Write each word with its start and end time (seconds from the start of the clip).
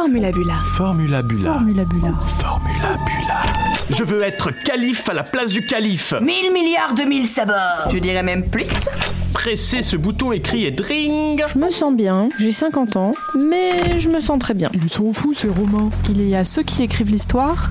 Formula 0.00 0.32
Bula. 0.32 0.54
Formula 0.66 1.22
Bula. 1.22 1.52
Formula 1.52 1.84
Bula. 1.84 2.12
Formula 2.18 2.96
Bula. 3.04 3.42
Je 3.90 4.02
veux 4.02 4.22
être 4.22 4.50
calife 4.50 5.06
à 5.10 5.12
la 5.12 5.22
place 5.22 5.52
du 5.52 5.60
calife. 5.66 6.14
Mille 6.22 6.50
milliards 6.54 6.94
de 6.94 7.02
mille 7.02 7.28
sabords 7.28 7.90
Je 7.92 7.98
dirais 7.98 8.22
même 8.22 8.48
plus 8.48 8.88
Pressez 9.34 9.82
ce 9.82 9.98
bouton 9.98 10.32
écrit 10.32 10.64
et 10.64 10.70
dring 10.70 11.44
Je 11.52 11.58
me 11.58 11.68
sens 11.68 11.94
bien, 11.94 12.30
j'ai 12.38 12.54
50 12.54 12.96
ans, 12.96 13.12
mais 13.46 13.98
je 13.98 14.08
me 14.08 14.22
sens 14.22 14.38
très 14.38 14.54
bien. 14.54 14.70
Ils 14.72 14.88
sont 14.88 15.12
fous 15.12 15.34
ces 15.34 15.50
romans. 15.50 15.90
Il 16.08 16.26
y 16.26 16.34
a 16.34 16.46
ceux 16.46 16.62
qui 16.62 16.82
écrivent 16.82 17.10
l'histoire 17.10 17.68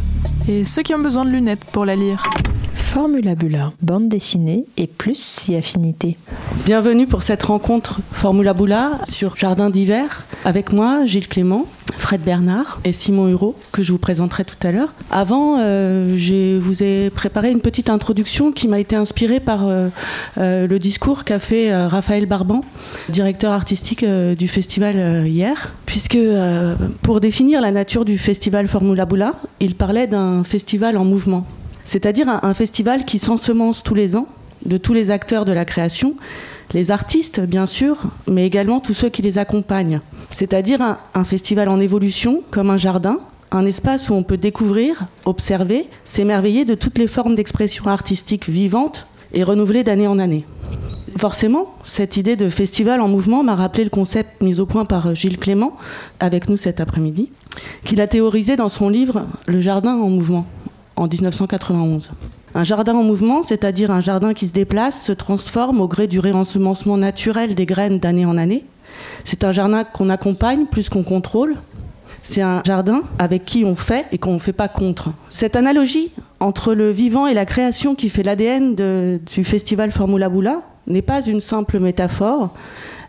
et 0.47 0.65
ceux 0.65 0.83
qui 0.83 0.93
ont 0.93 0.99
besoin 0.99 1.25
de 1.25 1.31
lunettes 1.31 1.65
pour 1.65 1.83
la 1.83 1.95
lire. 1.95 2.23
Formula 2.91 3.35
Bula, 3.35 3.71
bande 3.83 4.09
dessinée 4.09 4.65
et 4.75 4.87
plus 4.87 5.21
si 5.21 5.55
affinité. 5.55 6.17
Bienvenue 6.65 7.05
pour 7.05 7.21
cette 7.21 7.43
rencontre 7.43 7.99
Formula 8.11 8.55
Bula 8.55 8.99
sur 9.07 9.35
Jardin 9.35 9.69
d'hiver. 9.69 10.25
Avec 10.43 10.73
moi, 10.73 11.05
Gilles 11.05 11.27
Clément, 11.27 11.67
Fred 11.99 12.21
Bernard 12.21 12.79
et 12.83 12.91
Simon 12.91 13.27
Hureau, 13.27 13.55
que 13.71 13.83
je 13.83 13.91
vous 13.91 13.99
présenterai 13.99 14.43
tout 14.43 14.55
à 14.63 14.71
l'heure. 14.71 14.91
Avant, 15.11 15.59
euh, 15.59 16.15
je 16.17 16.57
vous 16.57 16.81
ai 16.81 17.11
préparé 17.11 17.51
une 17.51 17.61
petite 17.61 17.91
introduction 17.91 18.51
qui 18.51 18.67
m'a 18.67 18.79
été 18.79 18.95
inspirée 18.95 19.39
par 19.39 19.67
euh, 19.67 19.89
euh, 20.39 20.65
le 20.65 20.79
discours 20.79 21.25
qu'a 21.25 21.37
fait 21.37 21.85
Raphaël 21.85 22.25
Barban, 22.25 22.65
directeur 23.09 23.51
artistique 23.51 24.03
du 24.03 24.47
festival 24.47 25.27
hier. 25.27 25.75
Puisque 25.85 26.17
pour 27.03 27.21
définir 27.21 27.61
la 27.61 27.71
nature 27.71 28.03
du 28.03 28.17
festival 28.17 28.67
Formula 28.67 29.05
Bula, 29.05 29.35
il 29.59 29.75
parlait 29.75 30.07
d'un 30.07 30.43
festival 30.43 30.97
en 30.97 31.05
mouvement. 31.05 31.45
C'est-à-dire 31.89 32.29
un, 32.29 32.53
festival 32.53 33.03
qui 33.03 33.17
s'ensemence 33.17 33.81
tous 33.81 33.95
les 33.95 34.15
ans 34.15 34.27
de 34.63 34.77
tous 34.77 34.93
les 34.93 35.09
acteurs 35.09 35.43
de 35.43 35.51
la 35.51 35.65
création, 35.65 36.13
les 36.75 36.91
artistes 36.91 37.39
bien 37.39 37.65
sûr, 37.65 37.97
mais 38.27 38.45
également 38.45 38.79
tous 38.79 38.93
ceux 38.93 39.09
qui 39.09 39.23
les 39.23 39.39
accompagnent. 39.39 39.99
C'est-à-dire 40.29 40.83
un, 40.83 40.99
un 41.15 41.23
festival 41.23 41.67
en 41.67 41.79
évolution, 41.79 42.43
comme 42.51 42.69
un 42.69 42.77
jardin, 42.77 43.17
un 43.49 43.65
espace 43.65 44.11
où 44.11 44.13
on 44.13 44.21
peut 44.21 44.37
découvrir, 44.37 45.07
observer, 45.25 45.87
s'émerveiller 46.05 46.63
de 46.63 46.75
toutes 46.75 46.99
les 46.99 47.07
formes 47.07 47.33
d'expression 47.33 47.87
artistique 47.87 48.49
vivantes 48.49 49.07
et 49.33 49.41
renouvelées 49.41 49.83
d'année 49.83 50.07
en 50.07 50.19
année. 50.19 50.45
Forcément, 51.17 51.73
cette 51.83 52.17
idée 52.17 52.35
de 52.35 52.49
festival 52.49 53.01
en 53.01 53.07
mouvement 53.07 53.41
m'a 53.41 53.55
rappelé 53.55 53.83
le 53.83 53.89
concept 53.89 54.43
mis 54.43 54.59
au 54.59 54.67
point 54.67 54.85
par 54.85 55.15
Gilles 55.15 55.39
Clément, 55.39 55.75
avec 56.19 56.49
nous 56.49 56.57
cet 56.57 56.81
après-midi, 56.81 57.31
qu'il 57.83 57.99
a 57.99 58.05
théorisé 58.05 58.55
dans 58.57 58.69
son 58.69 58.89
livre 58.89 59.25
Le 59.47 59.59
jardin 59.59 59.95
en 59.95 60.09
mouvement, 60.11 60.45
en 60.99 61.07
1991. 61.07 62.11
Un 62.55 62.63
jardin 62.63 62.93
en 62.93 63.03
mouvement, 63.03 63.41
c'est-à-dire 63.41 63.89
un 63.89 64.01
jardin 64.01 64.33
qui 64.33 64.47
se 64.47 64.53
déplace, 64.53 65.03
se 65.03 65.11
transforme 65.11 65.79
au 65.79 65.87
gré 65.87 66.07
du 66.07 66.19
réensemencement 66.19 66.97
naturel 66.97 67.55
des 67.55 67.65
graines 67.65 67.99
d'année 67.99 68.25
en 68.25 68.37
année. 68.37 68.65
C'est 69.23 69.43
un 69.43 69.51
jardin 69.51 69.83
qu'on 69.85 70.09
accompagne 70.09 70.65
plus 70.65 70.89
qu'on 70.89 71.03
contrôle. 71.03 71.55
C'est 72.21 72.41
un 72.41 72.61
jardin 72.65 73.03
avec 73.17 73.45
qui 73.45 73.63
on 73.63 73.75
fait 73.75 74.07
et 74.11 74.17
qu'on 74.17 74.33
ne 74.33 74.39
fait 74.39 74.53
pas 74.53 74.67
contre. 74.67 75.11
Cette 75.29 75.55
analogie 75.55 76.11
entre 76.41 76.73
le 76.73 76.91
vivant 76.91 77.27
et 77.27 77.33
la 77.33 77.45
création 77.45 77.95
qui 77.95 78.09
fait 78.09 78.23
l'ADN 78.23 78.75
du 78.75 79.43
festival 79.43 79.91
Formula 79.91 80.27
Bula 80.27 80.61
n'est 80.87 81.01
pas 81.01 81.21
une 81.21 81.39
simple 81.39 81.79
métaphore. 81.79 82.49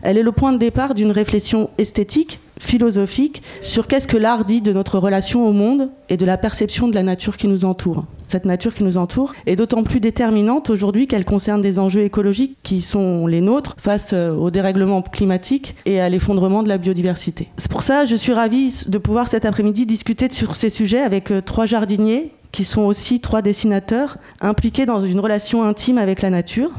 Elle 0.03 0.17
est 0.17 0.23
le 0.23 0.31
point 0.31 0.53
de 0.53 0.57
départ 0.57 0.93
d'une 0.93 1.11
réflexion 1.11 1.69
esthétique, 1.77 2.39
philosophique, 2.59 3.43
sur 3.61 3.87
qu'est-ce 3.87 4.07
que 4.07 4.17
l'art 4.17 4.45
dit 4.45 4.61
de 4.61 4.73
notre 4.73 4.97
relation 4.99 5.47
au 5.47 5.51
monde 5.51 5.89
et 6.09 6.17
de 6.17 6.25
la 6.25 6.37
perception 6.37 6.87
de 6.87 6.95
la 6.95 7.03
nature 7.03 7.37
qui 7.37 7.47
nous 7.47 7.65
entoure. 7.65 8.05
Cette 8.27 8.45
nature 8.45 8.73
qui 8.73 8.83
nous 8.83 8.97
entoure 8.97 9.33
est 9.45 9.55
d'autant 9.55 9.83
plus 9.83 9.99
déterminante 9.99 10.69
aujourd'hui 10.69 11.05
qu'elle 11.05 11.25
concerne 11.25 11.61
des 11.61 11.79
enjeux 11.79 12.03
écologiques 12.03 12.57
qui 12.63 12.79
sont 12.79 13.27
les 13.27 13.41
nôtres 13.41 13.75
face 13.77 14.13
au 14.13 14.49
dérèglement 14.51 15.01
climatique 15.01 15.75
et 15.85 15.99
à 15.99 16.07
l'effondrement 16.07 16.63
de 16.63 16.69
la 16.69 16.77
biodiversité. 16.77 17.49
C'est 17.57 17.69
pour 17.69 17.83
ça 17.83 18.03
que 18.03 18.09
je 18.09 18.15
suis 18.15 18.33
ravie 18.33 18.83
de 18.87 18.97
pouvoir 18.97 19.27
cet 19.27 19.43
après-midi 19.43 19.85
discuter 19.85 20.29
sur 20.31 20.55
ces 20.55 20.69
sujets 20.69 21.01
avec 21.01 21.31
trois 21.45 21.65
jardiniers 21.65 22.31
qui 22.51 22.63
sont 22.63 22.83
aussi 22.83 23.19
trois 23.19 23.41
dessinateurs 23.41 24.17
impliqués 24.39 24.85
dans 24.85 25.01
une 25.01 25.19
relation 25.19 25.63
intime 25.63 25.97
avec 25.97 26.21
la 26.21 26.29
nature. 26.29 26.71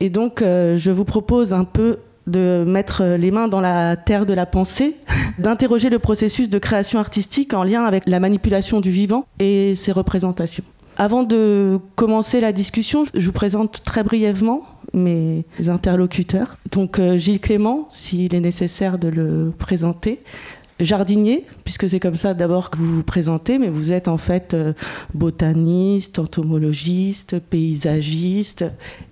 Et 0.00 0.10
donc, 0.10 0.42
euh, 0.42 0.76
je 0.76 0.90
vous 0.90 1.04
propose 1.04 1.52
un 1.52 1.64
peu 1.64 1.98
de 2.26 2.64
mettre 2.66 3.04
les 3.04 3.30
mains 3.30 3.48
dans 3.48 3.60
la 3.60 3.96
terre 3.96 4.26
de 4.26 4.34
la 4.34 4.46
pensée, 4.46 4.96
d'interroger 5.38 5.90
le 5.90 5.98
processus 5.98 6.48
de 6.48 6.58
création 6.58 6.98
artistique 6.98 7.54
en 7.54 7.64
lien 7.64 7.84
avec 7.84 8.04
la 8.06 8.20
manipulation 8.20 8.80
du 8.80 8.90
vivant 8.90 9.26
et 9.38 9.74
ses 9.74 9.92
représentations. 9.92 10.64
Avant 10.98 11.22
de 11.22 11.78
commencer 11.96 12.40
la 12.40 12.52
discussion, 12.52 13.04
je 13.14 13.26
vous 13.26 13.32
présente 13.32 13.82
très 13.82 14.04
brièvement 14.04 14.62
mes 14.92 15.44
interlocuteurs. 15.68 16.56
Donc 16.70 16.98
euh, 16.98 17.16
Gilles 17.16 17.40
Clément, 17.40 17.86
s'il 17.88 18.34
est 18.34 18.40
nécessaire 18.40 18.98
de 18.98 19.08
le 19.08 19.52
présenter, 19.56 20.20
jardinier, 20.84 21.44
puisque 21.64 21.88
c'est 21.88 22.00
comme 22.00 22.14
ça 22.14 22.34
d'abord 22.34 22.70
que 22.70 22.78
vous 22.78 22.96
vous 22.96 23.02
présentez, 23.02 23.58
mais 23.58 23.68
vous 23.68 23.92
êtes 23.92 24.08
en 24.08 24.16
fait 24.16 24.54
euh, 24.54 24.72
botaniste, 25.14 26.18
entomologiste, 26.18 27.38
paysagiste, 27.38 28.64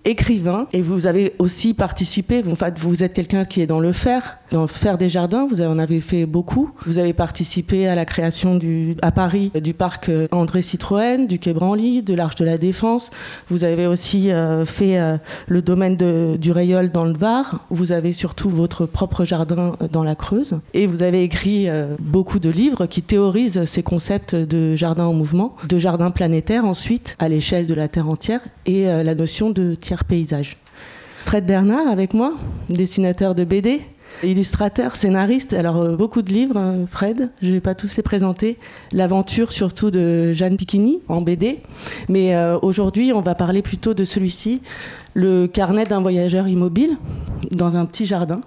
écrivain, 0.04 0.66
et 0.72 0.82
vous 0.82 1.06
avez 1.06 1.34
aussi 1.38 1.74
participé, 1.74 2.42
fait, 2.56 2.78
vous 2.78 3.02
êtes 3.02 3.14
quelqu'un 3.14 3.44
qui 3.44 3.60
est 3.60 3.66
dans 3.66 3.80
le 3.80 3.92
faire, 3.92 4.39
dans 4.50 4.66
faire 4.66 4.98
des 4.98 5.08
jardins, 5.08 5.46
vous 5.48 5.60
en 5.60 5.78
avez 5.78 6.00
fait 6.00 6.26
beaucoup. 6.26 6.70
Vous 6.86 6.98
avez 6.98 7.12
participé 7.12 7.88
à 7.88 7.94
la 7.94 8.04
création 8.04 8.56
du, 8.56 8.96
à 9.02 9.10
Paris 9.10 9.50
du 9.60 9.74
parc 9.74 10.10
André 10.30 10.62
Citroën, 10.62 11.26
du 11.26 11.38
Quai 11.38 11.52
Branly, 11.52 12.02
de 12.02 12.14
l'Arche 12.14 12.36
de 12.36 12.44
la 12.44 12.58
Défense. 12.58 13.10
Vous 13.48 13.64
avez 13.64 13.86
aussi 13.86 14.30
euh, 14.30 14.64
fait 14.64 14.98
euh, 14.98 15.16
le 15.48 15.62
domaine 15.62 15.96
du 16.36 16.52
Rayol 16.52 16.90
dans 16.90 17.04
le 17.04 17.12
Var. 17.12 17.64
Vous 17.70 17.92
avez 17.92 18.12
surtout 18.12 18.50
votre 18.50 18.86
propre 18.86 19.24
jardin 19.24 19.76
dans 19.92 20.04
la 20.04 20.14
Creuse. 20.14 20.60
Et 20.74 20.86
vous 20.86 21.02
avez 21.02 21.22
écrit 21.22 21.68
euh, 21.68 21.96
beaucoup 21.98 22.38
de 22.38 22.50
livres 22.50 22.86
qui 22.86 23.02
théorisent 23.02 23.64
ces 23.64 23.82
concepts 23.82 24.34
de 24.34 24.76
jardin 24.76 25.04
en 25.04 25.12
mouvement, 25.12 25.56
de 25.68 25.78
jardin 25.78 26.10
planétaire 26.10 26.64
ensuite, 26.64 27.16
à 27.18 27.28
l'échelle 27.28 27.66
de 27.66 27.74
la 27.74 27.88
Terre 27.88 28.08
entière, 28.08 28.40
et 28.66 28.88
euh, 28.88 29.02
la 29.02 29.14
notion 29.14 29.50
de 29.50 29.74
tiers 29.74 30.04
paysage. 30.04 30.56
Fred 31.24 31.46
Bernard 31.46 31.86
avec 31.86 32.14
moi, 32.14 32.34
dessinateur 32.68 33.34
de 33.34 33.44
BD, 33.44 33.82
illustrateur, 34.22 34.96
scénariste. 34.96 35.52
Alors 35.52 35.76
euh, 35.76 35.96
beaucoup 35.96 36.22
de 36.22 36.30
livres, 36.30 36.56
hein, 36.56 36.86
Fred, 36.88 37.30
je 37.42 37.48
ne 37.48 37.52
vais 37.52 37.60
pas 37.60 37.74
tous 37.74 37.96
les 37.96 38.02
présenter. 38.02 38.58
L'aventure 38.92 39.52
surtout 39.52 39.90
de 39.90 40.32
Jeanne 40.32 40.56
Piquini 40.56 41.00
en 41.08 41.20
BD. 41.20 41.60
Mais 42.08 42.34
euh, 42.34 42.58
aujourd'hui, 42.62 43.12
on 43.12 43.20
va 43.20 43.34
parler 43.34 43.62
plutôt 43.62 43.94
de 43.94 44.04
celui-ci, 44.04 44.60
le 45.14 45.46
carnet 45.46 45.84
d'un 45.84 46.00
voyageur 46.00 46.48
immobile 46.48 46.96
dans 47.50 47.76
un 47.76 47.86
petit 47.86 48.06
jardin 48.06 48.40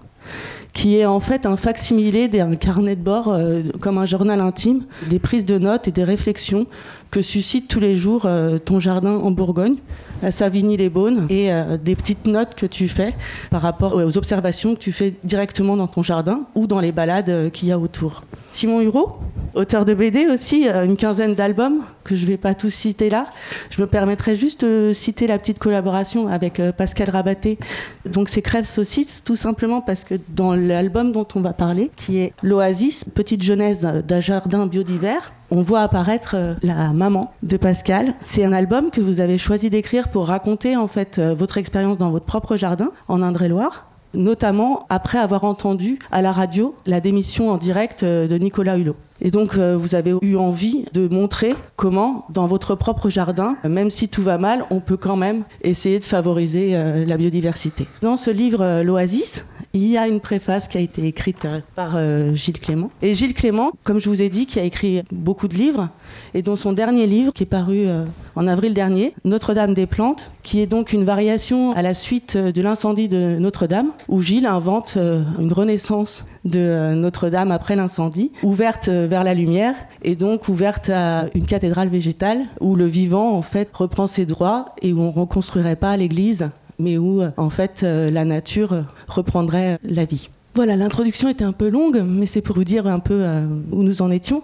qui 0.72 0.98
est 0.98 1.06
en 1.06 1.20
fait 1.20 1.46
un 1.46 1.56
facsimilé 1.56 2.28
d'un 2.28 2.56
carnet 2.56 2.96
de 2.96 3.02
bord, 3.02 3.28
euh, 3.30 3.62
comme 3.80 4.00
un 4.00 4.08
journal 4.08 4.42
intime, 4.42 4.86
des 5.08 5.20
prises 5.20 5.46
de 5.46 5.60
notes 5.60 5.88
et 5.88 5.92
des 5.92 6.04
réflexions 6.04 6.66
que 7.12 7.22
suscite 7.22 7.68
tous 7.68 7.80
les 7.80 7.96
jours 7.96 8.28
ton 8.66 8.80
jardin 8.80 9.12
en 9.12 9.30
Bourgogne, 9.30 9.76
à 10.24 10.32
Savigny-les-Beaunes, 10.32 11.28
et 11.30 11.52
euh, 11.52 11.78
des 11.78 11.96
petites 11.96 12.26
notes 12.26 12.56
que 12.56 12.66
tu 12.66 12.88
fais 12.88 13.14
par 13.50 13.62
rapport 13.62 13.96
aux 13.96 14.18
observations 14.18 14.76
que 14.76 14.80
tu 14.80 14.92
fais 14.92 15.14
directement 15.24 15.76
dans 15.76 15.88
ton 15.88 16.04
jardin 16.04 16.46
ou 16.56 16.68
dans 16.68 16.80
les 16.80 16.92
balades 16.92 17.30
euh, 17.30 17.50
qu'il 17.50 17.68
y 17.68 17.72
a 17.72 17.80
autour. 17.80 18.24
Simon 18.52 18.82
Hureau, 18.82 19.18
auteur 19.56 19.84
de 19.86 19.94
BD 19.94 20.28
aussi, 20.28 20.68
euh, 20.68 20.86
une 20.86 20.98
quinzaine 20.98 21.36
d'albums 21.36 21.82
que 22.04 22.16
je 22.16 22.24
ne 22.24 22.30
vais 22.30 22.38
pas 22.38 22.54
tous 22.54 22.70
citer 22.70 23.10
là. 23.10 23.28
Je 23.70 23.82
me 23.82 23.88
permettrai 23.88 24.36
juste 24.36 24.66
de 24.66 24.92
citer 24.94 25.28
la 25.28 25.38
petite 25.38 25.60
collaboration 25.60 26.28
avec 26.28 26.62
Pascal 26.78 27.10
Rabaté. 27.10 27.58
Donc 28.06 28.30
c'est 28.30 28.42
Crève 28.42 28.66
Saucisse, 28.66 29.24
tout 29.24 29.36
simplement 29.36 29.82
parce 29.82 30.04
que 30.04 30.16
dans 30.30 30.54
l'album 30.54 31.12
dont 31.12 31.28
on 31.36 31.42
va 31.42 31.54
parler, 31.54 31.92
qui 31.96 32.20
est 32.20 32.34
L'Oasis, 32.44 33.06
petite 33.06 33.42
genèse 33.42 33.82
d'un 34.06 34.20
jardin 34.20 34.68
biodivers, 34.68 35.32
on 35.52 35.62
voit 35.62 35.82
apparaître 35.82 36.36
euh, 36.36 36.54
la 36.64 36.94
maman 36.94 37.32
de 37.44 37.58
Pascal. 37.58 38.16
C'est 38.22 38.44
un 38.44 38.54
album 38.54 38.92
que 38.92 39.02
vous 39.02 39.20
avez 39.20 39.38
choisi 39.38 39.70
d'écrire 39.70 40.10
pour 40.10 40.28
raconter 40.28 40.76
en 40.76 40.88
fait 40.88 41.20
euh, 41.20 41.36
votre 41.36 41.58
expérience 41.58 41.98
dans 41.98 42.12
votre 42.12 42.26
propre 42.26 42.58
jardin 42.58 42.92
en 43.08 43.22
Indre-et-Loire 43.22 43.90
notamment 44.16 44.86
après 44.90 45.18
avoir 45.18 45.44
entendu 45.44 45.98
à 46.12 46.22
la 46.22 46.32
radio 46.32 46.76
la 46.86 47.00
démission 47.00 47.50
en 47.50 47.58
direct 47.58 48.04
euh, 48.04 48.28
de 48.28 48.36
Nicolas 48.38 48.78
Hulot. 48.78 48.96
Et 49.22 49.32
donc, 49.32 49.56
vous 49.56 49.96
avez 49.96 50.14
eu 50.22 50.36
envie 50.36 50.86
de 50.92 51.08
montrer 51.08 51.56
comment, 51.78 52.26
dans 52.30 52.46
votre 52.46 52.76
propre 52.76 53.10
jardin, 53.10 53.56
même 53.64 53.90
si 53.90 54.10
tout 54.10 54.22
va 54.22 54.38
mal, 54.38 54.66
on 54.70 54.82
peut 54.82 54.98
quand 54.98 55.16
même 55.16 55.44
essayer 55.62 55.98
de 55.98 56.04
favoriser 56.04 56.74
la 57.06 57.16
biodiversité. 57.16 57.88
Dans 58.02 58.18
ce 58.18 58.32
livre, 58.32 58.82
L'Oasis, 58.82 59.46
il 59.76 59.88
y 59.88 59.98
a 59.98 60.08
une 60.08 60.20
préface 60.20 60.68
qui 60.68 60.78
a 60.78 60.82
été 60.82 61.08
écrite 61.08 61.46
euh, 61.46 61.60
par 61.76 61.94
euh, 61.96 62.36
Gilles 62.36 62.60
Clément. 62.60 62.92
Et 63.02 63.16
Gilles 63.16 63.34
Clément, 63.34 63.72
comme 63.84 64.00
je 64.00 64.08
vous 64.08 64.22
ai 64.22 64.30
dit, 64.30 64.46
qui 64.46 64.60
a 64.60 64.64
écrit 64.64 65.02
beaucoup 65.12 65.48
de 65.48 65.56
livres, 65.56 65.90
et 66.36 66.44
dont 66.44 66.56
son 66.56 66.74
dernier 66.74 67.08
livre, 67.08 67.34
qui 67.34 67.42
est 67.42 67.48
paru 67.48 67.88
euh, 67.88 68.06
en 68.36 68.48
avril 68.48 68.76
dernier, 68.76 69.16
Notre-Dame 69.26 69.74
des 69.74 69.88
Plantes, 69.88 70.30
qui 70.44 70.60
est 70.60 70.68
donc 70.68 70.94
une 70.94 71.04
variation 71.04 71.72
à 71.76 71.82
la 71.82 71.96
suite 71.96 72.38
de 72.38 72.62
l'incendie 72.62 73.08
de 73.08 73.40
Notre-Dame, 73.40 73.94
où 74.08 74.22
Gilles 74.22 74.46
invente 74.46 74.96
une 75.40 75.52
renaissance 75.52 76.26
de 76.46 76.94
Notre-Dame 76.94 77.52
après 77.52 77.76
l'incendie, 77.76 78.32
ouverte 78.44 78.90
vers 78.90 79.24
la 79.24 79.34
lumière, 79.34 79.76
et 80.04 80.16
donc 80.16 80.50
ouverte 80.50 80.90
à 80.90 81.26
une 81.34 81.46
cathédrale 81.46 81.90
végétale, 81.90 82.46
où 82.60 82.76
le 82.76 82.86
vivant, 82.86 83.32
en 83.32 83.42
fait, 83.42 83.70
reprend 83.74 84.06
ses 84.06 84.28
droits, 84.28 84.76
et 84.84 84.94
où 84.94 85.00
on 85.00 85.08
ne 85.08 85.20
reconstruirait 85.20 85.78
pas 85.78 85.98
l'église, 85.98 86.50
mais 86.80 86.98
où, 86.98 87.22
euh, 87.22 87.32
en 87.38 87.50
fait, 87.50 87.82
euh, 87.84 88.10
la 88.12 88.26
nature 88.26 88.74
euh, 88.74 88.82
reprendrait 89.08 89.80
la 89.84 90.06
vie. 90.06 90.30
Voilà, 90.56 90.76
l'introduction 90.76 91.30
était 91.30 91.44
un 91.44 91.52
peu 91.52 91.70
longue, 91.70 92.04
mais 92.06 92.26
c'est 92.26 92.42
pour 92.42 92.56
vous 92.56 92.64
dire 92.64 92.86
un 92.86 93.00
peu 93.00 93.26
où 93.72 93.82
nous 93.82 94.04
en 94.04 94.12
étions. 94.12 94.44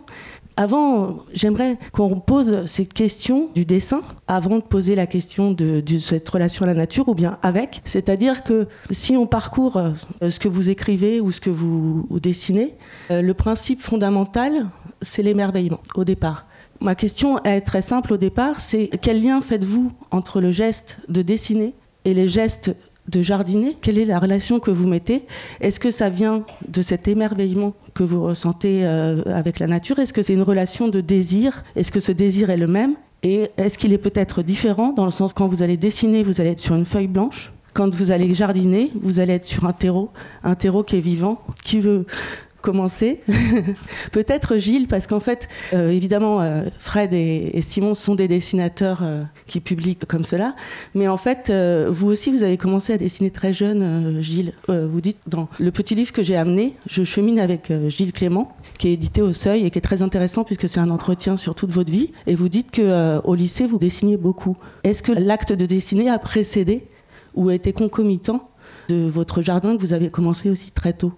Avant, 0.57 1.19
j'aimerais 1.33 1.77
qu'on 1.91 2.19
pose 2.19 2.65
cette 2.65 2.93
question 2.93 3.49
du 3.53 3.63
dessin 3.63 4.01
avant 4.27 4.57
de 4.57 4.63
poser 4.63 4.95
la 4.95 5.05
question 5.05 5.51
de, 5.51 5.81
de 5.81 5.99
cette 5.99 6.27
relation 6.27 6.63
à 6.63 6.67
la 6.67 6.73
nature 6.73 7.07
ou 7.09 7.13
bien 7.13 7.37
avec. 7.43 7.81
C'est-à-dire 7.85 8.43
que 8.43 8.67
si 8.89 9.15
on 9.15 9.27
parcourt 9.27 9.79
ce 10.27 10.39
que 10.39 10.47
vous 10.47 10.69
écrivez 10.69 11.21
ou 11.21 11.29
ce 11.29 11.39
que 11.41 11.51
vous, 11.51 12.07
dessinez, 12.19 12.73
le 13.11 13.33
principe 13.33 13.79
fondamental, 13.79 14.67
c'est 15.01 15.21
l'émerveillement 15.21 15.79
au 15.93 16.03
départ. 16.03 16.47
Ma 16.81 16.95
question 16.95 17.43
est 17.43 17.61
très 17.61 17.81
simple 17.81 18.13
au 18.13 18.17
départ, 18.17 18.61
c'est 18.61 18.89
quel 19.01 19.21
lien 19.21 19.41
faites-vous 19.41 19.91
entre 20.11 20.39
le 20.39 20.51
geste 20.51 20.97
de 21.09 21.21
dessiner 21.21 21.73
et 22.05 22.13
les 22.13 22.27
gestes 22.27 22.75
de 23.09 23.21
jardiner 23.21 23.75
Quelle 23.81 23.97
est 23.97 24.05
la 24.05 24.19
relation 24.19 24.59
que 24.59 24.71
vous 24.71 24.87
mettez? 24.87 25.25
Est-ce 25.61 25.79
que 25.79 25.91
ça 25.91 26.09
vient 26.09 26.45
de 26.67 26.81
cet 26.81 27.07
émerveillement 27.07 27.73
que 27.93 28.03
vous 28.03 28.23
ressentez 28.23 28.85
euh, 28.85 29.21
avec 29.25 29.59
la 29.59 29.67
nature? 29.67 29.99
Est-ce 29.99 30.13
que 30.13 30.21
c'est 30.21 30.33
une 30.33 30.43
relation 30.43 30.87
de 30.87 31.01
désir? 31.01 31.63
Est-ce 31.75 31.91
que 31.91 31.99
ce 31.99 32.11
désir 32.11 32.49
est 32.49 32.57
le 32.57 32.67
même? 32.67 32.95
Et 33.23 33.49
est-ce 33.57 33.77
qu'il 33.77 33.91
est 33.93 33.97
peut-être 33.97 34.43
différent 34.43 34.93
dans 34.93 35.05
le 35.05 35.11
sens 35.11 35.33
quand 35.33 35.47
vous 35.47 35.63
allez 35.63 35.75
dessiner, 35.75 36.23
vous 36.23 36.39
allez 36.39 36.51
être 36.51 36.59
sur 36.59 36.75
une 36.75 36.85
feuille 36.85 37.07
blanche? 37.07 37.51
Quand 37.73 37.93
vous 37.93 38.11
allez 38.11 38.33
jardiner, 38.33 38.91
vous 39.01 39.19
allez 39.19 39.33
être 39.33 39.45
sur 39.45 39.65
un 39.65 39.73
terreau, 39.73 40.09
un 40.43 40.55
terreau 40.55 40.83
qui 40.83 40.97
est 40.97 41.01
vivant, 41.01 41.41
qui 41.63 41.79
veut 41.79 42.05
commencer. 42.61 43.21
Peut-être 44.11 44.57
Gilles, 44.57 44.87
parce 44.87 45.07
qu'en 45.07 45.19
fait, 45.19 45.47
euh, 45.73 45.89
évidemment, 45.89 46.41
euh, 46.41 46.63
Fred 46.77 47.13
et, 47.13 47.59
Simon 47.61 47.93
sont 47.93 48.15
des 48.15 48.27
dessinateurs 48.27 48.99
euh, 49.03 49.23
qui 49.45 49.59
publient 49.59 49.95
comme 49.95 50.23
cela, 50.23 50.55
mais 50.95 51.07
en 51.07 51.17
fait, 51.17 51.51
vous 51.89 52.07
aussi, 52.07 52.31
vous 52.31 52.43
avez 52.43 52.57
commencé 52.57 52.93
à 52.93 52.97
dessiner 52.97 53.31
très 53.31 53.53
jeune, 53.53 54.21
Gilles. 54.21 54.53
vous 54.67 55.01
dites 55.01 55.17
dans 55.27 55.47
le 55.59 55.71
petit 55.71 55.95
livre 55.95 56.11
que 56.11 56.23
j'ai 56.23 56.35
amené, 56.35 56.75
je 56.87 57.03
chemine 57.03 57.39
avec 57.39 57.71
Gilles 57.87 58.13
Clément, 58.13 58.55
qui 58.77 58.87
est 58.87 58.93
édité 58.93 59.21
au 59.21 59.33
Seuil 59.33 59.65
et 59.65 59.71
qui 59.71 59.77
est 59.77 59.81
très 59.81 60.01
intéressant 60.01 60.43
puisque 60.43 60.67
c'est 60.67 60.79
un 60.79 60.89
entretien 60.89 61.37
sur 61.37 61.55
toute 61.55 61.71
votre 61.71 61.91
vie. 61.91 62.11
Et 62.27 62.35
vous 62.35 62.49
dites 62.49 62.71
que 62.71 63.19
au 63.23 63.35
lycée, 63.35 63.65
vous 63.65 63.77
dessiniez 63.77 64.17
beaucoup. 64.17 64.57
Est-ce 64.83 65.03
que 65.03 65.11
l'acte 65.11 65.53
de 65.53 65.65
dessiner 65.65 66.09
a 66.09 66.19
précédé 66.19 66.87
ou 67.35 67.49
a 67.49 67.55
été 67.55 67.73
concomitant 67.73 68.49
de 68.89 69.07
votre 69.07 69.41
jardin 69.41 69.75
que 69.75 69.81
vous 69.81 69.93
avez 69.93 70.09
commencé 70.09 70.49
aussi 70.49 70.71
très 70.71 70.93
tôt? 70.93 71.13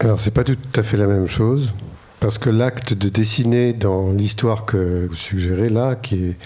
Alors, 0.00 0.18
c'est 0.18 0.30
pas 0.30 0.44
tout 0.44 0.56
à 0.76 0.82
fait 0.82 0.96
la 0.96 1.06
même 1.06 1.26
chose, 1.26 1.74
parce 2.20 2.38
que 2.38 2.48
l'acte 2.48 2.94
de 2.94 3.10
dessiner 3.10 3.74
dans 3.74 4.12
l'histoire 4.12 4.64
que 4.64 5.06
vous 5.06 5.14
suggérez 5.14 5.68
là, 5.68 5.94
qui 5.94 6.14
est 6.14 6.36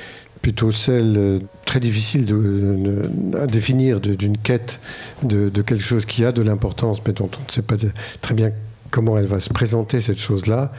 plutôt 0.42 0.72
celle 0.72 1.14
euh, 1.16 1.38
très 1.64 1.78
difficile 1.78 2.26
à 3.40 3.46
définir 3.46 4.00
d'une 4.00 4.36
quête 4.36 4.80
de, 5.22 5.48
quelque 5.62 5.84
chose 5.84 6.04
qui 6.04 6.24
a 6.24 6.32
de 6.32 6.42
l'importance, 6.42 7.00
mais 7.06 7.12
dont 7.12 7.30
on 7.32 7.46
ne 7.46 7.52
sait 7.52 7.62
pas 7.62 7.76
très 8.20 8.34
bien 8.34 8.50
comment 8.90 9.16
elle 9.18 9.26
va 9.26 9.38
se 9.38 9.50
présenter, 9.50 10.00
cette 10.00 10.18
chose-là, 10.18 10.72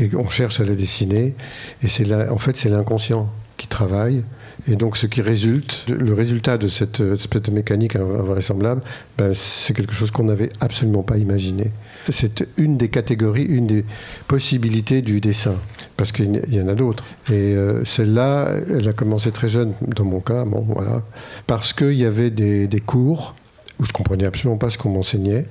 et 0.00 0.08
on 0.14 0.30
cherche 0.30 0.60
à 0.60 0.64
la 0.64 0.74
dessiner, 0.74 1.34
et 1.82 1.88
c'est 1.88 2.10
en 2.30 2.38
fait, 2.38 2.56
c'est 2.56 2.70
l'inconscient 2.70 3.30
qui 3.74 3.78
travaille. 3.78 4.22
Et 4.68 4.76
donc, 4.76 4.96
ce 4.96 5.06
qui 5.06 5.20
résulte, 5.20 5.84
le 5.88 6.14
résultat 6.14 6.56
de 6.58 6.68
cette 6.68 7.00
espèce 7.00 7.42
de 7.42 7.50
mécanique 7.50 7.96
invraisemblable, 7.96 8.82
ben, 9.18 9.32
c'est 9.34 9.74
quelque 9.74 9.92
chose 9.92 10.10
qu'on 10.10 10.24
n'avait 10.24 10.50
absolument 10.60 11.02
pas 11.02 11.18
imaginé. 11.18 11.72
C'est 12.08 12.46
une 12.56 12.78
des 12.78 12.88
catégories, 12.88 13.44
une 13.44 13.66
des 13.66 13.84
possibilités 14.28 15.02
du 15.02 15.20
dessin, 15.20 15.56
parce 15.96 16.12
qu'il 16.12 16.40
y 16.48 16.60
en 16.60 16.68
a 16.68 16.74
d'autres. 16.74 17.04
Et 17.28 17.32
euh, 17.32 17.84
celle-là, 17.84 18.48
elle 18.70 18.88
a 18.88 18.92
commencé 18.92 19.32
très 19.32 19.48
jeune, 19.48 19.74
dans 19.82 20.04
mon 20.04 20.20
cas, 20.20 20.44
bon, 20.44 20.64
voilà, 20.66 21.02
parce 21.46 21.72
qu'il 21.72 21.94
y 21.94 22.06
avait 22.06 22.30
des, 22.30 22.82
cours 22.86 23.34
où 23.80 23.84
je 23.84 23.92
comprenais 23.92 24.24
absolument 24.24 24.56
pas 24.56 24.70
ce 24.70 24.78
qu'on 24.78 24.90
m'enseignait. 24.90 25.46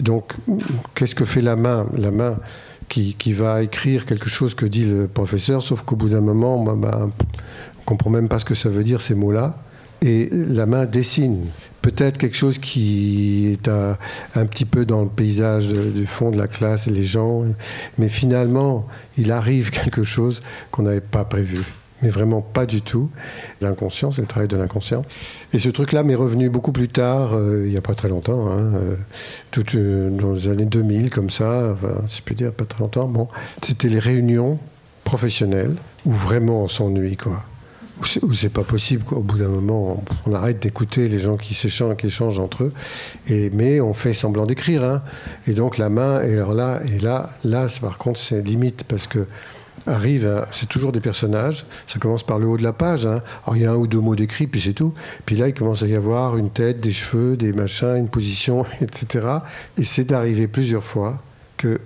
Donc, 0.00 0.32
qu'est-ce 0.94 1.14
que 1.14 1.24
fait 1.24 1.42
la 1.42 1.56
main? 1.56 1.86
La 1.96 2.10
main 2.10 2.36
qui, 2.88 3.14
qui, 3.14 3.32
va 3.32 3.62
écrire 3.62 4.04
quelque 4.04 4.28
chose 4.28 4.54
que 4.54 4.66
dit 4.66 4.84
le 4.84 5.06
professeur, 5.06 5.62
sauf 5.62 5.82
qu'au 5.82 5.96
bout 5.96 6.08
d'un 6.08 6.20
moment, 6.20 6.58
moi, 6.58 6.74
ben, 6.76 7.12
on 7.90 7.94
comprend 7.94 8.10
même 8.10 8.28
pas 8.28 8.38
ce 8.38 8.44
que 8.44 8.54
ça 8.54 8.68
veut 8.68 8.84
dire 8.84 9.02
ces 9.02 9.16
mots-là. 9.16 9.56
Et 10.00 10.28
la 10.30 10.64
main 10.64 10.86
dessine 10.86 11.44
peut-être 11.82 12.18
quelque 12.18 12.36
chose 12.36 12.58
qui 12.58 13.48
est 13.52 13.68
un, 13.68 13.98
un, 14.36 14.46
petit 14.46 14.64
peu 14.64 14.84
dans 14.84 15.02
le 15.02 15.08
paysage 15.08 15.68
du 15.68 16.06
fond 16.06 16.30
de 16.30 16.38
la 16.38 16.46
classe, 16.46 16.86
les 16.86 17.02
gens, 17.02 17.44
mais 17.98 18.08
finalement, 18.08 18.86
il 19.18 19.32
arrive 19.32 19.70
quelque 19.72 20.04
chose 20.04 20.40
qu'on 20.70 20.82
n'avait 20.82 21.00
pas 21.00 21.24
prévu. 21.24 21.62
Mais 22.02 22.10
vraiment 22.10 22.40
pas 22.40 22.64
du 22.64 22.80
tout. 22.80 23.10
L'inconscient, 23.60 24.10
c'est 24.12 24.22
le 24.22 24.28
travail 24.28 24.48
de 24.48 24.56
l'inconscient. 24.56 25.04
Et 25.52 25.58
ce 25.58 25.68
truc-là 25.68 26.04
m'est 26.04 26.14
revenu 26.14 26.48
beaucoup 26.48 26.72
plus 26.72 26.88
tard, 26.88 27.34
euh, 27.34 27.64
il 27.66 27.72
n'y 27.72 27.76
a 27.76 27.82
pas 27.82 27.94
très 27.94 28.08
longtemps, 28.08 28.50
hein, 28.50 28.72
euh, 28.76 28.96
euh, 29.74 30.10
dans 30.10 30.32
les 30.32 30.48
années 30.48 30.64
2000, 30.64 31.10
comme 31.10 31.28
ça, 31.28 31.72
enfin, 31.74 32.02
si 32.06 32.18
je 32.18 32.22
puis 32.22 32.36
dire, 32.36 32.52
pas 32.52 32.66
très 32.66 32.80
longtemps. 32.80 33.08
Bon, 33.08 33.26
c'était 33.60 33.88
les 33.88 33.98
réunions 33.98 34.60
professionnelles 35.04 35.74
où 36.06 36.12
vraiment 36.12 36.62
on 36.62 36.68
s'ennuie, 36.68 37.16
quoi 37.16 37.44
où 38.22 38.32
c'est 38.32 38.52
pas 38.52 38.64
possible. 38.64 39.04
Quoi. 39.04 39.18
Au 39.18 39.22
bout 39.22 39.38
d'un 39.38 39.48
moment, 39.48 40.02
on, 40.26 40.34
arrête 40.34 40.60
d'écouter 40.60 41.08
les 41.08 41.18
gens 41.18 41.36
qui 41.36 41.54
s'échangent, 41.54 41.96
qui 41.96 42.06
échangent 42.06 42.38
entre 42.38 42.64
eux, 42.64 42.72
et, 43.28 43.50
mais 43.50 43.80
on 43.80 43.94
fait 43.94 44.12
semblant 44.12 44.46
d'écrire. 44.46 44.84
Hein. 44.84 45.02
Et 45.46 45.52
donc 45.52 45.78
la 45.78 45.88
main, 45.88 46.22
et 46.22 46.34
alors 46.34 46.54
là, 46.54 46.80
et 46.84 46.98
là, 46.98 47.30
là, 47.44 47.66
par 47.80 47.98
contre, 47.98 48.18
c'est 48.18 48.42
limite 48.42 48.84
parce 48.84 49.06
que 49.06 49.26
arrive, 49.86 50.46
c'est 50.52 50.68
toujours 50.68 50.92
des 50.92 51.00
personnages. 51.00 51.66
Ça 51.86 51.98
commence 51.98 52.22
par 52.22 52.38
le 52.38 52.46
haut 52.46 52.56
de 52.56 52.62
la 52.62 52.72
page. 52.72 53.06
Hein. 53.06 53.22
Alors 53.44 53.56
il 53.56 53.62
y 53.62 53.66
a 53.66 53.72
un 53.72 53.76
ou 53.76 53.86
deux 53.86 54.00
mots 54.00 54.16
d'écrit, 54.16 54.46
puis 54.46 54.60
c'est 54.60 54.72
tout. 54.72 54.94
Puis 55.26 55.36
là, 55.36 55.48
il 55.48 55.54
commence 55.54 55.82
à 55.82 55.86
y 55.86 55.94
avoir 55.94 56.36
une 56.36 56.50
tête, 56.50 56.80
des 56.80 56.92
cheveux, 56.92 57.36
des 57.36 57.52
machins, 57.52 57.96
une 57.96 58.08
position, 58.08 58.64
etc. 58.80 59.26
Et 59.76 59.84
c'est 59.84 60.12
arrivé 60.12 60.46
plusieurs 60.48 60.84
fois 60.84 61.22
que 61.56 61.80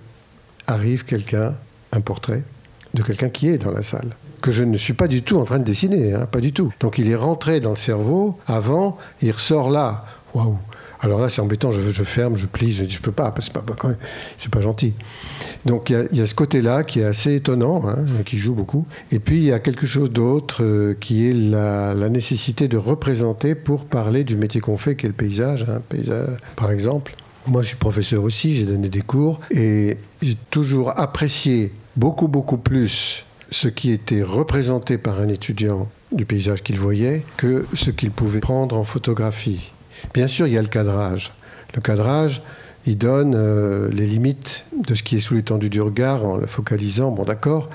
arrive 0.66 1.04
quelqu'un, 1.04 1.56
un 1.92 2.00
portrait 2.00 2.42
de 2.94 3.02
quelqu'un 3.02 3.28
qui 3.28 3.48
est 3.48 3.58
dans 3.58 3.72
la 3.72 3.82
salle 3.82 4.16
que 4.44 4.52
je 4.52 4.62
ne 4.62 4.76
suis 4.76 4.92
pas 4.92 5.08
du 5.08 5.22
tout 5.22 5.38
en 5.38 5.44
train 5.44 5.58
de 5.58 5.64
dessiner, 5.64 6.12
hein, 6.12 6.26
pas 6.30 6.40
du 6.40 6.52
tout. 6.52 6.70
Donc 6.80 6.98
il 6.98 7.10
est 7.10 7.16
rentré 7.16 7.60
dans 7.60 7.70
le 7.70 7.76
cerveau 7.76 8.38
avant, 8.46 8.98
il 9.22 9.32
ressort 9.32 9.70
là. 9.70 10.04
Waouh 10.34 10.58
alors 11.00 11.20
là, 11.20 11.28
c'est 11.28 11.42
embêtant, 11.42 11.70
je, 11.70 12.02
ferme, 12.02 12.34
je 12.34 12.46
plie, 12.46 12.72
je 12.72 12.88
je 12.88 12.98
peux 12.98 13.12
pas, 13.12 13.34
c'est 13.38 13.52
pas, 13.52 13.62
c'est 14.38 14.50
pas 14.50 14.62
gentil. 14.62 14.94
Donc 15.66 15.90
il 15.90 16.08
y, 16.12 16.20
a 16.22 16.24
ce 16.24 16.34
côté-là 16.34 16.82
qui 16.82 17.00
est 17.00 17.04
assez 17.04 17.34
étonnant, 17.34 17.86
hein, 17.86 17.96
qui 18.24 18.38
joue 18.38 18.54
beaucoup. 18.54 18.86
Et 19.12 19.18
puis 19.18 19.36
il 19.36 19.44
y 19.44 19.52
a 19.52 19.58
quelque 19.58 19.86
chose 19.86 20.10
d'autre 20.10 20.64
euh, 20.64 20.96
qui 20.98 21.28
est 21.28 21.34
la, 21.34 21.94
nécessité 22.08 22.68
de 22.68 22.78
représenter 22.78 23.54
pour 23.54 23.84
parler 23.84 24.24
du 24.24 24.36
métier 24.36 24.62
qu'on 24.62 24.78
fait, 24.78 24.96
qui 24.96 25.04
est 25.04 25.10
le 25.10 25.14
hein, 25.14 25.82
paysage 25.86 26.26
par 26.56 26.70
exemple. 26.70 27.14
Moi, 27.46 27.60
je 27.60 27.68
suis 27.68 27.76
professeur 27.76 28.22
aussi, 28.22 28.54
j'ai 28.54 28.64
donné 28.64 28.88
des 28.88 29.02
cours 29.02 29.40
et 29.50 29.98
j'ai 30.22 30.36
toujours 30.50 30.98
apprécié 30.98 31.72
beaucoup, 31.96 32.28
beaucoup 32.28 32.56
plus 32.56 33.26
ce 33.54 33.68
qui 33.68 33.92
était 33.92 34.22
représenté 34.22 34.98
par 34.98 35.20
un 35.20 35.28
étudiant 35.28 35.88
du 36.12 36.26
paysage 36.26 36.62
qu'il 36.62 36.78
voyait 36.78 37.24
que 37.36 37.66
ce 37.74 37.90
qu'il 37.90 38.10
pouvait 38.10 38.40
prendre 38.40 38.76
en 38.76 38.84
photographie. 38.84 39.70
Bien 40.12 40.26
sûr, 40.26 40.46
il 40.46 40.54
y 40.54 40.58
a 40.58 40.62
le 40.62 40.68
cadrage. 40.68 41.32
Le 41.74 41.80
cadrage, 41.80 42.42
il 42.86 42.98
donne 42.98 43.34
euh, 43.34 43.88
les 43.90 44.06
limites 44.06 44.66
de 44.86 44.94
ce 44.94 45.02
qui 45.02 45.16
est 45.16 45.20
sous 45.20 45.34
l'étendue 45.34 45.70
du 45.70 45.80
regard 45.80 46.24
en 46.24 46.36
le 46.36 46.46
focalisant, 46.46 47.10
bon 47.10 47.24
d'accord, 47.24 47.70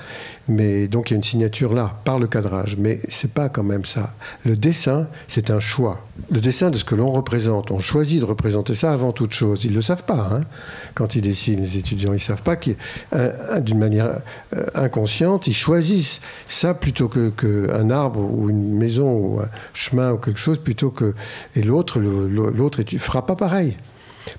mais 0.46 0.86
donc 0.86 1.10
il 1.10 1.14
y 1.14 1.16
a 1.16 1.16
une 1.16 1.24
signature 1.24 1.74
là, 1.74 1.98
par 2.04 2.18
le 2.20 2.28
cadrage, 2.28 2.76
mais 2.76 3.00
c'est 3.08 3.32
pas 3.32 3.48
quand 3.48 3.64
même 3.64 3.84
ça. 3.84 4.14
Le 4.44 4.56
dessin, 4.56 5.08
c'est 5.26 5.50
un 5.50 5.58
choix. 5.58 6.06
Le 6.30 6.40
dessin 6.40 6.70
de 6.70 6.76
ce 6.76 6.84
que 6.84 6.94
l'on 6.94 7.10
représente, 7.10 7.72
on 7.72 7.80
choisit 7.80 8.20
de 8.20 8.24
représenter 8.24 8.74
ça 8.74 8.92
avant 8.92 9.10
toute 9.10 9.32
chose. 9.32 9.64
Ils 9.64 9.70
ne 9.70 9.76
le 9.76 9.80
savent 9.80 10.04
pas, 10.04 10.30
hein, 10.32 10.42
quand 10.94 11.16
ils 11.16 11.22
dessinent, 11.22 11.60
les 11.60 11.76
étudiants, 11.76 12.12
ils 12.12 12.16
ne 12.16 12.18
savent 12.20 12.42
pas 12.42 12.56
euh, 13.14 13.60
d'une 13.60 13.78
manière 13.78 14.20
euh, 14.56 14.66
inconsciente, 14.74 15.48
ils 15.48 15.54
choisissent 15.54 16.20
ça 16.48 16.74
plutôt 16.74 17.08
qu'un 17.08 17.90
arbre 17.90 18.20
ou 18.20 18.48
une 18.48 18.74
maison 18.74 19.12
ou 19.12 19.40
un 19.40 19.48
chemin 19.72 20.12
ou 20.12 20.18
quelque 20.18 20.40
chose, 20.40 20.58
plutôt 20.58 20.90
que... 20.90 21.14
Et 21.56 21.62
l'autre, 21.62 21.98
l'autre 21.98 22.80
ne 22.80 22.98
fera 22.98 23.26
pas 23.26 23.34
pareil. 23.34 23.76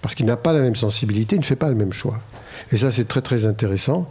Parce 0.01 0.15
qu'il 0.15 0.25
n'a 0.25 0.37
pas 0.37 0.53
la 0.53 0.61
même 0.61 0.75
sensibilité, 0.75 1.35
il 1.35 1.39
ne 1.39 1.45
fait 1.45 1.55
pas 1.55 1.69
le 1.69 1.75
même 1.75 1.93
choix. 1.93 2.19
Et 2.71 2.77
ça, 2.77 2.91
c'est 2.91 3.07
très 3.07 3.21
très 3.21 3.45
intéressant. 3.45 4.09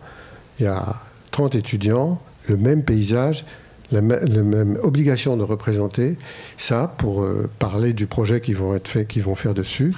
Il 0.58 0.64
y 0.64 0.68
a 0.68 0.96
30 1.30 1.54
étudiants, 1.54 2.20
le 2.48 2.56
même 2.56 2.82
paysage, 2.82 3.44
la, 3.92 4.00
même 4.00 4.78
obligation 4.82 5.36
de 5.36 5.42
représenter. 5.42 6.16
Ça, 6.56 6.94
pour 6.98 7.22
euh, 7.22 7.48
parler 7.58 7.92
du 7.92 8.06
projet 8.06 8.40
qu'ils 8.40 8.56
vont, 8.56 8.74
être 8.74 8.90
vont 9.20 9.34
faire 9.34 9.54
dessus, 9.54 9.94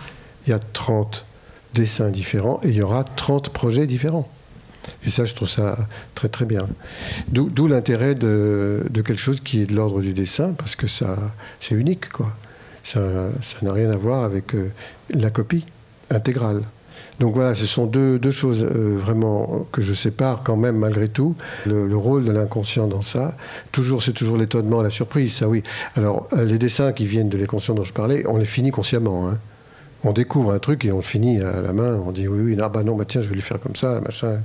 il 0.46 0.50
y 0.50 0.52
a 0.52 0.58
30 0.58 1.26
dessins 1.74 2.10
différents 2.10 2.60
et 2.62 2.68
il 2.68 2.76
y 2.76 2.82
aura 2.82 3.04
30 3.04 3.50
projets 3.50 3.86
différents. 3.86 4.28
Et 5.06 5.10
ça, 5.10 5.24
je 5.24 5.34
trouve 5.34 5.48
ça 5.48 5.76
très 6.14 6.28
très 6.28 6.44
bien. 6.44 6.68
D'où 7.28 7.68
l'intérêt 7.68 8.14
de, 8.14 8.82
quelque 8.92 9.16
chose 9.16 9.40
qui 9.40 9.62
est 9.62 9.66
de 9.66 9.74
l'ordre 9.74 10.00
du 10.00 10.12
dessin, 10.12 10.54
parce 10.58 10.76
que 10.76 10.86
c'est 10.86 11.74
unique, 11.74 12.08
quoi. 12.10 12.32
Ça 12.84 13.00
n'a 13.62 13.72
rien 13.72 13.92
à 13.92 13.96
voir 13.96 14.24
avec 14.24 14.56
euh, 14.56 14.72
la 15.12 15.30
copie 15.30 15.64
intégrale. 16.10 16.62
Donc 17.20 17.34
voilà, 17.34 17.54
ce 17.54 17.66
sont 17.66 17.86
deux, 17.86 18.18
deux 18.18 18.30
choses 18.30 18.64
euh, 18.64 18.96
vraiment 18.98 19.66
que 19.70 19.82
je 19.82 19.92
sépare 19.92 20.42
quand 20.42 20.56
même 20.56 20.76
malgré 20.76 21.08
tout. 21.08 21.36
Le, 21.66 21.86
le 21.86 21.96
rôle 21.96 22.24
de 22.24 22.32
l'inconscient 22.32 22.86
dans 22.86 23.02
ça, 23.02 23.36
toujours, 23.70 24.02
c'est 24.02 24.12
toujours 24.12 24.36
l'étonnement, 24.36 24.82
la 24.82 24.90
surprise, 24.90 25.34
ça 25.34 25.48
oui. 25.48 25.62
Alors 25.96 26.26
euh, 26.32 26.44
les 26.44 26.58
dessins 26.58 26.92
qui 26.92 27.06
viennent 27.06 27.28
de 27.28 27.38
l'inconscient 27.38 27.74
dont 27.74 27.84
je 27.84 27.92
parlais, 27.92 28.26
on 28.26 28.38
les 28.38 28.44
finit 28.44 28.70
consciemment. 28.70 29.28
Hein. 29.28 29.38
on 30.04 30.12
découvre 30.12 30.52
un 30.52 30.58
truc 30.58 30.84
et 30.84 30.92
on 30.92 30.96
le 30.96 31.02
finit 31.02 31.40
à 31.40 31.60
la 31.60 31.72
main. 31.72 31.96
On 32.04 32.12
dit 32.12 32.28
oui, 32.28 32.40
oui, 32.40 32.56
non, 32.56 32.68
bah 32.68 32.82
non, 32.82 32.96
bah 32.96 33.04
tiens, 33.06 33.22
je 33.22 33.28
vais 33.28 33.36
lui 33.36 33.42
faire 33.42 33.60
comme 33.60 33.76
ça, 33.76 34.00
machin. 34.00 34.40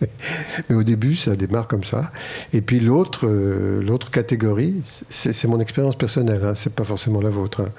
Mais 0.68 0.76
au 0.76 0.82
début, 0.82 1.14
ça 1.14 1.34
démarre 1.34 1.66
comme 1.66 1.84
ça. 1.84 2.12
Et 2.52 2.60
puis 2.60 2.80
l'autre, 2.80 3.26
euh, 3.26 3.82
l'autre 3.82 4.10
catégorie, 4.10 4.82
c'est 5.08 5.46
mon 5.46 5.60
expérience 5.60 5.96
personnelle, 5.96 6.42
hein, 6.44 6.54
c'est 6.54 6.74
pas 6.74 6.84
forcément 6.84 7.20
la 7.20 7.30
vôtre, 7.30 7.62
hein, 7.62 7.70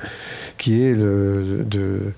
qui 0.58 0.82
est 0.82 0.96
de, 0.96 2.14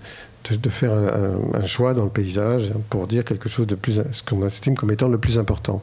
faire 0.70 0.92
un, 0.94 1.66
choix 1.66 1.94
dans 1.94 2.04
le 2.04 2.10
paysage 2.10 2.72
pour 2.90 3.08
dire 3.08 3.24
quelque 3.24 3.50
chose 3.50 3.68
de 3.68 3.76
plus, 3.76 4.02
ce 4.12 4.24
qu'on 4.24 4.46
estime 4.46 4.76
comme 4.76 4.92
étant 4.92 5.08
le 5.08 5.18
plus 5.18 5.40
important. 5.40 5.82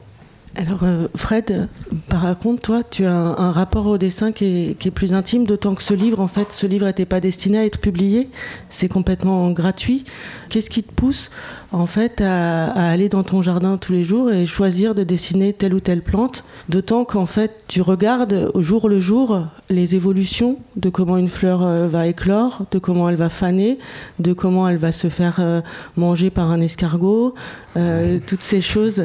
Alors 0.53 0.83
euh, 0.83 1.07
Fred, 1.15 1.69
par 2.09 2.37
contre, 2.37 2.61
toi, 2.61 2.83
tu 2.83 3.05
as 3.05 3.15
un, 3.15 3.37
un 3.37 3.51
rapport 3.51 3.87
au 3.87 3.97
dessin 3.97 4.33
qui 4.33 4.45
est, 4.45 4.77
qui 4.77 4.89
est 4.89 4.91
plus 4.91 5.13
intime, 5.13 5.45
d'autant 5.45 5.75
que 5.75 5.81
ce 5.81 5.93
livre, 5.93 6.19
en 6.19 6.27
fait, 6.27 6.51
ce 6.51 6.67
livre 6.67 6.85
n'était 6.85 7.05
pas 7.05 7.21
destiné 7.21 7.59
à 7.59 7.65
être 7.65 7.79
publié, 7.79 8.29
c'est 8.67 8.89
complètement 8.89 9.49
gratuit. 9.51 10.03
Qu'est-ce 10.49 10.69
qui 10.69 10.83
te 10.83 10.91
pousse, 10.91 11.31
en 11.71 11.85
fait, 11.85 12.21
à, 12.21 12.65
à 12.71 12.89
aller 12.89 13.09
dans 13.09 13.23
ton 13.23 13.41
jardin 13.41 13.77
tous 13.77 13.93
les 13.93 14.03
jours 14.03 14.31
et 14.31 14.45
choisir 14.45 14.93
de 14.95 15.03
dessiner 15.03 15.53
telle 15.53 15.73
ou 15.73 15.79
telle 15.79 16.01
plante, 16.01 16.43
d'autant 16.69 17.05
qu'en 17.05 17.25
fait, 17.25 17.51
tu 17.67 17.81
regardes 17.81 18.51
au 18.53 18.61
jour 18.61 18.89
le 18.89 18.99
jour 18.99 19.45
les 19.69 19.95
évolutions 19.95 20.57
de 20.75 20.89
comment 20.89 21.17
une 21.17 21.29
fleur 21.29 21.63
euh, 21.63 21.87
va 21.87 22.07
éclore, 22.07 22.65
de 22.71 22.79
comment 22.79 23.07
elle 23.09 23.15
va 23.15 23.29
faner, 23.29 23.79
de 24.19 24.33
comment 24.33 24.67
elle 24.67 24.77
va 24.77 24.91
se 24.91 25.07
faire 25.09 25.37
euh, 25.39 25.61
manger 25.95 26.29
par 26.29 26.51
un 26.51 26.59
escargot, 26.59 27.35
euh, 27.77 28.19
toutes 28.27 28.43
ces 28.43 28.61
choses. 28.61 29.03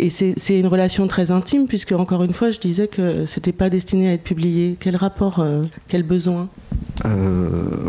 Et 0.00 0.10
c'est 0.10 0.58
une 0.58 0.66
relation 0.66 1.06
très 1.06 1.30
intime, 1.30 1.66
puisque, 1.66 1.92
encore 1.92 2.24
une 2.24 2.32
fois, 2.32 2.50
je 2.50 2.58
disais 2.58 2.88
que 2.88 3.24
c'était 3.26 3.52
pas 3.52 3.70
destiné 3.70 4.08
à 4.08 4.12
être 4.14 4.24
publié. 4.24 4.76
Quel 4.80 4.96
rapport, 4.96 5.38
euh, 5.38 5.62
quel 5.86 6.02
besoin? 6.02 6.48
Euh, 7.04 7.38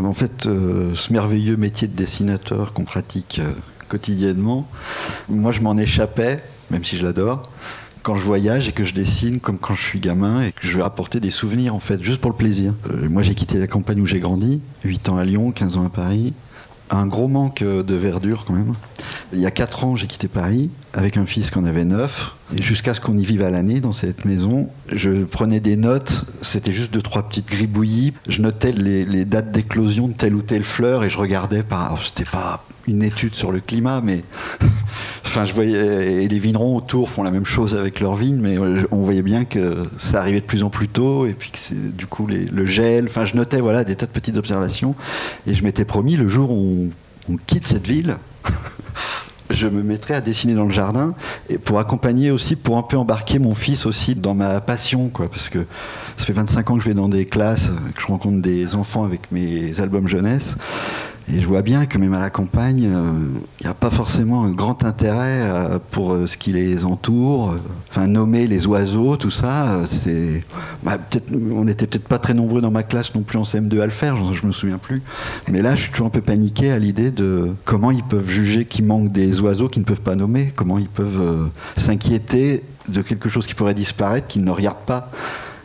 en 0.04 0.12
fait, 0.12 0.44
ce 0.44 1.12
merveilleux 1.12 1.56
métier 1.56 1.88
de 1.88 1.96
dessinateur 1.96 2.72
qu'on 2.72 2.84
pratique 2.84 3.40
quotidiennement, 3.90 4.66
moi 5.28 5.52
je 5.52 5.60
m'en 5.60 5.76
échappais, 5.76 6.42
même 6.70 6.84
si 6.84 6.96
je 6.96 7.04
l'adore, 7.04 7.42
quand 8.02 8.14
je 8.14 8.22
voyage 8.22 8.68
et 8.68 8.72
que 8.72 8.84
je 8.84 8.94
dessine 8.94 9.40
comme 9.40 9.58
quand 9.58 9.74
je 9.74 9.82
suis 9.82 10.00
gamin 10.00 10.42
et 10.42 10.52
que 10.52 10.66
je 10.66 10.76
veux 10.76 10.84
apporter 10.84 11.20
des 11.20 11.30
souvenirs 11.30 11.74
en 11.74 11.80
fait, 11.80 12.02
juste 12.02 12.20
pour 12.20 12.30
le 12.30 12.36
plaisir. 12.36 12.72
Euh, 12.90 13.08
moi 13.08 13.22
j'ai 13.22 13.34
quitté 13.34 13.58
la 13.58 13.66
campagne 13.66 14.00
où 14.00 14.06
j'ai 14.06 14.20
grandi, 14.20 14.60
8 14.84 15.08
ans 15.10 15.16
à 15.18 15.24
Lyon, 15.24 15.52
15 15.52 15.76
ans 15.76 15.84
à 15.84 15.90
Paris. 15.90 16.32
Un 16.92 17.06
gros 17.06 17.28
manque 17.28 17.62
euh, 17.62 17.82
de 17.84 17.94
verdure 17.94 18.44
quand 18.46 18.54
même. 18.54 18.72
Il 19.32 19.38
y 19.38 19.46
a 19.46 19.50
4 19.52 19.84
ans, 19.84 19.96
j'ai 19.96 20.06
quitté 20.06 20.26
Paris 20.26 20.70
avec 20.92 21.16
un 21.16 21.24
fils 21.24 21.50
qu'on 21.50 21.64
avait 21.64 21.84
9. 21.84 22.34
Et 22.56 22.62
jusqu'à 22.62 22.94
ce 22.94 23.00
qu'on 23.00 23.16
y 23.16 23.24
vive 23.24 23.44
à 23.44 23.50
l'année 23.50 23.80
dans 23.80 23.92
cette 23.92 24.24
maison, 24.24 24.68
je 24.90 25.22
prenais 25.24 25.60
des 25.60 25.76
notes. 25.76 26.24
C'était 26.42 26.72
juste 26.72 26.92
deux, 26.92 27.02
trois 27.02 27.22
petites 27.28 27.48
gribouillis. 27.48 28.14
Je 28.28 28.42
notais 28.42 28.72
les, 28.72 29.04
les 29.04 29.24
dates 29.24 29.52
d'éclosion 29.52 30.08
de 30.08 30.14
telle 30.14 30.34
ou 30.34 30.42
telle 30.42 30.64
fleur 30.64 31.04
et 31.04 31.10
je 31.10 31.18
regardais 31.18 31.62
par. 31.62 31.86
alors, 31.86 32.04
C'était 32.04 32.24
pas 32.24 32.64
une 32.86 33.02
étude 33.02 33.34
sur 33.34 33.52
le 33.52 33.60
climat, 33.60 34.00
mais. 34.00 34.22
Enfin, 35.26 35.44
je 35.44 35.54
voyais. 35.54 36.24
Et 36.24 36.28
les 36.28 36.38
vignerons 36.40 36.76
autour 36.76 37.08
font 37.08 37.22
la 37.22 37.30
même 37.30 37.46
chose 37.46 37.76
avec 37.76 38.00
leurs 38.00 38.16
vignes, 38.16 38.40
mais 38.40 38.58
euh, 38.58 38.82
on 38.90 39.02
voyait 39.02 39.22
bien 39.22 39.44
que 39.44 39.84
ça 39.96 40.18
arrivait 40.18 40.40
de 40.40 40.44
plus 40.44 40.64
en 40.64 40.70
plus 40.70 40.88
tôt 40.88 41.24
et 41.24 41.34
puis 41.34 41.52
que 41.52 41.74
du 41.74 42.06
coup 42.06 42.26
le 42.26 42.66
gel. 42.66 43.04
Enfin, 43.04 43.24
je 43.24 43.36
notais 43.36 43.60
voilà, 43.60 43.84
des 43.84 43.94
tas 43.94 44.06
de 44.06 44.10
petites 44.10 44.38
observations. 44.38 44.96
Et 45.46 45.54
je 45.54 45.62
m'étais 45.62 45.84
promis, 45.84 46.16
le 46.16 46.26
jour 46.26 46.50
où 46.50 46.90
on, 47.28 47.32
on 47.32 47.36
quitte 47.36 47.68
cette 47.68 47.86
ville, 47.86 48.16
je 49.50 49.66
me 49.66 49.82
mettrai 49.82 50.14
à 50.14 50.20
dessiner 50.20 50.54
dans 50.54 50.64
le 50.64 50.72
jardin 50.72 51.14
et 51.48 51.58
pour 51.58 51.78
accompagner 51.78 52.30
aussi, 52.30 52.56
pour 52.56 52.78
un 52.78 52.82
peu 52.82 52.96
embarquer 52.96 53.38
mon 53.38 53.54
fils 53.54 53.86
aussi 53.86 54.14
dans 54.14 54.34
ma 54.34 54.60
passion, 54.60 55.08
quoi, 55.08 55.28
parce 55.28 55.48
que 55.48 55.66
ça 56.16 56.24
fait 56.24 56.32
25 56.32 56.70
ans 56.70 56.74
que 56.76 56.82
je 56.82 56.88
vais 56.88 56.94
dans 56.94 57.08
des 57.08 57.26
classes, 57.26 57.70
que 57.94 58.00
je 58.00 58.06
rencontre 58.06 58.40
des 58.40 58.74
enfants 58.74 59.04
avec 59.04 59.32
mes 59.32 59.80
albums 59.80 60.08
jeunesse. 60.08 60.56
Et 61.32 61.40
je 61.40 61.46
vois 61.46 61.62
bien 61.62 61.86
que 61.86 61.98
même 61.98 62.14
à 62.14 62.20
la 62.20 62.30
campagne, 62.30 62.88
euh, 62.92 63.12
il 63.60 63.64
n'y 63.64 63.70
a 63.70 63.74
pas 63.74 63.90
forcément 63.90 64.44
un 64.44 64.50
grand 64.50 64.84
intérêt 64.84 65.42
euh, 65.42 65.78
pour 65.90 66.12
euh, 66.12 66.26
ce 66.26 66.36
qui 66.36 66.52
les 66.52 66.84
entoure. 66.84 67.54
Enfin, 67.88 68.06
nommer 68.06 68.46
les 68.46 68.66
oiseaux, 68.66 69.16
tout 69.16 69.30
ça, 69.30 69.72
euh, 69.72 69.82
c'est. 69.86 70.42
bah, 70.82 70.98
on 71.32 71.64
n'était 71.64 71.86
peut-être 71.86 72.08
pas 72.08 72.18
très 72.18 72.34
nombreux 72.34 72.60
dans 72.60 72.70
ma 72.70 72.82
classe 72.82 73.14
non 73.14 73.22
plus 73.22 73.38
en 73.38 73.42
CM2 73.42 73.80
à 73.80 73.84
le 73.84 73.90
faire, 73.90 74.16
je, 74.16 74.32
je 74.32 74.46
me 74.46 74.52
souviens 74.52 74.78
plus. 74.78 75.02
Mais 75.48 75.62
là, 75.62 75.74
je 75.74 75.82
suis 75.82 75.90
toujours 75.90 76.06
un 76.06 76.10
peu 76.10 76.20
paniqué 76.20 76.70
à 76.72 76.78
l'idée 76.78 77.10
de 77.10 77.50
comment 77.64 77.90
ils 77.90 78.04
peuvent 78.04 78.28
juger 78.28 78.64
qu'il 78.64 78.84
manque 78.84 79.12
des 79.12 79.40
oiseaux 79.40 79.68
qu'ils 79.68 79.82
ne 79.82 79.86
peuvent 79.86 80.00
pas 80.00 80.16
nommer, 80.16 80.52
comment 80.54 80.78
ils 80.78 80.88
peuvent 80.88 81.20
euh, 81.20 81.46
s'inquiéter 81.76 82.62
de 82.88 83.02
quelque 83.02 83.28
chose 83.28 83.46
qui 83.46 83.54
pourrait 83.54 83.74
disparaître, 83.74 84.26
qu'ils 84.26 84.44
ne 84.44 84.50
regardent 84.50 84.84
pas. 84.86 85.10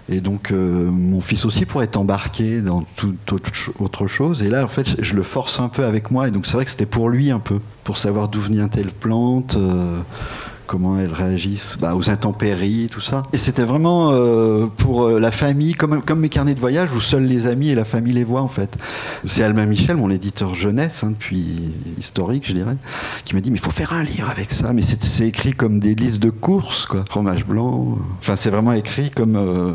Et 0.08 0.20
donc, 0.22 0.52
euh, 0.52 0.90
mon 0.92 1.20
fils 1.20 1.46
aussi 1.46 1.66
pourrait 1.66 1.86
être 1.86 1.98
embarqué 1.98 2.62
dans 2.62 2.84
toute 2.96 3.34
autre 3.34 3.50
cho- 3.54 3.74
autre 3.80 4.06
chose. 4.06 4.44
Et 4.44 4.50
là, 4.50 4.64
en 4.64 4.68
fait, 4.68 5.02
je 5.02 5.16
le 5.16 5.24
force 5.24 5.60
un 5.60 5.68
peu 5.68 5.84
avec 5.84 6.12
moi. 6.12 6.28
Et 6.28 6.32
donc, 6.32 6.46
c'est 6.46 6.54
vrai 6.54 6.66
que 6.66 6.72
c'était 6.72 6.86
pour 6.86 7.10
lui 7.10 7.32
un 7.32 7.40
peu, 7.40 7.60
pour 7.84 7.98
savoir 7.98 8.28
d'où 8.28 8.40
venait 8.40 8.68
telle 8.68 8.92
plante, 8.92 9.56
euh, 9.58 10.00
comment 10.66 11.00
elles 11.00 11.14
réagissent 11.14 11.78
bah, 11.80 11.96
aux 11.96 12.10
intempéries, 12.10 12.90
tout 12.92 13.02
ça. 13.02 13.24
Et 13.34 13.38
c'était 13.38 13.64
vraiment 13.64 14.12
euh, 14.12 14.66
pour 14.78 15.04
euh, 15.04 15.20
la 15.20 15.32
famille, 15.32 15.74
comme, 15.74 16.02
comme 16.02 16.20
mes 16.20 16.30
carnets 16.30 16.56
de 16.56 16.60
voyage, 16.60 16.94
où 16.94 17.02
seuls 17.02 17.26
les 17.26 17.48
amis 17.48 17.70
et 17.70 17.76
la 17.76 17.86
famille 17.86 18.14
les 18.14 18.24
voient, 18.24 18.42
en 18.42 18.48
fait. 18.48 18.78
C'est 19.26 19.44
Albin 19.44 19.66
Michel, 19.66 19.98
mon 19.98 20.10
éditeur 20.10 20.56
jeunesse, 20.56 21.04
hein, 21.04 21.12
depuis 21.12 21.72
historique, 21.98 22.48
je 22.48 22.54
dirais, 22.54 22.76
qui 23.26 23.36
m'a 23.36 23.42
dit, 23.42 23.52
mais 23.52 23.58
il 23.58 23.64
faut 23.64 23.72
faire 23.72 23.94
un 23.94 24.04
livre 24.04 24.30
avec 24.30 24.52
ça. 24.52 24.74
Mais 24.74 24.82
c'est 24.82 25.28
écrit 25.28 25.54
comme 25.54 25.80
des 25.80 25.96
listes 25.96 26.22
de 26.22 26.30
courses, 26.30 26.86
quoi. 26.86 27.06
Fromage 27.10 27.46
blanc. 27.46 27.98
Enfin, 28.20 28.36
c'est 28.36 28.50
vraiment 28.50 28.74
écrit 28.74 29.12
comme... 29.12 29.36
euh, 29.36 29.72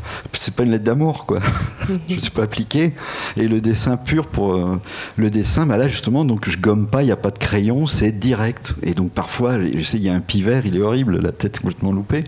c'est 0.32 0.54
pas 0.54 0.64
une 0.64 0.70
lettre 0.70 0.84
d'amour, 0.84 1.26
quoi. 1.26 1.40
je 2.08 2.18
suis 2.18 2.30
pas 2.30 2.44
appliqué. 2.44 2.92
Et 3.36 3.48
le 3.48 3.60
dessin 3.60 3.96
pur 3.96 4.26
pour 4.26 4.54
euh, 4.54 4.80
le 5.16 5.30
dessin, 5.30 5.66
bah 5.66 5.76
là 5.76 5.88
justement, 5.88 6.24
donc 6.24 6.48
je 6.48 6.58
gomme 6.58 6.86
pas, 6.86 7.02
il 7.02 7.06
n'y 7.06 7.12
a 7.12 7.16
pas 7.16 7.30
de 7.30 7.38
crayon, 7.38 7.86
c'est 7.86 8.12
direct. 8.12 8.76
Et 8.82 8.94
donc 8.94 9.12
parfois, 9.12 9.58
je 9.60 9.82
sais, 9.82 9.96
il 9.96 10.02
y 10.02 10.08
a 10.08 10.14
un 10.14 10.20
pivert, 10.20 10.66
il 10.66 10.76
est 10.76 10.80
horrible, 10.80 11.20
la 11.20 11.32
tête 11.32 11.60
complètement 11.60 11.92
loupée, 11.92 12.24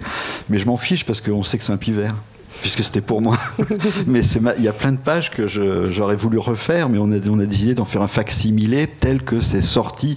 mais 0.48 0.58
je 0.58 0.66
m'en 0.66 0.76
fiche 0.76 1.04
parce 1.04 1.20
qu'on 1.20 1.42
sait 1.42 1.58
que 1.58 1.64
c'est 1.64 1.72
un 1.72 1.76
pivert. 1.76 2.14
Puisque 2.60 2.84
c'était 2.84 3.00
pour 3.00 3.20
moi. 3.20 3.36
mais 4.06 4.20
il 4.58 4.64
y 4.64 4.68
a 4.68 4.72
plein 4.72 4.92
de 4.92 4.98
pages 4.98 5.30
que 5.30 5.48
j'aurais 5.48 6.14
voulu 6.14 6.38
refaire, 6.38 6.88
mais 6.88 6.98
on 6.98 7.10
a, 7.10 7.16
on 7.28 7.40
a 7.40 7.46
décidé 7.46 7.74
d'en 7.74 7.84
faire 7.84 8.02
un 8.02 8.08
facsimilé 8.08 8.86
tel 8.86 9.22
que 9.22 9.40
c'est 9.40 9.60
sorti 9.60 10.16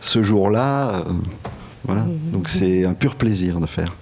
ce 0.00 0.22
jour-là. 0.22 0.90
euh, 0.90 1.02
voilà. 1.84 2.06
Donc 2.32 2.48
c'est 2.48 2.84
un 2.84 2.92
pur 2.92 3.14
plaisir 3.16 3.58
de 3.58 3.66
faire. 3.66 3.94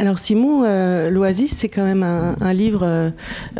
Alors 0.00 0.20
Simon, 0.20 0.62
euh, 0.64 1.10
l'Oasis, 1.10 1.56
c'est 1.56 1.68
quand 1.68 1.82
même 1.82 2.04
un, 2.04 2.52
livre 2.52 2.82
euh, 2.84 3.10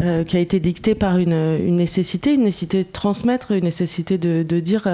euh, 0.01 0.23
qui 0.23 0.37
a 0.37 0.41
été 0.41 0.61
dicté 0.61 0.95
par 0.95 1.19
une, 1.19 1.75
nécessité, 1.75 2.35
une 2.35 2.45
nécessité 2.45 2.85
de 2.85 2.89
transmettre, 2.89 3.51
une 3.51 3.65
nécessité 3.65 4.19
de, 4.19 4.61
dire 4.61 4.89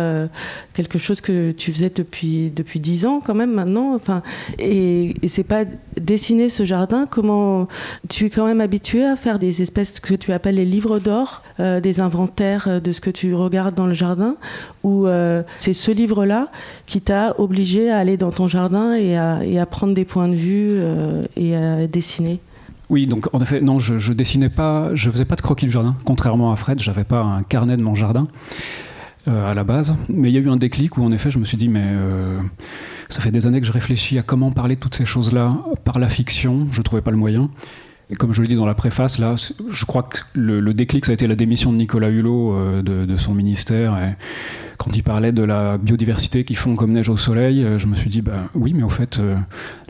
quelque 0.73 0.99
chose 0.99 1.21
que 1.21 1.51
tu 1.51 1.73
faisais 1.73 1.91
depuis 1.95 2.51
depuis 2.51 2.81
dix 2.81 3.05
ans 3.05 3.21
quand 3.25 3.35
même 3.35 3.53
maintenant. 3.53 3.95
Enfin, 3.95 4.23
et, 4.59 5.15
et 5.21 5.29
c'est 5.29 5.45
pas 5.45 5.65
dessiner 6.01 6.49
ce 6.49 6.65
jardin. 6.65 7.07
Comment 7.11 7.69
tu 8.09 8.27
es 8.27 8.31
quand 8.31 8.47
même 8.47 8.63
habitué 8.63 9.05
à 9.05 9.17
faire 9.17 9.39
des 9.39 9.61
espèces 9.61 10.01
que 10.01 10.15
tu 10.15 10.33
appelles 10.33 10.55
les 10.55 10.65
livres 10.65 10.99
d'or, 10.99 11.43
des 11.59 12.01
inventaires 12.01 12.81
de 12.81 12.93
ce 12.93 13.03
que 13.03 13.11
tu 13.11 13.35
regardes 13.35 13.75
dans 13.75 13.87
le 13.87 13.95
jardin, 13.95 14.37
ou 14.85 15.07
euh, 15.07 15.43
c'est 15.59 15.73
ce 15.73 15.91
livre-là 15.91 16.49
qui 16.87 17.01
t'a 17.01 17.35
obligé 17.41 17.91
à 17.91 17.99
aller 17.99 18.17
dans 18.17 18.31
ton 18.31 18.47
jardin 18.47 18.95
et 18.95 19.17
à, 19.17 19.67
prendre 19.67 19.95
des 19.95 20.05
points 20.05 20.29
de 20.29 20.37
vue 20.37 20.69
euh, 20.71 21.25
et 21.37 21.57
à 21.57 21.87
dessiner. 21.89 22.39
Oui, 22.91 23.07
donc 23.07 23.29
en 23.33 23.41
effet, 23.41 23.63
non, 23.63 23.81
je, 23.81 23.99
je 23.99 24.13
dessinais 24.13 24.51
pas, 24.51 24.95
je 24.95 25.11
faisais 25.11 25.25
pas 25.25 25.37
de 25.37 25.41
croquis 25.41 25.65
du 25.65 25.73
jardin. 25.73 25.97
Contrairement 26.05 26.53
à 26.53 26.57
Fred, 26.57 26.81
j'avais 26.81 27.03
pas 27.03 27.23
un 27.23 27.43
carnet 27.43 27.79
de 27.79 27.83
mon 27.83 27.95
jardin 27.95 28.29
euh, 29.27 29.51
à 29.51 29.55
la 29.55 29.65
base. 29.65 29.97
Mais 30.11 30.31
il 30.31 30.35
y 30.35 30.37
a 30.37 30.41
eu 30.41 30.51
un 30.51 30.59
déclic 30.59 30.99
où 30.99 31.03
en 31.03 31.11
effet, 31.11 31.31
je 31.31 31.39
me 31.39 31.47
suis 31.47 31.57
dit, 31.57 31.69
mais 31.69 31.95
ça 33.09 33.23
fait 33.23 33.31
des 33.31 33.47
années 33.47 33.63
que 33.63 33.67
je 33.67 33.73
réfléchis 33.73 34.19
à 34.19 34.23
comment 34.23 34.53
parler 34.53 34.77
de 34.77 34.81
toutes 34.81 34.95
ces 34.95 35.07
choses-là 35.07 35.57
par 35.85 35.99
la 35.99 36.11
fiction. 36.11 36.69
Je 36.73 36.83
trouvais 36.83 37.03
pas 37.03 37.11
le 37.11 37.17
moyen. 37.17 37.49
Et 38.11 38.17
comme 38.17 38.35
je 38.35 38.43
le 38.43 38.49
dis 38.49 38.55
dans 38.55 38.67
la 38.67 38.75
préface, 38.75 39.19
là, 39.19 39.35
je 39.37 39.85
crois 39.87 40.03
que 40.03 40.19
le, 40.35 40.75
déclic, 40.75 41.07
ça 41.07 41.13
a 41.13 41.15
été 41.15 41.27
la 41.27 41.37
démission 41.37 41.73
de 41.73 41.79
Nicolas 41.79 42.11
Hulot 42.11 42.83
de, 42.83 43.07
de 43.07 43.17
son 43.17 43.33
ministère. 43.33 43.97
Quand 44.79 44.97
il 44.97 45.03
parlait 45.03 45.33
de 45.33 45.43
la 45.43 45.79
biodiversité 45.79 46.45
qui 46.45 46.55
fond 46.55 46.77
comme 46.77 46.93
neige 46.93 47.09
au 47.09 47.17
soleil, 47.17 47.63
euh, 47.63 47.79
je 47.79 47.87
me 47.87 47.97
suis 47.97 48.11
dit, 48.11 48.23
bah 48.23 48.49
oui, 48.55 48.75
mais 48.75 48.83
au 48.83 48.89
fait, 48.89 49.19
euh, 49.19 49.37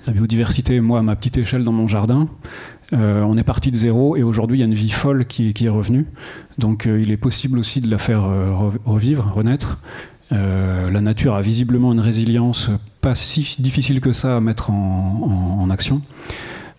la 0.07 0.13
biodiversité, 0.13 0.81
moi, 0.81 0.99
à 0.99 1.03
ma 1.03 1.17
petite 1.17 1.39
échelle 1.39 1.65
dans 1.65 1.73
mon 1.73 1.89
jardin, 1.89 2.29
euh, 2.93 3.23
on 3.23 3.37
est 3.37 3.45
parti 3.45 3.71
de 3.71 3.77
zéro 3.77 4.17
et 4.17 4.23
aujourd'hui 4.23 4.59
il 4.59 4.61
y 4.61 4.63
a 4.63 4.67
une 4.67 4.75
vie 4.75 4.91
folle 4.91 5.27
qui, 5.27 5.53
est 5.59 5.69
revenue. 5.69 6.07
Donc 6.59 6.87
il 6.87 7.11
est 7.11 7.17
possible 7.17 7.59
aussi 7.59 7.81
de 7.81 7.91
la 7.91 7.99
faire 7.99 8.21
re- 8.21 8.77
revivre, 8.85 9.33
renaître. 9.33 9.79
La 10.31 11.01
nature 11.01 11.35
a 11.35 11.43
visiblement 11.43 11.93
une 11.93 12.01
résilience 12.01 12.71
pas 13.01 13.15
si 13.15 13.57
difficile 13.61 14.01
que 14.01 14.13
ça 14.13 14.37
à 14.37 14.41
mettre 14.41 14.71
en 14.71 15.67
action. 15.71 16.03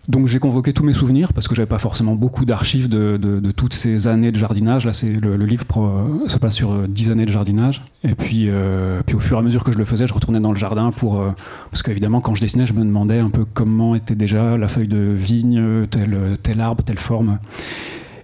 Donc 0.08 0.28
j'ai 0.28 0.38
convoqué 0.38 0.72
tous 0.72 0.84
mes 0.84 0.92
souvenirs 0.92 1.32
parce 1.32 1.48
que 1.48 1.54
j'avais 1.54 1.66
pas 1.66 1.78
forcément 1.78 2.14
beaucoup 2.14 2.44
d'archives 2.44 2.88
de, 2.88 3.40
toutes 3.56 3.74
ces 3.74 4.06
années 4.06 4.30
de 4.30 4.38
jardinage. 4.38 4.84
Là, 4.86 4.92
c'est 4.92 5.12
le, 5.12 5.34
livre 5.44 5.64
pro- 5.64 5.90
se 6.28 6.38
passe 6.38 6.54
sur 6.54 6.72
euh, 6.72 6.86
10 6.88 7.10
années 7.10 7.26
de 7.26 7.32
jardinage. 7.32 7.82
Et 8.04 8.14
puis, 8.14 8.46
euh, 8.48 9.02
puis 9.04 9.16
au 9.16 9.20
fur 9.20 9.36
et 9.36 9.40
à 9.40 9.42
mesure 9.42 9.64
que 9.64 9.72
je 9.72 9.78
le 9.78 9.84
faisais, 9.84 10.06
je 10.06 10.14
retournais 10.14 10.40
dans 10.40 10.52
le 10.52 10.58
jardin 10.58 10.92
pour 10.92 11.20
euh, 11.20 11.30
parce 11.70 11.82
qu'évidemment 11.82 12.20
quand 12.20 12.34
je 12.34 12.40
dessinais, 12.40 12.66
je 12.66 12.72
me 12.72 12.84
demandais 12.84 13.18
un 13.18 13.30
peu 13.30 13.44
comment 13.52 13.94
était 13.94 14.14
déjà 14.14 14.56
la 14.56 14.68
feuille 14.68 14.88
de 14.88 14.98
vigne, 14.98 15.86
tel, 15.88 16.60
arbre, 16.60 16.84
telle 16.84 16.98
forme. 16.98 17.38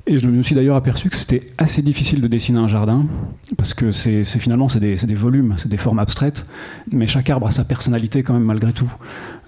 Et 0.07 0.19
je 0.19 0.27
me 0.27 0.43
suis 0.43 0.57
d'ailleurs 0.57 0.75
aperçu 0.75 1.11
que 1.11 1.17
c'était 1.17 1.43
assez 1.59 1.81
difficile 1.81 2.21
de 2.21 2.27
dessiner 2.27 2.59
un 2.59 2.67
jardin, 2.67 3.07
parce 3.57 3.73
que 3.73 3.93
finalement 3.93 4.69
c'est 4.69 4.81
des, 4.81 5.15
volumes, 5.15 5.55
c'est 5.57 5.69
des 5.69 5.77
formes 5.77 6.01
abstraites, 6.01 6.47
mais 6.91 7.07
chaque 7.07 7.31
arbre 7.31 7.47
a 7.47 7.53
sa 7.53 7.63
personnalité 7.63 8.25
quand 8.25 8.35
même 8.35 8.43
malgré 8.43 8.73
tout. 8.73 8.93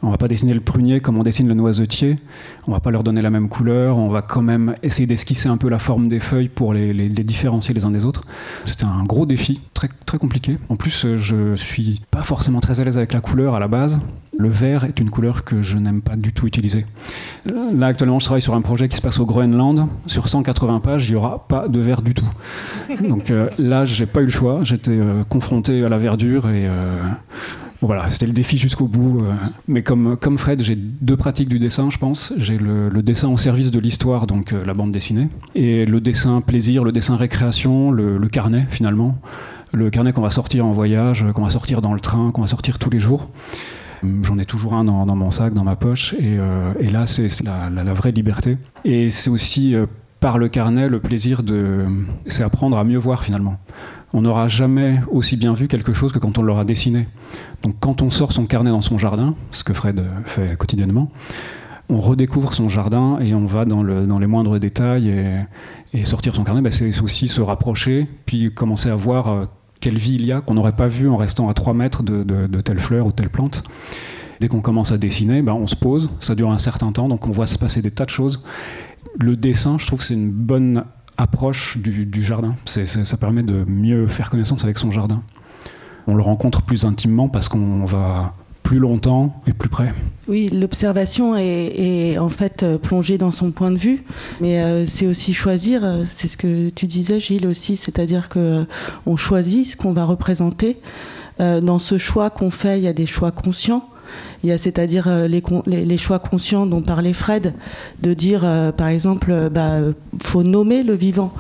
On 0.05 0.11
va 0.11 0.19
pas 0.19 0.29
dessiner 0.29 0.55
le 0.55 0.61
prunier 0.61 1.01
comme 1.01 1.17
on 1.17 1.23
dessine 1.23 1.49
le 1.49 1.55
noisetier, 1.55 2.19
on 2.67 2.73
va 2.73 2.81
pas 2.81 2.91
leur 2.91 3.03
donner 3.03 3.23
la 3.23 3.31
même 3.31 3.49
couleur, 3.49 3.99
on 3.99 4.09
va 4.09 4.23
quand 4.23 4.43
même 4.43 4.77
essayer 4.83 5.07
d'esquisser 5.07 5.49
un 5.49 5.57
peu 5.57 5.69
la 5.69 5.79
forme 5.79 6.09
des 6.09 6.21
feuilles 6.21 6.49
pour 6.49 6.75
les, 6.75 6.93
les, 6.93 7.09
les 7.09 7.25
différencier 7.25 7.75
les 7.75 7.85
uns 7.85 7.91
des 7.91 8.05
autres. 8.05 8.25
C'était 8.67 8.85
un 8.85 9.03
gros 9.05 9.25
défi, 9.25 9.61
très, 9.73 9.89
très 10.05 10.19
compliqué. 10.19 10.59
En 10.69 10.77
plus, 10.77 11.07
je 11.17 11.57
suis 11.57 12.03
pas 12.11 12.23
forcément 12.23 12.61
très 12.61 12.81
à 12.81 12.85
l'aise 12.85 12.97
avec 12.99 13.13
la 13.13 13.21
couleur 13.21 13.55
à 13.55 13.61
la 13.61 13.69
base. 13.69 14.01
Le 14.39 14.49
vert 14.49 14.85
est 14.85 14.99
une 14.99 15.11
couleur 15.11 15.45
que 15.45 15.63
je 15.63 15.79
n'aime 15.79 16.03
pas 16.03 16.17
du 16.17 16.33
tout 16.33 16.47
utiliser. 16.47 16.87
Là, 17.47 17.87
actuellement, 17.87 18.19
je 18.19 18.25
travaille 18.25 18.43
sur 18.43 18.55
un 18.55 18.63
projet 18.63 18.89
qui 18.89 18.97
se 18.97 19.03
passe 19.03 19.21
au 19.21 19.27
Groenland. 19.27 19.87
Sur 20.07 20.29
180 20.29 20.81
pages, 20.81 21.09
il 21.09 21.13
n'y 21.13 21.17
aura 21.17 21.47
pas 21.47 21.69
de 21.69 21.81
vert 21.81 22.03
du 22.03 22.15
tout. 22.15 22.29
Donc 23.09 23.31
euh, 23.31 23.49
là, 23.59 23.85
j'ai 23.85 24.07
pas 24.07 24.23
eu 24.23 24.25
le 24.25 24.31
choix. 24.31 24.61
J'étais 24.65 24.97
euh, 24.97 25.23
confronté 25.29 25.85
à 25.85 25.89
la 25.89 25.99
verdure 25.99 26.49
et 26.49 26.67
euh, 26.67 27.01
voilà, 27.87 28.09
c'était 28.09 28.27
le 28.27 28.33
défi 28.33 28.59
jusqu'au 28.59 28.87
bout. 28.87 29.21
euh. 29.23 29.35
Mais 29.69 29.83
comme, 29.83 30.17
comme 30.17 30.39
Fred, 30.39 30.63
j'ai 30.63 30.77
deux 30.77 31.17
pratiques 31.17 31.49
du 31.49 31.59
dessin, 31.59 31.91
je 31.91 31.99
pense. 31.99 32.33
J'ai 32.39 32.57
le, 32.57 32.91
dessin 33.03 33.29
au 33.29 33.37
service 33.37 33.71
de 33.71 33.79
l'histoire, 33.79 34.27
donc 34.27 34.53
euh, 34.53 34.65
la 34.65 34.75
bande 34.75 34.91
dessinée, 34.91 35.29
et 35.55 35.85
le 35.85 36.01
dessin 36.01 36.41
plaisir, 36.41 36.85
le 36.85 36.93
dessin 36.93 37.17
récréation, 37.17 37.91
le, 37.91 38.19
carnet 38.29 38.67
finalement. 38.71 39.19
Le 39.73 39.91
carnet 39.91 40.13
qu'on 40.13 40.23
va 40.23 40.31
sortir 40.31 40.67
en 40.67 40.73
voyage, 40.73 41.25
qu'on 41.35 41.43
va 41.43 41.51
sortir 41.51 41.83
dans 41.83 41.95
le 41.95 42.01
train, 42.01 42.31
qu'on 42.31 42.43
va 42.43 42.47
sortir 42.47 42.79
tous 42.79 42.91
les 42.91 42.99
jours. 42.99 43.29
J'en 44.23 44.39
ai 44.39 44.45
toujours 44.45 44.75
un 44.75 44.85
dans, 44.85 45.07
mon 45.17 45.31
sac, 45.31 45.55
dans 45.55 45.65
ma 45.65 45.77
poche, 45.77 46.15
et, 46.15 46.37
euh, 46.39 46.73
là, 46.93 47.07
c'est 47.07 47.29
la, 47.43 47.95
vraie 47.95 48.13
liberté. 48.13 48.59
Et 48.85 49.11
c'est 49.11 49.31
aussi 49.31 49.75
euh, 49.75 49.87
par 50.21 50.39
le 50.39 50.49
carnet 50.49 50.89
le 50.89 51.01
plaisir 51.01 51.43
de. 51.43 51.87
C'est 52.27 52.43
apprendre 52.43 52.79
à 52.79 52.85
mieux 52.85 52.99
voir 52.99 53.25
finalement. 53.25 53.57
On 54.15 54.23
n'aura 54.23 54.47
jamais 54.47 55.01
aussi 55.11 55.37
bien 55.37 55.55
vu 55.55 55.67
quelque 55.67 55.93
chose 55.93 56.13
que 56.13 56.21
quand 56.21 56.39
on 56.39 56.43
l'aura 56.43 56.65
dessiné. 56.65 57.09
Donc 57.65 57.75
quand 57.81 58.01
on 58.01 58.11
sort 58.11 58.33
son 58.33 58.47
carnet 58.47 58.71
dans 58.71 58.81
son 58.81 58.97
jardin, 58.97 59.35
ce 59.51 59.65
que 59.65 59.75
Fred 59.75 60.05
fait 60.25 60.57
quotidiennement, 60.57 61.11
on 61.89 61.99
redécouvre 61.99 62.55
son 62.55 62.69
jardin 62.69 63.19
et 63.21 63.35
on 63.35 63.45
va 63.45 63.65
dans, 63.65 63.83
le, 63.83 64.07
dans 64.07 64.21
les 64.21 64.29
moindres 64.29 64.61
détails 64.61 65.13
et, 65.93 66.05
sortir 66.05 66.35
son 66.35 66.45
carnet, 66.45 66.63
bah, 66.63 66.71
c'est 66.71 67.01
aussi 67.03 67.27
se 67.27 67.41
rapprocher, 67.41 68.07
puis 68.25 68.53
commencer 68.53 68.89
à 68.89 68.95
voir 68.95 69.29
euh, 69.29 69.45
quelle 69.81 69.99
vie 69.99 70.15
il 70.15 70.25
y 70.25 70.33
a 70.33 70.41
qu'on 70.41 70.55
n'aurait 70.55 70.73
pas 70.73 70.89
vu 70.89 71.09
en 71.09 71.17
restant 71.17 71.49
à 71.49 71.55
3 71.55 71.75
mètres 71.75 72.05
de, 72.05 72.61
telle 72.61 72.79
fleur 72.79 73.07
ou 73.07 73.13
telle 73.13 73.31
plante. 73.31 73.65
Dès 74.41 74.47
qu'on 74.47 74.61
commence 74.61 74.93
à 74.93 74.99
dessiner, 74.99 75.43
bah, 75.43 75.55
on 75.55 75.67
se 75.67 75.77
pose, 75.77 76.11
ça 76.21 76.37
dure 76.37 76.51
un 76.51 76.59
certain 76.59 76.93
temps, 76.93 77.09
donc 77.09 77.27
on 77.27 77.33
voit 77.33 77.47
se 77.49 77.59
passer 77.59 77.83
des 77.83 77.91
tas 77.91 78.05
de 78.05 78.11
choses. 78.11 78.43
Le 79.19 79.37
dessin, 79.37 79.77
je 79.79 79.87
trouve 79.87 80.03
c'est 80.03 80.15
une 80.15 80.31
bonne 80.31 80.85
approche 81.17 81.79
du, 81.79 82.23
jardin. 82.23 82.55
Ça 82.67 83.17
permet 83.17 83.43
de 83.43 83.65
mieux 83.67 84.07
faire 84.07 84.31
connaissance 84.31 84.65
avec 84.65 84.79
son 84.79 84.91
jardin. 84.91 85.23
On 86.07 86.15
le 86.15 86.23
rencontre 86.23 86.63
plus 86.63 86.85
intimement 86.85 87.29
parce 87.29 87.49
qu'on 87.49 87.85
va 87.85 88.35
plus 88.63 88.79
longtemps 88.79 89.43
et 89.47 89.53
plus 89.53 89.69
près. 89.69 89.93
Oui, 90.27 90.49
l'observation 90.49 91.37
est, 91.37 92.19
en 92.19 92.31
fait 92.31 92.63
euh, 92.63 92.79
plongée 92.79 93.19
dans 93.19 93.31
son 93.31 93.53
point 93.53 93.71
de 93.71 93.77
vue, 93.77 94.05
mais 94.41 94.65
euh, 94.65 94.87
c'est 94.87 95.07
aussi 95.07 95.35
choisir, 95.35 95.85
euh, 95.85 96.05
c'est 96.09 96.29
ce 96.29 96.39
que 96.39 96.71
tu 96.71 96.87
disais 96.87 97.21
Gilles 97.21 97.47
aussi, 97.47 97.77
c'est-à-dire 97.77 98.31
que 98.31 98.39
euh, 98.39 98.65
on 99.05 99.17
choisit 99.17 99.67
ce 99.67 99.77
qu'on 99.77 99.93
va 99.93 100.05
représenter. 100.05 100.81
Dans 101.41 101.81
ce 101.81 101.99
choix 101.99 102.31
qu'on 102.31 102.53
fait, 102.53 102.79
il 102.79 102.85
y 102.85 102.87
a 102.87 102.93
des 102.93 103.07
choix 103.07 103.33
conscients. 103.33 103.89
Il 104.43 104.51
y 104.51 104.53
a 104.53 104.59
c'est-à-dire 104.59 105.09
euh, 105.09 105.27
les, 105.27 105.97
choix 105.97 106.19
conscients 106.19 106.67
dont 106.67 106.83
parlait 106.83 107.13
Fred, 107.13 107.55
de 108.03 108.15
dire 108.15 108.43
euh, 108.45 108.73
par 108.73 108.89
exemple, 108.89 109.31
euh, 109.31 109.49
bah, 109.49 109.79
faut 110.23 110.43
nommer 110.43 110.83
le 110.83 110.95
vivant. 110.95 111.33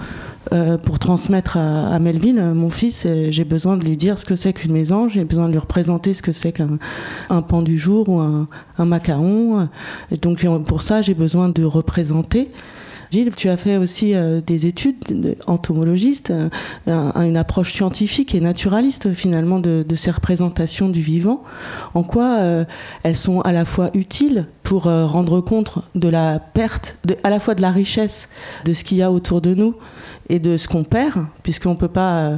Pour 0.84 1.00
transmettre 1.00 1.56
à, 1.56 1.98
Melvin, 1.98 2.54
mon 2.54 2.70
fils, 2.70 3.08
j'ai 3.30 3.44
besoin 3.44 3.76
de 3.76 3.84
lui 3.84 3.96
dire 3.96 4.20
ce 4.20 4.24
que 4.24 4.36
c'est 4.36 4.52
qu'une 4.52 4.72
mésange, 4.72 5.14
j'ai 5.14 5.24
besoin 5.24 5.46
de 5.46 5.52
lui 5.52 5.58
représenter 5.58 6.14
ce 6.14 6.22
que 6.22 6.30
c'est 6.30 6.52
qu'un 6.52 6.78
un 7.28 7.42
pan 7.42 7.60
du 7.60 7.76
jour 7.76 8.08
ou 8.08 8.20
un, 8.20 8.46
un 8.78 8.84
macaron. 8.84 9.68
Et 10.12 10.16
donc 10.16 10.46
pour 10.66 10.82
ça, 10.82 11.02
j'ai 11.02 11.14
besoin 11.14 11.48
de 11.48 11.64
représenter. 11.64 12.50
Gilles, 13.14 13.30
tu 13.36 13.48
as 13.48 13.56
fait 13.56 13.76
aussi 13.76 14.12
euh, 14.16 14.40
des 14.44 14.66
études 14.66 14.96
de- 15.08 15.36
entomologiste, 15.46 16.32
euh, 16.32 16.48
un- 16.88 17.22
une 17.24 17.36
approche 17.36 17.72
scientifique 17.72 18.34
et 18.34 18.40
naturaliste 18.40 19.12
finalement 19.12 19.60
de, 19.60 19.84
ces 19.94 20.10
représentations 20.10 20.88
du 20.88 21.00
vivant. 21.00 21.44
En 21.94 22.02
quoi 22.02 22.38
euh, 22.40 22.64
elles 23.04 23.14
sont 23.16 23.40
à 23.42 23.52
la 23.52 23.64
fois 23.64 23.90
utiles 23.94 24.48
pour 24.64 24.84
rendre 24.84 25.40
compte 25.42 25.78
de 25.94 26.08
la 26.08 26.38
perte, 26.40 26.96
à 27.22 27.30
la 27.30 27.38
fois 27.38 27.54
de 27.54 27.60
la 27.62 27.70
richesse 27.70 28.28
de 28.64 28.72
ce 28.72 28.82
qu'il 28.82 28.96
y 28.96 29.02
a 29.02 29.12
autour 29.12 29.40
de 29.42 29.54
nous 29.54 29.74
et 30.28 30.38
de 30.38 30.56
ce 30.56 30.68
qu'on 30.68 30.84
perd, 30.84 31.26
puisqu'on 31.42 31.70
ne 31.70 31.76
peut 31.76 31.88
pas 31.88 32.18
euh, 32.18 32.36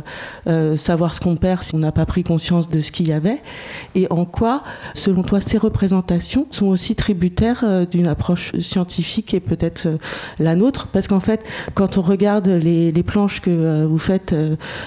euh, 0.49 0.77
savoir 0.77 1.15
ce 1.15 1.21
qu'on 1.21 1.37
perd 1.37 1.63
si 1.63 1.75
on 1.75 1.79
n'a 1.79 1.93
pas 1.93 2.07
pris 2.07 2.25
conscience 2.25 2.69
de 2.69 2.81
ce 2.81 2.91
qu'il 2.91 3.09
y 3.09 3.13
avait, 3.13 3.41
et 3.95 4.07
en 4.11 4.25
quoi, 4.25 4.63
selon 4.95 5.23
toi, 5.23 5.41
ces 5.41 5.59
représentations 5.59 6.47
sont 6.51 6.67
aussi 6.67 6.97
tributaires 6.97 7.63
euh, 7.65 7.87
d'une 7.87 8.09
approche 8.09 8.59
scientifique 8.59 9.35
et 9.35 9.41
peut-être 9.41 9.89
la 10.39 10.57
nôtre, 10.57 10.89
parce 10.89 11.07
qu'en 11.07 11.21
fait, 11.21 11.45
quand 11.75 11.99
on 11.99 12.03
regarde 12.03 12.49
les, 12.49 12.91
les 12.91 13.03
planches 13.03 13.41
que 13.41 13.85
vous 13.85 13.99
faites 13.99 14.35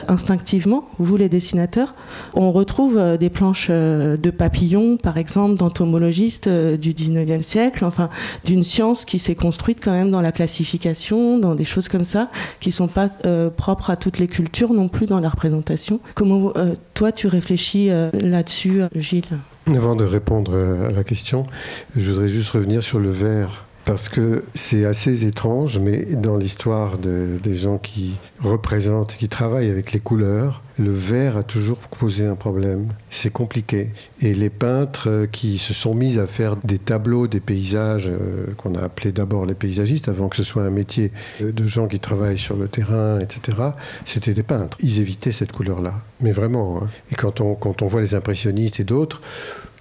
instinctivement, 0.07 0.87
vous 0.97 1.15
les 1.15 1.29
dessinateurs, 1.29 1.95
on 2.33 2.51
retrouve 2.51 3.17
des 3.17 3.29
planches 3.29 3.69
de 3.69 4.29
papillons, 4.29 4.97
par 4.97 5.17
exemple, 5.17 5.55
d'entomologistes 5.55 6.49
du 6.49 6.93
19e 6.93 7.41
siècle, 7.41 7.85
enfin, 7.85 8.09
d'une 8.45 8.63
science 8.63 9.05
qui 9.05 9.19
s'est 9.19 9.35
construite 9.35 9.79
quand 9.81 9.91
même 9.91 10.11
dans 10.11 10.21
la 10.21 10.31
classification, 10.31 11.37
dans 11.37 11.55
des 11.55 11.63
choses 11.63 11.87
comme 11.87 12.03
ça, 12.03 12.29
qui 12.59 12.71
sont 12.71 12.88
pas 12.89 13.09
euh, 13.25 13.49
propres 13.49 13.89
à 13.89 13.95
toutes 13.95 14.19
les 14.19 14.27
cultures 14.27 14.73
non 14.73 14.87
plus 14.87 15.05
dans 15.05 15.19
la 15.19 15.29
représentation. 15.29 15.99
Comment 16.15 16.51
euh, 16.55 16.75
toi 16.93 17.11
tu 17.11 17.27
réfléchis 17.27 17.89
euh, 17.89 18.09
là-dessus, 18.13 18.81
Gilles? 18.95 19.23
Avant 19.67 19.95
de 19.95 20.03
répondre 20.03 20.51
euh, 20.55 20.89
à 20.89 20.91
la 20.91 21.03
question, 21.03 21.43
je 21.95 22.11
voudrais 22.11 22.27
juste 22.27 22.49
revenir 22.49 22.83
sur 22.83 22.99
le 22.99 23.09
verre. 23.09 23.65
Parce 23.89 24.07
que 24.07 24.43
c'est 24.53 24.85
assez 24.85 25.25
étrange, 25.25 25.79
mais 25.79 26.05
dans 26.05 26.37
l'histoire 26.37 26.99
de- 26.99 27.39
des 27.41 27.55
gens 27.55 27.79
qui 27.79 28.11
représentent, 28.39 29.15
qui 29.17 29.27
travaillent 29.29 29.71
avec 29.71 29.93
les 29.93 29.99
couleurs, 29.99 30.61
le 30.77 30.91
vert 30.91 31.37
a 31.37 31.41
toujours 31.43 31.77
posé 31.99 32.23
un 32.23 32.35
problème. 32.35 32.89
C'est 33.09 33.31
compliqué. 33.33 33.89
Et 34.21 34.35
les 34.35 34.51
peintres 34.51 35.27
qui 35.31 35.57
se 35.57 35.73
sont 35.73 35.95
mis 35.95 36.19
à 36.19 36.27
faire 36.27 36.55
des 36.63 36.77
tableaux, 36.77 37.25
des 37.25 37.39
paysages, 37.39 38.07
euh, 38.07 38.45
qu'on 38.57 38.75
a 38.75 38.83
appelés 38.83 39.11
d'abord 39.11 39.47
les 39.47 39.55
paysagistes, 39.55 40.07
avant 40.07 40.29
que 40.29 40.35
ce 40.35 40.43
soit 40.43 40.61
un 40.61 40.69
métier 40.69 41.11
euh, 41.41 41.51
de 41.51 41.65
gens 41.65 41.87
qui 41.87 41.99
travaillent 41.99 42.37
sur 42.37 42.57
le 42.57 42.67
terrain, 42.67 43.19
etc., 43.19 43.57
c'était 44.05 44.35
des 44.35 44.43
peintres. 44.43 44.77
Ils 44.81 45.01
évitaient 45.01 45.31
cette 45.31 45.51
couleur-là. 45.51 45.95
Mais 46.21 46.31
vraiment. 46.31 46.83
hein. 46.83 46.87
Et 47.11 47.15
quand 47.15 47.41
on, 47.41 47.55
quand 47.55 47.81
on 47.81 47.87
voit 47.87 48.01
les 48.01 48.13
impressionnistes 48.13 48.79
et 48.79 48.83
d'autres, 48.83 49.19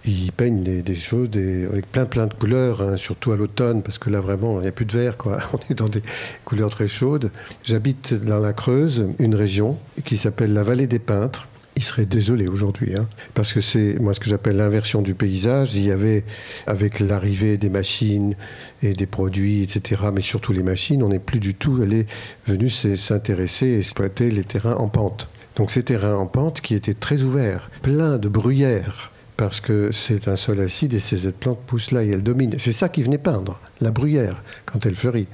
ils 0.09 0.33
peignent 0.33 0.63
des, 0.63 0.83
des 0.83 0.95
choses 0.95 1.29
avec 1.35 1.91
plein 1.91 2.07
plein 2.07 2.27
de 2.27 2.35
couleurs, 2.35 2.83
hein, 2.83 2.97
surtout 2.97 3.33
à 3.33 3.37
l'automne, 3.37 3.83
parce 3.83 3.99
que 3.99 4.11
là 4.11 4.21
vraiment 4.21 4.59
il 4.61 4.63
n'y 4.63 4.69
a 4.69 4.73
plus 4.73 4.85
de 4.85 4.93
vert, 4.93 5.17
quoi. 5.17 5.39
On 5.53 5.59
est 5.71 5.75
dans 5.75 5.89
des 5.89 6.03
couleurs 6.45 6.71
très 6.71 6.89
chaudes. 6.89 7.31
J'habite 7.65 8.15
dans 8.15 8.39
la 8.39 8.53
Creuse, 8.53 9.07
une 9.19 9.35
région 9.35 9.79
qui 10.05 10.17
s'appelle 10.17 10.53
la 10.53 10.63
vallée 10.63 10.87
des 10.87 10.99
peintres. 10.99 11.49
Il 11.77 11.85
serait 11.85 12.07
désolé 12.07 12.49
aujourd'hui, 12.49 12.97
hein, 12.97 13.07
parce 13.35 13.53
que 13.53 13.61
c'est 13.61 14.01
moi 14.01 14.13
ce 14.13 14.19
que 14.19 14.29
j'appelle 14.29 14.57
l'inversion 14.57 15.01
du 15.01 15.15
paysage. 15.15 15.77
Il 15.77 15.87
y 15.87 15.93
avait, 15.93 16.25
avec 16.67 16.99
l'arrivée 16.99 17.57
des 17.57 17.71
machines 17.71 18.35
et 18.83 18.95
des 18.95 19.07
produits, 19.07 19.63
etc., 19.63 20.03
mais 20.13 20.21
surtout 20.21 20.53
les 20.53 20.65
machines, 20.65 21.05
on 21.05 21.11
n'est 21.11 21.21
plus 21.21 21.39
du 21.39 21.55
tout 21.55 21.79
allé, 21.81 22.07
venu 22.49 22.69
s'intéresser 22.69 23.67
et 23.67 23.79
exploiter 23.79 24.29
les 24.33 24.43
terrains 24.43 24.75
en 24.75 24.89
pente. 24.89 25.29
Donc 25.55 25.71
ces 25.71 25.85
terrains 25.85 26.17
en 26.17 26.27
pente 26.27 26.61
qui 26.61 26.75
étaient 26.75 26.95
très 26.95 27.23
ouverts, 27.23 27.71
pleins 27.83 28.19
de 28.19 28.29
bruyères, 28.29 29.13
parce 29.39 29.61
que 29.61 29.93
c'est 29.93 30.27
un 30.27 30.35
sol 30.35 30.61
acide 30.61 30.93
et 30.95 30.99
ces 30.99 31.31
plantes 31.31 31.61
poussent 31.65 31.93
là 31.93 32.03
et 32.03 32.09
elles 32.09 32.25
dominent. 32.25 32.59
C'est 32.59 32.73
ça 32.73 32.89
qui 32.89 33.05
venait 33.05 33.19
peindre, 33.19 33.57
la 33.81 33.93
bruyère, 33.93 34.43
quand 34.67 34.85
elle 34.85 34.97
fleurit. 34.97 35.29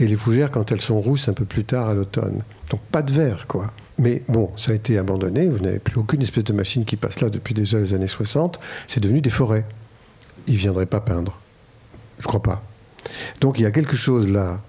Et 0.00 0.08
les 0.08 0.16
fougères, 0.16 0.50
quand 0.50 0.72
elles 0.72 0.80
sont 0.80 1.00
rousses 1.00 1.28
un 1.28 1.34
peu 1.34 1.44
plus 1.44 1.62
tard 1.62 1.88
à 1.88 1.94
l'automne. 1.94 2.42
Donc 2.70 2.80
pas 2.90 3.00
de 3.00 3.12
vert, 3.12 3.46
quoi. 3.46 3.72
Mais 3.96 4.24
bon, 4.26 4.50
ça 4.56 4.72
a 4.72 4.74
été 4.74 4.98
abandonné, 4.98 5.46
vous 5.46 5.60
n'avez 5.60 5.78
plus 5.78 6.00
aucune 6.00 6.20
espèce 6.20 6.42
de 6.42 6.52
machine 6.52 6.84
qui 6.84 6.96
passe 6.96 7.20
là 7.20 7.30
depuis 7.30 7.54
déjà 7.54 7.78
les 7.78 7.94
années 7.94 8.08
60. 8.08 8.58
C'est 8.88 8.98
devenu 8.98 9.20
des 9.20 9.30
forêts. 9.30 9.64
Ils 10.48 10.54
ne 10.54 10.58
viendraient 10.58 10.86
pas 10.86 11.00
peindre. 11.00 11.38
Je 12.18 12.26
crois 12.26 12.42
pas. 12.42 12.60
Donc 13.40 13.60
il 13.60 13.62
y 13.62 13.66
a 13.66 13.70
quelque 13.70 13.94
chose 13.94 14.28
là. 14.28 14.60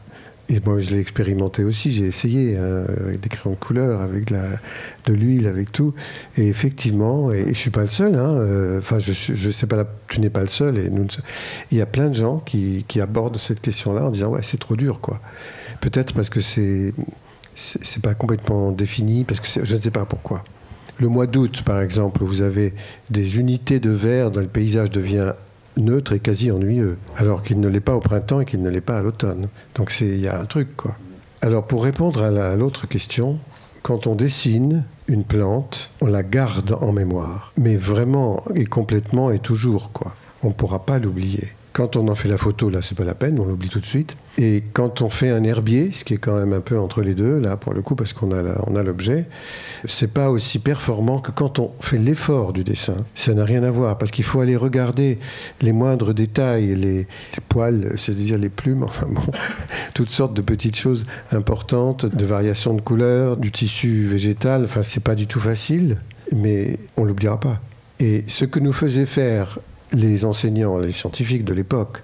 Et 0.47 0.59
moi, 0.63 0.79
je 0.79 0.91
l'ai 0.91 0.99
expérimenté 0.99 1.63
aussi. 1.63 1.91
J'ai 1.91 2.05
essayé 2.05 2.55
hein, 2.57 2.85
avec 2.99 3.19
des 3.19 3.29
crayons 3.29 3.55
de 3.55 3.59
couleur, 3.59 4.01
avec 4.01 4.25
de 4.27 5.13
l'huile, 5.13 5.47
avec 5.47 5.71
tout. 5.71 5.93
Et 6.37 6.47
effectivement, 6.47 7.31
et, 7.31 7.47
je 7.47 7.53
suis 7.53 7.71
pas 7.71 7.81
le 7.81 7.87
seul. 7.87 8.15
hein, 8.15 8.35
euh, 8.35 8.79
Enfin, 8.79 8.99
je, 8.99 9.11
sais 9.49 9.67
pas. 9.67 9.85
tu 10.07 10.19
n'es 10.19 10.29
pas 10.29 10.41
le 10.41 10.47
seul. 10.47 10.77
Et 10.77 10.89
ne 10.89 11.05
il 11.71 11.77
y 11.77 11.81
a 11.81 11.87
plein 11.87 12.09
de 12.09 12.15
gens 12.15 12.37
qui, 12.37 12.85
abordent 13.01 13.37
cette 13.37 13.61
question-là 13.61 14.05
en 14.05 14.11
disant 14.11 14.29
ouais, 14.29 14.43
c'est 14.43 14.59
trop 14.59 14.75
dur, 14.75 14.99
quoi. 15.01 15.19
Peut-être 15.81 16.13
parce 16.13 16.29
que 16.29 16.41
c'est 16.41 16.93
c'est 17.55 18.01
pas 18.01 18.13
complètement 18.13 18.71
défini, 18.71 19.23
parce 19.23 19.39
que 19.39 19.47
je 19.63 19.75
ne 19.75 19.79
sais 19.79 19.91
pas 19.91 20.03
pourquoi. 20.03 20.43
Le 20.97 21.07
mois 21.07 21.25
d'août, 21.25 21.61
par 21.65 21.81
exemple, 21.81 22.23
vous 22.23 22.41
avez 22.41 22.73
des 23.09 23.37
unités 23.37 23.79
de 23.79 23.89
vert 23.89 24.29
dans 24.29 24.41
le 24.41 24.47
paysage 24.47 24.91
devient 24.91 25.33
neutre 25.77 26.13
et 26.13 26.19
quasi 26.19 26.51
ennuyeux, 26.51 26.97
alors 27.17 27.43
qu'il 27.43 27.59
ne 27.59 27.67
l'est 27.67 27.79
pas 27.79 27.95
au 27.95 27.99
printemps 27.99 28.41
et 28.41 28.45
qu'il 28.45 28.61
ne 28.61 28.69
l'est 28.69 28.81
pas 28.81 28.97
à 28.97 29.01
l'automne. 29.01 29.47
Donc 29.75 29.93
il 30.01 30.19
y 30.19 30.27
a 30.27 30.39
un 30.39 30.45
truc, 30.45 30.75
quoi. 30.75 30.95
Alors 31.41 31.65
pour 31.65 31.83
répondre 31.83 32.23
à 32.23 32.55
l'autre 32.55 32.87
question, 32.87 33.37
quand 33.83 34.07
on 34.07 34.15
dessine 34.15 34.83
une 35.07 35.23
plante, 35.23 35.91
on 36.01 36.07
la 36.07 36.23
garde 36.23 36.75
en 36.81 36.91
mémoire, 36.91 37.53
mais 37.57 37.75
vraiment 37.75 38.43
et 38.55 38.65
complètement 38.65 39.29
et 39.31 39.39
toujours 39.39 39.91
quoi. 39.91 40.15
On 40.41 40.47
ne 40.49 40.53
pourra 40.53 40.85
pas 40.85 40.97
l'oublier. 40.97 41.49
Quand 41.75 41.97
on 41.97 42.07
en 42.07 42.15
fait 42.15 42.29
la 42.29 42.37
photo, 42.37 42.69
là, 42.69 42.81
c'est 42.81 42.97
pas 42.97 43.03
la 43.03 43.15
peine, 43.15 43.37
on 43.37 43.43
l'oublie 43.43 43.67
tout 43.67 43.81
de 43.81 43.85
suite. 43.85 44.15
Et 44.37 44.63
quand 44.71 45.01
on 45.01 45.09
fait 45.09 45.29
un 45.29 45.43
herbier, 45.43 45.91
ce 45.91 46.05
qui 46.05 46.13
est 46.13 46.17
quand 46.17 46.39
même 46.39 46.53
un 46.53 46.61
peu 46.61 46.79
entre 46.79 47.01
les 47.01 47.15
deux, 47.15 47.41
là, 47.41 47.57
pour 47.57 47.73
le 47.73 47.81
coup, 47.81 47.95
parce 47.95 48.13
qu'on 48.13 48.31
a, 48.31 48.63
on 48.65 48.77
a 48.77 48.81
l'objet, 48.81 49.25
c'est 49.83 50.13
pas 50.13 50.29
aussi 50.29 50.59
performant 50.59 51.19
que 51.19 51.31
quand 51.31 51.59
on 51.59 51.73
fait 51.81 51.97
l'effort 51.97 52.53
du 52.53 52.63
dessin. 52.63 52.95
Ça 53.13 53.33
n'a 53.33 53.43
rien 53.43 53.61
à 53.63 53.71
voir, 53.71 53.97
parce 53.97 54.11
qu'il 54.11 54.23
faut 54.23 54.39
aller 54.39 54.55
regarder 54.55 55.19
les 55.59 55.73
moindres 55.73 56.13
détails, 56.13 56.75
les, 56.75 57.07
poils, 57.49 57.91
c'est-à-dire 57.97 58.37
les 58.37 58.47
plumes, 58.47 58.83
enfin 58.85 59.07
bon, 59.09 59.33
toutes 59.93 60.11
sortes 60.11 60.33
de 60.33 60.41
petites 60.41 60.77
choses 60.77 61.05
importantes, 61.33 62.05
de 62.05 62.25
variations 62.25 62.73
de 62.73 62.79
couleurs, 62.79 63.35
du 63.35 63.51
tissu 63.51 64.05
végétal. 64.05 64.63
Enfin, 64.63 64.81
c'est 64.81 65.03
pas 65.03 65.15
du 65.15 65.27
tout 65.27 65.41
facile, 65.41 65.97
mais 66.33 66.79
on 66.95 67.03
l'oubliera 67.03 67.37
pas. 67.37 67.59
Et 67.99 68.23
ce 68.27 68.45
que 68.45 68.61
nous 68.61 68.71
faisait 68.71 69.05
faire 69.05 69.59
les 69.93 70.25
enseignants, 70.25 70.77
les 70.77 70.91
scientifiques 70.91 71.45
de 71.45 71.53
l'époque, 71.53 72.01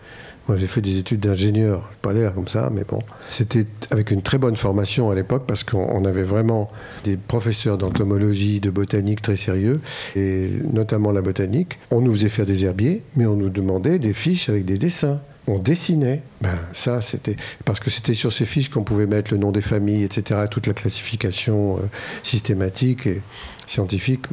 moi 0.48 0.58
j'ai 0.58 0.68
fait 0.68 0.82
des 0.82 0.98
études 0.98 1.20
d'ingénieur, 1.20 1.90
pas 2.02 2.14
l'air 2.14 2.34
comme 2.34 2.48
ça, 2.48 2.70
mais 2.74 2.84
bon, 2.84 3.00
c'était 3.28 3.66
avec 3.90 4.12
une 4.12 4.22
très 4.22 4.38
bonne 4.38 4.56
formation 4.56 5.12
à 5.12 5.16
l'époque 5.16 5.44
parce 5.48 5.64
qu'on 5.64 6.06
avait 6.06 6.24
vraiment 6.24 6.72
des 7.04 7.18
professeurs 7.18 7.78
d'entomologie, 7.78 8.60
de 8.60 8.70
botanique 8.70 9.22
très 9.22 9.36
sérieux, 9.36 9.82
et 10.16 10.50
notamment 10.74 11.12
la 11.12 11.22
botanique. 11.22 11.80
On 11.92 12.02
nous 12.02 12.14
faisait 12.14 12.30
faire 12.30 12.46
des 12.46 12.66
herbiers, 12.66 13.04
mais 13.16 13.26
on 13.26 13.36
nous 13.36 13.50
demandait 13.50 14.00
des 14.00 14.14
fiches 14.14 14.50
avec 14.50 14.66
des 14.66 14.78
dessins 14.78 15.20
on 15.48 15.60
dessinait. 15.60 16.22
Ben, 16.42 16.58
ça, 16.74 17.02
c'était 17.02 17.36
parce 17.66 17.80
que 17.80 17.90
c'était 17.90 18.14
sur 18.14 18.32
ces 18.32 18.46
fiches 18.46 18.70
qu'on 18.70 18.84
pouvait 18.84 19.06
mettre 19.08 19.32
le 19.32 19.38
nom 19.38 19.52
des 19.52 19.62
familles, 19.62 20.04
etc., 20.04 20.42
toute 20.50 20.68
la 20.68 20.74
classification 20.74 21.78
euh, 21.78 21.82
systématique 22.24 23.08
et 23.08 23.22
scientifique. 23.68 24.26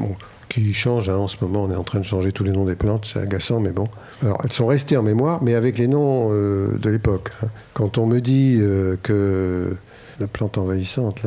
Qui 0.48 0.72
change. 0.74 1.08
Hein, 1.08 1.16
en 1.16 1.28
ce 1.28 1.36
moment, 1.40 1.64
on 1.64 1.70
est 1.70 1.76
en 1.76 1.84
train 1.84 1.98
de 1.98 2.04
changer 2.04 2.32
tous 2.32 2.44
les 2.44 2.52
noms 2.52 2.64
des 2.64 2.74
plantes, 2.74 3.04
c'est 3.04 3.20
agaçant, 3.20 3.60
mais 3.60 3.70
bon. 3.70 3.88
Alors, 4.22 4.40
elles 4.44 4.52
sont 4.52 4.66
restées 4.66 4.96
en 4.96 5.02
mémoire, 5.02 5.42
mais 5.42 5.54
avec 5.54 5.78
les 5.78 5.88
noms 5.88 6.28
euh, 6.30 6.78
de 6.78 6.90
l'époque. 6.90 7.30
Hein. 7.42 7.48
Quand 7.74 7.98
on 7.98 8.06
me 8.06 8.20
dit 8.20 8.58
euh, 8.60 8.96
que 9.02 9.76
la 10.20 10.26
plante 10.26 10.58
envahissante, 10.58 11.22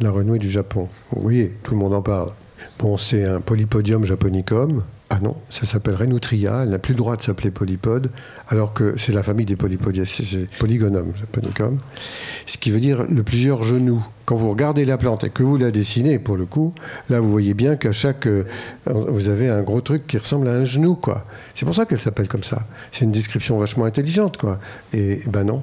la 0.00 0.10
renouée 0.10 0.38
du 0.38 0.50
Japon, 0.50 0.88
oui, 1.14 1.50
tout 1.62 1.72
le 1.72 1.78
monde 1.78 1.94
en 1.94 2.02
parle. 2.02 2.32
Bon, 2.78 2.96
c'est 2.96 3.24
un 3.24 3.40
Polypodium 3.40 4.04
japonicum, 4.04 4.82
ah 5.16 5.20
non, 5.22 5.36
ça 5.48 5.64
s'appelle 5.64 5.94
Renutria, 5.94 6.62
elle 6.64 6.70
n'a 6.70 6.80
plus 6.80 6.92
le 6.92 6.98
droit 6.98 7.14
de 7.14 7.22
s'appeler 7.22 7.52
polypode, 7.52 8.10
alors 8.48 8.72
que 8.72 8.94
c'est 8.98 9.12
la 9.12 9.22
famille 9.22 9.46
des 9.46 9.54
polypodiacées, 9.54 10.48
polygonum, 10.58 11.12
japonicum, 11.16 11.78
ce 12.46 12.58
qui 12.58 12.72
veut 12.72 12.80
dire 12.80 13.04
le 13.08 13.22
plusieurs 13.22 13.62
genoux. 13.62 14.04
Quand 14.24 14.34
vous 14.34 14.50
regardez 14.50 14.84
la 14.84 14.98
plante 14.98 15.22
et 15.22 15.30
que 15.30 15.44
vous 15.44 15.56
la 15.56 15.70
dessinez, 15.70 16.18
pour 16.18 16.36
le 16.36 16.46
coup, 16.46 16.74
là 17.10 17.20
vous 17.20 17.30
voyez 17.30 17.54
bien 17.54 17.76
qu'à 17.76 17.92
chaque. 17.92 18.26
Euh, 18.26 18.44
vous 18.86 19.28
avez 19.28 19.48
un 19.48 19.62
gros 19.62 19.82
truc 19.82 20.04
qui 20.08 20.18
ressemble 20.18 20.48
à 20.48 20.52
un 20.52 20.64
genou, 20.64 20.96
quoi. 20.96 21.26
C'est 21.54 21.64
pour 21.64 21.76
ça 21.76 21.86
qu'elle 21.86 22.00
s'appelle 22.00 22.26
comme 22.26 22.42
ça. 22.42 22.66
C'est 22.90 23.04
une 23.04 23.12
description 23.12 23.56
vachement 23.58 23.84
intelligente, 23.84 24.36
quoi. 24.36 24.58
Et 24.92 25.20
ben 25.28 25.44
non, 25.44 25.62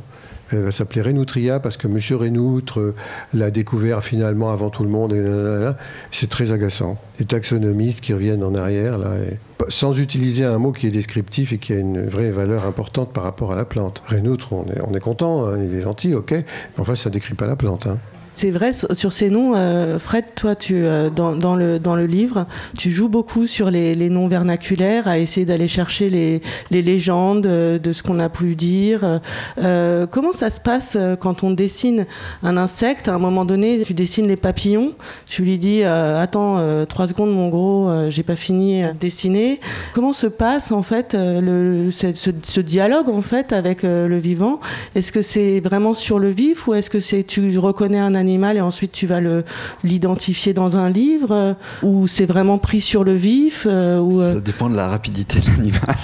elle 0.51 0.61
va 0.61 0.71
s'appeler 0.71 1.01
Renoutria 1.01 1.59
parce 1.59 1.77
que 1.77 1.87
M. 1.87 1.99
Renoutre 2.17 2.79
euh, 2.79 2.95
l'a 3.33 3.51
découvert 3.51 4.03
finalement 4.03 4.51
avant 4.51 4.69
tout 4.69 4.83
le 4.83 4.89
monde. 4.89 5.15
c'est 6.11 6.29
très 6.29 6.51
agaçant. 6.51 6.97
Les 7.19 7.25
taxonomistes 7.25 8.01
qui 8.01 8.13
reviennent 8.13 8.43
en 8.43 8.55
arrière, 8.55 8.97
là, 8.97 9.15
sans 9.69 9.97
utiliser 9.99 10.43
un 10.43 10.57
mot 10.57 10.71
qui 10.71 10.87
est 10.87 10.91
descriptif 10.91 11.53
et 11.53 11.57
qui 11.57 11.73
a 11.73 11.77
une 11.77 12.05
vraie 12.07 12.31
valeur 12.31 12.65
importante 12.65 13.13
par 13.13 13.23
rapport 13.23 13.51
à 13.51 13.55
la 13.55 13.65
plante. 13.65 14.03
Renoutre, 14.07 14.53
on 14.53 14.65
est, 14.65 14.81
on 14.87 14.93
est 14.93 14.99
content, 14.99 15.47
hein, 15.47 15.57
il 15.63 15.73
est 15.75 15.81
gentil, 15.81 16.13
ok, 16.13 16.31
mais 16.31 16.45
enfin, 16.77 16.95
ça 16.95 17.09
ne 17.09 17.13
décrit 17.13 17.35
pas 17.35 17.47
la 17.47 17.55
plante. 17.55 17.87
Hein. 17.87 17.97
C'est 18.33 18.51
vrai, 18.51 18.71
sur 18.73 19.11
ces 19.11 19.29
noms, 19.29 19.55
euh, 19.55 19.99
Fred, 19.99 20.23
toi, 20.35 20.55
tu, 20.55 20.75
euh, 20.75 21.09
dans, 21.09 21.55
le, 21.55 21.79
dans 21.79 21.95
le 21.95 22.05
livre, 22.05 22.47
tu 22.77 22.89
joues 22.89 23.09
beaucoup 23.09 23.45
sur 23.45 23.69
les, 23.69 24.09
noms 24.09 24.27
vernaculaires, 24.27 25.07
à 25.07 25.19
essayer 25.19 25.45
d'aller 25.45 25.67
chercher 25.67 26.09
les, 26.09 26.41
légendes 26.71 27.45
euh, 27.45 27.77
de 27.77 27.91
ce 27.91 28.03
qu'on 28.03 28.19
a 28.19 28.29
pu 28.29 28.55
dire. 28.55 29.19
comment 29.57 30.31
ça 30.31 30.49
se 30.49 30.59
passe 30.59 30.97
quand 31.19 31.43
on 31.43 31.51
dessine 31.51 32.05
un 32.41 32.57
insecte? 32.57 33.09
À 33.09 33.15
un 33.15 33.19
moment 33.19 33.45
donné, 33.45 33.81
tu 33.81 33.93
dessines 33.93 34.27
les 34.27 34.37
papillons, 34.37 34.93
tu 35.25 35.43
lui 35.43 35.57
dis 35.57 35.83
Attends, 35.83 36.85
trois 36.85 37.07
secondes, 37.07 37.33
mon 37.33 37.49
gros, 37.49 38.09
j'ai 38.09 38.23
pas 38.23 38.35
fini 38.35 38.83
de 38.83 38.93
dessiner. 38.93 39.59
Comment 39.93 40.13
se 40.13 40.27
passe, 40.27 40.71
en 40.71 40.83
fait, 40.83 41.11
ce, 41.11 42.59
dialogue, 42.61 43.09
en 43.09 43.21
fait, 43.21 43.51
avec 43.51 43.83
le 43.83 44.17
vivant? 44.17 44.59
Est-ce 44.95 45.11
que 45.11 45.21
c'est 45.21 45.59
vraiment 45.59 45.93
sur 45.93 46.17
le 46.17 46.29
vif 46.29 46.67
ou 46.67 46.73
est-ce 46.73 46.89
que 46.89 46.99
c'est 46.99 47.23
tu 47.23 47.57
reconnais 47.57 47.99
un 47.99 48.15
animal 48.21 48.55
et 48.55 48.61
ensuite 48.61 48.91
tu 48.91 49.07
vas 49.07 49.19
l'identifier 49.83 50.53
dans 50.53 50.77
un 50.77 50.89
livre 50.89 51.31
euh, 51.31 51.53
ou 51.83 52.07
c'est 52.07 52.25
vraiment 52.25 52.57
pris 52.57 52.79
sur 52.79 53.03
le 53.03 53.13
vif 53.13 53.65
euh, 53.69 53.99
ou, 53.99 54.21
euh 54.21 54.35
Ça 54.35 54.39
dépend 54.39 54.69
de 54.69 54.75
la 54.75 54.87
rapidité 54.87 55.39
de 55.39 55.45
l'animal. 55.57 55.95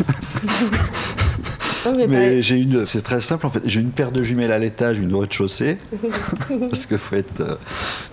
mais, 2.10 2.42
j'ai 2.42 2.60
une, 2.60 2.86
c'est 2.86 3.04
très 3.04 3.22
simple 3.22 3.46
en 3.46 3.50
fait. 3.50 3.62
J'ai 3.66 3.80
une 3.80 3.92
paire 3.92 4.12
de 4.12 4.24
jumelles 4.24 4.52
à 4.52 4.60
l'étage, 4.60 4.98
une 4.98 5.14
au 5.14 5.20
rez-de-chaussée, 5.20 5.78
parce 6.70 6.86
qu'il 6.86 6.98
faut 6.98 7.16
être 7.16 7.60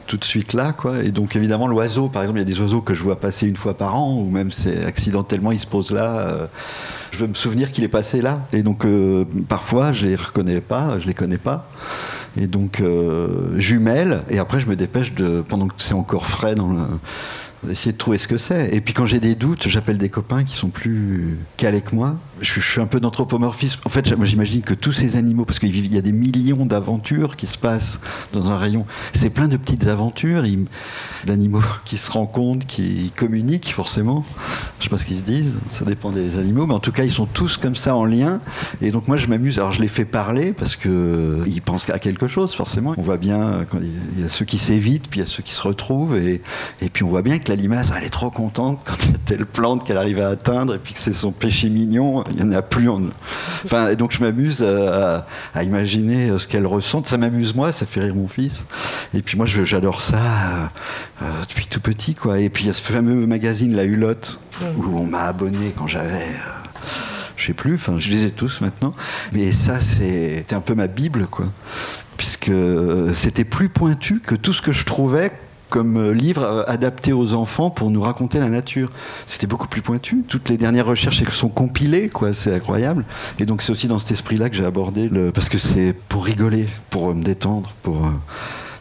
tout 0.06 0.18
de 0.18 0.24
suite 0.24 0.52
là, 0.52 0.72
quoi. 0.72 1.02
Et 1.02 1.10
donc 1.10 1.34
évidemment 1.34 1.66
l'oiseau, 1.66 2.08
par 2.08 2.22
exemple, 2.22 2.38
il 2.40 2.42
y 2.42 2.52
a 2.52 2.54
des 2.54 2.60
oiseaux 2.60 2.82
que 2.82 2.94
je 2.94 3.02
vois 3.02 3.18
passer 3.18 3.48
une 3.48 3.56
fois 3.56 3.74
par 3.74 3.96
an, 3.96 4.20
ou 4.20 4.30
même 4.30 4.52
c'est 4.52 4.84
accidentellement 4.84 5.50
il 5.50 5.58
se 5.58 5.66
pose 5.66 5.90
là. 5.90 6.48
je 7.10 7.18
veux 7.18 7.26
me 7.26 7.34
souvenir 7.34 7.72
qu'il 7.72 7.84
est 7.84 7.88
passé 7.88 8.20
là, 8.20 8.46
et 8.52 8.62
donc 8.62 8.86
parfois 9.48 9.92
je 9.92 10.06
les 10.06 10.16
reconnais 10.16 10.60
pas, 10.60 10.98
je 11.00 11.06
les 11.06 11.14
connais 11.14 11.38
pas. 11.38 11.66
Et 12.40 12.46
donc, 12.46 12.80
euh, 12.80 13.58
et 14.30 14.38
après 14.38 14.60
je 14.60 14.66
me 14.66 14.76
dépêche, 14.76 15.14
de, 15.14 15.42
pendant 15.48 15.68
que 15.68 15.74
c'est 15.78 15.94
encore 15.94 16.26
frais 16.26 16.54
dans 16.54 16.72
le 16.72 16.82
d'essayer 17.64 17.92
de 17.92 17.98
trouver 17.98 18.18
ce 18.18 18.28
que 18.28 18.38
c'est. 18.38 18.74
Et 18.74 18.80
puis 18.80 18.94
quand 18.94 19.06
j'ai 19.06 19.20
des 19.20 19.34
doutes, 19.34 19.68
j'appelle 19.68 19.98
des 19.98 20.08
copains 20.08 20.44
qui 20.44 20.54
sont 20.54 20.68
plus 20.68 21.38
calés 21.56 21.80
que 21.80 21.94
moi. 21.94 22.16
Je, 22.40 22.60
suis 22.60 22.80
un 22.80 22.86
peu 22.86 23.00
d'anthropomorphisme. 23.00 23.80
En 23.84 23.88
fait, 23.88 24.14
j'imagine 24.24 24.62
que 24.62 24.74
tous 24.74 24.92
ces 24.92 25.16
animaux, 25.16 25.44
parce 25.44 25.58
qu'il 25.58 25.92
y 25.92 25.98
a 25.98 26.00
des 26.00 26.12
millions 26.12 26.66
d'aventures 26.66 27.36
qui 27.36 27.46
se 27.46 27.58
passent 27.58 28.00
dans 28.32 28.50
un 28.50 28.56
rayon, 28.56 28.86
c'est 29.12 29.30
plein 29.30 29.48
de 29.48 29.56
petites 29.56 29.86
aventures, 29.86 30.42
d'animaux 31.24 31.62
qui 31.84 31.96
se 31.96 32.10
rencontrent, 32.10 32.66
qui 32.66 33.12
communiquent 33.16 33.72
forcément. 33.72 34.24
Je 34.78 34.84
sais 34.84 34.90
pas 34.90 34.98
ce 34.98 35.04
qu'ils 35.04 35.18
se 35.18 35.22
disent, 35.22 35.56
ça 35.68 35.84
dépend 35.84 36.10
des 36.10 36.38
animaux, 36.38 36.66
mais 36.66 36.74
en 36.74 36.80
tout 36.80 36.92
cas, 36.92 37.04
ils 37.04 37.12
sont 37.12 37.26
tous 37.26 37.56
comme 37.56 37.76
ça 37.76 37.96
en 37.96 38.04
lien. 38.04 38.40
Et 38.82 38.90
donc 38.90 39.08
moi, 39.08 39.16
je 39.16 39.28
m'amuse. 39.28 39.58
Alors 39.58 39.72
je 39.72 39.80
les 39.80 39.88
fais 39.88 40.04
parler 40.04 40.52
parce 40.52 40.76
que 40.76 41.42
ils 41.46 41.62
pensent 41.62 41.88
à 41.90 41.98
quelque 41.98 42.28
chose 42.28 42.54
forcément. 42.54 42.94
On 42.96 43.02
voit 43.02 43.16
bien 43.16 43.64
quand 43.70 43.78
il 44.16 44.22
y 44.22 44.24
a 44.24 44.28
ceux 44.28 44.44
qui 44.44 44.58
s'évitent, 44.58 45.08
puis 45.08 45.20
il 45.20 45.22
y 45.24 45.26
a 45.26 45.28
ceux 45.28 45.42
qui 45.42 45.54
se 45.54 45.62
retrouvent, 45.62 46.16
et, 46.16 46.42
et 46.80 46.88
puis 46.88 47.04
on 47.04 47.08
voit 47.08 47.22
bien 47.22 47.38
que 47.38 47.48
la 47.48 47.56
limace, 47.56 47.90
elle 47.96 48.04
est 48.04 48.10
trop 48.10 48.30
contente 48.30 48.80
quand 48.84 48.96
il 49.04 49.12
y 49.12 49.14
a 49.14 49.18
telle 49.24 49.46
plante 49.46 49.84
qu'elle 49.84 49.96
arrive 49.96 50.20
à 50.20 50.28
atteindre 50.28 50.74
et 50.74 50.78
puis 50.78 50.94
que 50.94 51.00
c'est 51.00 51.12
son 51.12 51.32
péché 51.32 51.68
mignon, 51.68 52.23
il 52.30 52.36
n'y 52.36 52.42
en 52.42 52.52
a 52.52 52.62
plus. 52.62 52.88
Enfin, 53.64 53.88
et 53.88 53.96
donc 53.96 54.12
je 54.12 54.20
m'amuse 54.20 54.62
à, 54.62 55.24
imaginer 55.62 56.38
ce 56.38 56.46
qu'elle 56.46 56.66
ressent. 56.66 57.02
Ça 57.04 57.16
m'amuse 57.16 57.54
moi, 57.54 57.72
ça 57.72 57.86
fait 57.86 58.00
rire 58.00 58.14
mon 58.14 58.28
fils. 58.28 58.64
Et 59.14 59.22
puis 59.22 59.36
moi, 59.36 59.46
j'adore 59.46 60.00
ça 60.00 60.16
euh, 60.16 60.66
euh, 61.22 61.26
depuis 61.48 61.66
tout 61.66 61.80
petit. 61.80 62.14
quoi. 62.14 62.38
Et 62.38 62.48
puis 62.48 62.64
il 62.64 62.66
y 62.68 62.70
a 62.70 62.72
ce 62.72 62.82
fameux 62.82 63.26
magazine 63.26 63.74
La 63.74 63.84
Hulotte 63.84 64.40
où 64.76 64.98
on 64.98 65.06
m'a 65.06 65.22
abonné 65.22 65.72
quand 65.76 65.86
j'avais... 65.86 66.14
Euh, 66.14 66.64
je 67.36 67.46
sais 67.46 67.52
plus, 67.52 67.74
enfin 67.74 67.98
je 67.98 68.10
les 68.10 68.24
ai 68.24 68.30
tous 68.30 68.60
maintenant, 68.60 68.92
mais 69.32 69.50
ça 69.50 69.80
c'était 69.80 70.54
un 70.54 70.60
peu 70.60 70.74
ma 70.74 70.86
bible 70.86 71.26
quoi, 71.26 71.46
puisque 72.16 72.52
c'était 73.12 73.44
plus 73.44 73.68
pointu 73.68 74.20
que 74.20 74.36
tout 74.36 74.52
ce 74.52 74.62
que 74.62 74.70
je 74.70 74.84
trouvais 74.84 75.32
comme 75.74 75.96
euh, 75.96 76.14
livre 76.14 76.44
euh, 76.44 76.62
adapté 76.68 77.12
aux 77.12 77.34
enfants 77.34 77.68
pour 77.68 77.90
nous 77.90 78.00
raconter 78.00 78.38
la 78.38 78.48
nature. 78.48 78.92
C'était 79.26 79.48
beaucoup 79.48 79.66
plus 79.66 79.82
pointu. 79.82 80.22
Toutes 80.28 80.48
les 80.48 80.56
dernières 80.56 80.86
recherches 80.86 81.28
sont 81.30 81.48
compilées, 81.48 82.08
quoi. 82.08 82.32
C'est 82.32 82.54
incroyable. 82.54 83.04
Et 83.40 83.44
donc 83.44 83.60
c'est 83.60 83.72
aussi 83.72 83.88
dans 83.88 83.98
cet 83.98 84.12
esprit-là 84.12 84.50
que 84.50 84.54
j'ai 84.54 84.64
abordé 84.64 85.08
le, 85.08 85.32
parce 85.32 85.48
que 85.48 85.58
c'est 85.58 85.92
pour 85.92 86.26
rigoler, 86.26 86.68
pour 86.90 87.12
me 87.12 87.24
détendre, 87.24 87.72
pour. 87.82 87.96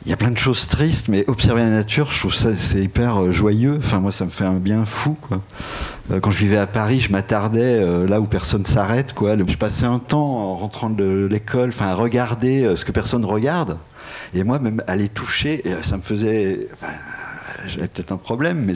Euh, 0.03 0.05
il 0.05 0.09
y 0.09 0.13
a 0.13 0.17
plein 0.17 0.31
de 0.31 0.37
choses 0.37 0.67
tristes, 0.67 1.07
mais 1.07 1.23
observer 1.27 1.61
la 1.61 1.69
nature, 1.69 2.11
je 2.11 2.19
trouve 2.19 2.33
ça 2.33 2.55
c'est 2.55 2.81
hyper 2.81 3.31
joyeux. 3.31 3.77
Enfin, 3.77 3.99
moi, 3.99 4.11
ça 4.11 4.25
me 4.25 4.29
fait 4.29 4.45
un 4.45 4.53
bien 4.53 4.85
fou. 4.85 5.17
Quoi. 5.21 5.41
Quand 6.21 6.31
je 6.31 6.37
vivais 6.37 6.57
à 6.57 6.67
Paris, 6.67 6.99
je 6.99 7.11
m'attardais 7.11 7.81
là 8.07 8.19
où 8.19 8.25
personne 8.25 8.65
s'arrête. 8.65 9.13
Quoi. 9.13 9.35
Je 9.37 9.57
passais 9.57 9.85
un 9.85 9.99
temps 9.99 10.37
en 10.37 10.55
rentrant 10.55 10.89
de 10.89 11.27
l'école, 11.29 11.69
enfin, 11.69 11.87
à 11.87 11.95
regarder 11.95 12.75
ce 12.75 12.85
que 12.85 12.91
personne 12.91 13.25
regarde. 13.25 13.77
Et 14.33 14.43
moi, 14.43 14.59
même 14.59 14.83
aller 14.87 15.09
toucher, 15.09 15.63
ça 15.81 15.97
me 15.97 16.01
faisait. 16.01 16.67
j'avais 17.67 17.87
peut-être 17.87 18.11
un 18.11 18.17
problème, 18.17 18.63
mais 18.65 18.73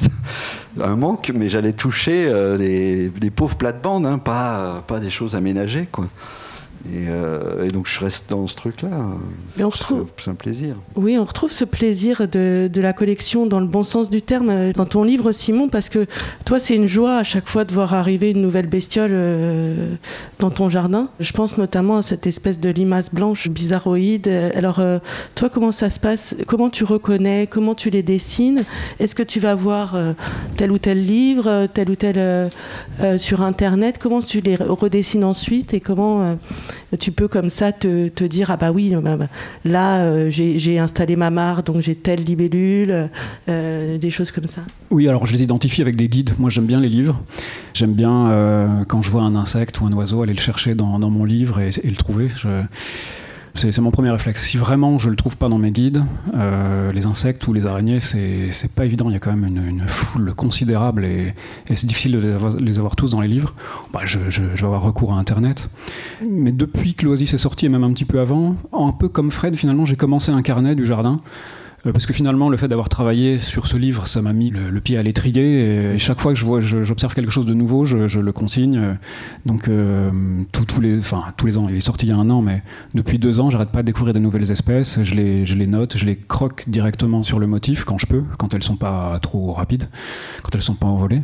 un 0.83 0.95
manque, 0.95 1.31
mais 1.33 1.49
j'allais 1.49 1.73
toucher 1.73 2.27
euh, 2.27 2.57
des, 2.57 3.29
pauvres 3.31 3.57
plates-bandes, 3.57 4.05
hein, 4.05 4.17
pas, 4.17 4.83
pas 4.87 4.99
des 4.99 5.09
choses 5.09 5.35
aménagées. 5.35 5.87
Quoi. 5.91 6.07
Et, 6.85 7.07
euh, 7.09 7.65
et 7.65 7.71
donc 7.71 7.87
je 7.87 7.99
reste 7.99 8.29
dans 8.29 8.47
ce 8.47 8.55
truc-là. 8.55 9.09
C'est 10.17 10.29
un 10.29 10.35
plaisir. 10.35 10.75
Oui, 10.95 11.17
on 11.17 11.25
retrouve 11.25 11.51
ce 11.51 11.65
plaisir 11.65 12.27
de, 12.27 12.69
de 12.71 12.81
la 12.81 12.93
collection 12.93 13.45
dans 13.45 13.59
le 13.59 13.65
bon 13.65 13.83
sens 13.83 14.09
du 14.09 14.21
terme 14.21 14.49
euh, 14.49 14.73
dans 14.73 14.85
ton 14.85 15.03
livre, 15.03 15.31
Simon, 15.31 15.67
parce 15.67 15.89
que 15.89 16.05
toi, 16.45 16.59
c'est 16.59 16.75
une 16.75 16.87
joie 16.87 17.17
à 17.17 17.23
chaque 17.23 17.49
fois 17.49 17.65
de 17.65 17.73
voir 17.73 17.93
arriver 17.93 18.31
une 18.31 18.41
nouvelle 18.41 18.67
bestiole 18.67 19.11
euh, 19.11 19.95
dans 20.39 20.49
ton 20.49 20.69
jardin. 20.69 21.09
Je 21.19 21.31
pense 21.33 21.57
notamment 21.57 21.97
à 21.97 22.01
cette 22.01 22.25
espèce 22.25 22.59
de 22.59 22.69
limace 22.69 23.13
blanche 23.13 23.49
bizarroïde. 23.49 24.27
Alors, 24.55 24.79
euh, 24.79 24.99
toi, 25.35 25.49
comment 25.49 25.71
ça 25.71 25.89
se 25.89 25.99
passe? 25.99 26.35
Comment 26.45 26.69
tu 26.69 26.83
reconnais? 26.83 27.47
Comment 27.47 27.75
tu 27.75 27.89
les 27.89 28.03
dessines? 28.03 28.63
Est-ce 28.99 29.15
que 29.15 29.23
tu 29.23 29.39
vas 29.39 29.55
voir 29.55 29.97
tel 30.55 30.71
ou 30.71 30.77
tel 30.77 31.05
livre, 31.05 31.67
tel 31.73 31.89
ou 31.89 31.95
tel 31.95 32.49
sur 33.17 33.41
Internet? 33.41 33.97
Comment 33.99 34.21
tu 34.21 34.41
les 34.41 34.55
redessines 34.55 35.23
ensuite? 35.23 35.73
Et 35.73 35.79
comment 35.79 36.37
tu 36.99 37.11
peux 37.11 37.27
comme 37.27 37.49
ça 37.49 37.71
te, 37.71 38.07
te 38.07 38.23
dire 38.23 38.51
ah 38.51 38.57
bah 38.57 38.71
oui 38.71 38.93
bah, 39.01 39.17
bah, 39.17 39.27
là 39.65 39.99
euh, 39.99 40.29
j'ai 40.29 40.79
installé 40.79 41.15
ma 41.15 41.29
mare 41.29 41.63
donc 41.63 41.81
j'ai 41.81 41.95
telle 41.95 42.23
libellule 42.23 43.09
euh, 43.49 43.97
des 43.97 44.09
choses 44.09 44.31
comme 44.31 44.47
ça 44.47 44.61
Oui, 44.91 45.07
alors 45.07 45.25
je 45.25 45.33
les 45.33 45.43
identifie 45.43 45.81
avec 45.81 45.95
des 45.95 46.07
guides. 46.07 46.31
Moi, 46.39 46.49
j'aime 46.49 46.65
bien 46.65 46.79
les 46.79 46.89
livres. 46.89 47.21
J'aime 47.73 47.93
bien, 47.93 48.29
euh, 48.29 48.85
quand 48.85 49.01
je 49.01 49.09
vois 49.09 49.23
un 49.23 49.35
insecte 49.35 49.79
ou 49.81 49.85
un 49.85 49.93
oiseau, 49.93 50.21
aller 50.21 50.33
le 50.33 50.39
chercher 50.39 50.75
dans, 50.75 50.99
dans 50.99 51.09
mon 51.09 51.25
livre 51.25 51.59
et, 51.59 51.71
le 51.83 51.95
trouver. 51.95 52.29
C'est 53.57 53.79
mon 53.79 53.89
premier 53.89 54.11
réflexe. 54.11 54.43
Si 54.47 54.57
vraiment 54.57 54.99
je 54.99 55.09
le 55.09 55.15
trouve 55.15 55.35
pas 55.35 55.49
dans 55.49 55.57
mes 55.57 55.71
guides, 55.71 56.03
euh, 56.35 56.91
les 56.91 57.07
insectes 57.07 57.47
ou 57.47 57.53
les 57.53 57.65
araignées, 57.65 57.99
c'est 57.99 58.75
pas 58.75 58.85
évident. 58.85 59.09
Il 59.09 59.13
y 59.13 59.15
a 59.15 59.19
quand 59.19 59.35
même 59.35 59.57
une, 59.57 59.87
foule 59.87 60.35
considérable 60.35 61.03
et, 61.05 61.33
c'est 61.73 61.87
difficile 61.87 62.11
de 62.11 62.19
les 62.59 62.77
avoir, 62.77 62.95
tous 62.95 63.09
dans 63.09 63.19
les 63.19 63.27
livres. 63.27 63.55
Bah, 63.91 64.01
je 64.05 64.19
vais 64.19 64.63
avoir 64.63 64.83
recours 64.83 65.11
à 65.13 65.17
Internet. 65.17 65.71
Mais 66.23 66.51
depuis 66.51 66.93
que 66.93 67.05
l'Oasis 67.05 67.33
est 67.33 67.39
sorti, 67.39 67.65
et 67.65 67.69
même 67.69 67.83
un 67.83 67.91
petit 67.93 68.05
peu 68.05 68.19
avant, 68.19 68.55
un 68.73 68.91
peu 68.91 69.09
comme 69.09 69.31
Fred, 69.31 69.55
finalement, 69.55 69.85
j'ai 69.85 69.95
commencé 69.95 70.31
un 70.31 70.43
carnet 70.43 70.75
du 70.75 70.85
jardin. 70.85 71.19
Euh, 71.87 71.91
Parce 71.91 72.05
que 72.05 72.13
finalement, 72.13 72.49
le 72.49 72.57
fait 72.57 72.67
d'avoir 72.67 72.89
travaillé 72.89 73.39
sur 73.39 73.67
ce 73.67 73.77
livre, 73.77 74.07
ça 74.07 74.21
m'a 74.21 74.33
mis 74.33 74.49
le, 74.49 74.81
pied 74.81 74.97
à 74.97 75.03
l'étrier. 75.03 75.93
Et, 75.93 75.97
chaque 75.97 76.19
fois 76.19 76.33
que 76.33 76.39
je 76.39 76.45
vois, 76.45 76.61
j'observe 76.61 77.13
quelque 77.13 77.31
chose 77.31 77.45
de 77.45 77.53
nouveau, 77.53 77.85
je, 77.85 78.19
le 78.19 78.31
consigne. 78.31 78.97
Donc 79.45 79.67
euh, 79.67 80.11
tous- 80.51 80.79
les, 80.81 81.13
ans, 81.13 81.67
il 81.69 81.75
est 81.75 81.81
sorti 81.81 82.05
il 82.05 82.09
y 82.09 82.11
a 82.11 82.17
un 82.17 82.29
an, 82.29 82.41
mais 82.41 82.61
depuis 82.93 83.17
deux 83.19 83.39
ans, 83.39 83.49
j'arrête 83.49 83.69
pas 83.69 83.81
de 83.81 83.87
découvrir 83.87 84.13
des 84.13 84.19
nouvelles 84.19 84.49
espèces. 84.51 85.01
Je 85.03 85.15
les, 85.15 85.67
note, 85.67 85.97
je 85.97 86.05
les 86.05 86.15
croque 86.15 86.65
directement 86.67 87.23
sur 87.23 87.39
le 87.39 87.47
motif 87.47 87.83
quand 87.83 87.97
je 87.97 88.05
peux, 88.05 88.23
quand 88.37 88.53
elles 88.53 88.63
sont 88.63 88.75
pas 88.75 89.17
trop 89.21 89.51
rapides, 89.51 89.89
quand 90.43 90.53
elles 90.53 90.61
sont 90.61 90.75
pas 90.75 90.87
envolées. 90.87 91.21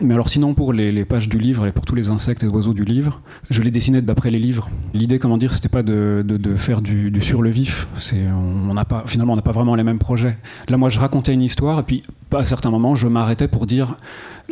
Mais 0.00 0.14
alors 0.14 0.28
sinon, 0.28 0.54
pour 0.54 0.72
les, 0.72 1.04
pages 1.04 1.28
du 1.28 1.38
livre 1.38 1.66
et 1.66 1.72
pour 1.72 1.84
tous 1.84 1.94
les 1.94 2.10
insectes 2.10 2.42
et 2.44 2.46
oiseaux 2.46 2.74
du 2.74 2.84
livre, 2.84 3.20
je 3.50 3.62
les 3.62 3.70
dessinais 3.70 4.02
d'après 4.02 4.30
les 4.30 4.38
livres. 4.38 4.68
L'idée, 4.94 5.18
comment 5.18 5.38
dire, 5.38 5.52
c'était 5.52 5.68
pas 5.68 5.82
de, 5.82 6.24
faire 6.56 6.80
du, 6.80 7.12
sur 7.20 7.42
le 7.42 7.50
vif. 7.50 7.88
Finalement, 7.98 9.32
on 9.32 9.36
n'a 9.36 9.42
pas 9.42 9.52
vraiment 9.52 9.74
les 9.74 9.84
mêmes 9.88 9.98
projets. 9.98 10.36
Là, 10.68 10.76
moi, 10.76 10.88
je 10.88 10.98
racontais 10.98 11.32
une 11.32 11.42
histoire 11.42 11.80
et 11.80 11.82
puis, 11.82 12.02
à 12.32 12.44
certains 12.44 12.70
moments, 12.70 12.94
je 12.94 13.08
m'arrêtais 13.08 13.48
pour 13.48 13.66
dire, 13.66 13.96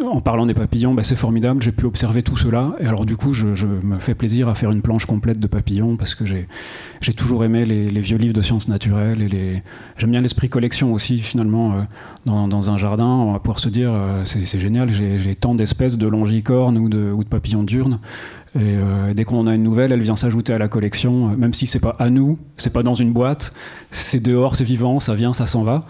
en 0.05 0.21
parlant 0.21 0.45
des 0.45 0.55
papillons, 0.55 0.93
bah, 0.93 1.05
c'est 1.05 1.17
formidable, 1.17 1.63
j'ai 1.63 1.73
pu 1.73 1.87
observer 1.87 2.23
tout 2.23 2.37
cela. 2.37 2.75
Et 2.81 2.87
alors, 2.87 3.05
du 3.05 3.17
coup, 3.17 3.33
je, 3.33 3.47
me 3.67 3.99
fais 3.99 4.15
plaisir 4.15 4.49
à 4.49 4.55
faire 4.55 4.71
une 4.71 4.83
planche 4.83 5.07
complète 5.07 5.39
de 5.39 5.47
papillons 5.47 5.97
parce 5.97 6.15
que 6.15 6.25
j'ai, 6.27 6.47
toujours 7.15 7.45
aimé 7.45 7.65
les, 7.65 8.01
vieux 8.01 8.19
livres 8.19 8.35
de 8.35 8.43
sciences 8.43 8.69
naturelles 8.69 9.23
et 9.23 9.29
les, 9.29 9.63
j'aime 9.97 10.11
bien 10.11 10.21
l'esprit 10.21 10.49
collection 10.49 10.93
aussi, 10.93 11.19
finalement. 11.21 11.75
euh, 11.75 11.83
dans, 12.27 12.71
un 12.71 12.77
jardin, 12.77 13.07
on 13.07 13.33
va 13.33 13.39
pouvoir 13.39 13.59
se 13.59 13.69
dire 13.69 13.91
euh, 13.93 14.25
c'est 14.25 14.61
génial, 14.61 14.91
j'ai 14.91 15.35
tant 15.35 15.55
d'espèces 15.55 15.97
de 15.97 16.07
longicornes 16.07 16.77
ou 16.77 16.89
de, 16.89 17.11
ou 17.13 17.23
papillons 17.23 17.63
diurnes. 17.63 18.01
Et 18.55 18.61
euh, 18.63 19.13
dès 19.13 19.25
qu'on 19.25 19.39
en 19.41 19.47
a 19.47 19.55
une 19.55 19.63
nouvelle, 19.63 19.93
elle 19.93 20.01
vient 20.01 20.17
s'ajouter 20.17 20.53
à 20.53 20.59
la 20.59 20.69
collection, 20.69 21.29
même 21.37 21.53
si 21.53 21.67
c'est 21.67 21.81
pas 21.81 21.95
à 21.99 22.09
nous, 22.09 22.39
c'est 22.57 22.73
pas 22.73 22.83
dans 22.83 22.95
une 22.95 23.13
boîte, 23.13 23.55
c'est 23.91 24.23
dehors, 24.23 24.57
c'est 24.57 24.65
vivant, 24.65 24.99
ça 24.99 25.15
vient, 25.15 25.35
ça 25.35 25.47
s'en 25.47 25.63
va. 25.63 25.87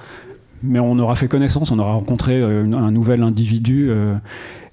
Mais 0.67 0.81
on 0.81 0.99
aura 0.99 1.17
fait 1.17 1.29
connaissance, 1.29 1.71
on 1.71 1.79
aura 1.79 1.93
rencontré 1.93 2.41
euh, 2.41 2.65
un 2.73 2.91
nouvel 2.91 3.23
individu. 3.23 3.89
euh, 3.91 4.15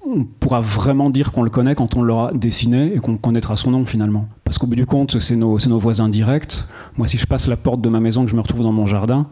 on 0.06 0.24
pourra 0.24 0.60
vraiment 0.60 1.10
dire 1.10 1.32
qu'on 1.32 1.42
le 1.42 1.50
connaît 1.50 1.74
quand 1.74 1.96
on 1.96 2.02
l'aura 2.02 2.32
dessiné 2.34 2.94
et 2.94 2.98
qu'on 2.98 3.16
connaîtra 3.16 3.56
son 3.56 3.70
nom 3.70 3.86
finalement. 3.86 4.26
Parce 4.44 4.58
qu'au 4.58 4.66
bout 4.66 4.76
du 4.76 4.86
compte, 4.86 5.18
c'est 5.18 5.36
nos, 5.36 5.56
voisins 5.78 6.08
directs. 6.08 6.64
Moi, 6.96 7.08
si 7.08 7.16
je 7.16 7.26
passe 7.26 7.48
la 7.48 7.56
porte 7.56 7.80
de 7.80 7.88
ma 7.88 8.00
maison, 8.00 8.24
que 8.24 8.30
je 8.30 8.36
me 8.36 8.40
retrouve 8.40 8.62
dans 8.62 8.72
mon 8.72 8.86
jardin, 8.86 9.26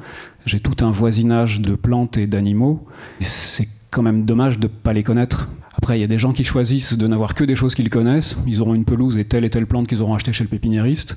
j'ai 0.47 0.61
tout 0.61 0.85
un 0.85 0.91
voisinage 0.91 1.61
de 1.61 1.75
plantes 1.75 2.17
et 2.17 2.27
d'animaux. 2.27 2.87
C'est 3.21 3.69
quand 3.91 4.03
même 4.03 4.25
dommage 4.25 4.59
de 4.59 4.67
ne 4.67 4.73
pas 4.73 4.93
les 4.93 5.03
connaître. 5.03 5.49
Après, 5.77 5.99
il 5.99 6.01
y 6.01 6.05
a 6.05 6.09
des 6.09 6.19
gens 6.19 6.33
qui 6.33 6.45
choisissent 6.45 6.95
de 6.95 7.07
n'avoir 7.07 7.35
que 7.35 7.45
des 7.45 7.57
choses 7.57 7.75
qu'ils 7.75 7.91
connaissent. 7.91 8.37
Ils 8.47 8.61
auront 8.61 8.75
une 8.75 8.85
pelouse 8.85 9.19
et 9.19 9.25
telle 9.25 9.45
et 9.45 9.51
telle 9.51 9.67
plante 9.67 9.87
qu'ils 9.87 10.01
auront 10.01 10.15
acheté 10.15 10.33
chez 10.33 10.45
le 10.45 10.49
pépiniériste. 10.49 11.17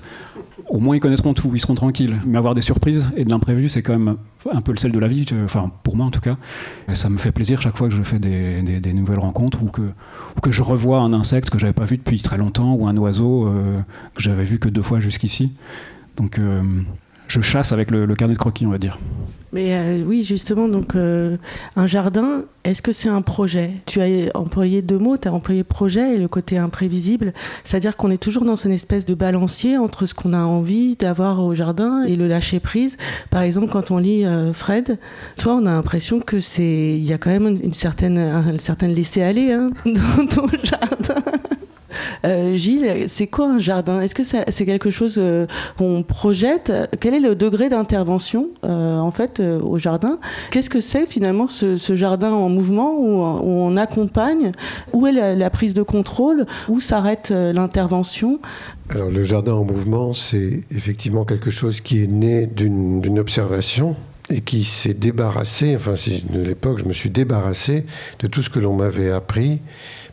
Au 0.68 0.80
moins, 0.80 0.96
ils 0.96 1.00
connaîtront 1.00 1.34
tout, 1.34 1.52
ils 1.54 1.60
seront 1.60 1.76
tranquilles. 1.76 2.20
Mais 2.26 2.38
avoir 2.38 2.56
des 2.56 2.62
surprises 2.62 3.12
et 3.16 3.24
de 3.24 3.30
l'imprévu, 3.30 3.70
c'est 3.70 3.84
quand 3.84 3.94
même 3.94 4.18
un 4.52 4.62
peu 4.62 4.72
le 4.72 4.78
sel 4.78 4.92
de 4.92 5.00
la 5.00 5.08
vie. 5.08 5.26
Enfin, 5.44 5.72
pour 5.84 5.96
moi 5.96 6.06
en 6.06 6.12
tout 6.12 6.22
cas. 6.22 6.38
Et 6.90 6.96
ça 6.96 7.10
me 7.10 7.18
fait 7.18 7.32
plaisir 7.32 7.62
chaque 7.62 7.78
fois 7.78 7.88
que 7.88 7.94
je 7.94 8.02
fais 8.02 8.20
des, 8.20 8.94
nouvelles 8.94 9.20
rencontres 9.20 9.62
ou 9.64 9.68
que, 9.68 9.82
ou 9.82 10.42
que 10.42 10.52
je 10.52 10.62
revois 10.62 11.00
un 11.00 11.14
insecte 11.14 11.50
que 11.50 11.60
j'avais 11.60 11.74
pas 11.74 11.86
vu 11.86 11.98
depuis 11.98 12.22
très 12.22 12.38
longtemps 12.38 12.74
ou 12.74 12.88
un 12.88 12.98
oiseau 12.98 13.48
euh, 13.48 13.80
que 14.16 14.22
j'avais 14.22 14.44
vu 14.44 14.60
que 14.60 14.70
deux 14.70 14.82
fois 14.82 15.00
jusqu'ici. 15.00 15.52
Donc, 16.18 16.40
euh, 16.40 16.62
je 17.28 17.42
chasse 17.42 17.72
avec 17.72 17.92
le, 17.92 18.14
carnet 18.16 18.34
de 18.34 18.40
croquis, 18.40 18.66
on 18.66 18.72
va 18.72 18.78
dire. 18.78 18.98
mais 19.52 19.74
euh, 19.74 20.04
oui 20.06 20.24
justement 20.24 20.68
donc 20.68 20.96
euh, 20.96 21.38
un 21.76 21.88
jardin 21.88 22.44
est-ce 22.64 22.82
que 22.82 22.92
c'est 22.92 23.10
un 23.10 23.22
projet? 23.22 23.70
Tu 23.86 24.02
as 24.02 24.08
employé 24.34 24.82
deux 24.82 24.98
mots 24.98 25.18
tu 25.18 25.28
as 25.28 25.34
employé 25.34 25.64
projet 25.64 26.16
et 26.16 26.18
le 26.18 26.28
côté 26.28 26.58
imprévisible. 26.58 27.32
C'est-à-dire 27.64 27.96
qu'on 27.96 28.10
est 28.10 28.18
toujours 28.18 28.44
dans 28.44 28.56
une 28.56 28.72
espèce 28.72 29.06
de 29.06 29.14
balancier 29.14 29.78
entre 29.78 30.08
ce 30.08 30.16
qu'on 30.16 30.34
a 30.34 30.40
envie 30.40 30.96
d'avoir 30.96 31.44
au 31.44 31.54
jardin 31.54 32.04
et 32.04 32.16
le 32.16 32.28
lâcher 32.28 32.60
prise. 32.60 32.98
Par 33.30 33.44
exemple 33.44 33.72
quand 33.72 33.92
on 33.92 34.00
lit 34.00 34.26
euh, 34.26 34.52
Fred 34.52 34.98
toi 35.38 35.56
on 35.56 35.66
a 35.68 35.72
l'impression 35.72 36.20
que 36.20 36.40
c'est 36.40 36.98
il 36.98 37.06
y 37.06 37.14
a 37.14 37.20
quand 37.20 37.30
même 37.30 37.48
une 37.64 37.74
certaine 37.74 38.18
une 38.18 38.60
certaine 38.60 38.94
laisser 38.94 39.22
aller 39.22 39.52
hein, 39.52 39.70
dans 39.86 40.26
ton 40.26 40.48
jardin 40.64 41.22
Euh, 42.26 42.56
Gilles, 42.56 43.06
c'est 43.08 43.28
quoi 43.28 43.48
un 43.50 43.60
jardin? 43.60 44.02
Est-ce 44.02 44.16
que 44.16 44.24
c'est 44.24 44.66
quelque 44.66 44.90
chose 44.90 45.20
euh, 45.22 45.48
qu'on 45.78 46.04
projette? 46.04 46.72
Quel 47.00 47.14
est 47.14 47.20
le 47.20 47.36
degré 47.36 47.70
d'intervention 47.70 48.50
euh, 48.64 48.98
en 48.98 49.12
fait 49.12 49.40
au 49.40 49.78
jardin? 49.78 50.20
Qu'est-ce 50.52 50.70
que 50.70 50.80
c'est 50.80 51.06
finalement 51.06 51.48
ce, 51.48 51.76
jardin 51.96 52.32
en 52.32 52.50
mouvement 52.50 52.94
où, 52.98 53.22
on 53.22 53.78
accompagne? 53.78 54.52
Où 54.94 55.08
est 55.08 55.12
la, 55.12 55.50
prise 55.50 55.74
de 55.74 55.84
contrôle? 55.84 56.46
Où 56.70 56.80
s'arrête 56.80 57.30
l'intervention? 57.32 58.40
Alors 58.90 59.10
le 59.10 59.24
jardin 59.24 59.54
en 59.54 59.64
mouvement, 59.64 60.14
c'est 60.14 60.62
effectivement 60.72 61.26
quelque 61.26 61.50
chose 61.50 61.82
qui 61.82 62.04
est 62.04 62.08
né 62.08 62.46
d'une 62.46 63.20
observation 63.20 63.96
et 64.30 64.42
qui 64.42 64.64
s'est 64.64 64.94
débarrassé, 64.94 65.76
enfin 65.76 65.96
c'est 65.96 66.32
de 66.32 66.42
l'époque, 66.42 66.80
je 66.80 66.86
me 66.86 66.94
suis 66.94 67.10
débarrassé 67.10 67.86
de 68.20 68.28
tout 68.28 68.42
ce 68.42 68.50
que 68.50 68.60
l'on 68.60 68.76
m'avait 68.76 69.12
appris, 69.12 69.60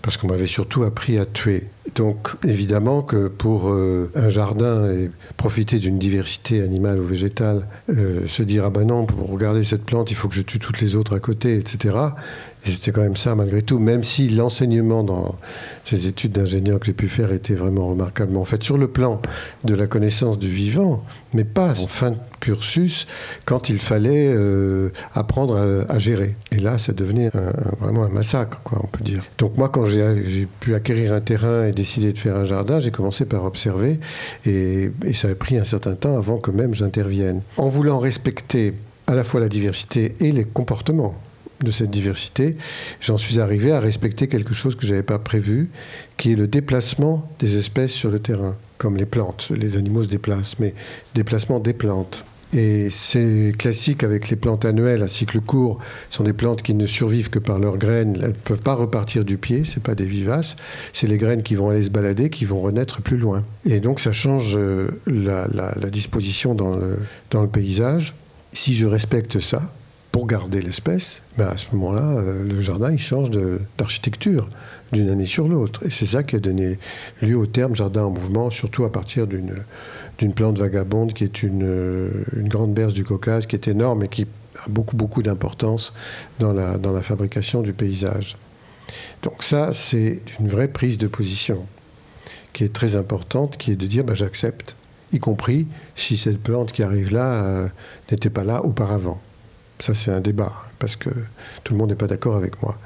parce 0.03 0.17
qu'on 0.17 0.27
m'avait 0.27 0.47
surtout 0.47 0.83
appris 0.83 1.19
à 1.19 1.25
tuer. 1.25 1.69
Donc 1.95 2.31
évidemment 2.45 3.03
que 3.03 3.29
pour 3.29 3.71
euh, 3.71 4.11
un 4.15 4.29
jardin 4.29 4.91
et 4.91 5.11
profiter 5.37 5.79
d'une 5.79 5.99
diversité 5.99 6.63
animale 6.63 7.01
ou 7.01 7.05
végétale, 7.05 7.67
euh, 7.89 8.27
se 8.27 8.43
dire 8.43 8.65
ah 8.67 8.71
ben 8.71 8.85
non, 8.85 9.07
pour 9.07 9.31
regarder 9.31 9.65
cette 9.65 9.85
plante, 9.85 10.11
il 10.11 10.15
faut 10.15 10.29
que 10.29 10.35
je 10.35 10.43
tue 10.43 10.59
toutes 10.59 10.81
les 10.81 10.97
autres 10.97 11.17
à 11.17 11.21
côté, 11.21 11.57
etc. 11.57 11.95
Et 12.65 12.71
c'était 12.71 12.93
quand 12.93 13.03
même 13.03 13.17
ça 13.17 13.35
malgré 13.35 13.63
tout, 13.63 13.79
même 13.79 14.05
si 14.05 14.29
l'enseignement 14.29 15.03
dans 15.03 15.37
ces 15.85 16.07
études 16.07 16.33
d'ingénieur 16.33 16.79
que 16.79 16.87
j'ai 16.87 16.93
pu 16.93 17.09
faire 17.09 17.33
était 17.33 17.55
vraiment 17.55 17.89
remarquablement 17.89 18.45
fait 18.45 18.63
sur 18.63 18.79
le 18.79 18.87
plan 18.87 19.21
de 19.65 19.75
la 19.75 19.89
connaissance 19.89 20.39
du 20.39 20.49
vivant, 20.49 21.05
mais 21.35 21.43
pas 21.45 21.71
en 21.81 21.89
fin 21.89 22.13
de 22.13 22.17
cursus 22.41 23.07
quand 23.45 23.69
il 23.69 23.79
fallait 23.79 24.33
euh, 24.33 24.91
apprendre 25.15 25.85
à, 25.89 25.99
gérer. 25.99 26.37
Et 26.53 26.57
là, 26.57 26.79
ça 26.79 26.93
devenait 26.93 27.31
vraiment 27.81 28.05
un 28.05 28.09
massacre, 28.09 28.61
quoi, 28.63 28.81
on 28.83 28.87
peut 28.87 29.03
dire. 29.03 29.25
Donc 29.39 29.57
moi, 29.57 29.69
quand 29.69 29.87
j'ai 29.87 30.23
j'ai 30.25 30.47
pu 30.47 30.75
acquérir 30.75 31.13
un 31.13 31.21
terrain 31.21 31.67
et 31.67 31.73
décider 31.73 32.13
de 32.13 32.19
faire 32.19 32.37
un 32.37 32.45
jardin, 32.45 32.79
j'ai 32.79 32.91
commencé 32.91 33.25
par 33.25 33.45
observer, 33.45 33.99
et, 34.47 34.91
et 35.05 35.13
ça 35.15 35.29
a 35.29 35.35
pris 35.35 35.57
un 35.59 35.65
certain 35.65 35.95
temps 35.95 36.17
avant 36.17 36.39
que 36.39 36.51
même 36.51 36.75
j'intervienne. 36.75 37.41
En 37.57 37.69
voulant 37.69 37.99
respecter 37.99 38.75
à 39.07 39.15
la 39.15 39.25
fois 39.25 39.41
la 39.41 39.49
diversité 39.49 40.15
et 40.21 40.33
les 40.33 40.45
comportements 40.45 41.15
de 41.65 41.71
cette 41.71 41.91
diversité, 41.91 42.57
j'en 43.01 43.17
suis 43.17 43.41
arrivé 43.41 43.73
à 43.73 43.81
respecter 43.81 44.27
quelque 44.29 44.55
chose 44.55 44.77
que 44.77 44.87
je 44.87 44.93
n'avais 44.93 45.03
pas 45.03 45.19
prévu, 45.19 45.71
qui 46.17 46.33
est 46.33 46.37
le 46.37 46.47
déplacement 46.47 47.29
des 47.39 47.57
espèces 47.57 47.93
sur 47.93 48.11
le 48.11 48.19
terrain, 48.19 48.57
comme 48.79 48.97
les 48.97 49.07
plantes. 49.07 49.49
Les 49.55 49.77
animaux 49.77 50.05
se 50.05 50.09
déplacent, 50.09 50.59
mais 50.59 50.75
déplacement 51.15 51.61
des 51.61 51.73
plantes. 51.73 52.25
Et 52.55 52.91
c'est 52.91 53.55
classique 53.57 54.05
avec 54.05 54.29
les 54.29 54.37
plantes 54.37 54.67
annuelles 54.67 55.03
à 55.03 55.09
cycle 55.09 55.41
court. 55.41 55.79
Ce 56.11 56.19
sont 56.19 56.25
des 56.25 56.35
plantes 56.35 56.61
qui 56.63 56.75
ne 56.75 56.85
survivent 56.87 57.31
que 57.31 57.39
par 57.39 57.59
leurs 57.59 57.79
graines. 57.79 58.19
Elles 58.21 58.29
ne 58.29 58.33
peuvent 58.35 58.61
pas 58.61 58.75
repartir 58.75 59.25
du 59.25 59.39
pied, 59.39 59.65
ce 59.65 59.81
pas 59.81 59.95
des 59.95 60.05
vivaces. 60.05 60.57
C'est 60.93 61.07
les 61.07 61.17
graines 61.17 61.43
qui 61.43 61.55
vont 61.55 61.71
aller 61.71 61.83
se 61.83 61.89
balader, 61.89 62.29
qui 62.29 62.45
vont 62.45 62.61
renaître 62.61 63.01
plus 63.01 63.17
loin. 63.17 63.43
Et 63.65 63.81
donc 63.81 64.01
ça 64.01 64.13
change 64.13 64.55
euh, 64.59 64.89
la, 65.07 65.49
la- 65.49 65.89
disposition 65.89 66.55
dans 66.55 66.77
le, 66.77 66.99
dans 67.31 67.41
le 67.41 67.49
paysage. 67.49 68.15
Si 68.53 68.75
je 68.75 68.85
respecte 68.85 69.41
ça, 69.41 69.73
pour 70.13 70.27
garder 70.27 70.61
l'espèce, 70.61 71.23
ben 71.39 71.49
à 71.49 71.57
ce 71.57 71.67
moment-là, 71.73 72.03
euh, 72.03 72.45
le 72.45 72.61
jardin 72.61 72.93
il 72.93 72.99
change 72.99 73.31
d'architecture 73.79 74.47
d'une 74.93 75.09
année 75.09 75.27
sur 75.27 75.49
l'autre. 75.49 75.85
Et 75.87 75.91
c'est 75.91 76.07
ça 76.07 76.23
qui 76.23 76.37
a 76.37 76.39
donné 76.39 76.79
lieu 77.23 77.37
au 77.37 77.47
terme 77.47 77.75
jardin 77.75 78.05
en 78.05 78.11
mouvement, 78.11 78.51
surtout 78.51 78.85
à 78.85 78.93
partir 78.93 79.27
d'une 79.27 80.35
plante 80.35 80.59
vagabonde 80.59 81.15
qui 81.15 81.25
est 81.25 81.43
une, 81.43 81.65
euh, 81.65 82.11
une 82.37 82.49
grande 82.49 82.75
berce 82.75 82.93
du 82.93 83.05
Caucase, 83.05 83.47
qui 83.47 83.57
est 83.57 83.67
énorme 83.69 84.05
et 84.05 84.09
qui 84.09 84.27
a 84.59 84.69
beaucoup, 84.69 84.97
beaucoup 84.97 85.23
d'importance 85.23 85.95
dans 86.39 86.53
la, 86.53 86.77
dans 86.77 86.93
la 86.93 87.03
fabrication 87.03 87.63
du 87.63 87.73
paysage. 87.73 88.37
Donc 89.23 89.43
ça, 89.43 89.73
c'est 89.73 90.21
une 90.39 90.49
vraie 90.49 90.69
prise 90.69 90.99
de 90.99 91.07
position 91.07 91.67
qui 92.53 92.65
est 92.65 92.73
très 92.73 92.97
importante, 92.97 93.57
qui 93.57 93.73
est 93.73 93.77
de 93.77 93.87
dire 93.87 94.05
bah, 94.05 94.15
j'accepte, 94.15 94.77
y 95.13 95.19
compris 95.19 95.67
si 95.97 96.19
cette 96.19 96.43
plante 96.43 96.71
qui 96.73 96.83
arrive 96.83 97.15
là 97.15 97.33
euh, 97.33 97.69
n'était 98.11 98.29
pas 98.29 98.45
là 98.45 98.63
auparavant. 98.63 99.19
Ça, 99.83 99.95
c'est 99.95 100.13
un 100.13 100.21
débat, 100.21 100.53
parce 100.79 100.95
que 100.95 101.11
tout 101.65 101.73
le 101.73 101.79
monde 101.81 101.91
n'est 101.91 101.97
pas 101.97 102.07
d'accord 102.07 102.37
avec 102.37 102.63
moi. 102.63 102.79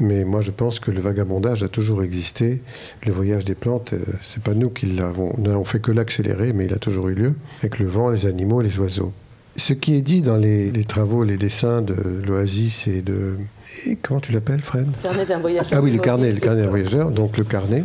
Mais 0.00 0.24
moi, 0.24 0.42
je 0.42 0.50
pense 0.50 0.78
que 0.78 0.90
le 0.90 1.00
vagabondage 1.00 1.62
a 1.62 1.68
toujours 1.68 2.02
existé. 2.02 2.60
Le 3.06 3.10
voyage 3.10 3.46
des 3.46 3.54
plantes, 3.54 3.94
euh, 3.94 4.00
c'est 4.20 4.42
pas 4.42 4.52
nous 4.52 4.68
qui 4.68 4.84
l'avons. 4.84 5.32
Nous 5.38 5.44
n'avons 5.44 5.64
fait 5.64 5.80
que 5.80 5.90
l'accélérer, 5.90 6.52
mais 6.52 6.66
il 6.66 6.74
a 6.74 6.76
toujours 6.76 7.08
eu 7.08 7.14
lieu, 7.14 7.34
avec 7.60 7.78
le 7.78 7.86
vent, 7.86 8.10
les 8.10 8.26
animaux, 8.26 8.60
les 8.60 8.78
oiseaux. 8.78 9.14
Ce 9.56 9.72
qui 9.72 9.94
est 9.94 10.02
dit 10.02 10.20
dans 10.20 10.36
les, 10.36 10.70
les 10.70 10.84
travaux, 10.84 11.24
les 11.24 11.38
dessins 11.38 11.80
de 11.80 11.94
l'Oasis 12.26 12.86
et 12.86 13.00
de. 13.00 13.38
et 13.86 13.96
comment 13.96 14.20
tu 14.20 14.32
l'appelles, 14.32 14.60
Fred? 14.60 14.88
Carnet 15.02 15.24
d'un 15.24 15.38
voyageur. 15.38 15.72
ah 15.72 15.80
oui, 15.80 15.90
le 15.90 16.00
carnet, 16.00 16.32
le 16.32 16.40
carnet 16.40 16.64
d'un 16.64 16.68
voyageur. 16.68 17.12
Donc 17.12 17.38
le 17.38 17.44
carnet, 17.44 17.82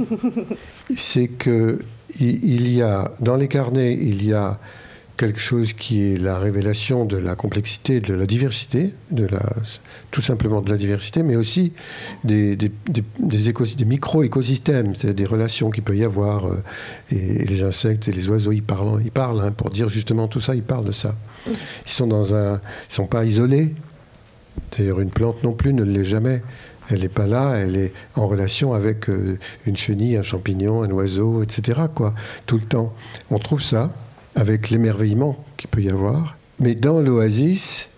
c'est 0.98 1.30
que 1.30 1.80
il 2.20 2.70
y 2.70 2.82
a 2.82 3.14
dans 3.22 3.38
les 3.38 3.48
carnets, 3.48 3.94
il 3.94 4.26
y 4.26 4.34
a 4.34 4.60
quelque 5.18 5.40
chose 5.40 5.74
qui 5.74 6.02
est 6.14 6.18
la 6.18 6.40
révélation 6.40 7.06
de 7.06 7.16
la 7.16 7.36
complexité, 7.36 8.00
de 8.02 8.14
la 8.14 8.26
diversité, 8.26 8.94
de 9.12 9.26
la, 9.26 9.42
tout 10.12 10.22
simplement 10.22 10.62
de 10.62 10.70
la 10.70 10.76
diversité, 10.78 11.24
mais 11.24 11.36
aussi 11.38 11.72
des, 12.26 12.56
des, 12.58 12.70
des, 12.90 13.04
des 13.20 13.50
écos- 13.50 13.76
des 13.76 13.86
micro-écosystèmes, 13.86 14.94
c'est-à-dire 14.94 15.16
des 15.16 15.26
relations 15.26 15.70
qu'il 15.70 15.84
peut 15.84 15.96
y 15.96 16.04
avoir. 16.04 16.48
euh, 16.48 16.62
Et, 17.12 17.44
et 17.44 17.46
les 17.46 17.64
insectes 17.64 18.08
et 18.08 18.12
les 18.12 18.28
oiseaux, 18.28 18.52
ils 18.52 18.64
parlent, 18.64 19.02
ils 19.04 19.12
parlent 19.12 19.40
hein, 19.42 19.52
pour 19.52 19.70
dire 19.70 19.88
justement 19.90 20.28
tout 20.28 20.42
ça, 20.42 20.54
ils 20.56 20.64
parlent 20.64 20.86
de 20.86 20.92
ça. 20.92 21.16
Ils 21.48 21.92
sont 21.92 22.08
dans 22.08 22.34
un, 22.36 22.56
ils 22.90 22.94
sont 22.94 23.08
pas 23.08 23.24
isolés. 23.24 23.74
D'ailleurs, 24.78 25.00
une 25.00 25.12
plante 25.12 25.44
non 25.44 25.54
plus 25.54 25.74
ne 25.74 25.84
l'est 25.84 26.04
jamais. 26.04 26.42
Elle 26.90 27.02
n'est 27.02 27.08
pas 27.10 27.26
là, 27.28 27.56
elle 27.56 27.76
est 27.78 27.94
en 28.16 28.28
relation 28.28 28.74
avec 28.74 29.10
euh, 29.10 29.40
une 29.66 29.76
chenille, 29.78 30.18
un 30.18 30.24
champignon, 30.24 30.84
un 30.84 30.92
oiseau, 30.92 31.42
etc. 31.42 31.82
Quoi, 31.94 32.14
tout 32.46 32.58
le 32.58 32.64
temps. 32.66 32.94
On 33.32 33.40
trouve 33.40 33.62
ça 33.64 33.92
avec 34.36 34.70
l'émerveillement 34.70 35.44
qu'il 35.58 35.70
peut 35.70 35.82
y 35.82 35.90
avoir. 35.90 36.38
Mais 36.60 36.76
dans 36.76 37.00
l'oasis, 37.02 37.90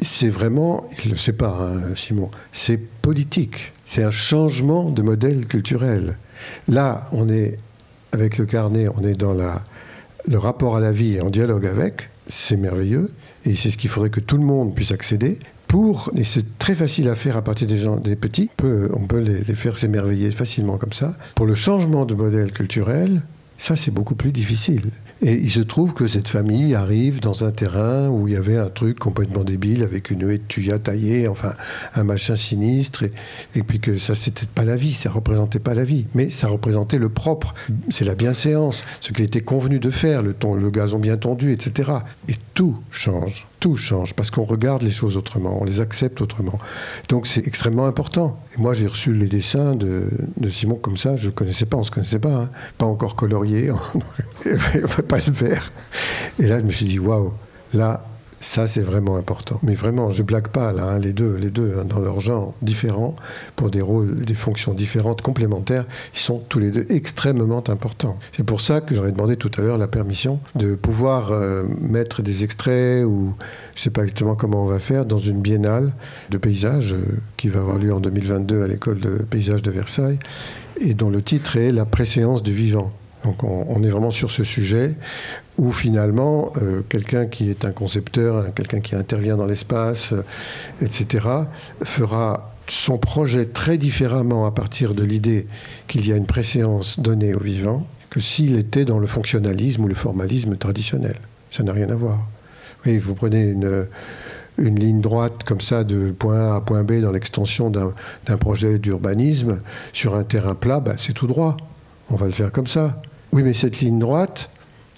c'est 0.00 0.28
vraiment, 0.28 0.86
il 1.02 1.08
ne 1.08 1.14
le 1.14 1.18
sait 1.18 1.32
pas, 1.32 1.58
hein, 1.62 1.94
Simon, 1.96 2.30
c'est 2.52 2.76
politique. 2.76 3.72
C'est 3.84 4.02
un 4.02 4.10
changement 4.10 4.90
de 4.90 5.02
modèle 5.02 5.46
culturel. 5.46 6.18
Là, 6.68 7.08
on 7.12 7.28
est, 7.28 7.58
avec 8.12 8.38
le 8.38 8.46
carnet, 8.46 8.86
on 8.88 9.04
est 9.04 9.14
dans 9.14 9.34
le 9.34 10.38
rapport 10.38 10.76
à 10.76 10.80
la 10.80 10.92
vie 10.92 11.14
et 11.14 11.20
en 11.20 11.30
dialogue 11.30 11.66
avec. 11.66 12.08
C'est 12.28 12.56
merveilleux. 12.56 13.12
Et 13.44 13.54
c'est 13.54 13.70
ce 13.70 13.78
qu'il 13.78 13.90
faudrait 13.90 14.10
que 14.10 14.20
tout 14.20 14.38
le 14.38 14.44
monde 14.44 14.74
puisse 14.74 14.92
accéder 14.92 15.38
pour, 15.68 16.10
et 16.16 16.22
c'est 16.22 16.58
très 16.58 16.76
facile 16.76 17.08
à 17.08 17.16
faire 17.16 17.36
à 17.36 17.42
partir 17.42 17.66
des 17.66 18.14
petits, 18.14 18.48
on 18.62 19.06
peut, 19.08 19.18
les 19.18 19.54
faire 19.56 19.76
s'émerveiller 19.76 20.30
facilement 20.30 20.76
comme 20.76 20.92
ça. 20.92 21.16
Pour 21.34 21.46
le 21.46 21.54
changement 21.54 22.06
de 22.06 22.14
modèle 22.14 22.52
culturel, 22.52 23.22
ça 23.58 23.74
c'est 23.74 23.90
beaucoup 23.90 24.14
plus 24.14 24.30
difficile. 24.30 24.90
Et 25.26 25.32
il 25.32 25.50
se 25.50 25.60
trouve 25.60 25.94
que 25.94 26.06
cette 26.06 26.28
famille 26.28 26.74
arrive 26.74 27.20
dans 27.20 27.44
un 27.44 27.50
terrain 27.50 28.10
où 28.10 28.28
il 28.28 28.34
y 28.34 28.36
avait 28.36 28.58
un 28.58 28.68
truc 28.68 28.98
complètement 28.98 29.42
débile 29.42 29.82
avec 29.82 30.10
une 30.10 30.30
haie 30.30 30.36
de 30.36 30.42
tuya 30.46 30.78
taillée, 30.78 31.28
enfin 31.28 31.54
un 31.94 32.04
machin 32.04 32.36
sinistre, 32.36 33.04
et, 33.54 33.62
puis 33.62 33.80
que 33.80 33.96
ça 33.96 34.14
c'était 34.14 34.44
pas 34.44 34.64
la 34.64 34.76
vie, 34.76 34.92
ça 34.92 35.10
représentait 35.10 35.60
pas 35.60 35.72
la 35.72 35.84
vie, 35.84 36.04
mais 36.12 36.28
ça 36.28 36.48
représentait 36.48 36.98
le 36.98 37.08
propre, 37.08 37.54
c'est 37.88 38.04
la 38.04 38.14
bienséance, 38.14 38.84
ce 39.00 39.12
qui 39.12 39.22
était 39.22 39.40
convenu 39.40 39.78
de 39.78 39.88
faire, 39.88 40.22
le, 40.22 40.34
ton, 40.34 40.56
le 40.56 40.70
gazon 40.70 40.98
bien 40.98 41.16
tendu, 41.16 41.52
etc. 41.52 41.92
Et 42.28 42.34
tout 42.52 42.76
change, 42.90 43.46
tout 43.64 43.78
change, 43.78 44.12
parce 44.12 44.30
qu'on 44.30 44.44
regarde 44.44 44.82
les 44.82 44.90
choses 44.90 45.16
autrement, 45.16 45.56
on 45.58 45.64
les 45.64 45.80
accepte 45.80 46.20
autrement. 46.20 46.58
Donc 47.08 47.26
c'est 47.26 47.46
extrêmement 47.46 47.86
important. 47.86 48.38
Et 48.54 48.60
moi 48.60 48.74
j'ai 48.74 48.86
reçu 48.86 49.14
les 49.14 49.26
dessins 49.26 49.74
de, 49.74 50.10
Simon 50.50 50.74
comme 50.74 50.98
ça, 50.98 51.16
je 51.16 51.28
ne 51.28 51.30
connaissais 51.30 51.64
pas, 51.64 51.78
on 51.78 51.80
ne 51.80 51.86
se 51.86 51.90
connaissait 51.90 52.18
pas, 52.18 52.34
hein. 52.34 52.50
pas 52.76 52.84
encore 52.84 53.16
colorié, 53.16 53.70
on 53.70 53.78
ne 54.44 55.02
pas 55.02 55.16
le 55.16 55.32
faire. 55.32 55.72
Et 56.38 56.46
là 56.46 56.60
je 56.60 56.66
me 56.66 56.70
suis 56.72 56.84
dit, 56.84 56.98
waouh, 56.98 57.32
là 57.72 58.04
ça, 58.44 58.66
c'est 58.66 58.82
vraiment 58.82 59.16
important. 59.16 59.58
Mais 59.62 59.74
vraiment, 59.74 60.10
je 60.10 60.22
blague 60.22 60.48
pas 60.48 60.72
là, 60.72 60.90
hein, 60.90 60.98
les 60.98 61.14
deux, 61.14 61.36
les 61.36 61.48
deux, 61.48 61.76
hein, 61.78 61.84
dans 61.84 61.98
leur 61.98 62.20
genre 62.20 62.52
différents, 62.60 63.16
pour 63.56 63.70
des 63.70 63.80
rôles, 63.80 64.20
des 64.24 64.34
fonctions 64.34 64.74
différentes, 64.74 65.22
complémentaires, 65.22 65.86
ils 66.12 66.18
sont 66.18 66.42
tous 66.48 66.58
les 66.58 66.70
deux 66.70 66.84
extrêmement 66.90 67.64
importants. 67.68 68.18
C'est 68.36 68.44
pour 68.44 68.60
ça 68.60 68.82
que 68.82 68.94
j'aurais 68.94 69.12
demandé 69.12 69.36
tout 69.36 69.50
à 69.56 69.62
l'heure 69.62 69.78
la 69.78 69.88
permission 69.88 70.40
de 70.56 70.74
pouvoir 70.74 71.32
euh, 71.32 71.64
mettre 71.80 72.20
des 72.20 72.44
extraits 72.44 73.04
ou 73.06 73.34
je 73.74 73.80
sais 73.80 73.90
pas 73.90 74.02
exactement 74.02 74.34
comment 74.34 74.64
on 74.64 74.68
va 74.68 74.78
faire 74.78 75.06
dans 75.06 75.18
une 75.18 75.40
biennale 75.40 75.92
de 76.30 76.36
paysages 76.36 76.92
euh, 76.92 77.02
qui 77.38 77.48
va 77.48 77.60
avoir 77.60 77.78
lieu 77.78 77.94
en 77.94 78.00
2022 78.00 78.62
à 78.62 78.68
l'école 78.68 79.00
de 79.00 79.16
paysage 79.22 79.62
de 79.62 79.70
Versailles 79.70 80.18
et 80.80 80.92
dont 80.92 81.08
le 81.08 81.22
titre 81.22 81.56
est 81.56 81.72
La 81.72 81.86
préséance 81.86 82.42
du 82.42 82.52
vivant. 82.52 82.92
Donc 83.24 83.42
on, 83.42 83.64
on, 83.68 83.82
est 83.82 83.88
vraiment 83.88 84.10
sur 84.10 84.30
ce 84.30 84.44
sujet 84.44 84.94
où 85.58 85.70
finalement 85.70 86.52
euh, 86.60 86.82
quelqu'un 86.88 87.26
qui 87.26 87.50
est 87.50 87.64
un 87.64 87.70
concepteur, 87.70 88.52
quelqu'un 88.54 88.80
qui 88.80 88.96
intervient 88.96 89.36
dans 89.36 89.46
l'espace, 89.46 90.12
euh, 90.12 90.22
etc., 90.82 91.26
fera 91.82 92.50
son 92.66 92.98
projet 92.98 93.46
très 93.46 93.78
différemment 93.78 94.46
à 94.46 94.50
partir 94.50 94.94
de 94.94 95.04
l'idée 95.04 95.46
qu'il 95.86 96.06
y 96.08 96.12
a 96.12 96.16
une 96.16 96.26
préséance 96.26 96.98
donnée 96.98 97.34
au 97.34 97.40
vivant 97.40 97.86
que 98.10 98.20
s'il 98.20 98.56
était 98.56 98.84
dans 98.84 98.98
le 98.98 99.06
fonctionnalisme 99.06 99.84
ou 99.84 99.88
le 99.88 99.94
formalisme 99.94 100.56
traditionnel. 100.56 101.16
Ça 101.50 101.62
n'a 101.62 101.72
rien 101.72 101.90
à 101.90 101.94
voir. 101.94 102.26
Oui, 102.86 102.98
vous 102.98 103.14
prenez 103.14 103.42
une, 103.42 103.86
une 104.58 104.78
ligne 104.78 105.00
droite 105.00 105.44
comme 105.44 105.60
ça 105.60 105.84
de 105.84 106.10
point 106.10 106.52
A 106.52 106.56
à 106.56 106.60
point 106.60 106.84
B 106.84 107.00
dans 107.00 107.12
l'extension 107.12 107.70
d'un 107.70 108.36
projet 108.36 108.78
d'urbanisme 108.78 109.60
sur 109.92 110.14
un 110.14 110.22
terrain 110.22 110.54
plat, 110.54 110.80
ben, 110.80 110.94
c'est 110.98 111.12
tout 111.12 111.26
droit. 111.26 111.56
On 112.10 112.16
va 112.16 112.26
le 112.26 112.32
faire 112.32 112.52
comme 112.52 112.66
ça. 112.66 113.00
Oui, 113.32 113.42
mais 113.42 113.52
cette 113.52 113.80
ligne 113.80 113.98
droite, 113.98 114.48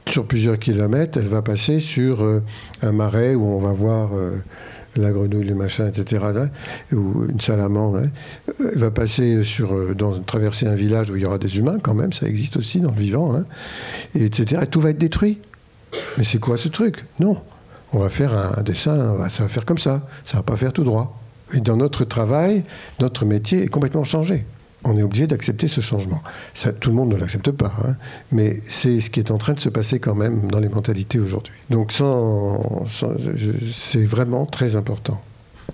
sur 0.08 0.24
plusieurs 0.26 0.58
kilomètres, 0.58 1.18
elle 1.18 1.28
va 1.28 1.42
passer 1.42 1.80
sur 1.80 2.22
euh, 2.22 2.42
un 2.82 2.92
marais 2.92 3.34
où 3.34 3.44
on 3.44 3.58
va 3.58 3.72
voir 3.72 4.10
euh, 4.14 4.36
la 4.94 5.10
grenouille, 5.10 5.44
le 5.44 5.54
machin, 5.54 5.88
etc., 5.88 6.26
là, 6.32 6.48
ou 6.92 7.24
une 7.28 7.40
salamandre. 7.40 7.98
Hein. 7.98 8.10
Elle 8.72 8.78
va 8.78 8.90
passer 8.90 9.42
sur, 9.42 9.74
euh, 9.74 9.96
traverser 10.26 10.66
un 10.66 10.74
village 10.74 11.10
où 11.10 11.16
il 11.16 11.22
y 11.22 11.26
aura 11.26 11.38
des 11.38 11.58
humains 11.58 11.78
quand 11.82 11.94
même, 11.94 12.12
ça 12.12 12.26
existe 12.26 12.56
aussi 12.56 12.80
dans 12.80 12.92
le 12.92 13.00
vivant, 13.00 13.34
hein, 13.34 13.44
et 14.14 14.24
etc. 14.24 14.62
Et 14.62 14.66
tout 14.66 14.80
va 14.80 14.90
être 14.90 14.98
détruit. 14.98 15.38
Mais 16.18 16.24
c'est 16.24 16.38
quoi 16.38 16.56
ce 16.56 16.68
truc? 16.68 17.04
Non. 17.20 17.40
On 17.92 17.98
va 17.98 18.08
faire 18.08 18.36
un, 18.36 18.58
un 18.58 18.62
dessin, 18.62 19.16
ça 19.30 19.42
va 19.44 19.48
faire 19.48 19.64
comme 19.64 19.78
ça, 19.78 20.06
ça 20.24 20.38
va 20.38 20.42
pas 20.42 20.56
faire 20.56 20.72
tout 20.72 20.84
droit. 20.84 21.20
Et 21.54 21.60
dans 21.60 21.76
notre 21.76 22.04
travail, 22.04 22.64
notre 23.00 23.24
métier 23.24 23.62
est 23.62 23.68
complètement 23.68 24.04
changé 24.04 24.44
on 24.84 24.96
est 24.96 25.02
obligé 25.02 25.26
d'accepter 25.26 25.68
ce 25.68 25.80
changement. 25.80 26.22
Tout 26.80 26.90
le 26.90 26.96
monde 26.96 27.10
ne 27.10 27.16
l'accepte 27.16 27.50
pas, 27.50 27.72
hein, 27.84 27.96
mais 28.32 28.60
c'est 28.66 29.00
ce 29.00 29.10
qui 29.10 29.20
est 29.20 29.30
en 29.30 29.38
train 29.38 29.54
de 29.54 29.60
se 29.60 29.68
passer 29.68 29.98
quand 29.98 30.14
même 30.14 30.48
dans 30.50 30.60
les 30.60 30.68
mentalités 30.68 31.18
aujourd'hui. 31.18 31.54
Donc 31.70 31.92
c'est 33.72 34.04
vraiment 34.04 34.46
très 34.46 34.76
important. 34.76 35.20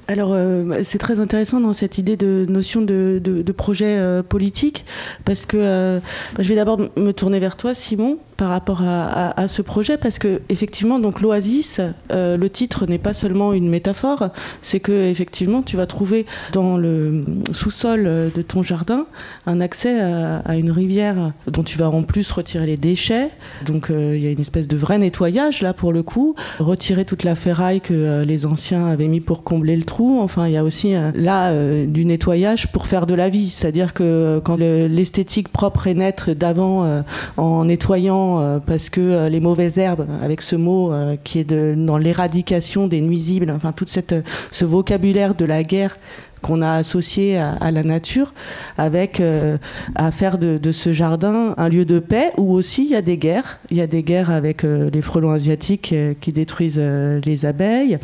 Alors, 0.08 0.30
euh, 0.32 0.80
c'est 0.82 0.98
très 0.98 1.20
intéressant 1.20 1.60
dans 1.60 1.72
cette 1.72 1.98
idée 1.98 2.16
de 2.16 2.46
notion 2.48 2.82
de 2.82 3.52
projet 3.52 3.98
euh, 3.98 4.22
politique, 4.22 4.84
parce 5.24 5.46
que 5.46 5.56
euh, 5.56 6.00
je 6.38 6.48
vais 6.48 6.56
d'abord 6.56 6.78
me 6.96 7.12
tourner 7.12 7.38
vers 7.38 7.56
toi, 7.56 7.74
Simon, 7.74 8.18
par 8.36 8.50
rapport 8.50 8.82
à, 8.82 9.48
ce 9.48 9.62
projet, 9.62 9.96
parce 9.96 10.18
que 10.18 10.40
effectivement, 10.48 10.98
donc 10.98 11.20
l'oasis, 11.20 11.80
le 12.10 12.46
titre 12.48 12.86
n'est 12.86 12.98
pas 12.98 13.14
seulement 13.14 13.52
une 13.52 13.68
métaphore, 13.68 14.28
c'est 14.62 14.80
que 14.80 14.92
effectivement, 14.92 15.62
tu 15.62 15.76
vas 15.76 15.86
trouver 15.86 16.26
dans 16.52 16.76
le 16.76 17.24
sous-sol 17.52 18.04
de 18.04 18.42
ton 18.42 18.62
jardin 18.62 19.06
un 19.46 19.60
accès 19.60 20.00
à, 20.00 20.56
une 20.56 20.70
rivière 20.70 21.32
dont 21.46 21.62
tu 21.62 21.78
vas 21.78 21.88
en 21.88 22.02
plus 22.02 22.30
retirer 22.32 22.66
les 22.66 22.76
déchets. 22.76 23.30
Donc, 23.66 23.88
il 23.90 24.18
y 24.18 24.26
a 24.26 24.30
une 24.30 24.40
espèce 24.40 24.68
de 24.68 24.76
vrai 24.76 24.98
nettoyage 24.98 25.62
là 25.62 25.72
pour 25.72 25.92
le 25.92 26.02
coup, 26.02 26.34
retirer 26.58 27.04
toute 27.04 27.24
la 27.24 27.34
ferraille 27.34 27.80
que 27.80 28.22
les 28.24 28.46
anciens 28.46 28.86
avaient 28.86 29.08
mis 29.08 29.20
pour 29.20 29.42
combler 29.42 29.76
le 29.76 29.84
trou. 29.84 30.20
Enfin, 30.20 30.46
il 30.46 30.52
y 30.52 30.56
a 30.56 30.64
aussi 30.64 30.94
euh, 30.94 31.10
là 31.14 31.50
euh, 31.50 31.86
du 31.86 32.04
nettoyage 32.04 32.70
pour 32.72 32.86
faire 32.86 33.06
de 33.06 33.14
la 33.14 33.28
vie. 33.28 33.50
C'est-à-dire 33.50 33.94
que 33.94 34.40
quand 34.44 34.56
l'esthétique 34.56 35.48
propre 35.48 35.86
et 35.86 35.94
nette 35.94 36.30
d'avant, 36.30 36.84
euh, 36.84 37.02
en 37.36 37.64
nettoyant 37.64 38.21
parce 38.66 38.90
que 38.90 39.28
les 39.28 39.40
mauvaises 39.40 39.78
herbes, 39.78 40.06
avec 40.22 40.42
ce 40.42 40.56
mot 40.56 40.92
qui 41.24 41.38
est 41.38 41.52
dans 41.76 41.98
l'éradication 41.98 42.86
des 42.86 43.00
nuisibles, 43.00 43.50
enfin 43.54 43.72
cette 43.86 44.14
ce 44.50 44.64
vocabulaire 44.64 45.34
de 45.34 45.44
la 45.44 45.62
guerre 45.62 45.96
qu'on 46.42 46.60
a 46.60 46.72
associé 46.72 47.38
à, 47.38 47.70
la 47.70 47.82
nature, 47.82 48.34
avec 48.76 49.20
euh, 49.20 49.56
à 49.94 50.10
faire 50.10 50.38
de, 50.38 50.72
ce 50.72 50.92
jardin 50.92 51.54
un 51.56 51.68
lieu 51.68 51.84
de 51.84 52.00
paix 52.00 52.32
où 52.36 52.52
aussi 52.52 52.84
il 52.84 52.90
y 52.90 52.96
a 52.96 53.02
des 53.02 53.16
guerres. 53.16 53.60
Il 53.70 53.76
y 53.76 53.80
a 53.80 53.86
des 53.86 54.02
guerres 54.02 54.30
avec 54.30 54.64
euh, 54.64 54.88
les 54.92 55.02
frelons 55.02 55.30
asiatiques 55.30 55.92
euh, 55.92 56.14
qui 56.20 56.32
détruisent 56.32 56.82
les 57.24 57.46
abeilles. 57.46 57.98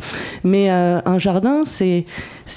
Mais 0.45 0.69
un 0.69 1.19
jardin, 1.19 1.63
c'est 1.65 2.05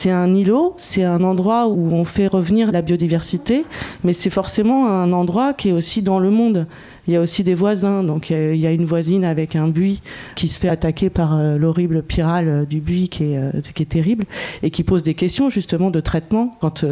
un 0.07 0.33
îlot, 0.33 0.75
c'est 0.79 1.03
un 1.03 1.25
endroit 1.25 1.67
où 1.67 1.93
on 1.93 2.05
fait 2.05 2.29
revenir 2.29 2.71
la 2.71 2.83
biodiversité, 2.83 3.65
mais 4.05 4.13
c'est 4.13 4.31
forcément 4.31 4.89
un 4.89 5.13
endroit 5.13 5.53
qui 5.53 5.71
est 5.71 5.73
aussi 5.73 6.03
dans 6.03 6.21
le 6.21 6.31
monde. 6.31 6.67
Il 7.09 7.15
y 7.15 7.17
a 7.17 7.21
aussi 7.21 7.43
des 7.43 7.55
voisins. 7.55 8.05
Donc 8.05 8.31
il 8.31 8.57
y 8.57 8.67
a 8.67 8.71
une 8.71 8.85
voisine 8.85 9.25
avec 9.25 9.57
un 9.57 9.69
buis 9.69 10.01
qui 10.37 10.49
se 10.49 10.59
fait 10.59 10.69
attaquer 10.69 11.11
par 11.11 11.37
euh, 11.37 11.59
l'horrible 11.59 12.03
pyrale 12.03 12.49
euh, 12.49 12.65
du 12.65 12.81
buis 12.81 13.09
qui 13.09 13.25
est, 13.25 13.39
euh, 13.39 13.51
qui 13.75 13.83
est 13.83 13.87
terrible 13.87 14.25
et 14.63 14.71
qui 14.71 14.85
pose 14.85 15.03
des 15.03 15.15
questions 15.15 15.51
justement 15.51 15.91
de 15.91 16.01
traitement. 16.01 16.57
Quand 16.61 16.85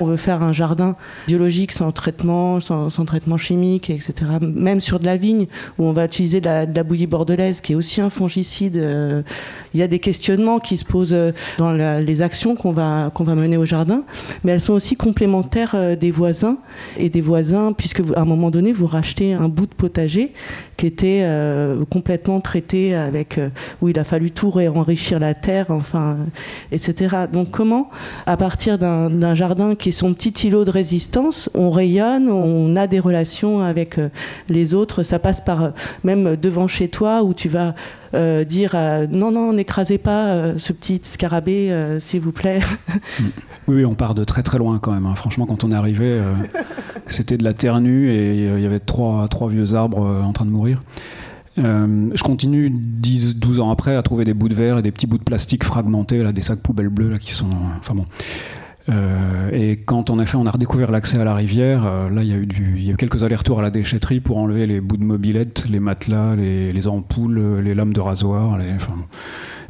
on 0.00 0.06
veut 0.06 0.16
faire 0.16 0.42
un 0.42 0.52
jardin 0.52 0.96
biologique 1.26 1.72
sans 1.72 1.90
traitement, 1.92 2.60
sans, 2.60 3.04
traitement 3.04 3.36
chimique, 3.36 3.90
etc. 3.90 4.14
Même 4.40 4.80
sur 4.80 5.00
de 5.00 5.06
la 5.06 5.16
vigne 5.16 5.46
où 5.78 5.84
on 5.84 5.92
va 5.92 6.04
utiliser 6.04 6.40
de 6.40 6.46
la, 6.46 6.84
bouillie 6.84 7.06
bordelaise 7.06 7.60
qui 7.60 7.72
est 7.72 7.76
aussi 7.76 8.00
un 8.00 8.10
fongicide. 8.10 8.76
il 9.74 9.80
y 9.80 9.82
a 9.82 9.86
des 9.86 9.98
questionnements 9.98 10.58
qui 10.58 10.76
se 10.76 10.84
posent 10.84 11.16
dans 11.58 11.72
les 11.72 12.22
actions 12.22 12.54
qu'on 12.54 12.72
va, 12.72 13.10
qu'on 13.12 13.24
va 13.24 13.34
mener 13.34 13.56
au 13.56 13.64
jardin, 13.64 14.02
mais 14.44 14.52
elles 14.52 14.60
sont 14.60 14.74
aussi 14.74 14.96
complémentaires 14.96 15.76
des 15.98 16.10
voisins 16.10 16.56
et 16.96 17.10
des 17.10 17.20
voisins 17.20 17.72
puisque 17.72 18.00
à 18.16 18.20
un 18.20 18.24
moment 18.24 18.50
donné 18.50 18.72
vous 18.72 18.86
rachetez 18.86 19.34
un 19.40 19.48
bout 19.48 19.66
de 19.66 19.74
potager 19.74 20.32
qui 20.76 20.86
était 20.86 21.20
euh, 21.22 21.84
complètement 21.90 22.40
traité 22.40 22.94
avec 22.94 23.38
euh, 23.38 23.48
où 23.80 23.88
il 23.88 23.98
a 23.98 24.04
fallu 24.04 24.30
tout 24.30 24.50
réenrichir 24.50 25.18
la 25.18 25.34
terre, 25.34 25.66
enfin, 25.70 26.16
etc. 26.72 27.16
Donc 27.32 27.50
comment, 27.50 27.90
à 28.26 28.36
partir 28.36 28.78
d'un 28.78 29.34
jardin 29.34 29.74
qui 29.74 29.88
est 29.88 29.92
son 29.92 30.14
petit 30.14 30.46
îlot 30.46 30.64
de 30.64 30.70
résistance, 30.70 31.50
on 31.54 31.70
rayonne, 31.70 32.28
on 32.28 32.76
a 32.76 32.86
des 32.86 33.00
relations 33.00 33.62
avec 33.62 33.98
euh, 33.98 34.10
les 34.48 34.74
autres. 34.74 35.02
Ça 35.02 35.18
passe 35.18 35.40
par 35.40 35.72
même 36.04 36.36
devant 36.36 36.68
chez 36.68 36.88
toi 36.88 37.22
où 37.22 37.34
tu 37.34 37.48
vas 37.48 37.74
dire 38.12 38.76
non, 39.10 39.30
non, 39.30 39.52
n'écrasez 39.52 39.98
pas 39.98 40.58
ce 40.58 40.72
petit 40.72 41.00
scarabée, 41.02 41.96
s'il 41.98 42.20
vous 42.20 42.32
plaît. 42.32 42.60
oui, 43.68 43.84
on 43.84 43.94
part 43.94 44.14
de 44.14 44.24
très 44.24 44.42
très 44.42 44.58
loin 44.58 44.78
quand 44.78 44.92
même. 44.92 45.06
Hein. 45.06 45.14
Franchement, 45.14 45.46
quand 45.46 45.64
on 45.64 45.70
est 45.72 45.76
arrivé, 45.76 46.20
c'était 47.06 47.36
de 47.36 47.44
la 47.44 47.54
terre 47.54 47.80
nue 47.80 48.10
et 48.10 48.46
il 48.46 48.60
y 48.60 48.66
avait 48.66 48.80
trois, 48.80 49.28
trois 49.28 49.48
vieux 49.48 49.74
arbres 49.74 50.00
en 50.00 50.32
train 50.32 50.44
de 50.44 50.50
mourir. 50.50 50.82
Euh, 51.58 52.10
je 52.14 52.22
continue 52.22 52.70
10, 52.70 53.36
12 53.36 53.60
ans 53.60 53.70
après 53.70 53.96
à 53.96 54.02
trouver 54.02 54.24
des 54.24 54.34
bouts 54.34 54.48
de 54.48 54.54
verre 54.54 54.78
et 54.78 54.82
des 54.82 54.92
petits 54.92 55.06
bouts 55.06 55.18
de 55.18 55.24
plastique 55.24 55.64
fragmentés, 55.64 56.22
là, 56.22 56.32
des 56.32 56.42
sacs 56.42 56.62
poubelles 56.62 56.88
bleues 56.88 57.10
là, 57.10 57.18
qui 57.18 57.32
sont. 57.32 57.50
Enfin 57.78 57.94
bon. 57.94 58.04
Euh, 58.90 59.50
et 59.52 59.76
quand 59.76 60.10
en 60.10 60.18
effet 60.18 60.36
on 60.36 60.46
a 60.46 60.50
redécouvert 60.50 60.90
l'accès 60.90 61.18
à 61.18 61.24
la 61.24 61.34
rivière, 61.34 61.86
euh, 61.86 62.10
là 62.10 62.22
il 62.22 62.28
y, 62.28 62.32
a 62.32 62.36
eu 62.36 62.48
il 62.76 62.84
y 62.84 62.90
a 62.90 62.92
eu 62.92 62.96
quelques 62.96 63.22
allers-retours 63.22 63.60
à 63.60 63.62
la 63.62 63.70
déchetterie 63.70 64.20
pour 64.20 64.38
enlever 64.38 64.66
les 64.66 64.80
bouts 64.80 64.96
de 64.96 65.04
mobilette, 65.04 65.66
les 65.68 65.80
matelas, 65.80 66.34
les, 66.34 66.72
les 66.72 66.88
ampoules, 66.88 67.60
les 67.60 67.74
lames 67.74 67.92
de 67.92 68.00
rasoir, 68.00 68.58
les, 68.58 68.72
enfin, 68.72 68.94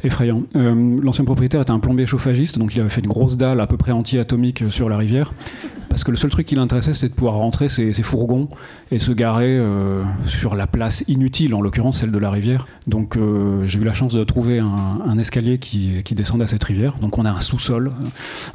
effrayant. 0.03 0.43
L'ancien 0.53 1.25
propriétaire 1.25 1.61
était 1.61 1.71
un 1.71 1.79
plombier 1.79 2.05
chauffagiste, 2.05 2.57
donc 2.57 2.75
il 2.75 2.81
avait 2.81 2.89
fait 2.89 3.01
une 3.01 3.07
grosse 3.07 3.37
dalle 3.37 3.61
à 3.61 3.67
peu 3.67 3.77
près 3.77 3.91
anti-atomique 3.91 4.63
sur 4.69 4.89
la 4.89 4.97
rivière 4.97 5.33
parce 5.91 6.05
que 6.05 6.11
le 6.11 6.15
seul 6.15 6.29
truc 6.29 6.47
qui 6.47 6.55
l'intéressait, 6.55 6.93
c'était 6.93 7.09
de 7.09 7.13
pouvoir 7.15 7.35
rentrer 7.35 7.67
ses, 7.67 7.91
fourgons 8.01 8.47
et 8.91 8.97
se 8.97 9.11
garer 9.11 9.57
euh, 9.57 10.05
sur 10.25 10.55
la 10.55 10.65
place 10.65 11.03
inutile, 11.09 11.53
en 11.53 11.59
l'occurrence 11.59 11.99
celle 11.99 12.11
de 12.11 12.17
la 12.17 12.31
rivière. 12.31 12.65
Donc 12.87 13.17
euh, 13.17 13.65
j'ai 13.65 13.77
eu 13.77 13.83
la 13.83 13.93
chance 13.93 14.13
de 14.13 14.23
trouver 14.23 14.59
un, 14.59 15.17
escalier 15.17 15.57
qui, 15.57 16.01
descendait 16.15 16.45
à 16.45 16.47
cette 16.47 16.63
rivière. 16.63 16.95
Donc 17.01 17.17
on 17.17 17.25
a 17.25 17.29
un 17.29 17.41
sous-sol, 17.41 17.91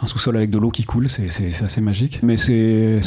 un 0.03 0.07
sous-sol 0.07 0.34
avec 0.34 0.49
de 0.49 0.57
l'eau 0.57 0.70
qui 0.70 0.84
coule, 0.84 1.11
c'est 1.11 1.28
assez 1.62 1.80
magique. 1.82 2.20
Mais 2.22 2.38
c'est 2.38 3.01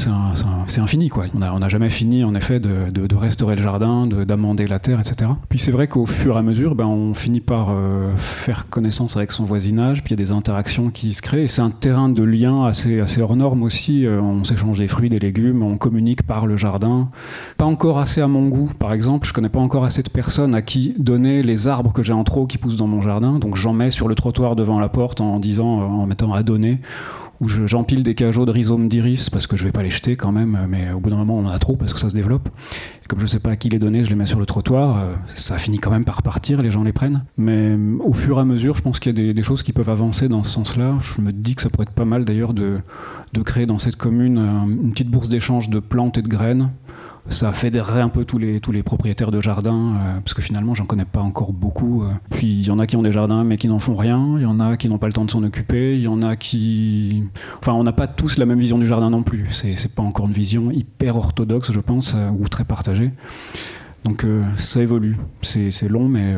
infini, 0.78 1.10
quoi. 1.10 1.26
On 1.34 1.60
n'a 1.60 1.68
jamais 1.68 1.90
fini, 1.90 2.24
en 2.24 2.36
effet, 2.36 2.60
de, 2.60 3.16
restaurer 3.16 3.56
le 3.56 3.64
jardin, 3.64 4.06
d'amender 4.06 4.68
la 4.68 4.78
terre, 4.78 5.00
etc. 5.00 5.32
Puis 5.50 5.58
c'est 5.58 5.72
vrai 5.72 5.88
qu'au 5.88 6.06
fur 6.06 6.36
et 6.36 6.40
à 6.40 6.44
mesure, 6.44 6.76
ben, 6.76 6.86
on 6.86 7.16
finit 7.16 7.42
par 7.42 7.70
euh, 7.72 8.12
faire 8.30 8.70
connaissance 8.70 9.18
avec 9.18 9.32
son 9.32 9.44
voisinage, 9.44 10.04
puis 10.04 10.14
il 10.14 10.20
y 10.20 10.22
a 10.22 10.24
des 10.24 10.32
interactions 10.32 10.90
qui 10.90 11.14
se 11.14 11.22
créent. 11.22 11.48
C'est 11.48 11.62
un 11.62 11.70
terrain 11.70 12.10
de 12.10 12.24
lien 12.24 12.66
assez, 12.66 13.00
assez 13.00 13.22
hors 13.22 13.36
norme 13.36 13.64
aussi 13.64 14.06
on 14.08 14.44
s'échange 14.44 14.80
des 14.80 14.88
fruits, 14.88 15.10
des 15.10 15.20
légumes, 15.20 15.64
on 15.64 15.78
communique 15.78 16.24
par 16.24 16.46
le 16.46 16.56
jardin. 16.56 17.10
Pas 17.58 17.66
encore 17.66 18.00
assez 18.00 18.22
à 18.22 18.28
mon 18.28 18.48
goût, 18.48 18.70
par 18.78 18.94
exemple, 18.94 19.28
je 19.28 19.34
connais 19.34 19.50
pas 19.50 19.60
encore 19.60 19.86
assez 19.86 20.04
de 20.04 20.10
personnes 20.10 20.56
à 20.56 20.62
qui 20.62 20.96
donner 20.98 21.44
les 21.44 21.68
arbres 21.68 21.94
que 21.94 22.04
j'ai 22.04 22.14
en 22.14 22.24
trop 22.24 22.48
qui 22.48 22.58
poussent 22.58 22.78
dans 22.78 22.88
mon 22.88 23.02
jardin, 23.02 23.40
donc 23.40 23.56
j'en 23.56 23.74
mets 23.74 23.92
sur 23.92 24.08
le 24.08 24.16
trottoir 24.16 24.56
devant 24.56 24.80
la 24.80 24.90
porte 24.90 25.22
en 25.22 25.40
disant, 25.40 25.68
en 25.68 26.06
mettant 26.06 26.34
à 26.34 26.44
donner 26.44 26.80
où 27.42 27.48
j'empile 27.48 28.04
des 28.04 28.16
cajots 28.16 28.46
de 28.46 28.52
rhizomes 28.52 28.90
d'iris 28.90 29.30
parce 29.30 29.48
que 29.48 29.56
je 29.56 29.64
vais 29.64 29.72
pas 29.72 29.82
les 29.82 29.90
jeter 29.90 30.18
quand 30.18 30.32
même, 30.32 30.66
mais 30.68 30.92
au 30.92 31.00
bout 31.00 31.10
d'un 31.10 31.16
moment 31.16 31.38
on 31.38 31.46
en 31.46 31.50
a 31.50 31.60
trop 31.60 31.78
parce 31.78 31.94
que 31.94 32.00
ça 32.00 32.10
se 32.10 32.16
développe. 32.16 32.50
Comme 33.10 33.20
je 33.20 33.26
sais 33.26 33.40
pas 33.40 33.50
à 33.50 33.56
qui 33.56 33.70
les 33.70 33.80
donner, 33.80 34.04
je 34.06 34.10
les 34.10 34.16
mets 34.16 34.28
sur 34.28 34.40
le 34.40 34.46
trottoir. 34.46 35.00
Euh, 35.00 35.16
ça 35.34 35.58
finit 35.58 35.80
quand 35.80 35.90
même 35.90 36.06
par 36.06 36.22
partir, 36.22 36.62
les 36.62 36.70
gens 36.70 36.84
les 36.84 36.94
prennent. 36.94 37.24
Mais 37.38 37.72
euh, 37.72 37.98
au 38.02 38.14
fur 38.14 38.38
et 38.38 38.42
à 38.42 38.46
mesure, 38.46 38.76
je 38.76 38.84
pense 38.84 39.00
qu'il 39.00 39.20
y 39.20 39.30
a 39.30 39.34
des, 39.34 39.44
choses 39.44 39.64
qui 39.64 39.74
peuvent 39.74 39.90
avancer 39.90 40.30
dans 40.30 40.44
ce 40.44 40.52
sens-là. 40.52 40.96
Je 41.02 41.20
me 41.20 41.34
dis 41.34 41.56
que 41.56 41.64
ça 41.64 41.70
pourrait 41.72 41.88
être 41.88 41.96
pas 41.96 42.06
mal 42.06 42.24
d'ailleurs 42.24 42.54
de, 42.54 42.78
de 43.34 43.42
créer 43.42 43.66
dans 43.66 43.80
cette 43.80 43.96
commune 43.96 44.38
euh, 44.38 44.84
une 44.84 44.92
petite 44.92 45.10
bourse 45.10 45.28
d'échange 45.28 45.70
de 45.70 45.80
plantes 45.80 46.20
et 46.20 46.22
de 46.22 46.28
graines 46.28 46.70
ça 47.30 47.52
fédérerait 47.52 48.02
un 48.02 48.10
peu 48.10 48.26
tous 48.26 48.38
les, 48.38 48.60
tous 48.60 48.72
les 48.72 48.84
propriétaires 48.84 49.32
de 49.32 49.40
jardins, 49.40 49.96
euh, 49.96 50.20
parce 50.20 50.34
que 50.34 50.42
finalement, 50.42 50.76
j'en 50.76 50.86
connais 50.86 51.06
pas 51.06 51.22
encore 51.22 51.54
beaucoup. 51.54 52.04
Euh. 52.04 52.10
Puis 52.32 52.48
il 52.48 52.66
y 52.66 52.72
en 52.72 52.80
a 52.80 52.88
qui 52.88 52.96
ont 52.96 53.04
des 53.04 53.12
jardins 53.12 53.44
mais 53.44 53.58
qui 53.58 53.68
n'en 53.68 53.80
font 53.80 53.96
rien, 53.96 54.36
il 54.38 54.42
y 54.42 54.46
en 54.46 54.60
a 54.60 54.78
qui 54.78 54.90
n'ont 54.90 54.98
pas 54.98 55.08
le 55.08 55.14
temps 55.14 55.26
de 55.26 55.32
s'en 55.32 55.44
occuper, 55.44 55.96
il 55.96 56.02
y 56.02 56.08
en 56.08 56.22
a 56.22 56.36
qui. 56.36 57.24
Enfin, 57.60 57.74
on 57.74 57.84
n'a 57.84 57.92
pas 57.92 58.08
tous 58.08 58.38
la 58.38 58.46
même 58.46 58.60
vision 58.60 58.78
du 58.78 58.88
jardin 58.88 59.10
non 59.10 59.24
plus. 59.24 59.48
C'est 59.52 59.94
pas 59.94 60.04
encore 60.04 60.28
une 60.28 60.34
vision 60.34 60.72
hyper 60.72 61.16
orthodoxe, 61.16 61.72
je 61.72 61.80
pense, 61.80 62.14
euh, 62.16 62.30
ou 62.30 62.48
très 62.48 62.64
partagée. 62.64 63.12
Donc 64.06 64.26
ça 64.56 64.82
évolue. 64.82 65.18
C'est 65.42 65.90
long, 65.90 66.08
mais 66.08 66.34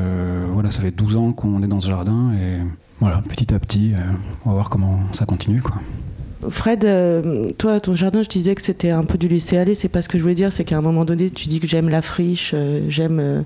voilà, 0.51 0.71
ça 0.71 0.81
fait 0.81 0.89
12 0.89 1.15
ans 1.15 1.31
qu'on 1.31 1.61
est 1.61 1.67
dans 1.67 1.79
ce 1.79 1.89
jardin, 1.89 2.31
et 2.33 2.57
voilà, 2.99 3.21
petit 3.29 3.53
à 3.53 3.59
petit, 3.59 3.93
on 4.45 4.49
va 4.49 4.55
voir 4.55 4.69
comment 4.71 4.99
ça 5.11 5.27
continue. 5.27 5.61
quoi. 5.61 5.75
Fred, 6.49 6.85
euh, 6.85 7.45
toi, 7.57 7.79
ton 7.79 7.93
jardin, 7.93 8.23
je 8.23 8.29
disais 8.29 8.55
que 8.55 8.61
c'était 8.61 8.89
un 8.89 9.03
peu 9.03 9.17
du 9.17 9.27
laisser 9.27 9.57
aller. 9.57 9.75
C'est 9.75 9.89
pas 9.89 10.01
ce 10.01 10.09
que 10.09 10.17
je 10.17 10.23
voulais 10.23 10.35
dire. 10.35 10.51
C'est 10.51 10.63
qu'à 10.63 10.77
un 10.77 10.81
moment 10.81 11.05
donné, 11.05 11.29
tu 11.29 11.47
dis 11.47 11.59
que 11.59 11.67
j'aime 11.67 11.89
la 11.89 12.01
friche, 12.01 12.51
euh, 12.53 12.85
j'aime 12.89 13.45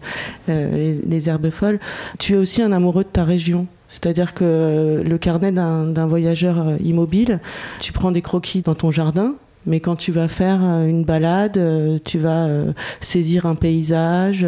euh, 0.49 1.01
les, 1.05 1.29
herbes 1.29 1.49
folles. 1.49 1.79
Tu 2.19 2.33
es 2.33 2.37
aussi 2.37 2.61
un 2.61 2.71
amoureux 2.71 3.03
de 3.03 3.09
ta 3.09 3.23
région. 3.23 3.67
C'est-à-dire 3.87 4.33
que 4.33 5.03
le 5.05 5.17
carnet 5.19 5.51
d'un 5.51 6.07
voyageur 6.07 6.75
immobile, 6.83 7.39
tu 7.79 7.93
prends 7.93 8.11
des 8.11 8.23
croquis 8.23 8.61
dans 8.61 8.73
ton 8.73 8.89
jardin, 8.89 9.35
mais 9.65 9.79
quand 9.79 9.95
tu 9.95 10.11
vas 10.11 10.27
faire 10.27 10.59
euh, 10.63 10.87
une 10.87 11.03
balade, 11.03 11.57
euh, 11.57 11.97
tu 12.03 12.19
vas 12.19 12.45
euh, 12.45 12.71
saisir 13.01 13.45
un 13.45 13.55
paysage, 13.55 14.45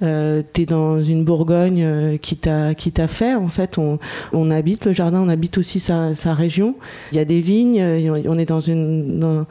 tu 0.00 0.06
es 0.06 0.66
dans 0.66 1.02
une 1.02 1.24
Bourgogne 1.24 2.18
qui 2.18 2.36
t'a 2.36 3.06
fait. 3.06 3.34
En 3.34 3.48
fait, 3.48 3.78
on, 3.78 3.98
on, 4.32 4.50
habite 4.50 4.84
le 4.86 4.92
jardin, 4.92 5.20
on 5.20 5.28
habite 5.28 5.58
aussi 5.58 5.80
sa, 5.80 6.14
sa 6.14 6.34
région. 6.34 6.76
Il 7.12 7.16
y 7.16 7.20
a 7.20 7.24
des 7.24 7.40
vignes, 7.40 7.82
on 8.26 8.38
est 8.38 8.44
dans 8.44 8.60
une. 8.60 9.44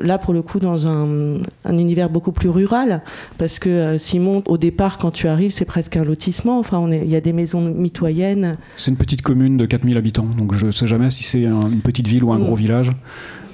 là, 0.00 0.18
pour 0.18 0.34
le 0.34 0.42
coup, 0.42 0.58
dans 0.58 0.86
un, 0.86 1.38
un, 1.64 1.78
univers 1.78 2.10
beaucoup 2.10 2.32
plus 2.32 2.48
rural, 2.48 3.02
parce 3.38 3.58
que 3.58 3.96
Simon, 3.98 4.42
au 4.46 4.58
départ, 4.58 4.98
quand 4.98 5.10
tu 5.10 5.28
arrives, 5.28 5.50
c'est 5.50 5.64
presque 5.64 5.96
un 5.96 6.04
lotissement. 6.04 6.58
Enfin, 6.58 6.78
on 6.78 6.90
est, 6.90 7.02
il 7.04 7.10
y 7.10 7.16
a 7.16 7.20
des 7.20 7.32
maisons 7.32 7.60
mitoyennes. 7.60 8.56
C'est 8.76 8.90
une 8.90 8.96
petite 8.96 9.22
commune 9.22 9.56
de 9.56 9.66
4000 9.66 9.96
habitants, 9.96 10.26
donc 10.36 10.54
je 10.54 10.66
ne 10.66 10.70
sais 10.70 10.86
jamais 10.86 11.10
si 11.10 11.24
c'est 11.24 11.44
une 11.44 11.80
petite 11.80 12.08
ville 12.08 12.24
ou 12.24 12.32
un 12.32 12.38
gros 12.38 12.56
village. 12.56 12.92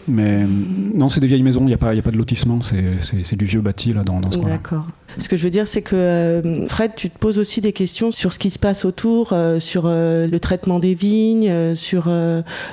Mais 0.09 0.45
non, 0.95 1.09
c'est 1.09 1.21
des 1.21 1.27
vieilles 1.27 1.43
maisons, 1.43 1.63
il 1.63 1.67
n'y 1.67 1.75
a, 1.75 1.79
pas, 1.79 1.95
pas 2.03 2.11
de 2.11 2.17
lotissement, 2.17 2.61
c'est 2.61 3.37
du 3.37 3.45
vieux 3.45 3.61
bâti 3.61 3.93
là, 3.93 4.05
dans, 4.05 4.21
dans 4.21 4.31
ce 4.31 4.39
coin-là. 4.39 4.57
D'accord. 4.57 4.87
Ce 5.19 5.29
que 5.29 5.37
je 5.37 5.45
veux 5.45 5.51
dire, 5.51 5.69
c'est 5.69 5.83
que 5.83 5.95
euh, 5.95 6.67
Fred, 6.67 6.93
tu 6.97 7.09
te 7.09 7.19
poses 7.19 7.39
aussi 7.39 7.61
des 7.61 7.73
questions 7.73 8.11
sur 8.11 8.33
ce 8.33 8.39
qui 8.39 8.51
se 8.51 8.59
passe 8.59 8.85
autour, 8.85 9.33
euh, 9.33 9.61
sur 9.61 9.85
euh, 9.87 10.27
le 10.27 10.41
traitement 10.41 10.79
des 10.79 10.95
vignes, 10.95 11.75
sur 11.75 12.11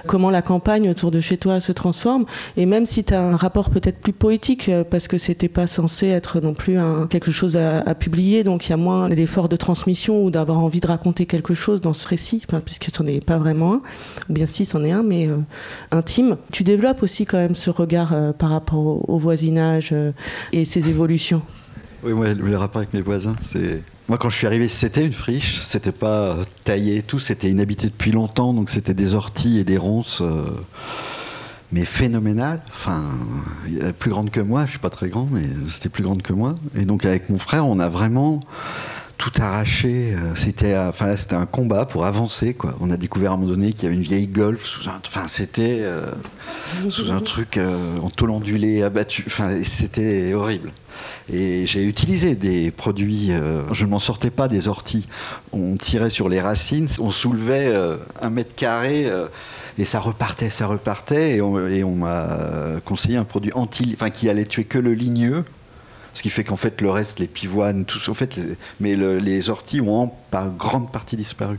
comment 0.07 0.29
la 0.29 0.41
campagne 0.41 0.89
autour 0.89 1.11
de 1.11 1.21
chez 1.21 1.37
toi 1.37 1.59
se 1.59 1.71
transforme. 1.71 2.25
Et 2.57 2.65
même 2.65 2.85
si 2.85 3.03
tu 3.03 3.13
as 3.13 3.21
un 3.21 3.35
rapport 3.35 3.69
peut-être 3.69 3.99
plus 3.99 4.13
poétique, 4.13 4.71
parce 4.89 5.07
que 5.07 5.17
c'était 5.17 5.49
pas 5.49 5.67
censé 5.67 6.07
être 6.07 6.39
non 6.39 6.53
plus 6.53 6.77
quelque 7.09 7.31
chose 7.31 7.57
à, 7.57 7.95
publier, 7.95 8.43
donc 8.43 8.67
il 8.67 8.69
y 8.71 8.73
a 8.73 8.77
moins 8.77 9.09
l'effort 9.09 9.49
de 9.49 9.55
transmission 9.55 10.23
ou 10.23 10.31
d'avoir 10.31 10.59
envie 10.59 10.79
de 10.79 10.87
raconter 10.87 11.25
quelque 11.25 11.53
chose 11.53 11.81
dans 11.81 11.93
ce 11.93 12.07
récit, 12.07 12.41
enfin, 12.47 12.61
puisque 12.61 12.89
ce 12.95 13.03
n'est 13.03 13.19
pas 13.19 13.37
vraiment 13.37 13.75
un, 13.75 13.81
ou 14.29 14.33
bien 14.33 14.45
si 14.45 14.65
c'en 14.65 14.83
est 14.83 14.91
un, 14.91 15.03
mais 15.03 15.29
intime. 15.91 16.37
Tu 16.51 16.63
développes 16.63 17.03
aussi 17.03 17.25
quand 17.25 17.37
même 17.37 17.55
ce 17.55 17.69
regard 17.69 18.13
par 18.37 18.49
rapport 18.49 19.09
au 19.09 19.17
voisinage 19.17 19.93
et 20.53 20.65
ses 20.65 20.89
évolutions. 20.89 21.41
Oui, 22.03 22.13
moi, 22.13 22.33
le 22.33 22.57
rapport 22.57 22.79
avec 22.79 22.93
mes 22.93 23.01
voisins. 23.01 23.35
Moi, 24.09 24.17
quand 24.17 24.29
je 24.29 24.35
suis 24.35 24.47
arrivé, 24.47 24.67
c'était 24.67 25.05
une 25.05 25.13
friche, 25.13 25.61
c'était 25.61 25.91
pas 25.91 26.37
taillé 26.63 26.97
et 26.97 27.01
tout, 27.03 27.19
c'était 27.19 27.49
inhabité 27.49 27.87
depuis 27.87 28.11
longtemps, 28.11 28.53
donc 28.53 28.69
c'était 28.69 28.93
des 28.93 29.13
orties 29.15 29.59
et 29.59 29.63
des 29.63 29.77
ronces, 29.77 30.21
euh, 30.21 30.43
mais 31.71 31.85
phénoménales. 31.85 32.61
Enfin, 32.69 33.03
plus 33.99 34.09
grande 34.11 34.31
que 34.31 34.41
moi, 34.41 34.65
je 34.65 34.71
suis 34.71 34.79
pas 34.79 34.89
très 34.89 35.09
grand, 35.09 35.27
mais 35.31 35.43
c'était 35.69 35.89
plus 35.89 36.03
grande 36.03 36.23
que 36.23 36.33
moi. 36.33 36.55
Et 36.75 36.85
donc, 36.85 37.05
avec 37.05 37.29
mon 37.29 37.37
frère, 37.37 37.67
on 37.67 37.79
a 37.79 37.87
vraiment 37.87 38.39
tout 39.17 39.31
arraché. 39.39 40.13
euh, 40.15 40.33
C'était, 40.35 40.73
euh, 40.73 40.89
enfin 40.89 41.15
c'était 41.15 41.35
un 41.35 41.45
combat 41.45 41.85
pour 41.85 42.05
avancer. 42.05 42.55
Quoi. 42.55 42.75
On 42.81 42.89
a 42.89 42.97
découvert 42.97 43.31
à 43.31 43.33
un 43.35 43.37
moment 43.37 43.51
donné 43.51 43.71
qu'il 43.71 43.83
y 43.83 43.85
avait 43.85 43.95
une 43.95 44.01
vieille 44.01 44.25
Golf 44.27 44.65
sous 44.65 44.89
un, 44.89 44.99
enfin 45.05 45.27
c'était 45.27 45.77
euh, 45.81 46.07
sous 46.89 47.11
un 47.11 47.19
truc 47.19 47.57
euh, 47.57 47.99
en 48.01 48.09
tôle 48.09 48.31
ondulée 48.31 48.81
abattu. 48.81 49.23
Enfin, 49.27 49.57
c'était 49.63 50.33
horrible. 50.33 50.71
Et 51.31 51.65
j'ai 51.65 51.83
utilisé 51.83 52.35
des 52.35 52.71
produits. 52.71 53.27
euh, 53.31 53.61
je 53.71 53.85
ne 53.85 53.91
m'en 53.91 53.99
sortais 53.99 54.29
pas 54.31 54.47
des 54.47 54.67
orties. 54.67 55.07
On 55.53 55.75
tirait 55.77 56.09
sur 56.09 56.29
les 56.29 56.41
racines, 56.41 56.87
on 56.99 57.11
soulevait 57.11 57.67
euh, 57.67 57.97
un 58.21 58.29
mètre 58.29 58.55
carré. 58.55 59.05
euh, 59.05 59.27
et 59.77 59.85
ça 59.85 59.99
repartait, 60.01 60.49
ça 60.49 60.67
repartait, 60.67 61.37
et 61.37 61.41
on, 61.41 61.95
m'a 61.95 62.37
conseillé 62.83 63.15
un 63.17 63.23
produit 63.23 63.53
anti, 63.55 63.91
enfin 63.95 64.09
qui 64.09 64.27
allait 64.29 64.43
tuer 64.45 64.65
que 64.65 64.77
le 64.77 64.93
ligneux, 64.93 65.45
ce 66.13 66.21
qui 66.21 66.29
fait 66.29 66.43
qu'en 66.43 66.57
fait, 66.57 66.81
le 66.81 66.89
reste, 66.89 67.19
les 67.19 67.25
pivoines, 67.27 67.85
tout 67.85 67.97
en 68.09 68.13
fait, 68.13 68.37
mais 68.81 68.95
le- 68.95 69.17
les 69.17 69.49
orties 69.49 69.79
ont 69.79 69.95
en 70.03 70.07
par 70.29 70.49
grande 70.51 70.91
partie 70.91 71.15
disparu. 71.15 71.57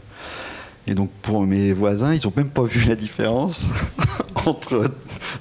Et 0.86 0.94
donc, 0.94 1.10
pour 1.22 1.42
mes 1.46 1.72
voisins, 1.72 2.12
ils 2.12 2.20
n'ont 2.24 2.32
même 2.36 2.50
pas 2.50 2.62
vu 2.64 2.86
la 2.86 2.96
différence 2.96 3.66
entre 4.44 4.84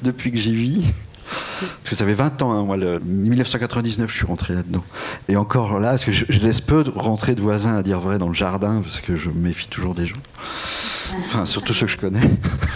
depuis 0.02 0.32
que 0.32 0.38
j'y 0.38 0.56
vis. 0.56 0.84
Parce 1.60 1.90
que 1.90 1.96
ça 1.96 2.06
fait 2.06 2.14
20 2.14 2.42
ans, 2.42 2.54
hein, 2.54 2.64
moi, 2.64 2.78
le 2.78 3.00
1999, 3.00 4.10
je 4.10 4.16
suis 4.16 4.26
rentré 4.26 4.54
là-dedans. 4.54 4.84
Et 5.30 5.36
encore 5.36 5.80
là, 5.80 5.92
parce 5.92 6.06
que 6.06 6.12
je, 6.12 6.26
je 6.30 6.40
laisse 6.40 6.62
peu 6.62 6.84
de 6.84 6.92
rentrer 6.96 7.36
de 7.36 7.42
voisins, 7.42 7.76
à 7.76 7.84
dire 7.84 8.00
vrai, 8.00 8.18
dans 8.18 8.28
le 8.28 8.34
jardin, 8.34 8.82
parce 8.82 9.02
que 9.02 9.16
je 9.16 9.30
me 9.30 9.40
méfie 9.40 9.68
toujours 9.68 9.94
des 9.94 10.06
gens. 10.06 10.18
Enfin, 11.20 11.46
surtout 11.46 11.74
ceux 11.74 11.86
que 11.88 11.92
je 11.92 11.98
connais. 11.98 12.22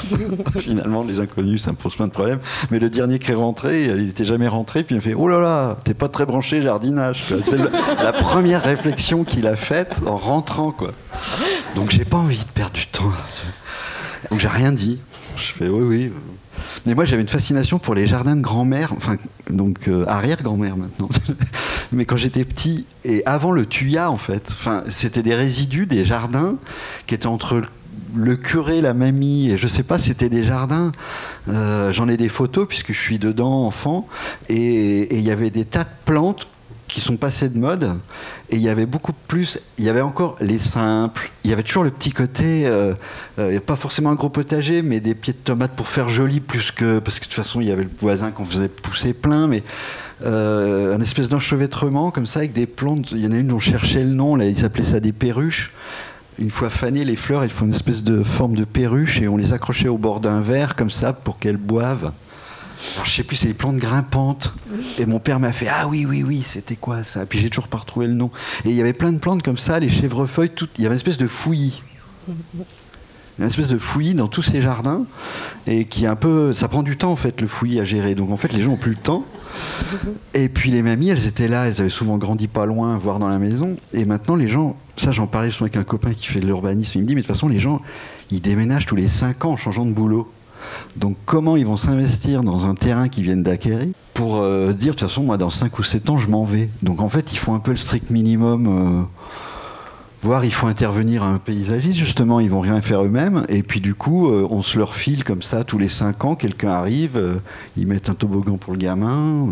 Finalement, 0.60 1.04
les 1.04 1.20
inconnus, 1.20 1.64
ça 1.64 1.72
me 1.72 1.78
pose 1.78 1.96
plein 1.96 2.08
de 2.08 2.12
problèmes. 2.12 2.40
Mais 2.70 2.80
le 2.80 2.90
dernier 2.90 3.20
qui 3.20 3.32
est 3.32 3.36
rentré, 3.36 3.86
il 3.86 4.06
n'était 4.08 4.26
jamais 4.26 4.48
rentré, 4.48 4.84
puis 4.84 4.96
il 4.96 4.98
me 4.98 5.02
fait 5.02 5.14
Oh 5.14 5.28
là 5.28 5.40
là, 5.40 5.78
t'es 5.84 5.94
pas 5.94 6.10
très 6.10 6.26
branché 6.26 6.62
jardinage. 6.62 7.24
C'est 7.24 7.58
la 7.58 8.14
première 8.14 8.64
réflexion 8.64 9.24
qu'il 9.24 9.48
a 9.48 9.56
faite 9.56 10.02
en 10.06 10.18
rentrant. 10.18 10.72
quoi. 10.72 10.92
Donc 11.76 11.92
j'ai 11.92 12.06
pas 12.06 12.18
envie 12.18 12.40
de 12.40 12.50
perdre 12.54 12.74
du 12.74 12.88
temps. 12.88 13.12
Donc 14.30 14.40
j'ai 14.40 14.48
rien 14.48 14.72
dit. 14.72 15.00
Je 15.38 15.54
fais 15.54 15.68
Oui, 15.68 15.84
oui. 15.84 16.12
Mais 16.86 16.94
moi, 16.94 17.06
j'avais 17.06 17.22
une 17.22 17.28
fascination 17.28 17.80
pour 17.80 17.96
les 17.96 18.06
jardins 18.06 18.36
de 18.36 18.42
grand-mère, 18.42 18.94
enfin, 18.96 19.18
donc 19.50 19.88
euh, 19.88 20.06
arrière-grand-mère 20.08 20.78
maintenant. 20.78 21.10
Mais 21.92 22.06
quand 22.06 22.18
j'étais 22.18 22.44
petit, 22.46 22.86
et 23.04 23.24
avant 23.26 23.52
le 23.52 23.66
tuya, 23.66 24.12
en 24.12 24.18
fait, 24.18 24.56
c'était 24.90 25.24
des 25.24 25.36
résidus 25.36 25.86
des 25.86 26.06
jardins 26.06 26.56
qui 27.08 27.16
étaient 27.16 27.28
entre 27.28 27.62
le 28.16 28.36
curé, 28.36 28.82
la 28.82 28.94
mamie, 28.94 29.50
et 29.52 29.58
je 29.58 29.68
sais 29.68 29.84
pas, 29.84 30.00
c'était 30.00 30.30
des 30.30 30.44
jardins. 30.44 30.92
euh, 31.50 31.92
J'en 31.92 32.08
ai 32.08 32.18
des 32.18 32.30
photos 32.30 32.68
puisque 32.68 32.94
je 32.94 33.00
suis 33.00 33.20
dedans, 33.20 33.66
enfant, 33.66 34.08
et 34.50 35.16
il 35.16 35.24
y 35.24 35.32
avait 35.32 35.50
des 35.50 35.66
tas 35.66 35.84
de 35.84 35.90
plantes 36.06 36.48
qui 36.88 37.02
sont 37.02 37.18
passées 37.18 37.50
de 37.50 37.58
mode 37.58 37.98
et 38.50 38.58
il 38.58 38.62
y 38.62 38.70
avait 38.70 38.86
beaucoup 38.86 39.14
plus 39.14 39.60
il 39.78 39.86
y 39.86 39.90
avait 39.90 40.02
encore 40.02 40.36
les 40.40 40.60
simples. 40.60 41.32
Il 41.44 41.50
y 41.50 41.54
avait 41.54 41.64
toujours 41.64 41.84
le 41.84 41.92
petit 41.92 42.12
côté 42.12 42.68
euh, 42.68 42.94
euh, 43.40 43.60
pas 43.60 43.76
forcément 43.76 44.12
un 44.12 44.16
gros 44.16 44.30
potager 44.30 44.82
mais 44.82 45.00
des 45.00 45.16
pieds 45.16 45.34
de 45.34 45.38
tomates 45.38 45.76
pour 45.76 45.88
faire 45.88 46.10
joli 46.10 46.40
plus 46.40 46.72
que 46.72 47.00
parce 47.00 47.20
que 47.20 47.26
de 47.26 47.30
toute 47.30 47.36
façon 47.36 47.62
il 47.62 47.68
y 47.68 47.72
avait 47.72 47.84
le 47.84 47.90
voisin 48.00 48.32
qu'on 48.32 48.46
faisait 48.46 48.68
pousser 48.68 49.14
plein 49.14 49.48
mais 49.48 49.64
euh, 50.24 50.96
un 50.96 51.02
espèce 51.02 51.28
d'enchevêtrement 51.28 52.12
comme 52.12 52.26
ça 52.26 52.40
avec 52.40 52.54
des 52.54 52.68
plantes. 52.68 53.12
Il 53.12 53.20
y 53.20 53.28
en 53.28 53.32
a 53.32 53.38
une 53.38 53.48
dont 53.48 53.60
je 53.60 53.72
cherchais 53.72 54.04
le 54.04 54.14
nom 54.14 54.36
là 54.36 54.46
ils 54.46 54.66
appelaient 54.66 54.84
ça 54.84 55.00
des 55.00 55.12
perruches. 55.14 55.72
Une 56.38 56.52
fois 56.52 56.70
fanées, 56.70 57.06
les 57.06 57.16
fleurs, 57.16 57.44
elles 57.44 57.50
font 57.50 57.66
une 57.66 57.74
espèce 57.74 58.04
de 58.04 58.22
forme 58.22 58.58
de 58.58 58.66
perruche 58.66 59.22
et 59.22 59.30
on 59.30 59.38
les 59.38 59.54
accrochait 59.54 59.88
au 59.88 59.98
bord 59.98 60.20
d'un 60.20 60.42
verre 60.42 60.76
comme 60.76 60.90
ça 60.90 61.14
pour 61.14 61.40
qu'elles 61.40 61.56
boivent. 61.56 62.12
Alors 62.96 63.06
je 63.06 63.12
sais 63.12 63.24
plus, 63.24 63.36
c'est 63.36 63.48
des 63.48 63.54
plantes 63.54 63.78
grimpantes. 63.78 64.54
Et 65.00 65.06
mon 65.06 65.20
père 65.20 65.40
m'a 65.40 65.52
fait 65.52 65.68
Ah 65.68 65.88
oui, 65.88 66.06
oui, 66.06 66.24
oui, 66.24 66.42
c'était 66.42 66.76
quoi 66.76 67.04
ça? 67.04 67.26
Puis 67.26 67.40
j'ai 67.40 67.50
toujours 67.50 67.68
pas 67.68 67.78
retrouvé 67.78 68.08
le 68.08 68.14
nom. 68.14 68.32
Et 68.66 68.70
il 68.70 68.76
y 68.76 68.82
avait 68.82 68.94
plein 68.94 69.12
de 69.12 69.20
plantes 69.20 69.44
comme 69.44 69.58
ça, 69.58 69.80
les 69.80 69.90
chèvrefeuilles, 69.90 70.50
tout. 70.50 70.70
Il 70.78 70.84
y 70.84 70.86
avait 70.86 70.96
une 70.96 71.00
espèce 71.00 71.18
de 71.18 71.28
fouillis. 71.28 71.82
Une 73.38 73.46
espèce 73.46 73.68
de 73.68 73.78
fouillis 73.78 74.14
dans 74.14 74.28
tous 74.28 74.44
ces 74.44 74.62
jardins. 74.62 75.04
Et 75.68 75.84
qui 75.84 76.06
est 76.06 76.08
un 76.08 76.16
peu. 76.16 76.54
Ça 76.54 76.70
prend 76.70 76.84
du 76.84 76.96
temps 76.96 77.12
en 77.12 77.16
fait, 77.18 77.42
le 77.42 77.48
fouillis 77.48 77.82
à 77.82 77.84
gérer. 77.84 78.16
Donc 78.16 78.32
en 78.32 78.38
fait, 78.38 78.54
les 78.54 78.62
gens 78.62 78.72
ont 78.72 78.78
plus 78.78 78.92
le 78.92 78.98
temps. 78.98 79.26
Et 80.34 80.48
puis 80.48 80.72
les 80.72 80.82
mamies, 80.82 81.10
elles 81.10 81.28
étaient 81.28 81.50
là, 81.50 81.68
elles 81.68 81.82
avaient 81.82 81.90
souvent 81.90 82.18
grandi 82.18 82.48
pas 82.48 82.66
loin, 82.66 82.98
voire 82.98 83.20
dans 83.20 83.28
la 83.28 83.40
maison. 83.40 83.76
Et 83.94 84.06
maintenant, 84.06 84.36
les 84.36 84.48
gens, 84.48 84.78
ça 84.96 85.12
j'en 85.12 85.28
parlais 85.28 85.52
souvent 85.52 85.66
avec 85.66 85.76
un 85.76 85.84
copain 85.84 86.14
qui 86.14 86.28
fait 86.28 86.40
de 86.40 86.46
l'urbanisme, 86.46 86.98
il 86.98 87.02
me 87.02 87.08
dit, 87.08 87.16
mais 87.16 87.22
de 87.22 87.28
toute 87.28 87.36
façon, 87.36 87.50
les 87.50 87.60
gens, 87.60 87.82
ils 88.32 88.42
déménagent 88.42 88.86
tous 88.86 88.96
les 88.96 89.08
5 89.08 89.44
ans 89.44 89.52
en 89.52 89.58
changeant 89.58 89.86
de 89.86 89.92
boulot. 89.92 90.32
Donc 90.96 91.18
comment 91.26 91.58
ils 91.58 91.66
vont 91.66 91.78
s'investir 91.78 92.44
dans 92.44 92.66
un 92.68 92.76
terrain 92.76 93.10
qu'ils 93.10 93.24
viennent 93.24 93.44
d'acquérir 93.44 93.88
pour 94.14 94.38
euh, 94.38 94.72
dire, 94.72 94.94
de 94.94 95.00
toute 95.00 95.10
façon, 95.10 95.24
moi, 95.24 95.38
dans 95.38 95.50
5 95.50 95.78
ou 95.78 95.84
7 95.84 96.10
ans, 96.10 96.18
je 96.18 96.30
m'en 96.30 96.46
vais. 96.46 96.70
Donc 96.82 97.02
en 97.02 97.10
fait, 97.10 97.34
ils 97.34 97.38
font 97.38 97.54
un 97.54 97.60
peu 97.60 97.72
le 97.72 97.78
strict 97.78 98.10
minimum. 98.10 98.68
euh, 98.68 99.04
voire 100.24 100.44
il 100.44 100.52
faut 100.54 100.68
intervenir 100.68 101.22
un 101.22 101.38
paysagiste, 101.38 102.00
justement, 102.00 102.40
ils 102.40 102.50
vont 102.50 102.62
rien 102.62 102.82
faire 102.82 103.04
eux-mêmes. 103.04 103.46
Et 103.50 103.62
puis 103.62 103.80
du 103.82 103.94
coup, 103.94 104.30
euh, 104.30 104.48
on 104.50 104.62
se 104.62 104.78
leur 104.78 104.96
file 104.96 105.24
comme 105.24 105.44
ça 105.44 105.64
tous 105.64 105.78
les 105.78 105.88
5 105.90 106.26
ans, 106.26 106.36
quelqu'un 106.36 106.70
arrive, 106.70 107.16
euh, 107.16 107.36
ils 107.78 107.86
mettent 107.88 108.10
un 108.10 108.16
toboggan 108.16 108.58
pour 108.58 108.74
le 108.74 108.80
gamin, 108.80 109.48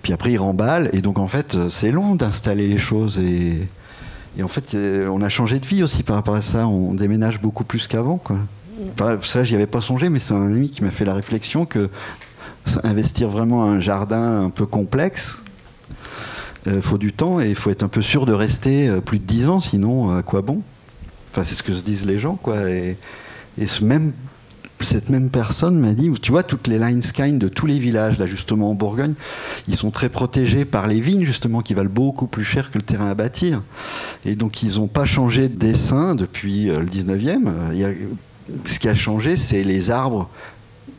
puis 0.00 0.12
après 0.12 0.32
ils 0.32 0.38
remballent. 0.38 0.88
Et 0.92 1.00
donc 1.02 1.18
en 1.18 1.28
fait, 1.28 1.68
c'est 1.68 1.90
long 1.90 2.14
d'installer 2.14 2.68
les 2.68 2.78
choses. 2.78 3.18
Et, 3.18 3.68
et 4.38 4.42
en 4.42 4.48
fait, 4.48 4.76
on 5.10 5.20
a 5.20 5.28
changé 5.28 5.58
de 5.58 5.66
vie 5.66 5.82
aussi 5.82 6.02
par 6.02 6.16
rapport 6.16 6.36
à 6.36 6.40
ça. 6.40 6.66
On 6.66 6.94
déménage 6.94 7.40
beaucoup 7.40 7.64
plus 7.64 7.86
qu'avant. 7.86 8.16
quoi. 8.16 8.38
Ça, 9.22 9.44
j'y 9.44 9.54
avais 9.54 9.66
pas 9.66 9.80
songé, 9.80 10.08
mais 10.08 10.18
c'est 10.18 10.34
un 10.34 10.46
ami 10.46 10.70
qui 10.70 10.82
m'a 10.84 10.90
fait 10.90 11.04
la 11.04 11.14
réflexion 11.14 11.66
que 11.66 11.88
investir 12.84 13.28
vraiment 13.28 13.64
un 13.64 13.80
jardin 13.80 14.42
un 14.42 14.50
peu 14.50 14.66
complexe, 14.66 15.42
il 16.66 16.80
faut 16.80 16.98
du 16.98 17.12
temps 17.12 17.40
et 17.40 17.48
il 17.48 17.56
faut 17.56 17.70
être 17.70 17.82
un 17.82 17.88
peu 17.88 18.02
sûr 18.02 18.24
de 18.24 18.32
rester 18.32 18.88
euh, 18.88 19.00
plus 19.00 19.18
de 19.18 19.24
10 19.24 19.48
ans, 19.48 19.58
sinon 19.58 20.12
euh, 20.12 20.18
à 20.18 20.22
quoi 20.22 20.42
bon? 20.42 20.62
Enfin, 21.32 21.42
c'est 21.44 21.56
ce 21.56 21.62
que 21.64 21.74
se 21.74 21.82
disent 21.82 22.06
les 22.06 22.18
gens, 22.20 22.36
quoi. 22.36 22.70
Et, 22.70 22.96
ce 23.66 23.84
même, 23.84 24.12
cette 24.80 25.08
même 25.10 25.28
personne 25.28 25.78
m'a 25.78 25.92
dit, 25.92 26.08
tu 26.20 26.30
vois, 26.30 26.42
toutes 26.44 26.68
les 26.68 26.78
Lineskind 26.78 27.38
de 27.38 27.48
tous 27.48 27.66
les 27.66 27.78
villages, 27.80 28.18
là, 28.18 28.26
justement, 28.26 28.70
en 28.70 28.74
Bourgogne, 28.74 29.14
ils 29.66 29.76
sont 29.76 29.90
très 29.90 30.08
protégés 30.08 30.64
par 30.64 30.86
les 30.86 31.00
vignes, 31.00 31.24
justement, 31.24 31.62
qui 31.62 31.74
valent 31.74 31.90
beaucoup 31.90 32.26
plus 32.28 32.44
cher 32.44 32.70
que 32.70 32.78
le 32.78 32.84
terrain 32.84 33.10
à 33.10 33.14
bâtir. 33.14 33.62
Et 34.24 34.36
donc, 34.36 34.62
ils 34.62 34.76
n'ont 34.76 34.88
pas 34.88 35.04
changé 35.04 35.48
de 35.48 35.56
dessin 35.56 36.14
depuis 36.14 36.70
euh, 36.70 36.78
le 36.78 36.86
19e. 36.86 37.48
Euh, 37.48 37.70
il 37.72 37.78
y 37.78 37.84
a- 37.84 37.90
ce 38.64 38.78
qui 38.78 38.88
a 38.88 38.94
changé, 38.94 39.36
c'est 39.36 39.64
les 39.64 39.90
arbres 39.90 40.28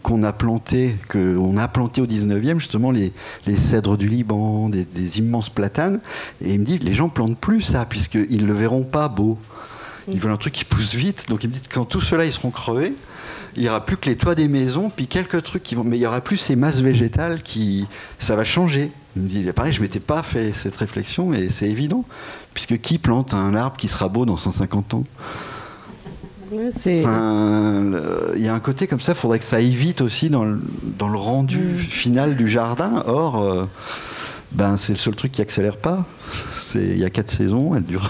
qu'on 0.03 0.21
a 0.23 0.33
plantés, 0.33 0.95
qu'on 1.07 1.57
a 1.57 1.67
plantés 1.67 2.01
au 2.01 2.05
19e, 2.05 2.59
justement, 2.59 2.91
les, 2.91 3.11
cèdres 3.55 3.97
du 3.97 4.07
Liban, 4.07 4.69
des, 4.69 5.19
immenses 5.19 5.49
platanes. 5.49 5.99
Et 6.43 6.53
il 6.53 6.59
me 6.59 6.65
dit, 6.65 6.77
les 6.77 6.93
gens 6.93 7.09
plantent 7.09 7.37
plus 7.37 7.61
ça, 7.61 7.85
puisqu'ils 7.85 8.41
ne 8.41 8.47
le 8.47 8.53
verront 8.53 8.83
pas 8.83 9.07
beau. 9.07 9.37
Ils 10.11 10.19
veulent 10.19 10.33
un 10.33 10.37
truc 10.37 10.53
qui 10.53 10.65
pousse 10.65 10.93
vite. 10.93 11.25
Donc 11.29 11.43
il 11.43 11.49
me 11.49 11.53
dit, 11.53 11.61
quand 11.73 11.85
tout 11.85 12.01
cela, 12.01 12.25
ils 12.25 12.33
seront 12.33 12.51
crevés, 12.51 12.93
il 13.55 13.63
n'y 13.63 13.69
aura 13.69 13.85
plus 13.85 13.97
que 13.97 14.09
les 14.09 14.17
toits 14.17 14.35
des 14.35 14.47
maisons, 14.47 14.91
puis 14.93 15.07
quelques 15.07 15.41
trucs 15.43 15.63
qui 15.63 15.75
vont... 15.75 15.83
Mais 15.83 15.97
il 15.97 16.01
n'y 16.01 16.05
aura 16.05 16.21
plus 16.21 16.37
ces 16.37 16.55
masses 16.55 16.81
végétales 16.81 17.41
qui... 17.41 17.87
Ça 18.19 18.35
va 18.35 18.43
changer. 18.43 18.91
Il 19.15 19.23
me 19.23 19.27
dit, 19.29 19.43
pareil, 19.53 19.71
je 19.71 19.77
ne 19.77 19.83
m'étais 19.83 19.99
pas 19.99 20.21
fait 20.21 20.51
cette 20.51 20.75
réflexion, 20.75 21.33
et 21.33 21.47
c'est 21.49 21.69
évident. 21.69 22.03
Puisque 22.53 22.79
qui 22.79 22.97
plante 22.97 23.33
un 23.33 23.55
arbre 23.55 23.77
qui 23.77 23.87
sera 23.87 24.09
beau 24.09 24.25
dans 24.25 24.37
150 24.37 24.95
ans? 24.95 25.03
Enfin, 27.03 27.83
il 28.35 28.41
y 28.43 28.47
a 28.47 28.53
un 28.53 28.59
côté 28.59 28.87
comme 28.87 28.99
ça, 28.99 29.13
il 29.13 29.15
faudrait 29.15 29.39
que 29.39 29.45
ça 29.45 29.57
aille 29.57 29.69
vite 29.75 30.01
aussi 30.01 30.29
dans 30.29 30.43
le, 30.45 30.59
dans 30.97 31.07
le 31.09 31.17
rendu 31.17 31.57
Mm. 31.59 31.77
final 31.77 32.35
du 32.35 32.47
jardin. 32.47 33.03
Or, 33.07 33.41
euh, 33.43 33.61
ben, 34.51 34.77
c'est 34.77 34.93
le 34.93 34.99
seul 34.99 35.15
truc 35.15 35.31
qui 35.31 35.41
accélère 35.41 35.77
pas. 35.77 36.05
C'est- 36.53 36.79
Il 36.83 36.97
y 36.99 37.05
a 37.05 37.09
quatre 37.09 37.29
saisons, 37.29 37.75
elle 37.75 37.83
dure. 37.83 38.09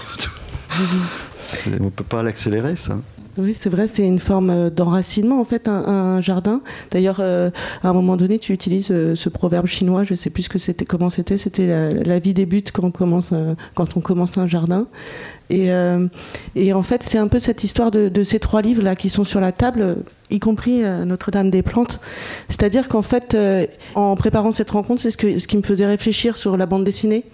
C'est- 1.40 1.80
On 1.80 1.90
peut 1.90 2.04
pas 2.04 2.22
l'accélérer, 2.22 2.76
ça. 2.76 2.98
Oui, 3.36 3.52
c'est 3.52 3.68
vrai, 3.68 3.88
c'est 3.88 4.06
une 4.06 4.20
forme 4.20 4.50
euh, 4.50 4.70
d'enracinement 4.70 5.40
en 5.40 5.44
fait, 5.44 5.66
un, 5.68 6.20
jardin. 6.20 6.60
D'ailleurs, 6.92 7.16
euh, 7.18 7.50
à 7.82 7.88
un 7.88 7.92
moment 7.92 8.16
donné, 8.16 8.38
tu 8.38 8.52
utilises 8.52 8.92
euh, 8.92 9.16
ce 9.16 9.28
proverbe 9.28 9.66
chinois, 9.66 10.04
je 10.04 10.12
ne 10.12 10.16
sais 10.16 10.30
plus 10.30 10.44
ce 10.44 10.48
que 10.48 10.58
c'était, 10.60 10.84
comment 10.84 11.10
c'était, 11.10 11.36
c'était 11.36 11.90
la, 12.04 12.18
vie 12.20 12.32
débute 12.32 12.70
quand 12.70 12.84
on 12.84 12.90
commence, 12.92 13.32
quand 13.74 13.96
on 13.96 14.00
commence 14.00 14.38
un 14.38 14.46
jardin. 14.46 14.86
Et, 15.50 15.72
en 15.72 16.82
fait, 16.82 17.02
c'est 17.02 17.18
un 17.18 17.28
peu 17.28 17.38
cette 17.38 17.64
histoire 17.64 17.90
de, 17.90 18.08
de 18.08 18.22
ces 18.22 18.38
trois 18.38 18.62
livres 18.62 18.82
là 18.82 18.94
qui 18.94 19.08
sont 19.08 19.24
sur 19.24 19.40
la 19.40 19.52
table, 19.52 19.96
y 20.30 20.38
compris 20.38 20.82
Notre-Dame 20.82 21.50
des 21.50 21.62
Plantes. 21.62 22.00
C'est-à-dire 22.48 22.88
qu'en 22.88 23.02
fait, 23.02 23.36
en 23.94 24.16
préparant 24.16 24.52
cette 24.52 24.70
rencontre, 24.70 25.02
c'est 25.02 25.10
ce, 25.10 25.38
ce 25.38 25.46
qui 25.46 25.56
me 25.56 25.62
faisait 25.62 25.86
réfléchir 25.86 26.36
sur 26.36 26.56
la 26.56 26.66
bande 26.66 26.84
dessinée 26.84 27.24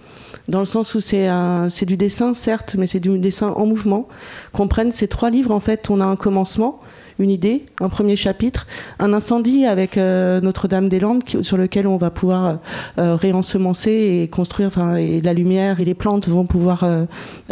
dans 0.47 0.59
le 0.59 0.65
sens 0.65 0.95
où 0.95 0.99
c'est 0.99 1.85
du 1.85 1.97
dessin, 1.97 2.33
certes, 2.33 2.75
mais 2.77 2.87
c'est 2.87 2.99
du 2.99 3.17
dessin 3.19 3.49
en 3.49 3.65
mouvement. 3.65 4.07
Qu'on 4.53 4.67
prenne 4.67 4.91
ces 4.91 5.07
trois 5.07 5.29
livres, 5.29 5.51
en 5.51 5.59
fait, 5.59 5.89
on 5.89 6.01
a 6.01 6.05
un 6.05 6.15
commencement, 6.15 6.79
une 7.21 7.29
idée, 7.29 7.65
un 7.79 7.89
premier 7.89 8.15
chapitre, 8.15 8.67
un 8.99 9.13
incendie 9.13 9.65
avec 9.65 9.97
euh, 9.97 10.41
Notre-Dame-des-Landes 10.41 11.23
sur 11.41 11.57
lequel 11.57 11.87
on 11.87 11.97
va 11.97 12.09
pouvoir 12.09 12.59
euh, 12.97 13.15
réensemencer 13.15 13.91
et 13.91 14.27
construire, 14.27 14.67
enfin, 14.67 14.95
et 14.95 15.21
la 15.21 15.33
lumière 15.33 15.79
et 15.79 15.85
les 15.85 15.93
plantes 15.93 16.27
vont 16.27 16.45
pouvoir 16.45 16.83
euh, 16.83 17.05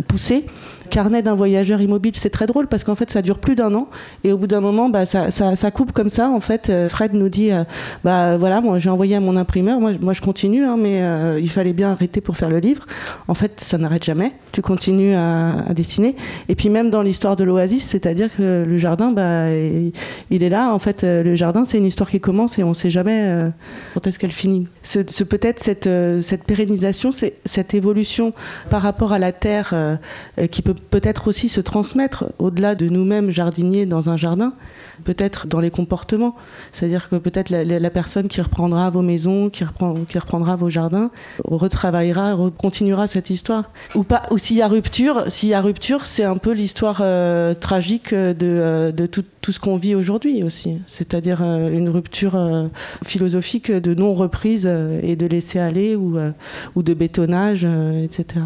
pousser. 0.08 0.46
Carnet 0.90 1.22
d'un 1.22 1.36
voyageur 1.36 1.82
immobile, 1.82 2.14
c'est 2.16 2.32
très 2.32 2.48
drôle 2.48 2.66
parce 2.66 2.84
qu'en 2.84 2.96
fait, 2.96 3.12
ça 3.12 3.22
dure 3.22 3.38
plus 3.38 3.54
d'un 3.54 3.76
an. 3.76 3.90
Et 4.24 4.32
au 4.32 4.40
bout 4.40 4.48
d'un 4.48 4.60
moment, 4.60 4.90
bah, 4.90 5.06
ça, 5.06 5.30
ça, 5.30 5.72
coupe 5.72 5.92
comme 5.92 6.10
ça. 6.10 6.30
En 6.30 6.40
fait, 6.40 6.70
Euh, 6.80 6.88
Fred 6.88 7.14
nous 7.14 7.30
dit 7.30 7.52
euh, 7.52 7.64
bah 8.04 8.38
voilà, 8.38 8.62
moi 8.62 8.80
j'ai 8.80 8.90
envoyé 8.90 9.16
à 9.16 9.20
mon 9.20 9.36
imprimeur, 9.36 9.80
moi, 9.80 9.92
moi 10.02 10.14
je 10.14 10.22
continue, 10.22 10.66
hein, 10.66 10.78
mais 10.78 11.02
euh, 11.02 11.40
il 11.40 11.50
fallait 11.50 11.74
bien 11.74 11.92
arrêter 11.92 12.22
pour 12.22 12.38
faire 12.38 12.50
le 12.50 12.60
livre. 12.60 12.86
En 13.28 13.34
fait, 13.34 13.60
ça 13.60 13.78
n'arrête 13.78 14.04
jamais. 14.04 14.34
Tu 14.52 14.62
continues 14.62 15.14
à, 15.14 15.66
à 15.68 15.74
dessiner. 15.74 16.16
Et 16.48 16.56
puis 16.56 16.70
même 16.70 16.90
dans 16.90 17.02
l'histoire 17.02 17.36
de 17.36 17.44
l'Oasis, 17.44 17.84
c'est-à-dire 17.84 18.36
que 18.36 18.66
le 18.68 18.78
jardin, 18.78 19.12
bah, 19.12 19.50
il, 19.68 19.91
il 20.30 20.43
est 20.43 20.49
là. 20.49 20.74
En 20.74 20.80
fait, 20.80 21.03
euh, 21.03 21.24
le 21.24 21.36
jardin, 21.36 21.66
c'est 21.66 21.78
une 21.78 21.86
histoire 21.86 22.10
qui 22.10 22.20
commence 22.20 22.57
et 22.60 22.64
on 22.64 22.70
ne 22.70 22.74
sait 22.74 22.89
jamais 22.89 23.24
euh, 23.26 23.49
quand 23.93 24.07
est-ce 24.07 24.18
qu'elle 24.20 24.32
finit? 24.32 24.68
Ce, 24.84 24.99
ce- 25.07 25.24
peut-être 25.24 25.60
cette, 25.60 25.88
euh, 25.88 26.22
cette 26.22 26.43
pérennisation, 26.45 27.10
cette 27.45 27.74
évolution 27.74 28.34
par 28.70 28.82
rapport 28.82 29.14
à 29.14 29.20
la 29.20 29.32
terre 29.32 29.74
qui 30.51 30.62
peut 30.62 30.74
peut-être 30.74 31.28
aussi 31.28 31.49
se 31.49 31.62
transmettre 31.62 32.26
au-delà 32.39 32.76
de 32.76 32.88
nous-mêmes 32.88 33.30
jardiniers 33.30 33.86
dans 33.86 34.10
un 34.10 34.18
jardin, 34.18 34.53
peut-être 35.03 35.47
dans 35.47 35.60
les 35.60 35.72
comportements. 35.72 36.36
C'est-à-dire 36.72 37.10
que 37.10 37.16
peut-être 37.18 37.49
la, 37.49 37.64
la- 37.64 37.80
la 37.80 37.89
personne 37.89 38.28
qui 38.28 38.41
reprendra 38.41 38.89
vos 38.89 39.01
maisons, 39.01 39.49
qui, 39.49 39.64
reprend, 39.64 39.93
qui 40.07 40.18
reprendra 40.20 40.55
vos 40.55 40.70
jardins, 40.70 41.10
retravaillera, 41.43 42.34
re- 42.36 42.51
continuera 42.51 43.07
cette 43.07 43.30
histoire. 43.30 43.66
Ou 43.95 44.03
pas. 44.03 44.24
Ou 44.32 44.38
s'il 44.38 44.57
y 44.57 44.62
a 44.62 44.68
rupture, 44.68 45.26
s'il 45.28 45.49
y 45.49 45.53
a 45.53 45.62
rupture, 45.62 46.05
c'est 46.05 46.24
un 46.24 46.38
peu 46.38 46.51
l'histoire 46.51 46.99
euh, 47.01 47.53
tragique 47.53 48.14
de, 48.14 48.91
de 48.95 49.05
tout, 49.05 49.24
tout 49.42 49.52
ce 49.52 49.60
qu'on 49.60 49.76
vit 49.76 49.96
aujourd'hui 49.96 50.44
aussi. 50.44 50.80
C'est-à-dire 50.88 51.42
euh, 51.42 51.70
une 51.70 51.90
rupture 51.90 52.36
euh, 52.36 52.68
philosophique 53.04 53.72
de 53.72 53.94
non-reprise 53.94 54.68
euh, 54.70 55.00
et 55.04 55.16
de 55.16 55.26
laisser 55.26 55.60
aller 55.60 55.96
ou, 55.96 56.18
de 56.76 56.94
bétonnage, 56.94 57.66
etc. 57.66 58.42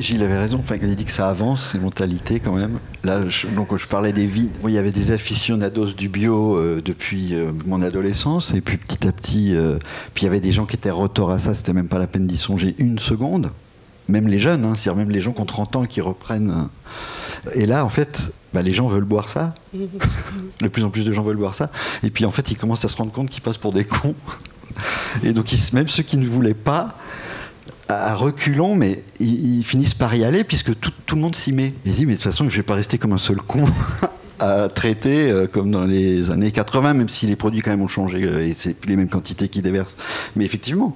Gilles 0.00 0.22
avait 0.22 0.38
raison, 0.38 0.58
enfin, 0.58 0.76
il 0.80 0.94
dit 0.94 1.04
que 1.04 1.10
ça 1.10 1.28
avance, 1.28 1.72
ces 1.72 1.78
mentalités 1.78 2.40
quand 2.40 2.54
même. 2.54 2.78
Là, 3.04 3.28
je, 3.28 3.46
donc, 3.48 3.76
je 3.76 3.86
parlais 3.86 4.12
des. 4.12 4.26
Bon, 4.26 4.68
il 4.68 4.74
y 4.74 4.78
avait 4.78 4.92
des 4.92 5.12
aficionados 5.12 5.92
du 5.92 6.08
bio 6.08 6.58
depuis 6.80 7.34
mon 7.66 7.82
adolescence, 7.82 8.54
et 8.54 8.60
puis 8.60 8.76
petit 8.76 9.06
à 9.06 9.12
petit, 9.12 9.54
puis 10.14 10.22
il 10.22 10.26
y 10.26 10.28
avait 10.28 10.40
des 10.40 10.52
gens 10.52 10.66
qui 10.66 10.76
étaient 10.76 10.90
retors 10.90 11.30
à 11.30 11.38
ça, 11.38 11.54
c'était 11.54 11.72
même 11.72 11.88
pas 11.88 11.98
la 11.98 12.06
peine 12.06 12.26
d'y 12.26 12.38
songer 12.38 12.74
une 12.78 12.98
seconde. 12.98 13.50
Même 14.08 14.28
les 14.28 14.38
jeunes, 14.38 14.64
hein, 14.64 14.74
c'est-à-dire 14.74 14.98
même 14.98 15.10
les 15.10 15.20
gens 15.20 15.32
qui 15.32 15.40
ont 15.40 15.46
30 15.46 15.76
ans 15.76 15.84
qui 15.84 16.00
reprennent. 16.00 16.68
Et 17.54 17.66
là, 17.66 17.84
en 17.84 17.88
fait, 17.88 18.32
bah, 18.52 18.62
les 18.62 18.72
gens 18.72 18.88
veulent 18.88 19.04
boire 19.04 19.28
ça. 19.28 19.54
De 19.74 20.68
plus 20.68 20.82
en 20.84 20.90
plus 20.90 21.04
de 21.04 21.12
gens 21.12 21.22
veulent 21.22 21.36
boire 21.36 21.54
ça. 21.54 21.70
Et 22.02 22.10
puis 22.10 22.24
en 22.24 22.30
fait, 22.30 22.50
ils 22.50 22.56
commencent 22.56 22.84
à 22.84 22.88
se 22.88 22.96
rendre 22.96 23.12
compte 23.12 23.30
qu'ils 23.30 23.42
passent 23.42 23.58
pour 23.58 23.72
des 23.72 23.84
cons. 23.84 24.14
Et 25.24 25.32
donc, 25.32 25.52
ils- 25.52 25.74
même 25.74 25.88
ceux 25.88 26.02
qui 26.02 26.16
ne 26.16 26.26
voulaient 26.26 26.54
pas, 26.54 26.96
à 27.88 28.14
reculons, 28.14 28.74
mais 28.74 29.02
ils, 29.18 29.58
ils 29.58 29.64
finissent 29.64 29.94
par 29.94 30.14
y 30.14 30.24
aller 30.24 30.44
puisque 30.44 30.78
tout, 30.78 30.92
tout 31.06 31.14
le 31.16 31.22
monde 31.22 31.34
s'y 31.36 31.52
met. 31.52 31.66
Et 31.68 31.74
ils 31.86 31.92
disent, 31.92 32.06
mais 32.06 32.12
de 32.12 32.18
toute 32.18 32.24
façon, 32.24 32.48
je 32.48 32.56
vais 32.56 32.62
pas 32.62 32.74
rester 32.74 32.98
comme 32.98 33.12
un 33.12 33.18
seul 33.18 33.38
con 33.38 33.64
à 34.40 34.68
traiter 34.68 35.30
euh, 35.30 35.46
comme 35.46 35.70
dans 35.70 35.84
les 35.84 36.30
années 36.30 36.52
80, 36.52 36.94
même 36.94 37.08
si 37.08 37.26
les 37.26 37.34
produits 37.34 37.60
quand 37.60 37.70
même 37.70 37.82
ont 37.82 37.88
changé 37.88 38.22
euh, 38.22 38.46
et 38.46 38.54
c'est 38.56 38.72
plus 38.74 38.90
les 38.90 38.96
mêmes 38.96 39.08
quantités 39.08 39.48
qui 39.48 39.62
déversent. 39.62 39.96
Mais 40.36 40.44
effectivement, 40.44 40.94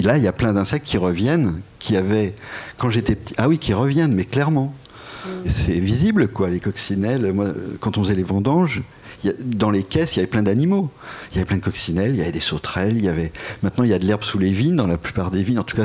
là, 0.00 0.16
il 0.16 0.24
y 0.24 0.26
a 0.28 0.32
plein 0.32 0.52
d'insectes 0.52 0.86
qui 0.86 0.96
reviennent, 0.98 1.60
qui 1.78 1.96
avaient, 1.96 2.34
quand 2.78 2.90
j'étais 2.90 3.14
petit, 3.16 3.34
ah 3.38 3.46
oui, 3.48 3.58
qui 3.58 3.74
reviennent, 3.74 4.12
mais 4.14 4.24
clairement. 4.24 4.74
C'est 5.46 5.78
visible, 5.78 6.28
quoi, 6.28 6.48
les 6.48 6.60
coccinelles. 6.60 7.32
Moi, 7.32 7.48
quand 7.80 7.98
on 7.98 8.02
faisait 8.02 8.14
les 8.14 8.22
vendanges, 8.22 8.82
a- 9.26 9.32
dans 9.44 9.70
les 9.70 9.82
caisses, 9.82 10.14
il 10.14 10.16
y 10.16 10.20
avait 10.20 10.26
plein 10.30 10.42
d'animaux. 10.42 10.88
Il 11.30 11.34
y 11.34 11.38
avait 11.38 11.44
plein 11.46 11.58
de 11.58 11.62
coccinelles, 11.62 12.12
il 12.12 12.16
y 12.16 12.22
avait 12.22 12.32
des 12.32 12.40
sauterelles, 12.40 12.96
il 12.96 13.04
y 13.04 13.08
avait. 13.08 13.32
Maintenant, 13.62 13.84
il 13.84 13.90
y 13.90 13.92
a 13.92 13.98
de 13.98 14.06
l'herbe 14.06 14.22
sous 14.24 14.38
les 14.38 14.50
vignes, 14.52 14.76
dans 14.76 14.86
la 14.86 14.96
plupart 14.96 15.30
des 15.30 15.42
vignes. 15.42 15.58
En 15.58 15.62
tout 15.64 15.76
cas, 15.76 15.84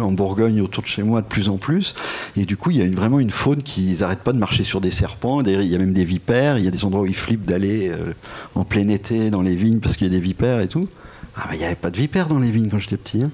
en 0.00 0.12
Bourgogne, 0.12 0.60
autour 0.60 0.82
de 0.84 0.88
chez 0.88 1.02
moi, 1.02 1.20
de 1.20 1.26
plus 1.26 1.48
en 1.48 1.56
plus. 1.56 1.94
Et 2.36 2.44
du 2.44 2.56
coup, 2.56 2.70
il 2.70 2.76
y 2.76 2.82
a 2.82 2.88
vraiment 2.88 3.18
une 3.18 3.30
faune 3.30 3.62
qui 3.62 3.96
n'arrête 4.00 4.20
pas 4.20 4.32
de 4.32 4.38
marcher 4.38 4.62
sur 4.62 4.80
des 4.80 4.92
serpents. 4.92 5.42
Il 5.42 5.50
y 5.66 5.74
a 5.74 5.78
même 5.78 5.92
des 5.94 6.04
vipères. 6.04 6.58
Il 6.58 6.64
y 6.64 6.68
a 6.68 6.70
des 6.70 6.84
endroits 6.84 7.02
où 7.02 7.06
ils 7.06 7.14
flippent 7.16 7.46
d'aller 7.46 7.88
euh, 7.88 8.12
en 8.54 8.62
plein 8.64 8.86
été 8.88 9.30
dans 9.30 9.42
les 9.42 9.56
vignes 9.56 9.80
parce 9.80 9.96
qu'il 9.96 10.06
y 10.06 10.10
a 10.10 10.12
des 10.12 10.20
vipères 10.20 10.60
et 10.60 10.68
tout. 10.68 10.88
Ah, 11.36 11.46
mais 11.50 11.56
il 11.56 11.58
n'y 11.58 11.64
avait 11.64 11.74
pas 11.74 11.90
de 11.90 11.96
vipères 11.96 12.28
dans 12.28 12.38
les 12.38 12.50
vignes 12.50 12.68
quand 12.70 12.78
j'étais 12.78 12.96
petit. 12.96 13.22
hein. 13.22 13.30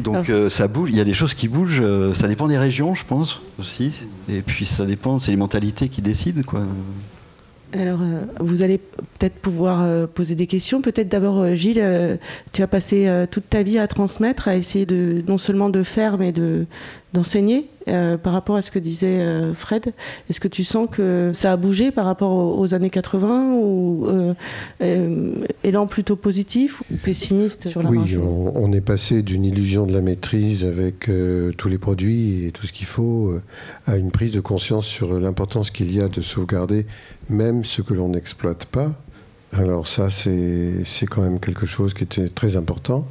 Donc 0.00 0.28
euh, 0.30 0.50
ça 0.50 0.66
bouge, 0.68 0.90
il 0.90 0.96
y 0.96 1.00
a 1.00 1.04
des 1.04 1.14
choses 1.14 1.34
qui 1.34 1.46
bougent, 1.48 1.80
euh, 1.80 2.12
ça 2.12 2.26
dépend 2.26 2.48
des 2.48 2.58
régions, 2.58 2.94
je 2.94 3.04
pense 3.04 3.40
aussi. 3.58 3.92
Et 4.28 4.42
puis 4.42 4.66
ça 4.66 4.84
dépend, 4.84 5.18
c'est 5.18 5.30
les 5.30 5.36
mentalités 5.36 5.88
qui 5.88 6.02
décident, 6.02 6.42
quoi. 6.42 6.62
Alors, 7.72 8.00
euh, 8.02 8.22
vous 8.40 8.64
allez 8.64 8.78
peut-être 8.78 9.36
pouvoir 9.36 9.82
euh, 9.82 10.06
poser 10.08 10.34
des 10.34 10.48
questions. 10.48 10.82
Peut-être 10.82 11.08
d'abord, 11.08 11.38
euh, 11.38 11.54
Gilles, 11.54 12.18
tu 12.52 12.62
as 12.62 12.66
passé 12.66 13.08
toute 13.30 13.48
ta 13.48 13.62
vie 13.62 13.78
à 13.78 13.86
transmettre, 13.86 14.48
à 14.48 14.56
essayer 14.56 14.86
de 14.86 15.22
non 15.28 15.38
seulement 15.38 15.70
de 15.70 15.84
faire, 15.84 16.18
mais 16.18 16.32
de 16.32 16.66
d'enseigner. 17.12 17.66
Euh, 17.88 18.18
par 18.18 18.34
rapport 18.34 18.56
à 18.56 18.62
ce 18.62 18.70
que 18.70 18.78
disait 18.78 19.20
euh, 19.20 19.54
Fred, 19.54 19.92
est-ce 20.28 20.38
que 20.38 20.48
tu 20.48 20.64
sens 20.64 20.88
que 20.90 21.30
ça 21.32 21.52
a 21.52 21.56
bougé 21.56 21.90
par 21.90 22.04
rapport 22.04 22.30
aux, 22.30 22.60
aux 22.60 22.74
années 22.74 22.90
80 22.90 23.54
ou 23.54 24.06
euh, 24.06 25.34
élan 25.64 25.86
plutôt 25.86 26.14
positif 26.14 26.82
ou 26.92 26.96
pessimiste 26.96 27.68
sur 27.68 27.82
la 27.82 27.88
Oui, 27.88 28.16
on, 28.18 28.52
on 28.54 28.72
est 28.72 28.82
passé 28.82 29.22
d'une 29.22 29.44
illusion 29.44 29.86
de 29.86 29.92
la 29.92 30.02
maîtrise 30.02 30.64
avec 30.64 31.10
tous 31.56 31.68
les 31.68 31.78
produits 31.78 32.44
et 32.44 32.52
tout 32.52 32.66
ce 32.66 32.72
qu'il 32.72 32.86
faut 32.86 33.34
à 33.86 33.96
une 33.96 34.10
prise 34.10 34.32
de 34.32 34.40
conscience 34.40 34.84
sur 34.84 35.18
l'importance 35.18 35.70
qu'il 35.70 35.94
y 35.94 36.00
a 36.00 36.08
de 36.08 36.20
sauvegarder 36.20 36.86
même 37.30 37.64
ce 37.64 37.82
que 37.82 37.94
l'on 37.94 38.08
n'exploite 38.08 38.66
pas. 38.66 38.92
Alors 39.52 39.88
ça, 39.88 40.10
c'est 40.10 40.84
c'est 40.84 41.06
quand 41.06 41.22
même 41.22 41.40
quelque 41.40 41.66
chose 41.66 41.94
qui 41.94 42.04
était 42.04 42.28
très 42.28 42.56
important. 42.56 43.06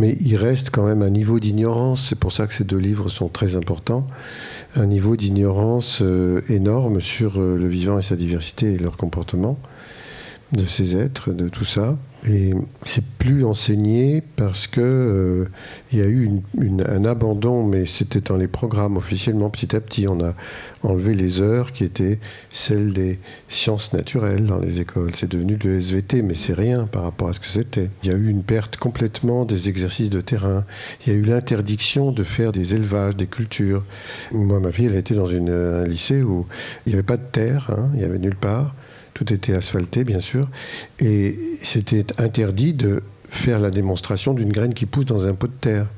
Mais 0.00 0.16
il 0.22 0.34
reste 0.36 0.70
quand 0.70 0.86
même 0.86 1.02
un 1.02 1.10
niveau 1.10 1.38
d'ignorance, 1.40 2.06
c'est 2.08 2.18
pour 2.18 2.32
ça 2.32 2.46
que 2.46 2.54
ces 2.54 2.64
deux 2.64 2.78
livres 2.78 3.10
sont 3.10 3.28
très 3.28 3.54
importants, 3.54 4.06
un 4.74 4.86
niveau 4.86 5.14
d'ignorance 5.14 5.98
euh, 6.00 6.40
énorme 6.48 7.02
sur 7.02 7.38
euh, 7.38 7.58
le 7.58 7.68
vivant 7.68 7.98
et 7.98 8.02
sa 8.02 8.16
diversité 8.16 8.72
et 8.72 8.78
leur 8.78 8.96
comportement 8.96 9.58
de 10.52 10.64
ces 10.64 10.96
êtres, 10.96 11.32
de 11.32 11.50
tout 11.50 11.66
ça. 11.66 11.98
Et 12.28 12.52
c'est 12.82 13.04
plus 13.18 13.46
enseigné 13.46 14.22
parce 14.36 14.66
que 14.66 14.80
euh, 14.80 15.44
y 15.92 16.02
a 16.02 16.06
eu 16.06 16.30
un 16.86 17.04
abandon, 17.06 17.64
mais 17.64 17.86
c'était 17.86 18.20
dans 18.20 18.36
les 18.36 18.46
programmes 18.46 18.98
officiellement. 18.98 19.48
Petit 19.48 19.74
à 19.74 19.80
petit, 19.80 20.06
on 20.06 20.20
a 20.20 20.34
enlevé 20.82 21.14
les 21.14 21.40
heures 21.40 21.72
qui 21.72 21.84
étaient 21.84 22.18
celles 22.50 22.92
des 22.92 23.18
sciences 23.48 23.94
naturelles 23.94 24.44
dans 24.44 24.58
les 24.58 24.80
écoles. 24.80 25.12
C'est 25.14 25.30
devenu 25.30 25.56
le 25.64 25.76
SVT, 25.76 26.20
mais 26.20 26.34
c'est 26.34 26.52
rien 26.52 26.86
par 26.86 27.04
rapport 27.04 27.28
à 27.28 27.32
ce 27.32 27.40
que 27.40 27.48
c'était. 27.48 27.88
Il 28.02 28.10
y 28.10 28.12
a 28.12 28.16
eu 28.16 28.28
une 28.28 28.42
perte 28.42 28.76
complètement 28.76 29.46
des 29.46 29.70
exercices 29.70 30.10
de 30.10 30.20
terrain. 30.20 30.64
Il 31.06 31.12
y 31.12 31.16
a 31.16 31.18
eu 31.18 31.22
l'interdiction 31.22 32.12
de 32.12 32.22
faire 32.22 32.52
des 32.52 32.74
élevages, 32.74 33.16
des 33.16 33.26
cultures. 33.26 33.84
Moi, 34.32 34.60
ma 34.60 34.72
fille, 34.72 34.86
elle 34.86 34.96
était 34.96 35.14
dans 35.14 35.28
un 35.28 35.86
lycée 35.86 36.22
où 36.22 36.46
il 36.84 36.90
n'y 36.90 36.94
avait 36.94 37.02
pas 37.02 37.16
de 37.16 37.24
terre, 37.24 37.70
hein, 37.70 37.88
il 37.94 38.00
n'y 38.00 38.04
avait 38.04 38.18
nulle 38.18 38.36
part. 38.36 38.74
Tout 39.20 39.34
était 39.34 39.54
asphalté, 39.54 40.02
bien 40.04 40.20
sûr. 40.20 40.48
Et 40.98 41.38
c'était 41.60 42.06
interdit 42.16 42.72
de 42.72 43.02
faire 43.28 43.58
la 43.58 43.68
démonstration 43.68 44.32
d'une 44.32 44.50
graine 44.50 44.72
qui 44.72 44.86
pousse 44.86 45.04
dans 45.04 45.26
un 45.26 45.34
pot 45.34 45.46
de 45.46 45.52
terre, 45.52 45.88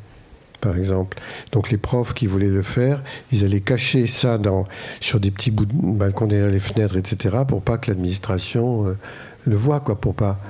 par 0.60 0.76
exemple. 0.76 1.18
Donc 1.52 1.70
les 1.70 1.76
profs 1.76 2.14
qui 2.14 2.26
voulaient 2.26 2.48
le 2.48 2.64
faire, 2.64 3.00
ils 3.30 3.44
allaient 3.44 3.60
cacher 3.60 4.08
ça 4.08 4.38
dans, 4.38 4.66
sur 4.98 5.20
des 5.20 5.30
petits 5.30 5.52
bouts 5.52 5.66
de 5.66 5.72
balcons 5.72 6.26
derrière 6.26 6.50
les 6.50 6.58
fenêtres, 6.58 6.96
etc., 6.96 7.36
pour 7.46 7.62
pas 7.62 7.78
que 7.78 7.92
l'administration 7.92 8.88
euh, 8.88 8.98
le 9.44 9.54
voit, 9.54 9.78
quoi, 9.78 10.00
pour 10.00 10.16
pas. 10.16 10.40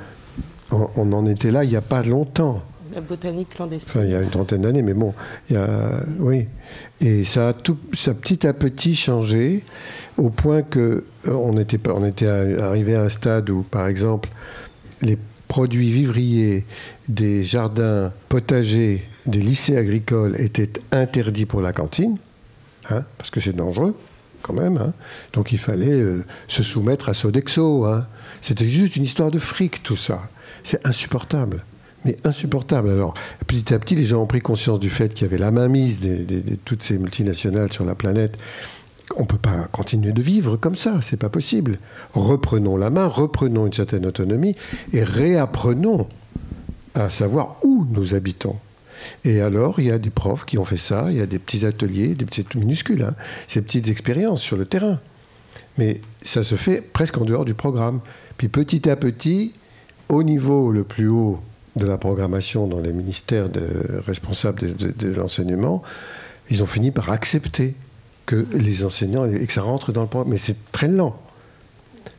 On, 0.71 0.89
on 0.97 1.13
en 1.13 1.27
était 1.27 1.51
là 1.51 1.65
il 1.65 1.71
n'y 1.71 1.77
a 1.77 1.83
pas 1.83 2.03
longtemps. 2.03 2.63
La 2.95 3.01
botanique 3.01 3.51
clandestine. 3.51 4.03
Il 4.05 4.11
y 4.11 4.15
a 4.15 4.21
une 4.21 4.31
trentaine 4.31 4.63
d'années, 4.63 4.83
mais 4.83 4.95
bon, 4.95 5.15
oui. 6.19 6.47
Et 7.01 7.25
ça 7.25 7.49
a, 7.49 7.53
tout, 7.53 7.79
ça 7.95 8.11
a 8.13 8.15
petit 8.15 8.47
à 8.47 8.53
petit 8.53 8.95
changé, 8.95 9.65
au 10.19 10.31
point 10.31 10.63
que 10.63 11.05
euh, 11.29 11.33
on 11.33 11.57
était, 11.59 11.79
on 11.89 12.05
était 12.05 12.27
arrivé 12.27 12.95
à 12.95 13.03
un 13.03 13.09
stade 13.09 13.49
où, 13.51 13.63
par 13.63 13.87
exemple, 13.87 14.29
les 15.01 15.19
produits 15.49 15.91
vivriers 15.91 16.65
des 17.09 17.43
jardins 17.43 18.13
potagers 18.29 19.03
des 19.27 19.41
lycées 19.41 19.77
agricoles 19.77 20.41
étaient 20.41 20.73
interdits 20.91 21.47
pour 21.47 21.61
la 21.61 21.73
cantine, 21.73 22.17
hein, 22.91 23.05
parce 23.19 23.31
que 23.31 23.41
c'est 23.41 23.55
dangereux 23.55 23.95
quand 24.43 24.55
même. 24.55 24.77
hein. 24.77 24.93
Donc 25.35 25.53
il 25.53 25.59
fallait 25.59 26.01
euh, 26.01 26.25
se 26.49 26.63
soumettre 26.63 27.09
à 27.09 27.15
Sodexo. 27.15 27.85
hein. 27.85 28.07
C'était 28.41 28.67
juste 28.67 28.97
une 28.97 29.05
histoire 29.05 29.31
de 29.31 29.39
fric, 29.39 29.83
tout 29.83 29.97
ça. 29.97 30.23
C'est 30.65 30.85
insupportable. 30.87 31.65
Mais 32.05 32.17
insupportable. 32.25 32.91
Alors, 32.91 33.15
petit 33.47 33.73
à 33.73 33.79
petit, 33.79 33.95
les 33.95 34.05
gens 34.05 34.23
ont 34.23 34.27
pris 34.27 34.41
conscience 34.41 34.81
du 34.81 34.91
fait 34.91 35.15
qu'il 35.15 35.27
y 35.27 35.31
avait 35.31 35.39
la 35.39 35.51
mainmise 35.51 36.01
de 36.01 36.57
toutes 36.65 36.83
ces 36.83 36.99
multinationales 36.99 37.73
sur 37.73 37.85
la 37.85 37.95
planète. 37.95 38.37
On 39.17 39.23
ne 39.23 39.27
peut 39.27 39.39
pas 39.39 39.69
continuer 39.71 40.13
de 40.13 40.23
vivre 40.23 40.57
comme 40.57 40.77
ça, 40.77 41.01
c'est 41.03 41.17
pas 41.17 41.29
possible. 41.29 41.79
Reprenons 42.15 42.77
la 42.77 42.91
main, 42.91 43.07
reprenons 43.07 43.67
une 43.67 43.73
certaine 43.73 44.07
autonomie 44.07 44.57
et 44.93 45.03
réapprenons 45.03 46.07
à 46.95 47.11
savoir 47.11 47.57
où 47.63 47.87
nous 47.91 48.15
habitons. 48.15 48.57
Et 49.25 49.41
alors, 49.41 49.81
il 49.81 49.87
y 49.87 49.91
a 49.91 49.99
des 49.99 50.11
profs 50.11 50.45
qui 50.45 50.59
ont 50.59 50.65
fait 50.65 50.77
ça, 50.77 51.07
il 51.11 51.17
y 51.17 51.21
a 51.21 51.27
des 51.27 51.39
petits 51.39 51.67
ateliers, 51.67 52.15
des 52.15 52.25
petits 52.25 52.47
minuscules, 52.55 53.03
hein, 53.03 53.15
ces 53.49 53.61
petites 53.61 53.89
expériences 53.89 54.41
sur 54.41 54.57
le 54.57 54.67
terrain. 54.67 54.99
Mais 55.79 56.01
ça 56.23 56.43
se 56.43 56.55
fait 56.55 56.81
presque 56.81 57.19
en 57.19 57.25
dehors 57.25 57.45
du 57.45 57.55
programme. 57.55 58.01
Puis 58.37 58.49
petit 58.49 58.89
à 58.89 58.97
petit, 58.97 59.55
au 60.09 60.23
niveau 60.23 60.71
le 60.71 60.85
plus 60.85 61.09
haut 61.09 61.41
de 61.77 61.87
la 61.87 61.99
programmation 61.99 62.67
dans 62.67 62.81
les 62.81 62.93
ministères 62.93 63.49
responsables 64.07 64.77
de, 64.77 65.09
l'enseignement, 65.09 65.83
ils 66.51 66.63
ont 66.63 66.67
fini 66.67 66.91
par 66.91 67.11
accepter 67.11 67.75
que 68.27 68.47
les 68.53 68.85
enseignants 68.85 69.27
et 69.27 69.47
que 69.47 69.53
ça 69.53 69.63
rentre 69.63 69.93
dans 69.93 70.03
le 70.03 70.07
programme. 70.07 70.31
Mais 70.31 70.39
c'est 70.39 70.57
très 70.73 70.89
lent. 70.89 71.21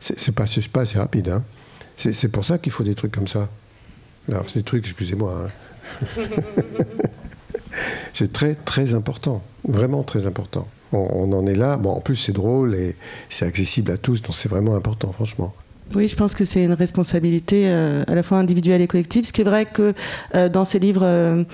C'est 0.00 0.34
pas, 0.34 0.44
pas 0.72 0.80
assez 0.80 0.98
rapide. 0.98 1.28
Hein. 1.28 1.44
C'est 1.96 2.30
pour 2.30 2.44
ça 2.44 2.58
qu'il 2.58 2.72
faut 2.72 2.84
des 2.84 2.94
trucs 2.94 3.12
comme 3.12 3.28
ça. 3.28 3.48
C'est 4.28 4.56
des 4.56 4.62
trucs, 4.62 4.84
excusez-moi. 4.84 5.46
Hein. 5.46 6.06
c'est 8.12 8.32
très, 8.32 8.54
très 8.54 8.94
important. 8.94 9.42
Vraiment 9.66 10.02
très 10.02 10.26
important. 10.26 10.68
On, 10.92 10.98
on 10.98 11.32
en 11.32 11.46
est 11.46 11.54
là. 11.54 11.76
Bon, 11.76 11.92
en 11.92 12.00
plus, 12.00 12.16
c'est 12.16 12.32
drôle 12.32 12.74
et 12.74 12.96
c'est 13.28 13.46
accessible 13.46 13.92
à 13.92 13.98
tous, 13.98 14.20
donc 14.22 14.34
c'est 14.34 14.48
vraiment 14.48 14.74
important, 14.74 15.12
franchement. 15.12 15.54
Oui, 15.94 16.08
je 16.08 16.16
pense 16.16 16.34
que 16.34 16.44
c'est 16.44 16.62
une 16.64 16.72
responsabilité 16.72 17.68
euh, 17.68 18.04
à 18.08 18.14
la 18.14 18.22
fois 18.22 18.38
individuelle 18.38 18.80
et 18.80 18.86
collective. 18.86 19.24
Ce 19.24 19.32
qui 19.32 19.42
est 19.42 19.44
vrai 19.44 19.66
que 19.66 19.94
euh, 20.34 20.48
dans 20.48 20.64
ces 20.64 20.78
livres 20.78 21.04
euh, 21.04 21.44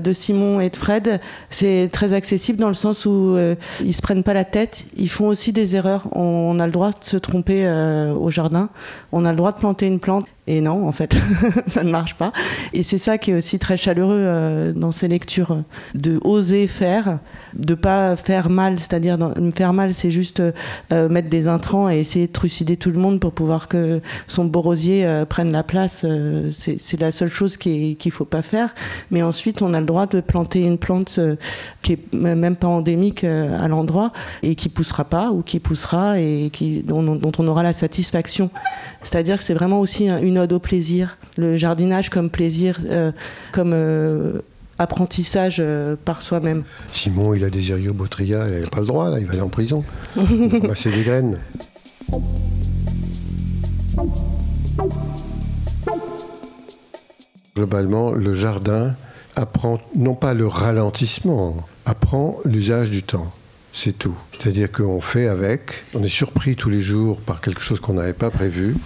de 0.00 0.12
Simon 0.12 0.60
et 0.60 0.70
de 0.70 0.76
Fred, 0.76 1.20
c'est 1.50 1.90
très 1.92 2.12
accessible 2.14 2.58
dans 2.58 2.68
le 2.68 2.74
sens 2.74 3.06
où 3.06 3.36
ils 3.84 3.94
se 3.94 4.02
prennent 4.02 4.24
pas 4.24 4.34
la 4.34 4.44
tête. 4.44 4.86
Ils 4.96 5.10
font 5.10 5.26
aussi 5.26 5.52
des 5.52 5.76
erreurs. 5.76 6.08
On, 6.16 6.58
a 6.58 6.66
le 6.66 6.72
droit 6.72 6.90
de 6.90 7.04
se 7.04 7.16
tromper 7.16 7.68
au 8.16 8.30
jardin. 8.30 8.68
On 9.12 9.24
a 9.24 9.30
le 9.30 9.36
droit 9.36 9.52
de 9.52 9.58
planter 9.58 9.86
une 9.86 10.00
plante. 10.00 10.26
Et 10.46 10.60
non, 10.60 10.86
en 10.86 10.92
fait, 10.92 11.16
ça 11.66 11.82
ne 11.82 11.90
marche 11.90 12.14
pas. 12.14 12.32
Et 12.72 12.82
c'est 12.82 12.98
ça 12.98 13.18
qui 13.18 13.30
est 13.30 13.34
aussi 13.34 13.58
très 13.58 13.76
chaleureux 13.76 14.72
dans 14.76 14.92
ces 14.92 15.08
lectures, 15.08 15.62
de 15.94 16.20
oser 16.22 16.66
faire, 16.66 17.18
de 17.54 17.74
pas 17.74 18.16
faire 18.16 18.50
mal. 18.50 18.78
C'est-à-dire, 18.78 19.18
faire 19.54 19.72
mal, 19.72 19.94
c'est 19.94 20.10
juste 20.10 20.42
mettre 20.90 21.28
des 21.28 21.48
intrants 21.48 21.90
et 21.90 21.98
essayer 21.98 22.26
de 22.26 22.32
trucider 22.32 22.76
tout 22.76 22.90
le 22.90 22.98
monde 22.98 23.20
pour 23.20 23.32
pouvoir 23.32 23.68
que 23.68 24.00
son 24.26 24.44
beau 24.44 24.60
rosier 24.60 25.06
euh, 25.06 25.24
prenne 25.24 25.52
la 25.52 25.62
place, 25.62 26.02
euh, 26.04 26.50
c'est 26.50 27.00
la 27.00 27.12
seule 27.12 27.28
chose 27.28 27.56
qu'il 27.56 27.96
ne 28.04 28.10
faut 28.10 28.24
pas 28.24 28.42
faire. 28.42 28.74
Mais 29.10 29.22
ensuite, 29.22 29.62
on 29.62 29.74
a 29.74 29.80
le 29.80 29.86
droit 29.86 30.06
de 30.06 30.20
planter 30.20 30.62
une 30.62 30.78
plante 30.78 31.16
euh, 31.18 31.36
qui 31.82 31.94
est 31.94 32.12
même 32.12 32.56
pas 32.56 32.68
endémique 32.68 33.24
à 33.24 33.68
l'endroit 33.68 34.12
et 34.42 34.54
qui 34.54 34.68
poussera 34.68 35.04
pas 35.04 35.30
ou 35.30 35.42
qui 35.42 35.60
poussera 35.60 36.18
et 36.18 36.50
dont, 36.84 37.32
on 37.38 37.48
aura 37.48 37.62
la 37.62 37.72
satisfaction. 37.72 38.50
C'est-à-dire 39.02 39.38
que 39.38 39.44
c'est 39.44 39.54
vraiment 39.54 39.80
aussi 39.80 40.08
une 40.08 40.35
ode 40.38 40.52
au 40.52 40.58
plaisir, 40.58 41.18
le 41.36 41.56
jardinage 41.56 42.10
comme 42.10 42.30
plaisir, 42.30 42.78
comme 43.52 43.74
apprentissage 44.78 45.62
par 46.04 46.22
soi-même. 46.22 46.64
Simon, 46.92 47.34
il 47.34 47.44
a 47.44 47.50
des 47.50 47.88
au 47.88 47.94
Botria, 47.94 48.46
il 48.48 48.60
n'a 48.60 48.66
pas 48.68 48.80
le 48.80 48.86
droit, 48.86 49.10
là, 49.10 49.18
il 49.18 49.26
va 49.26 49.32
aller 49.32 49.42
en 49.42 49.48
prison. 49.48 49.84
c'est 50.74 50.90
des 50.90 51.02
graines. 51.02 51.38
Globalement, 57.56 58.12
le 58.12 58.34
jardin 58.34 58.94
apprend 59.34 59.80
non 59.94 60.14
pas 60.14 60.34
le 60.34 60.46
ralentissement, 60.46 61.56
apprend 61.86 62.38
l'usage 62.44 62.90
du 62.90 63.02
temps. 63.02 63.32
C'est 63.72 63.98
tout. 63.98 64.16
C'est-à-dire 64.32 64.72
qu'on 64.72 65.00
fait 65.00 65.26
avec, 65.26 65.84
on 65.94 66.02
est 66.02 66.08
surpris 66.08 66.56
tous 66.56 66.70
les 66.70 66.80
jours 66.80 67.20
par 67.20 67.40
quelque 67.40 67.60
chose 67.60 67.80
qu'on 67.80 67.94
n'avait 67.94 68.14
pas 68.14 68.30
prévu, 68.30 68.76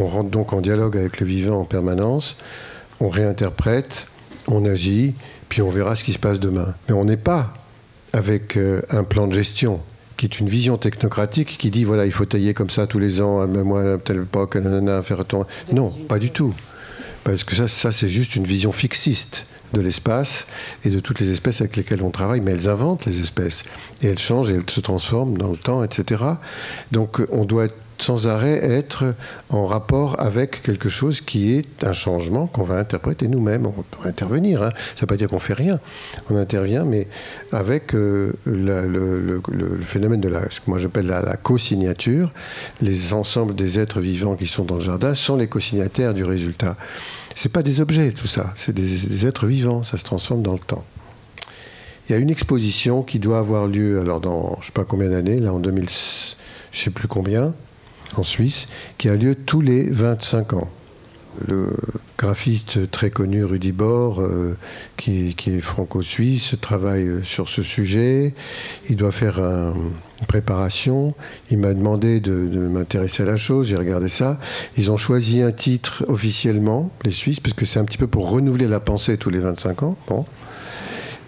on 0.00 0.08
rentre 0.08 0.30
donc 0.30 0.52
en 0.52 0.60
dialogue 0.60 0.96
avec 0.96 1.20
le 1.20 1.26
vivant 1.26 1.60
en 1.60 1.64
permanence, 1.64 2.36
on 3.00 3.08
réinterprète, 3.08 4.06
on 4.46 4.64
agit, 4.64 5.14
puis 5.48 5.62
on 5.62 5.70
verra 5.70 5.96
ce 5.96 6.04
qui 6.04 6.12
se 6.12 6.18
passe 6.18 6.40
demain. 6.40 6.74
Mais 6.88 6.94
on 6.94 7.04
n'est 7.04 7.16
pas 7.16 7.54
avec 8.12 8.56
euh, 8.56 8.82
un 8.90 9.04
plan 9.04 9.26
de 9.26 9.32
gestion 9.32 9.80
qui 10.16 10.26
est 10.26 10.38
une 10.38 10.48
vision 10.48 10.76
technocratique 10.76 11.56
qui 11.58 11.70
dit 11.70 11.84
voilà, 11.84 12.04
il 12.04 12.12
faut 12.12 12.26
tailler 12.26 12.52
comme 12.52 12.68
ça 12.68 12.86
tous 12.86 12.98
les 12.98 13.22
ans, 13.22 13.46
même 13.46 13.62
moi, 13.64 13.94
à 13.94 13.98
telle 13.98 14.18
époque, 14.18 14.56
nanana, 14.56 15.02
faire 15.02 15.20
autant. 15.20 15.46
Non, 15.72 15.88
pas 15.88 16.18
du 16.18 16.30
tout. 16.30 16.52
Parce 17.24 17.44
que 17.44 17.54
ça, 17.54 17.68
ça 17.68 17.90
c'est 17.90 18.08
juste 18.08 18.36
une 18.36 18.44
vision 18.44 18.70
fixiste 18.70 19.46
de 19.72 19.80
l'espace 19.80 20.46
et 20.84 20.90
de 20.90 21.00
toutes 21.00 21.20
les 21.20 21.30
espèces 21.30 21.60
avec 21.60 21.76
lesquelles 21.76 22.02
on 22.02 22.10
travaille, 22.10 22.40
mais 22.40 22.52
elles 22.52 22.68
inventent 22.68 23.06
les 23.06 23.20
espèces 23.20 23.64
et 24.02 24.08
elles 24.08 24.18
changent 24.18 24.50
et 24.50 24.56
elles 24.56 24.68
se 24.68 24.80
transforment 24.80 25.38
dans 25.38 25.50
le 25.50 25.56
temps, 25.56 25.82
etc. 25.84 26.22
Donc 26.92 27.22
on 27.30 27.44
doit 27.44 27.66
être 27.66 27.76
sans 28.02 28.28
arrêt 28.28 28.58
être 28.62 29.14
en 29.50 29.66
rapport 29.66 30.20
avec 30.20 30.62
quelque 30.62 30.88
chose 30.88 31.20
qui 31.20 31.52
est 31.52 31.84
un 31.84 31.92
changement 31.92 32.46
qu'on 32.46 32.62
va 32.62 32.76
interpréter 32.76 33.28
nous-mêmes. 33.28 33.66
On 33.66 33.70
peut 33.70 34.08
intervenir, 34.08 34.62
hein. 34.62 34.70
ça 34.72 34.94
ne 34.96 35.00
veut 35.02 35.06
pas 35.06 35.16
dire 35.16 35.28
qu'on 35.28 35.40
fait 35.40 35.54
rien. 35.54 35.80
On 36.30 36.36
intervient, 36.36 36.84
mais 36.84 37.06
avec 37.52 37.94
euh, 37.94 38.32
le, 38.44 39.40
phénomène 39.84 40.20
de 40.20 40.32
ce 40.50 40.60
que 40.60 40.70
moi 40.70 40.78
j'appelle 40.78 41.06
la, 41.06 41.36
co-signature. 41.36 42.32
Les 42.80 43.12
ensembles 43.12 43.54
des 43.54 43.78
êtres 43.78 44.00
vivants 44.00 44.36
qui 44.36 44.46
sont 44.46 44.64
dans 44.64 44.76
le 44.76 44.80
jardin 44.80 45.14
sont 45.14 45.36
les 45.36 45.48
co-signataires 45.48 46.14
du 46.14 46.24
résultat. 46.24 46.76
C'est 47.34 47.52
pas 47.52 47.62
des 47.62 47.80
objets, 47.80 48.10
tout 48.12 48.26
ça. 48.26 48.52
C'est 48.56 48.74
des, 48.74 48.82
des 48.82 49.26
êtres 49.26 49.46
vivants. 49.46 49.82
Ça 49.82 49.96
se 49.96 50.04
transforme 50.04 50.42
dans 50.42 50.52
le 50.52 50.58
temps. 50.58 50.84
Il 52.10 52.12
y 52.14 52.16
a 52.16 52.18
une 52.18 52.30
exposition 52.30 53.04
qui 53.04 53.20
doit 53.20 53.38
avoir 53.38 53.68
lieu, 53.68 54.00
alors 54.00 54.18
dans 54.18 54.54
je 54.54 54.58
ne 54.58 54.64
sais 54.64 54.72
pas 54.72 54.84
combien 54.84 55.10
d'années, 55.10 55.38
là 55.38 55.54
en 55.54 55.60
2000, 55.60 55.88
je 55.88 56.76
ne 56.76 56.82
sais 56.82 56.90
plus 56.90 57.06
combien, 57.06 57.54
en 58.16 58.22
Suisse, 58.22 58.66
qui 58.98 59.08
a 59.08 59.16
lieu 59.16 59.34
tous 59.34 59.60
les 59.60 59.88
25 59.88 60.54
ans. 60.54 60.70
Le 61.46 61.68
graphiste 62.18 62.90
très 62.90 63.10
connu 63.10 63.44
Rudy 63.44 63.72
Bor, 63.72 64.20
euh, 64.20 64.56
qui, 64.96 65.34
est 65.46 65.60
franco-suisse, 65.60 66.56
travaille 66.60 67.24
sur 67.24 67.48
ce 67.48 67.62
sujet. 67.62 68.34
Il 68.88 68.96
doit 68.96 69.12
faire 69.12 69.38
une 69.38 70.26
préparation. 70.26 71.14
Il 71.50 71.58
m'a 71.58 71.72
demandé 71.72 72.20
de, 72.20 72.32
m'intéresser 72.58 73.22
à 73.22 73.26
la 73.26 73.36
chose. 73.36 73.68
J'ai 73.68 73.76
regardé 73.76 74.08
ça. 74.08 74.38
Ils 74.76 74.90
ont 74.90 74.96
choisi 74.96 75.40
un 75.40 75.52
titre 75.52 76.04
officiellement, 76.08 76.90
les 77.04 77.10
Suisses, 77.10 77.40
parce 77.40 77.54
que 77.54 77.64
c'est 77.64 77.78
un 77.78 77.84
petit 77.84 77.98
peu 77.98 78.08
pour 78.08 78.28
renouveler 78.28 78.66
la 78.66 78.80
pensée 78.80 79.16
tous 79.16 79.30
les 79.30 79.38
25 79.38 79.82
ans. 79.84 79.96
Bon. 80.08 80.26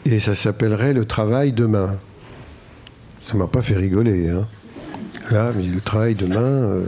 Et 0.05 0.19
ça 0.19 0.35
s'appellerait 0.35 0.93
Le 0.93 1.05
travail 1.05 1.53
demain. 1.53 1.97
Ça 3.23 3.37
m'a 3.37 3.47
pas 3.47 3.63
fait 3.63 3.77
rigoler. 3.77 4.31
Hein. 4.31 4.47
Là, 5.31 5.53
mais 5.57 5.63
le 5.63 5.81
travail 5.81 6.15
demain. 6.15 6.41
Euh, 6.41 6.87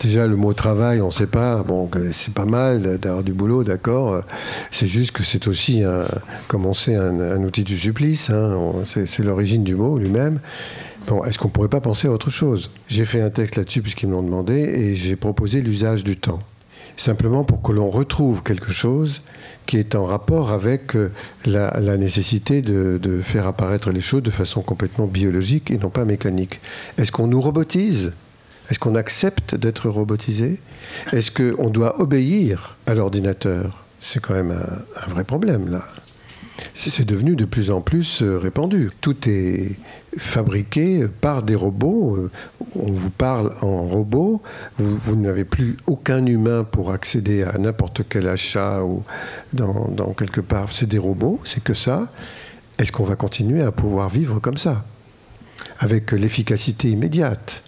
déjà, 0.00 0.26
le 0.26 0.36
mot 0.36 0.52
travail, 0.52 1.00
on 1.00 1.06
ne 1.06 1.12
sait 1.12 1.26
pas. 1.26 1.62
Bon, 1.62 1.90
c'est 2.12 2.34
pas 2.34 2.44
mal 2.44 2.98
d'avoir 2.98 3.22
du 3.22 3.32
boulot, 3.32 3.64
d'accord. 3.64 4.22
C'est 4.70 4.86
juste 4.86 5.12
que 5.12 5.22
c'est 5.22 5.46
aussi, 5.48 5.82
un, 5.82 6.04
comme 6.48 6.66
on 6.66 6.74
sait, 6.74 6.96
un, 6.96 7.42
outil 7.42 7.62
du 7.62 7.78
supplice. 7.78 8.30
Hein. 8.30 8.56
c'est 8.84 9.20
l'origine 9.20 9.64
du 9.64 9.74
mot 9.74 9.98
lui-même. 9.98 10.40
Bon, 11.06 11.22
est-ce 11.24 11.38
qu'on 11.38 11.48
ne 11.48 11.52
pourrait 11.52 11.68
pas 11.68 11.82
penser 11.82 12.08
à 12.08 12.10
autre 12.10 12.30
chose? 12.30 12.70
J'ai 12.88 13.04
fait 13.04 13.20
un 13.20 13.28
texte 13.28 13.56
là-dessus 13.56 13.82
puisqu'ils 13.82 14.08
me 14.08 14.12
l'ont 14.12 14.22
demandé 14.22 14.54
et 14.54 14.94
j'ai 14.94 15.16
proposé 15.16 15.60
l'usage 15.60 16.02
du 16.02 16.16
temps. 16.16 16.40
Simplement 16.96 17.44
pour 17.44 17.60
que 17.60 17.72
l'on 17.72 17.90
retrouve 17.90 18.42
quelque 18.42 18.70
chose 18.70 19.20
qui 19.66 19.78
est 19.78 19.94
en 19.94 20.06
rapport 20.06 20.50
avec 20.52 20.94
euh, 20.96 21.10
la, 21.46 21.96
nécessité 21.96 22.62
de, 22.62 23.20
faire 23.22 23.46
apparaître 23.46 23.90
les 23.90 24.00
choses 24.00 24.22
de 24.22 24.30
façon 24.30 24.62
complètement 24.62 25.06
biologique 25.06 25.70
et 25.70 25.78
non 25.78 25.90
pas 25.90 26.04
mécanique. 26.04 26.60
Est-ce 26.98 27.12
qu'on 27.12 27.26
nous 27.26 27.40
robotise? 27.40 28.12
Est-ce 28.70 28.78
qu'on 28.78 28.94
accepte 28.94 29.54
d'être 29.54 29.88
robotisé? 29.88 30.58
Est-ce 31.12 31.30
qu'on 31.30 31.70
doit 31.70 32.00
obéir 32.00 32.76
à 32.86 32.94
l'ordinateur? 32.94 33.84
C'est 34.00 34.20
quand 34.20 34.34
même 34.34 34.52
un 34.52 35.10
vrai 35.10 35.24
problème 35.24 35.70
là 35.70 35.82
c'est 36.74 37.04
devenu 37.04 37.36
de 37.36 37.44
plus 37.44 37.70
en 37.70 37.80
plus 37.80 38.22
euh, 38.22 38.38
répandu. 38.38 38.90
Tout 39.00 39.28
est 39.28 39.72
fabriqué 40.16 41.06
par 41.20 41.42
des 41.42 41.54
robots. 41.54 42.16
Euh, 42.16 42.30
on 42.76 42.92
vous 42.92 43.10
parle 43.10 43.52
en 43.62 43.82
robot. 43.82 44.42
Vous, 44.78 45.16
n'avez 45.16 45.44
plus 45.44 45.76
aucun 45.86 46.24
humain 46.26 46.64
pour 46.64 46.92
accéder 46.92 47.42
à 47.42 47.58
n'importe 47.58 48.02
quel 48.08 48.28
achat 48.28 48.82
ou 48.82 49.02
dans, 49.52 49.88
dans 49.88 50.12
quelque 50.12 50.40
part. 50.40 50.72
C'est 50.72 50.88
des 50.88 50.98
robots, 50.98 51.40
c'est 51.44 51.62
que 51.62 51.74
ça. 51.74 52.08
Est-ce 52.78 52.92
qu'on 52.92 53.04
va 53.04 53.16
continuer 53.16 53.62
à 53.62 53.72
pouvoir 53.72 54.08
vivre 54.08 54.40
comme 54.40 54.56
ça? 54.56 54.84
Avec 55.78 56.12
l'efficacité 56.12 56.90
immédiate, 56.90 57.62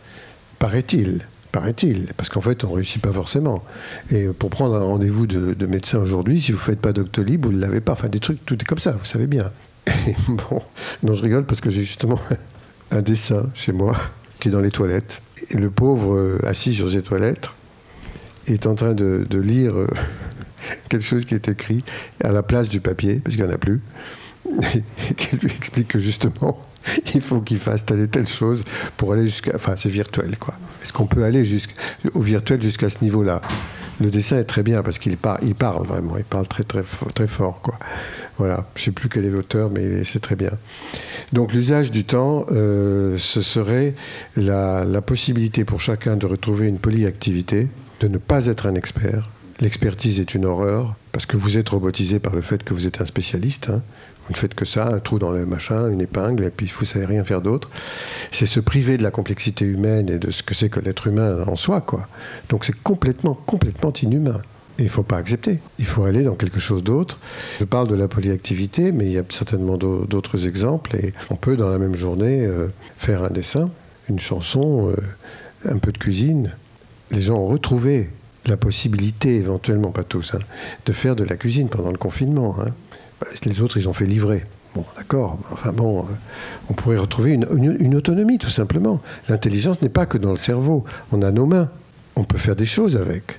paraît-il 0.59 1.26
paraît-il, 1.57 2.09
parce 2.18 2.28
qu'en 2.28 2.42
fait, 2.42 2.64
on 2.64 2.72
réussit 2.72 3.00
pas 3.00 3.12
forcément. 3.12 3.64
Et 4.11 4.26
pour 4.26 4.50
prendre 4.50 4.74
un 4.74 4.84
rendez-vous 4.84 5.26
de, 5.26 5.66
médecin 5.66 5.98
aujourd'hui, 5.98 6.38
si 6.38 6.52
vous 6.52 6.59
faites 6.59 6.78
pas 6.78 6.92
Doctolib, 6.92 7.46
vous 7.46 7.52
ne 7.52 7.59
l'avez 7.59 7.80
pas. 7.80 7.92
Enfin, 7.92 8.09
des 8.09 8.20
trucs, 8.20 8.44
tout 8.44 8.57
est 8.57 8.64
comme 8.66 8.78
ça, 8.78 8.90
vous 8.90 9.07
savez 9.07 9.26
bien. 9.26 9.50
bon, 10.28 10.61
non, 11.02 11.14
je 11.14 11.22
rigole 11.22 11.46
parce 11.46 11.62
que 11.62 11.70
j'ai 11.70 11.82
justement 11.82 12.20
un 12.90 13.00
dessin 13.00 13.46
chez 13.54 13.72
moi 13.72 13.96
qui 14.38 14.48
est 14.48 14.50
dans 14.50 14.61
les 14.61 14.70
toilettes. 14.70 15.22
Et 15.48 15.57
le 15.57 15.70
pauvre, 15.70 16.14
euh, 16.14 16.38
assis 16.46 16.74
sur 16.74 16.92
ses 16.92 17.00
toilettes, 17.00 17.48
est 18.46 18.66
en 18.66 18.74
train 18.74 18.92
de, 18.92 19.26
lire 19.32 19.78
euh, 19.78 19.88
quelque 20.90 21.07
chose 21.07 21.24
qui 21.24 21.34
est 21.34 21.48
écrit 21.48 21.84
à 22.22 22.32
la 22.32 22.42
place 22.42 22.68
du 22.68 22.80
papier, 22.80 23.14
parce 23.24 23.34
qu'il 23.34 23.44
n'y 23.46 23.50
en 23.50 23.54
a 23.54 23.59
plus, 23.59 23.80
et 24.74 25.14
qui 25.14 25.36
lui 25.36 25.50
explique 25.57 25.88
que 25.88 25.98
justement, 25.98 26.61
il 27.14 27.20
faut 27.20 27.41
qu'il 27.41 27.59
fasse 27.59 27.84
telle 27.84 28.01
et 28.01 28.09
telle 28.09 28.28
chose 28.28 28.64
pour 28.97 29.12
aller 29.12 29.26
jusqu'à. 29.26 29.53
Enfin, 29.55 29.74
c'est 29.76 29.89
virtuel, 29.89 30.37
quoi. 30.39 30.55
Est-ce 30.82 30.93
qu'on 30.93 31.07
peut 31.07 31.24
aller 31.24 31.45
au 32.14 32.20
virtuel 32.20 32.62
jusqu'à 32.62 32.89
ce 32.89 33.03
niveau-là? 33.03 33.41
Le 33.99 34.11
dessin 34.11 34.39
est 34.39 34.45
très 34.45 34.62
bien 34.62 34.82
parce 34.82 34.99
qu'il 34.99 35.16
parle, 35.16 35.87
vraiment, 35.87 36.18
il 36.18 36.24
parle 36.24 36.47
très, 36.47 36.64
très, 36.64 36.82
très 37.14 37.26
fort, 37.26 37.61
quoi. 37.62 37.78
Voilà, 38.37 38.66
je 38.74 38.82
ne 38.82 38.84
sais 38.84 38.91
plus 38.91 39.09
quel 39.09 39.24
est 39.24 39.30
l'auteur, 39.30 39.70
mais 39.70 40.05
c'est 40.05 40.20
très 40.20 40.37
bien. 40.37 40.51
Donc, 41.32 41.55
l'usage 41.55 41.91
du 41.91 42.05
temps, 42.05 42.45
euh, 42.51 43.16
ce 43.16 43.41
serait 43.41 43.95
la, 44.37 44.84
la 44.84 45.01
possibilité 45.01 45.64
pour 45.64 45.80
chacun 45.80 46.16
de 46.16 46.26
retrouver 46.26 46.68
une 46.68 46.78
polyactivité, 46.78 47.68
de 48.01 48.09
ne 48.09 48.18
pas 48.18 48.47
être 48.47 48.66
un 48.66 48.74
expert, 48.74 49.30
L'expertise 49.61 50.20
est 50.20 50.34
une 50.34 50.45
horreur, 50.45 50.97
parce 51.12 51.24
que 51.24 51.39
vous 51.39 51.57
êtes 51.57 51.70
robotisé 51.70 52.18
par 52.18 52.34
le 52.34 52.43
fait 52.43 52.62
que 52.62 52.74
vous 52.74 52.87
êtes 52.87 53.01
un 53.01 53.07
spécialiste. 53.07 53.70
hein. 53.70 53.80
Vous 54.27 54.33
ne 54.33 54.37
faites 54.39 54.55
que 54.55 54.64
ça, 54.64 54.89
un 54.89 54.99
trou 54.99 55.18
dans 55.18 55.31
le 55.31 55.47
machin, 55.47 55.89
une 55.91 56.01
épingle, 56.01 56.45
et 56.45 56.51
puis 56.51 56.66
vous 56.66 56.83
ne 56.83 56.87
savez 56.87 57.07
rien 57.07 57.22
faire 57.24 57.41
d'autre. 57.41 57.70
C'est 58.33 58.47
se 58.47 58.59
priver 58.61 58.99
de 58.99 59.03
la 59.03 59.11
complexité 59.11 59.64
humaine 59.64 60.09
et 60.11 60.18
de 60.18 60.31
ce 60.31 60.43
que 60.43 60.55
c'est 60.55 60.68
que 60.68 60.81
l'être 60.81 61.07
humain 61.07 61.45
en 61.47 61.57
soi, 61.57 61.81
quoi. 61.81 62.09
Donc 62.49 62.64
c'est 62.64 62.77
complètement, 62.83 63.35
complètement 63.35 63.93
inhumain. 63.93 64.41
Et 64.79 64.83
il 64.83 64.87
ne 64.87 64.91
faut 64.91 65.05
pas 65.05 65.16
accepter. 65.16 65.61
Il 65.79 65.87
faut 65.87 66.05
aller 66.05 66.22
dans 66.22 66.35
quelque 66.35 66.59
chose 66.61 66.83
d'autre. 66.85 67.18
Je 67.61 67.64
parle 67.64 67.89
de 67.89 67.95
la 67.95 68.09
polyactivité, 68.09 68.93
mais 68.93 69.07
il 69.07 69.12
y 69.12 69.18
a 69.18 69.22
certainement 69.31 69.79
d'au- 69.79 70.05
d'autres 70.05 70.47
exemples. 70.47 70.97
Et 70.97 71.14
on 71.31 71.37
peut, 71.37 71.57
dans 71.57 71.68
la 71.70 71.79
même 71.79 71.95
journée, 71.95 72.45
euh, 72.45 72.66
faire 72.99 73.22
un 73.22 73.31
dessin, 73.31 73.70
une 74.11 74.18
chanson, 74.18 74.91
euh, 74.91 75.70
un 75.72 75.79
peu 75.79 75.93
de 75.93 75.99
cuisine. 75.99 76.53
Les 77.11 77.22
gens 77.22 77.37
ont 77.37 77.47
retrouvé 77.47 78.11
la 78.45 78.57
possibilité, 78.59 79.37
éventuellement, 79.37 79.93
pas 79.93 80.05
tous, 80.05 80.35
hein, 80.35 80.41
de 80.85 80.93
faire 80.93 81.16
de 81.16 81.24
la 81.24 81.37
cuisine 81.37 81.68
pendant 81.68 81.91
le 81.91 81.97
confinement. 81.99 82.57
hein. 82.61 82.72
Les 83.44 83.60
autres, 83.60 83.76
ils 83.76 83.88
ont 83.88 83.92
fait 83.92 84.06
livrer. 84.06 84.44
Bon, 84.74 84.84
d'accord. 84.96 85.38
Enfin 85.50 85.72
bon, 85.72 86.00
euh, 86.00 86.02
on 86.68 86.74
pourrait 86.74 86.98
retrouver 86.98 87.32
une, 87.32 87.94
autonomie, 87.94 88.38
tout 88.38 88.50
simplement. 88.50 89.00
L'intelligence 89.28 89.80
n'est 89.80 89.88
pas 89.88 90.04
que 90.04 90.18
dans 90.18 90.32
le 90.32 90.36
cerveau. 90.36 90.84
On 91.12 91.22
a 91.22 91.30
nos 91.30 91.46
mains. 91.46 91.70
On 92.14 92.24
peut 92.24 92.38
faire 92.38 92.56
des 92.56 92.66
choses 92.66 92.96
avec. 92.96 93.38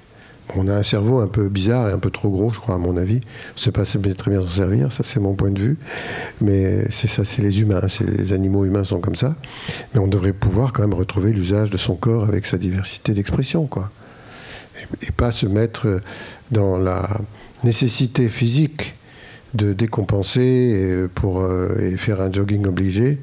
On 0.56 0.68
a 0.68 0.74
un 0.74 0.84
cerveau 0.84 1.20
un 1.20 1.28
peu 1.28 1.50
bizarre 1.50 1.90
et 1.90 1.92
un 1.92 2.00
peu 2.00 2.10
trop 2.10 2.30
gros, 2.30 2.50
je 2.50 2.60
crois, 2.60 2.76
à 2.76 2.78
mon 2.78 2.98
avis. 2.98 3.20
Je 3.56 3.62
ne 3.62 3.64
sais 3.66 3.72
pas 3.72 3.84
très 3.86 4.32
bien 4.32 4.42
s'en 4.42 4.48
servir, 4.48 4.92
ça 4.92 5.04
c'est 5.04 5.20
mon 5.20 5.36
point 5.36 5.52
de 5.52 5.60
vue. 5.60 5.78
Mais 6.42 6.90
c'est 6.90 7.08
ça, 7.08 7.26
c'est 7.26 7.42
les 7.42 7.62
humains, 7.62 7.82
les 8.18 8.34
animaux 8.34 8.66
humains 8.66 8.86
sont 8.86 9.00
comme 9.00 9.16
ça. 9.16 9.36
Mais 9.94 10.00
on 10.00 10.08
devrait 10.08 10.34
pouvoir 10.34 10.74
quand 10.74 10.82
même 10.82 10.94
retrouver 10.94 11.34
l'usage 11.34 11.70
de 11.70 11.78
son 11.78 11.96
corps 11.96 12.24
avec 12.24 12.46
sa 12.46 12.58
diversité 12.58 13.14
d'expression, 13.14 13.68
quoi. 13.68 13.92
Et 15.02 15.12
pas 15.12 15.32
se 15.32 15.46
mettre 15.46 16.02
dans 16.52 16.78
la 16.78 17.10
nécessité 17.64 18.30
physique 18.30 18.97
de 19.54 19.74
décompenser 19.74 21.06
pour 21.16 21.42
euh, 21.42 21.78
et 21.80 21.98
faire 21.98 22.22
un 22.22 22.32
jogging 22.32 22.66
obligé 22.68 23.20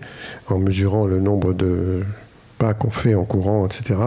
en 0.49 0.59
mesurant 0.59 1.07
le 1.07 1.21
nombre 1.21 1.53
de 1.53 2.03
pas 2.59 2.73
qu'on 2.75 2.91
fait 2.91 3.15
en 3.15 3.25
courant, 3.25 3.67
etc., 3.67 3.99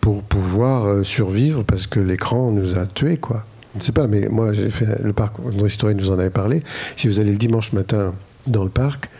pour 0.00 0.22
pouvoir 0.22 0.86
euh, 0.86 1.04
survivre 1.04 1.62
parce 1.64 1.86
que 1.86 2.00
l'écran 2.00 2.50
nous 2.50 2.78
a 2.78 2.86
tués, 2.86 3.18
quoi. 3.18 3.44
Je 3.74 3.80
ne 3.80 3.84
sais 3.84 3.92
pas, 3.92 4.06
mais 4.06 4.28
moi 4.28 4.52
j'ai 4.52 4.70
fait 4.70 5.02
le 5.02 5.12
parc, 5.12 5.38
notre 5.40 5.66
historien 5.66 5.96
nous 5.96 6.10
en 6.10 6.18
avait 6.18 6.30
parlé. 6.30 6.62
Si 6.96 7.08
vous 7.08 7.18
allez 7.18 7.32
le 7.32 7.38
dimanche 7.38 7.72
matin 7.72 8.14
dans 8.46 8.64
le 8.64 8.70
parc, 8.70 9.10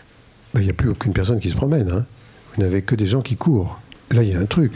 ben, 0.53 0.61
il 0.61 0.63
n'y 0.63 0.69
a 0.69 0.73
plus 0.73 0.89
aucune 0.89 1.13
personne 1.13 1.39
qui 1.39 1.49
se 1.49 1.55
promène. 1.55 1.89
hein. 1.89 2.05
Vous 2.55 2.63
n'avez 2.63 2.81
que 2.81 2.95
des 2.95 3.05
gens 3.05 3.21
qui 3.21 3.35
courent. 3.35 3.79
Là, 4.11 4.23
il 4.23 4.31
y 4.31 4.35
a 4.35 4.39
un 4.39 4.45
truc. 4.45 4.71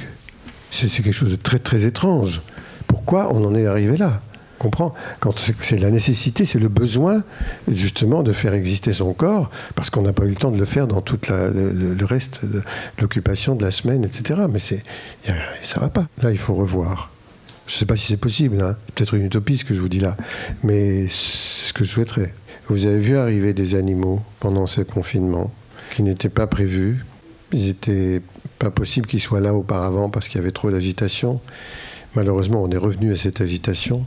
C'est 0.72 0.90
quelque 0.90 1.14
chose 1.14 1.32
de 1.32 1.36
très 1.38 1.60
très 1.60 1.86
étrange. 1.86 2.42
Pourquoi 2.88 3.34
on 3.34 3.46
en 3.46 3.56
est 3.56 3.66
arrivé 3.66 3.96
là? 3.96 4.22
Comprends 4.60 4.94
Quand 5.20 5.34
c'est 5.40 5.80
la 5.80 5.90
nécessité, 5.90 6.46
c'est 6.46 6.60
le 6.60 6.68
besoin 6.68 7.24
justement 7.68 8.22
de 8.22 8.32
faire 8.32 8.54
exister 8.54 8.94
son 8.94 9.14
corps, 9.14 9.50
parce 9.74 9.90
qu'on 9.90 10.04
n'a 10.04 10.14
pas 10.14 10.26
eu 10.26 10.30
le 10.30 10.36
temps 10.36 10.52
de 10.52 10.60
le 10.60 10.66
faire 10.66 10.86
dans 10.86 11.02
tout 11.02 11.20
le, 11.30 12.06
reste 12.06 12.46
de 12.46 12.62
l'occupation 13.00 13.56
de 13.56 13.64
la 13.64 13.72
semaine, 13.72 14.04
etc. 14.04 14.42
Mais 14.52 14.60
c'est, 14.60 14.84
ça 15.64 15.80
va 15.80 15.90
pas. 15.90 16.08
Là, 16.22 16.32
il 16.32 16.38
faut 16.38 16.54
revoir. 16.54 17.10
Je 17.66 17.76
ne 17.76 17.78
sais 17.80 17.86
pas 17.86 17.96
si 17.96 18.08
c'est 18.08 18.18
possible, 18.18 18.62
hein. 18.62 18.76
peut-être 18.96 19.14
une 19.14 19.26
utopie 19.26 19.58
ce 19.58 19.66
que 19.66 19.76
je 19.76 19.80
vous 19.80 19.90
dis 19.90 20.00
là, 20.00 20.18
mais 20.64 21.08
c'est 21.08 21.68
ce 21.68 21.74
que 21.74 21.84
je 21.84 21.92
souhaiterais. 21.92 22.34
Vous 22.68 22.88
avez 22.88 23.00
vu 23.00 23.18
arriver 23.18 23.54
des 23.54 23.76
animaux 23.76 24.22
pendant 24.40 24.68
ce 24.68 24.82
confinement 24.82 25.52
qui 25.96 26.04
n'étaient 26.04 26.30
pas 26.30 26.48
prévus? 26.48 27.06
Ils 27.52 27.68
n'étaient 27.68 28.22
pas 28.58 28.72
possible 28.72 29.08
qu'ils 29.08 29.20
soient 29.20 29.40
là 29.40 29.54
auparavant 29.54 30.10
parce 30.10 30.28
qu'il 30.28 30.40
y 30.40 30.42
avait 30.42 30.52
trop 30.52 30.72
d'agitation. 30.72 31.42
Malheureusement, 32.16 32.64
on 32.64 32.70
est 32.72 32.78
revenu 32.78 33.14
à 33.14 33.16
cette 33.16 33.42
agitation. 33.42 34.04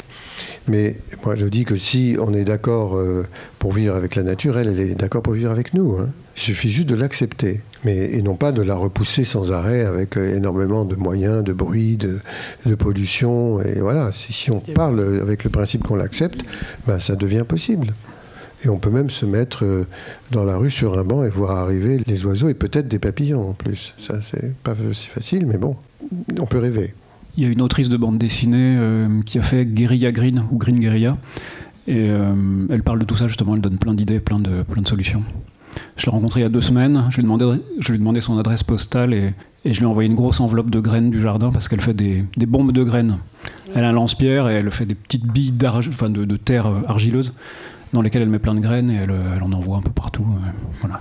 Mais 0.68 0.96
moi, 1.24 1.34
je 1.34 1.46
dis 1.46 1.64
que 1.64 1.76
si 1.76 2.16
on 2.20 2.32
est 2.34 2.44
d'accord 2.44 2.96
euh, 2.96 3.24
pour 3.58 3.72
vivre 3.72 3.94
avec 3.96 4.16
la 4.16 4.22
nature, 4.22 4.58
elle, 4.58 4.68
elle 4.68 4.80
est 4.80 4.94
d'accord 4.94 5.22
pour 5.22 5.34
vivre 5.34 5.50
avec 5.50 5.74
nous. 5.74 5.96
hein. 5.98 6.10
Il 6.36 6.40
suffit 6.40 6.70
juste 6.70 6.88
de 6.88 6.94
l'accepter, 6.94 7.60
mais 7.84 8.10
et 8.12 8.22
non 8.22 8.36
pas 8.36 8.52
de 8.52 8.62
la 8.62 8.74
repousser 8.74 9.24
sans 9.24 9.52
arrêt 9.52 9.84
avec 9.84 10.16
euh, 10.16 10.34
énormément 10.34 10.84
de 10.86 10.96
moyens, 10.96 11.44
de 11.44 11.52
bruit, 11.52 11.96
de, 11.96 12.20
de 12.64 12.74
pollution. 12.74 13.60
Et 13.60 13.80
voilà, 13.80 14.12
si, 14.12 14.32
si 14.32 14.50
on 14.50 14.60
parle 14.60 15.20
avec 15.20 15.44
le 15.44 15.50
principe 15.50 15.82
qu'on 15.84 15.96
l'accepte, 15.96 16.40
ben, 16.86 16.98
ça 16.98 17.16
devient 17.16 17.44
possible. 17.46 17.88
Et 18.64 18.68
on 18.68 18.78
peut 18.78 18.90
même 18.90 19.10
se 19.10 19.26
mettre 19.26 19.64
euh, 19.64 19.86
dans 20.30 20.44
la 20.44 20.56
rue 20.56 20.70
sur 20.70 20.98
un 20.98 21.04
banc 21.04 21.24
et 21.24 21.28
voir 21.28 21.56
arriver 21.58 22.00
les 22.06 22.24
oiseaux 22.24 22.48
et 22.48 22.54
peut-être 22.54 22.88
des 22.88 23.00
papillons 23.00 23.50
en 23.50 23.52
plus. 23.52 23.92
Ça, 23.98 24.20
c'est 24.22 24.54
pas 24.62 24.74
aussi 24.88 25.08
facile, 25.08 25.46
mais 25.46 25.58
bon, 25.58 25.76
on 26.38 26.46
peut 26.46 26.58
rêver. 26.58 26.94
Il 27.36 27.44
y 27.44 27.46
a 27.46 27.50
une 27.50 27.62
autrice 27.62 27.88
de 27.88 27.96
bande 27.96 28.18
dessinée 28.18 28.76
euh, 28.78 29.22
qui 29.24 29.38
a 29.38 29.42
fait 29.42 29.64
Guerilla 29.64 30.12
Green 30.12 30.44
ou 30.50 30.58
Green 30.58 30.78
Guerilla. 30.78 31.16
Et 31.86 32.08
euh, 32.08 32.66
elle 32.70 32.82
parle 32.82 32.98
de 32.98 33.04
tout 33.04 33.16
ça 33.16 33.26
justement, 33.26 33.54
elle 33.54 33.60
donne 33.60 33.78
plein 33.78 33.94
d'idées, 33.94 34.20
plein 34.20 34.38
de, 34.38 34.62
plein 34.62 34.82
de 34.82 34.88
solutions. 34.88 35.22
Je 35.96 36.06
l'ai 36.06 36.12
rencontrée 36.12 36.40
il 36.40 36.42
y 36.42 36.46
a 36.46 36.50
deux 36.50 36.60
semaines, 36.60 37.06
je 37.10 37.16
lui 37.16 37.20
ai 37.20 37.24
demandé, 37.24 37.62
je 37.80 37.92
lui 37.92 38.22
son 38.22 38.38
adresse 38.38 38.62
postale 38.62 39.14
et, 39.14 39.34
je 39.64 39.78
lui 39.78 39.82
ai 39.82 39.86
envoyé 39.86 40.08
une 40.08 40.14
grosse 40.14 40.40
enveloppe 40.40 40.70
de 40.70 40.80
graines 40.80 41.10
du 41.10 41.18
jardin 41.18 41.50
parce 41.50 41.68
qu'elle 41.68 41.80
fait 41.80 41.94
des, 41.94 42.24
des 42.36 42.46
bombes 42.46 42.72
de 42.72 42.82
graines. 42.82 43.18
Elle 43.74 43.84
a 43.84 43.88
un 43.88 43.92
lance-pierre 43.92 44.48
et 44.48 44.54
elle 44.54 44.70
fait 44.70 44.86
des 44.86 44.94
petites 44.94 45.26
billes 45.26 45.54
enfin 45.88 46.10
de, 46.10 46.24
de 46.24 46.36
terre 46.36 46.66
argileuse 46.86 47.32
dans 47.92 48.00
lesquelles 48.00 48.22
elle 48.22 48.28
met 48.28 48.38
plein 48.38 48.54
de 48.54 48.60
graines 48.60 48.90
et 48.90 48.96
elle, 48.96 49.10
euh, 49.10 49.34
elle 49.36 49.42
en 49.42 49.52
envoie 49.52 49.76
un 49.76 49.82
peu 49.82 49.90
partout. 49.90 50.26
euh, 50.28 50.50
voilà, 50.80 51.00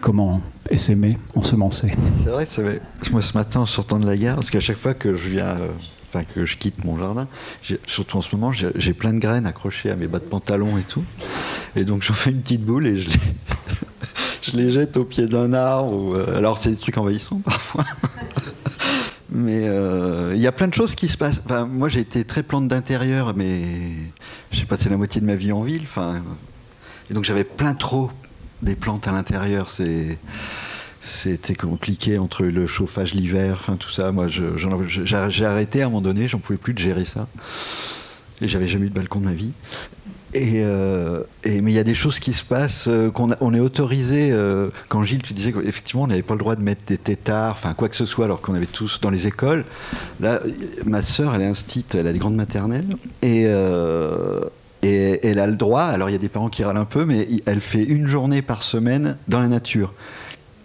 comment 0.00 0.40
essaimer, 0.70 1.18
ensemencer. 1.34 1.92
C'est 2.22 2.30
vrai, 2.30 2.46
c'est 2.48 2.62
vrai. 2.62 2.80
Moi, 3.10 3.22
ce 3.22 3.36
matin, 3.36 3.60
en 3.60 3.66
sortant 3.66 3.98
de 3.98 4.06
la 4.06 4.16
gare, 4.16 4.36
parce 4.36 4.50
qu'à 4.50 4.60
chaque 4.60 4.76
fois 4.76 4.94
que 4.94 5.14
je 5.14 5.28
viens, 5.28 5.46
euh, 5.46 5.68
enfin 6.08 6.24
que 6.24 6.44
je 6.44 6.56
quitte 6.56 6.84
mon 6.84 6.96
jardin, 6.96 7.26
surtout 7.86 8.18
en 8.18 8.20
ce 8.20 8.34
moment, 8.34 8.52
j'ai 8.52 8.92
plein 8.92 9.12
de 9.12 9.18
graines 9.18 9.46
accrochées 9.46 9.90
à 9.90 9.96
mes 9.96 10.06
bas 10.06 10.18
de 10.18 10.24
pantalon 10.24 10.78
et 10.78 10.84
tout. 10.84 11.04
Et 11.74 11.84
donc, 11.84 12.02
j'en 12.06 12.14
fais 12.14 12.30
une 12.30 12.40
petite 12.40 12.64
boule 12.64 12.86
et 12.86 12.96
je 12.96 13.08
les, 13.08 13.20
je 14.42 14.56
les 14.56 14.70
jette 14.70 14.96
au 14.96 15.04
pied 15.04 15.26
d'un 15.26 15.52
arbre. 15.52 16.24
alors, 16.36 16.58
c'est 16.58 16.70
des 16.70 16.76
trucs 16.76 16.98
envahissants 16.98 17.40
parfois. 17.44 17.84
Mais 19.34 19.66
il 20.34 20.40
y 20.40 20.46
a 20.46 20.52
plein 20.52 20.68
de 20.68 20.74
choses 20.74 20.94
qui 20.94 21.08
se 21.08 21.16
passent. 21.16 21.42
Moi, 21.68 21.88
j'ai 21.88 22.00
été 22.00 22.24
très 22.24 22.42
plante 22.42 22.68
d'intérieur, 22.68 23.32
mais 23.34 23.62
j'ai 24.62 24.68
passé 24.68 24.88
la 24.88 24.96
moitié 24.96 25.20
de 25.20 25.26
ma 25.26 25.34
vie 25.34 25.50
en 25.50 25.62
ville. 25.62 25.82
Enfin, 25.82 26.22
et 27.10 27.14
donc, 27.14 27.24
j'avais 27.24 27.42
plein 27.42 27.74
trop 27.74 28.12
des 28.62 28.76
plantes 28.76 29.08
à 29.08 29.12
l'intérieur. 29.12 29.68
C'était 31.00 31.54
compliqué 31.56 32.16
entre 32.18 32.44
le 32.44 32.68
chauffage 32.68 33.12
l'hiver, 33.12 33.66
tout 33.80 33.90
ça. 33.90 34.12
Moi, 34.12 34.28
j'ai 34.28 35.44
arrêté 35.44 35.82
à 35.82 35.86
un 35.86 35.88
moment 35.88 36.00
donné, 36.00 36.28
j'en 36.28 36.38
pouvais 36.38 36.58
plus 36.58 36.74
de 36.74 36.78
gérer 36.78 37.04
ça. 37.04 37.26
Et 38.40 38.46
j'avais 38.46 38.68
jamais 38.68 38.86
eu 38.86 38.90
de 38.90 38.94
balcon 38.94 39.18
de 39.18 39.24
ma 39.24 39.32
vie. 39.32 39.50
Euh, 40.34 41.22
et- 41.44 41.60
mais 41.60 41.72
il 41.72 41.74
y 41.74 41.78
a 41.78 41.84
des 41.84 41.94
choses 41.94 42.18
qui 42.18 42.32
se 42.32 42.42
passent 42.44 42.88
euh, 42.88 43.10
qu'on 43.10 43.28
on 43.40 43.52
est 43.54 43.60
autorisé. 43.60 44.30
euh, 44.32 44.68
quand 44.88 45.02
Gilles, 45.04 45.22
tu 45.22 45.34
disais 45.34 45.52
qu'effectivement 45.52 46.04
on 46.04 46.06
n'avait 46.06 46.22
pas 46.22 46.34
le 46.34 46.38
droit 46.40 46.56
de 46.56 46.62
mettre 46.62 46.82
des 46.86 46.96
tétards, 46.96 47.52
enfin 47.52 47.74
quoi 47.74 47.88
que 47.90 47.96
ce 47.96 48.04
soit, 48.06 48.24
alors 48.24 48.40
qu'on 48.40 48.54
avait 48.54 48.66
tous 48.66 49.00
dans 49.00 49.10
les 49.10 49.26
écoles. 49.26 49.64
Là, 50.20 50.40
ma 50.86 51.02
sœur, 51.02 51.34
elle 51.34 51.42
est 51.42 51.46
instite, 51.46 51.94
elle 51.94 52.06
a 52.06 52.12
des 52.12 52.18
grandes 52.18 52.36
maternelles, 52.36 52.96
et 53.22 53.46
et 54.84 55.20
elle 55.26 55.38
a 55.38 55.46
le 55.46 55.54
droit. 55.56 55.82
Alors 55.82 56.08
il 56.08 56.12
y 56.12 56.16
a 56.16 56.18
des 56.18 56.28
parents 56.28 56.48
qui 56.48 56.64
râlent 56.64 56.76
un 56.76 56.84
peu, 56.84 57.04
mais 57.04 57.28
elle 57.46 57.60
fait 57.60 57.84
une 57.84 58.06
journée 58.08 58.42
par 58.42 58.62
semaine 58.62 59.16
dans 59.28 59.38
la 59.38 59.48
nature 59.48 59.92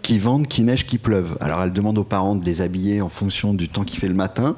qui 0.02 0.18
vendent, 0.18 0.46
qui 0.48 0.62
neige, 0.62 0.86
qui 0.86 0.98
pleuve. 0.98 1.36
Alors 1.40 1.62
elle 1.62 1.72
demande 1.72 1.98
aux 1.98 2.04
parents 2.04 2.34
de 2.34 2.44
les 2.44 2.62
habiller 2.62 3.00
en 3.00 3.08
fonction 3.08 3.52
du 3.54 3.68
temps 3.68 3.84
qu'il 3.84 4.00
fait 4.00 4.08
le 4.08 4.14
matin. 4.14 4.56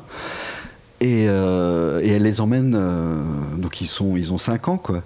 Et, 1.02 1.26
euh, 1.28 2.00
elle 2.04 2.22
les 2.24 2.40
emmène, 2.42 2.74
euh, 2.76 3.22
donc 3.56 3.80
ils, 3.80 3.86
sont, 3.86 4.16
ils 4.18 4.34
ont 4.34 4.38
5 4.38 4.68
ans, 4.68 4.76
quoi. 4.76 5.02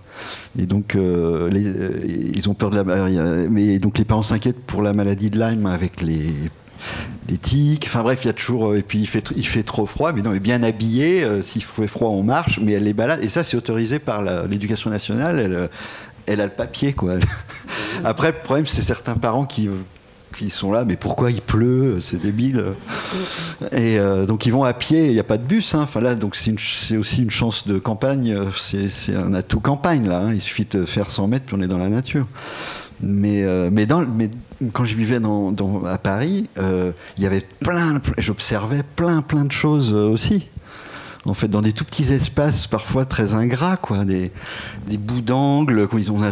Et 0.58 0.66
donc, 0.66 0.96
euh, 0.96 1.48
les- 1.50 1.66
euh, 1.66 1.90
ils 2.34 2.48
ont 2.48 2.54
peur 2.54 2.70
de 2.70 2.76
la 2.76 2.82
maladie. 2.84 3.18
Mais 3.50 3.78
donc, 3.78 3.98
les 3.98 4.04
parents 4.04 4.22
s'inquiètent 4.22 4.64
pour 4.66 4.82
la 4.82 4.92
maladie 4.92 5.30
de 5.30 5.38
Lyme 5.38 5.66
avec 5.66 6.02
les, 6.02 6.32
les 7.28 7.38
tiques. 7.38 7.84
Enfin 7.86 8.02
bref, 8.02 8.20
il 8.24 8.26
y 8.26 8.30
a 8.30 8.32
toujours. 8.32 8.74
Et 8.74 8.82
puis, 8.82 8.98
il 8.98 9.06
fait, 9.06 9.32
il 9.36 9.46
fait 9.46 9.62
trop 9.62 9.86
froid, 9.86 10.12
mais 10.12 10.22
non, 10.22 10.30
mais 10.30 10.40
bien 10.40 10.64
habillé. 10.64 11.24
S'il 11.42 11.62
fait 11.62 11.86
froid, 11.86 12.08
on 12.08 12.24
marche, 12.24 12.58
mais 12.60 12.72
elle 12.72 12.84
les 12.84 12.92
balade. 12.92 13.22
Et 13.22 13.28
ça, 13.28 13.44
c'est 13.44 13.56
autorisé 13.56 14.00
par 14.00 14.22
l'éducation 14.48 14.90
nationale. 14.90 15.38
Elle, 15.38 15.68
elle 16.26 16.40
a 16.40 16.44
le 16.46 16.50
papier, 16.50 16.92
quoi. 16.92 17.14
Après, 18.04 18.28
le 18.32 18.38
problème, 18.42 18.66
c'est 18.66 18.82
certains 18.82 19.14
parents 19.14 19.44
qui 19.46 19.68
qui 20.34 20.50
sont 20.50 20.72
là, 20.72 20.84
mais 20.84 20.96
pourquoi 20.96 21.30
il 21.30 21.40
pleut 21.40 21.98
C'est 22.00 22.20
débile. 22.20 22.64
Et 23.72 23.98
euh, 23.98 24.26
donc 24.26 24.46
ils 24.46 24.52
vont 24.52 24.64
à 24.64 24.72
pied, 24.72 25.06
il 25.06 25.12
n'y 25.12 25.18
a 25.20 25.24
pas 25.24 25.38
de 25.38 25.44
bus. 25.44 25.74
hein. 25.74 25.80
Enfin 25.82 26.00
là, 26.00 26.14
donc 26.14 26.36
c'est 26.36 26.96
aussi 26.96 27.22
une 27.22 27.30
chance 27.30 27.66
de 27.66 27.78
campagne. 27.78 28.36
C'est 28.56 29.14
un 29.16 29.34
atout 29.34 29.60
campagne 29.60 30.08
là. 30.08 30.18
hein. 30.20 30.32
Il 30.34 30.40
suffit 30.40 30.66
de 30.70 30.84
faire 30.84 31.10
100 31.10 31.28
mètres 31.28 31.44
puis 31.46 31.56
on 31.58 31.62
est 31.62 31.68
dans 31.68 31.78
la 31.78 31.88
nature. 31.88 32.26
Mais, 33.00 33.42
euh, 33.42 33.70
mais, 33.72 33.86
quand 34.72 34.84
je 34.84 34.94
vivais 34.94 35.20
à 35.86 35.98
Paris, 35.98 36.48
euh, 36.58 36.92
il 37.18 37.24
y 37.24 37.26
avait 37.26 37.44
plein, 37.60 38.00
j'observais 38.18 38.82
plein, 38.96 39.20
plein 39.20 39.44
de 39.44 39.52
choses 39.52 39.92
aussi. 39.92 40.48
En 41.26 41.34
fait, 41.34 41.48
dans 41.48 41.62
des 41.62 41.72
tout 41.72 41.84
petits 41.84 42.12
espaces 42.12 42.66
parfois 42.66 43.04
très 43.04 43.34
ingrats, 43.34 43.76
quoi, 43.76 44.04
des, 44.04 44.30
des 44.88 44.98
bouts 44.98 45.20
d'angle, 45.20 45.88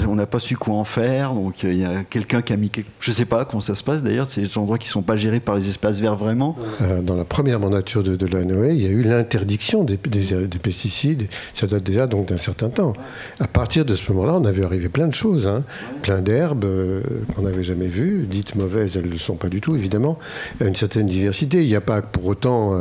on 0.09 0.14
n'a 0.14 0.26
pas 0.26 0.38
su 0.38 0.57
quoi 0.57 0.74
en 0.74 0.84
faire, 0.84 1.32
donc 1.32 1.64
euh, 1.64 1.72
il 1.72 1.78
y 1.78 1.84
a 1.84 2.03
quelqu'un 2.05 2.43
qui 2.43 2.53
a 2.53 2.57
mis, 2.57 2.70
je 3.01 3.12
sais 3.12 3.24
pas 3.24 3.45
comment 3.45 3.61
ça 3.61 3.74
se 3.74 3.82
passe 3.82 4.03
d'ailleurs, 4.03 4.26
c'est 4.28 4.43
des 4.43 4.59
endroits 4.59 4.78
qui 4.78 4.88
sont 4.88 5.03
pas 5.03 5.16
gérés 5.16 5.40
par 5.40 5.57
les 5.57 5.68
espaces 5.68 6.01
verts 6.01 6.16
vraiment. 6.16 6.57
Euh, 6.82 7.01
dans 7.01 7.16
la 7.16 7.24
première 7.24 7.59
mandature 7.59 8.03
de, 8.03 8.16
de 8.16 8.26
la 8.26 8.45
Noé, 8.45 8.74
il 8.74 8.82
y 8.82 8.86
a 8.86 8.90
eu 8.90 9.03
l'interdiction 9.03 9.84
des, 9.84 9.97
des, 9.97 10.47
des, 10.47 10.59
pesticides, 10.59 11.26
ça 11.55 11.66
date 11.66 11.82
déjà 11.82 12.07
donc 12.07 12.28
d'un 12.28 12.36
certain 12.36 12.68
temps. 12.68 12.93
À 13.40 13.47
partir 13.47 13.84
de 13.84 13.95
ce 13.95 14.12
moment-là, 14.12 14.34
on 14.34 14.45
avait 14.45 14.64
arrivé 14.64 14.88
plein 14.88 15.09
de 15.09 15.14
choses, 15.14 15.47
hein, 15.47 15.64
plein 16.03 16.20
d'herbes 16.20 16.64
euh, 16.64 17.01
qu'on 17.34 17.43
n'avait 17.43 17.64
jamais 17.64 17.86
vues, 17.86 18.26
dites 18.28 18.57
mauvaises, 18.57 18.97
elles 18.97 19.07
ne 19.07 19.12
le 19.12 19.18
sont 19.18 19.36
pas 19.36 19.49
du 19.49 19.61
tout 19.61 19.74
évidemment, 19.74 20.18
une 20.61 20.76
certaine 20.76 21.07
diversité, 21.07 21.62
il 21.62 21.68
n'y 21.68 21.76
a 21.76 21.80
pas 21.80 22.03
pour 22.03 22.26
autant 22.26 22.72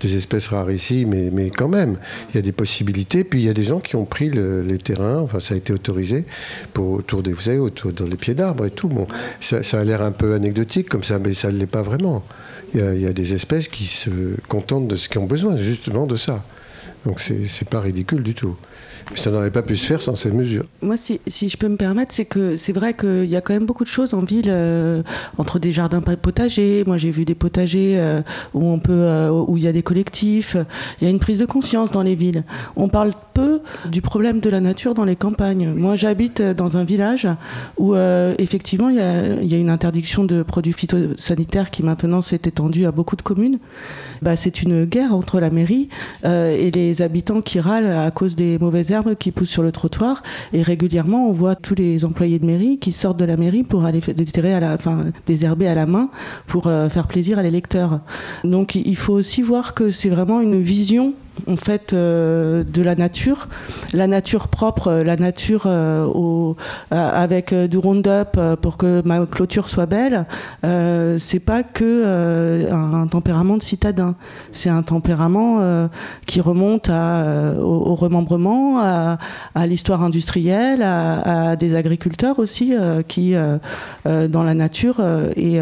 des 0.00 0.16
espèces 0.16 0.48
rares 0.48 0.70
ici, 0.70 1.06
mais, 1.30 1.50
quand 1.50 1.68
même, 1.68 1.98
il 2.30 2.36
y 2.36 2.38
a 2.38 2.42
des 2.42 2.52
possibilités. 2.52 3.24
Puis 3.24 3.40
il 3.40 3.46
y 3.46 3.48
a 3.48 3.54
des 3.54 3.62
gens 3.62 3.80
qui 3.80 3.96
ont 3.96 4.04
pris 4.04 4.28
le, 4.28 4.62
les 4.62 4.78
terrains, 4.78 5.18
enfin 5.18 5.40
ça 5.40 5.54
a 5.54 5.56
été 5.56 5.72
autorisé 5.72 6.24
pour, 6.72 6.92
autour 6.92 7.22
des, 7.22 7.32
vous 7.32 7.42
savez, 7.42 7.58
dans 7.58 8.06
les 8.06 8.16
pieds 8.16 8.34
d'arbres 8.34 8.66
et 8.66 8.70
tout. 8.70 8.88
Bon, 8.88 9.06
ça, 9.40 9.62
ça 9.62 9.80
a 9.80 9.84
l'air 9.84 10.02
un 10.02 10.12
peu 10.12 10.34
anecdotique 10.34 10.88
comme 10.88 11.04
ça, 11.04 11.18
mais 11.18 11.34
ça 11.34 11.50
ne 11.50 11.58
l'est 11.58 11.66
pas 11.66 11.82
vraiment. 11.82 12.24
Il 12.74 12.80
y, 12.80 12.82
a, 12.82 12.94
il 12.94 13.00
y, 13.00 13.06
a, 13.06 13.12
des 13.12 13.32
espèces 13.32 13.68
qui 13.68 13.86
se 13.86 14.10
contentent 14.48 14.88
de 14.88 14.96
ce 14.96 15.08
qu'ils 15.08 15.20
ont 15.20 15.26
besoin, 15.26 15.56
justement 15.56 16.06
de 16.06 16.16
ça. 16.16 16.44
Donc 17.08 17.20
c'est 17.20 17.68
pas 17.70 17.80
ridicule 17.80 18.22
du 18.22 18.34
tout. 18.34 18.54
Mais 19.10 19.16
ça 19.16 19.30
n'aurait 19.30 19.50
pas 19.50 19.62
pu 19.62 19.78
se 19.78 19.86
faire 19.86 20.02
sans 20.02 20.14
ces 20.14 20.30
mesures. 20.30 20.66
Moi, 20.82 20.98
si, 20.98 21.22
si 21.26 21.48
je 21.48 21.56
peux 21.56 21.68
me 21.68 21.78
permettre, 21.78 22.12
c'est 22.12 22.26
que 22.26 22.56
c'est 22.56 22.74
vrai 22.74 22.92
qu'il 22.92 23.24
y 23.24 23.36
a 23.36 23.40
quand 23.40 23.54
même 23.54 23.64
beaucoup 23.64 23.84
de 23.84 23.88
choses 23.88 24.12
en 24.12 24.20
ville, 24.20 24.50
euh, 24.50 25.02
entre 25.38 25.58
des 25.58 25.72
jardins 25.72 26.02
potagers. 26.02 26.84
Moi, 26.86 26.98
j'ai 26.98 27.10
vu 27.10 27.24
des 27.24 27.34
potagers 27.34 27.98
euh, 27.98 28.20
où 28.52 28.66
on 28.66 28.78
euh, 28.90 29.30
où 29.30 29.56
il 29.56 29.62
y 29.62 29.66
a 29.66 29.72
des 29.72 29.82
collectifs. 29.82 30.58
Il 31.00 31.04
y 31.04 31.06
a 31.06 31.10
une 31.10 31.20
prise 31.20 31.38
de 31.38 31.46
conscience 31.46 31.90
dans 31.90 32.02
les 32.02 32.14
villes. 32.14 32.44
On 32.76 32.90
parle 32.90 33.12
du 33.90 34.02
problème 34.02 34.40
de 34.40 34.50
la 34.50 34.60
nature 34.60 34.94
dans 34.94 35.04
les 35.04 35.16
campagnes. 35.16 35.72
Moi, 35.74 35.96
j'habite 35.96 36.42
dans 36.42 36.76
un 36.76 36.84
village 36.84 37.26
où 37.76 37.94
effectivement 37.96 38.88
il 38.88 38.96
y, 38.96 39.54
a, 39.54 39.58
une 39.58 39.70
interdiction 39.70 40.24
de 40.24 40.42
produits 40.42 40.72
phytosanitaires 40.72 41.70
qui 41.70 41.82
maintenant 41.82 42.22
s'est 42.22 42.40
étendue 42.44 42.86
à 42.86 42.92
beaucoup 42.92 43.16
de 43.16 43.22
communes. 43.22 43.58
Bah, 44.22 44.36
c'est 44.36 44.62
une 44.62 44.84
guerre 44.84 45.14
entre 45.14 45.40
la 45.40 45.50
mairie 45.50 45.88
et 46.24 46.70
les 46.70 47.02
habitants 47.02 47.40
qui 47.40 47.60
râlent 47.60 47.86
à 47.86 48.10
cause 48.10 48.36
des 48.36 48.58
mauvaises 48.58 48.90
herbes 48.90 49.14
qui 49.14 49.32
poussent 49.32 49.50
sur 49.50 49.62
le 49.62 49.72
trottoir 49.72 50.22
et 50.52 50.62
régulièrement 50.62 51.28
on 51.28 51.32
voit 51.32 51.56
tous 51.56 51.74
les 51.74 52.04
employés 52.04 52.38
de 52.38 52.46
mairie 52.46 52.78
qui 52.78 52.92
sortent 52.92 53.18
de 53.18 53.24
la 53.24 53.36
mairie 53.36 53.62
pour 53.62 53.84
aller 53.84 54.00
désherber 55.26 55.66
à 55.66 55.74
la 55.74 55.86
main 55.86 56.10
pour 56.46 56.66
euh, 56.66 56.88
faire 56.88 57.06
plaisir 57.06 57.38
à 57.38 57.42
l'électeur. 57.42 58.00
Donc 58.44 58.74
il 58.74 58.96
faut 58.96 59.14
aussi 59.14 59.42
voir 59.42 59.74
que 59.74 59.90
c'est 59.90 60.08
vraiment 60.08 60.40
une 60.40 60.60
vision 60.60 61.14
en 61.46 61.56
fait 61.56 61.92
euh, 61.92 62.64
de 62.64 62.82
la 62.82 62.94
nature, 62.94 63.48
la 63.92 64.06
nature 64.06 64.48
propre, 64.48 64.92
la 65.04 65.16
nature 65.16 65.64
euh, 65.66 66.06
euh, 66.92 67.10
avec 67.22 67.54
du 67.54 67.78
Roundup 67.78 68.38
pour 68.60 68.76
que 68.76 69.02
ma 69.04 69.26
clôture 69.26 69.68
soit 69.68 69.86
belle, 69.86 70.26
c'est 71.18 71.40
pas 71.40 71.62
que 71.62 72.70
un, 72.70 73.06
tempérament 73.06 73.56
de 73.56 73.62
citadin, 73.62 74.14
c'est 74.52 74.68
un 74.68 74.82
tempérament 74.82 75.88
qui 76.26 76.40
remonte 76.40 76.90
au, 76.90 77.94
remembrement, 77.94 78.78
à, 78.80 79.66
l'histoire 79.66 80.02
industrielle, 80.02 80.82
à, 80.82 81.56
des 81.56 81.74
agriculteurs 81.74 82.38
aussi 82.38 82.74
qui 83.08 83.34
dans 84.04 84.42
la 84.42 84.54
nature 84.54 85.00
et 85.36 85.58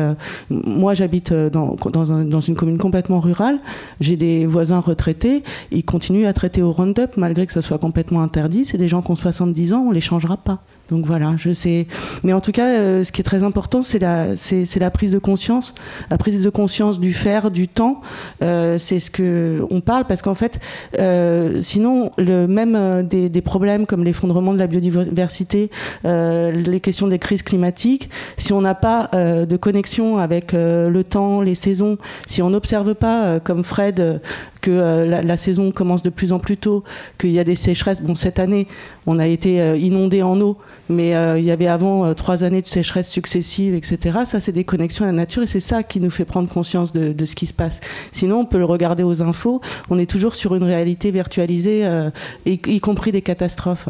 moi 0.50 0.94
j'habite 0.94 1.32
dans 1.32 2.40
une 2.40 2.54
commune 2.54 2.78
complètement 2.78 3.20
rurale, 3.20 3.58
j'ai 4.00 4.16
des 4.16 4.46
voisins 4.46 4.80
retraités 4.80 5.42
ils 5.70 5.84
continuent 5.84 6.26
à 6.26 6.32
traiter 6.32 6.62
au 6.62 6.72
Roundup 6.72 7.16
malgré 7.16 7.46
que 7.46 7.52
ça 7.52 7.62
soit 7.62 7.78
complètement 7.78 8.22
interdit. 8.22 8.64
C'est 8.64 8.78
des 8.78 8.88
gens 8.88 9.02
qui 9.02 9.10
ont 9.10 9.16
70 9.16 9.72
ans, 9.72 9.84
on 9.88 9.90
les 9.90 10.00
changera 10.00 10.36
pas. 10.36 10.62
Donc 10.90 11.04
voilà, 11.04 11.34
je 11.36 11.52
sais. 11.52 11.86
Mais 12.22 12.32
en 12.32 12.40
tout 12.40 12.52
cas, 12.52 12.66
euh, 12.66 13.02
ce 13.02 13.10
qui 13.10 13.20
est 13.20 13.24
très 13.24 13.42
important, 13.42 13.82
c'est 13.82 13.98
la, 13.98 14.90
prise 14.90 15.10
de 15.10 15.18
conscience, 15.18 15.74
la 16.10 16.18
prise 16.18 16.42
de 16.42 16.50
conscience 16.50 17.00
du 17.00 17.12
faire, 17.12 17.50
du 17.50 17.66
temps. 17.66 18.00
Euh, 18.42 18.78
c'est 18.78 19.00
ce 19.00 19.10
que 19.10 19.64
on 19.70 19.80
parle 19.80 20.04
parce 20.04 20.22
qu'en 20.22 20.34
fait, 20.34 20.60
euh, 20.98 21.60
sinon, 21.60 22.12
même 22.18 23.02
des, 23.02 23.42
problèmes 23.42 23.86
comme 23.86 24.04
l'effondrement 24.04 24.54
de 24.54 24.58
la 24.58 24.66
biodiversité, 24.66 25.70
les 26.04 26.80
questions 26.80 27.08
des 27.08 27.18
crises 27.18 27.42
climatiques, 27.42 28.08
si 28.36 28.52
on 28.52 28.60
n'a 28.60 28.74
pas 28.74 29.10
de 29.12 29.56
connexion 29.56 30.18
avec 30.18 30.52
le 30.52 31.02
temps, 31.02 31.40
les 31.40 31.54
saisons, 31.54 31.98
si 32.26 32.42
on 32.42 32.50
n'observe 32.50 32.94
pas, 32.94 33.40
comme 33.40 33.62
Fred, 33.62 34.20
que 34.62 35.04
la, 35.04 35.22
la, 35.22 35.36
saison 35.36 35.70
commence 35.70 36.02
de 36.02 36.10
plus 36.10 36.32
en 36.32 36.38
plus 36.38 36.56
tôt, 36.56 36.82
qu'il 37.18 37.30
y 37.30 37.38
a 37.38 37.44
des 37.44 37.54
sécheresses. 37.54 38.00
Bon, 38.02 38.14
cette 38.14 38.38
année, 38.38 38.66
on 39.06 39.18
a 39.18 39.26
été 39.26 39.78
inondé 39.78 40.22
en 40.22 40.40
eau 40.40 40.58
mais 40.88 41.14
euh, 41.14 41.38
il 41.38 41.44
y 41.44 41.50
avait 41.50 41.66
avant 41.66 42.04
euh, 42.04 42.14
trois 42.14 42.44
années 42.44 42.62
de 42.62 42.66
sécheresse 42.66 43.10
successives, 43.10 43.74
etc. 43.74 44.20
Ça, 44.24 44.40
c'est 44.40 44.52
des 44.52 44.64
connexions 44.64 45.04
à 45.04 45.08
la 45.08 45.12
nature 45.12 45.42
et 45.42 45.46
c'est 45.46 45.60
ça 45.60 45.82
qui 45.82 46.00
nous 46.00 46.10
fait 46.10 46.24
prendre 46.24 46.48
conscience 46.48 46.92
de, 46.92 47.24
ce 47.24 47.34
qui 47.34 47.46
se 47.46 47.52
passe. 47.52 47.80
Sinon, 48.12 48.40
on 48.40 48.44
peut 48.44 48.58
le 48.58 48.64
regarder 48.64 49.02
aux 49.02 49.22
infos. 49.22 49.60
On 49.90 49.98
est 49.98 50.08
toujours 50.08 50.34
sur 50.34 50.54
une 50.54 50.62
réalité 50.62 51.10
virtualisée, 51.10 51.84
euh, 51.86 52.10
y, 52.44 52.80
compris 52.80 53.12
des 53.12 53.22
catastrophes. 53.22 53.88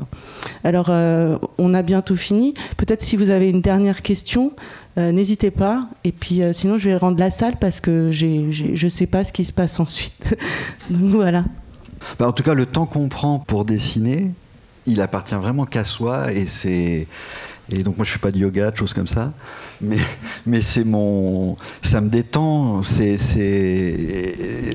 Alors, 0.64 0.90
on 1.58 1.74
a 1.74 1.82
bientôt 1.82 2.16
fini. 2.16 2.54
Peut-être 2.76 3.02
si 3.02 3.16
vous 3.16 3.30
avez 3.30 3.50
une 3.50 3.60
dernière 3.60 4.02
question. 4.02 4.52
N'hésitez 4.96 5.50
pas. 5.50 5.88
Et 6.04 6.12
puis, 6.12 6.40
sinon, 6.52 6.78
je 6.78 6.90
vais 6.90 6.96
rendre 6.96 7.18
la 7.18 7.30
salle 7.30 7.56
parce 7.60 7.80
que 7.80 8.10
je 8.10 8.84
ne 8.84 8.88
sais 8.88 9.06
pas 9.06 9.24
ce 9.24 9.32
qui 9.32 9.44
se 9.44 9.52
passe 9.52 9.78
ensuite. 9.80 10.36
Donc 10.90 11.10
voilà. 11.10 11.44
Bah, 12.18 12.28
en 12.28 12.32
tout 12.32 12.42
cas, 12.42 12.54
le 12.54 12.66
temps 12.66 12.86
qu'on 12.86 13.08
prend 13.08 13.38
pour 13.38 13.64
dessiner, 13.64 14.30
il 14.86 15.00
appartient 15.00 15.34
vraiment 15.34 15.64
qu'à 15.64 15.84
soi 15.84 16.32
et 16.32 16.46
c'est 16.46 17.06
et 17.68 17.82
donc 17.82 17.96
moi 17.96 18.04
je 18.04 18.12
fais 18.12 18.20
pas 18.20 18.30
de 18.30 18.38
yoga, 18.38 18.70
de 18.70 18.76
choses 18.76 18.92
comme 18.94 19.08
ça, 19.08 19.32
mais 19.80 19.98
mais 20.46 20.62
c'est 20.62 20.84
mon 20.84 21.56
ça 21.82 22.00
me 22.00 22.08
détend. 22.08 22.82
C'est 22.82 23.18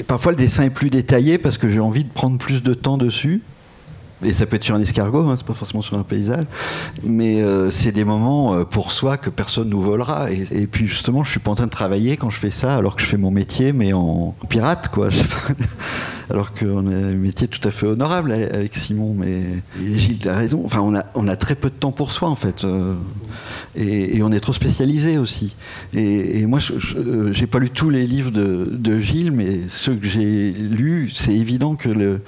parfois 0.08 0.34
le 0.34 0.38
dessin 0.38 0.64
est 0.64 0.70
plus 0.70 0.90
détaillé 0.90 1.38
parce 1.38 1.58
que 1.58 1.70
j'ai 1.70 1.80
envie 1.80 2.04
de 2.04 2.12
prendre 2.12 2.38
plus 2.38 2.62
de 2.62 2.74
temps 2.74 2.98
dessus. 2.98 3.42
Et 4.24 4.34
ça 4.34 4.46
peut 4.46 4.56
être 4.56 4.64
sur 4.64 4.76
un 4.76 4.82
escargot, 4.82 5.28
hein, 5.30 5.36
c'est 5.38 5.46
pas 5.46 5.54
forcément 5.54 5.82
sur 5.82 5.98
un 5.98 6.04
paysage, 6.04 6.46
mais 7.04 7.42
euh, 7.42 7.72
c'est 7.72 7.92
des 7.92 8.06
moments 8.06 8.54
euh, 8.54 8.64
pour 8.64 8.92
soi 8.92 9.18
que 9.18 9.30
personne 9.30 9.70
nous 9.70 9.82
volera. 9.82 10.32
Et, 10.32 10.46
et, 10.52 10.68
puis 10.68 10.86
justement, 10.88 11.24
je 11.24 11.32
suis 11.32 11.40
pas 11.40 11.52
en 11.52 11.56
train 11.56 11.66
de 11.66 11.72
travailler 11.72 12.18
quand 12.18 12.30
je 12.30 12.38
fais 12.38 12.52
ça, 12.52 12.76
alors 12.76 12.96
que 12.96 13.02
je 13.02 13.08
fais 13.08 13.18
mon 13.18 13.32
métier, 13.32 13.74
mais 13.74 13.94
en 13.94 14.36
pirate, 14.50 14.90
quoi. 14.90 15.10
alors 16.32 16.54
qu'on 16.54 16.88
a 16.88 16.96
un 16.96 17.16
métier 17.16 17.48
tout 17.48 17.66
à 17.68 17.72
fait 17.72 17.86
honorable 17.86 18.32
avec 18.32 18.76
Simon, 18.76 19.14
mais 19.18 19.42
Gilles 19.96 20.30
a 20.30 20.36
raison. 20.36 20.62
Enfin, 20.66 20.80
on 20.80 20.96
a, 20.96 21.04
on 21.14 21.28
a 21.28 21.36
très 21.36 21.56
peu 21.56 21.70
de 21.70 21.76
temps 21.76 21.92
pour 21.92 22.12
soi, 22.12 22.30
en 22.30 22.36
fait. 22.36 22.64
Euh, 22.64 22.96
et, 23.76 24.22
on 24.24 24.32
est 24.32 24.40
trop 24.40 24.54
spécialisé 24.54 25.18
aussi. 25.18 25.56
Et, 25.94 26.46
moi, 26.46 26.60
je 26.60 27.40
n'ai 27.40 27.48
pas 27.48 27.60
lu 27.60 27.70
tous 27.70 27.90
les 27.90 28.06
livres 28.06 28.32
de, 28.32 29.00
Gilles, 29.00 29.32
mais 29.32 29.62
ceux 29.70 29.96
que 29.96 30.08
j'ai 30.08 30.52
lus, 30.52 31.12
c'est 31.14 31.34
évident 31.34 31.76
que 31.76 32.20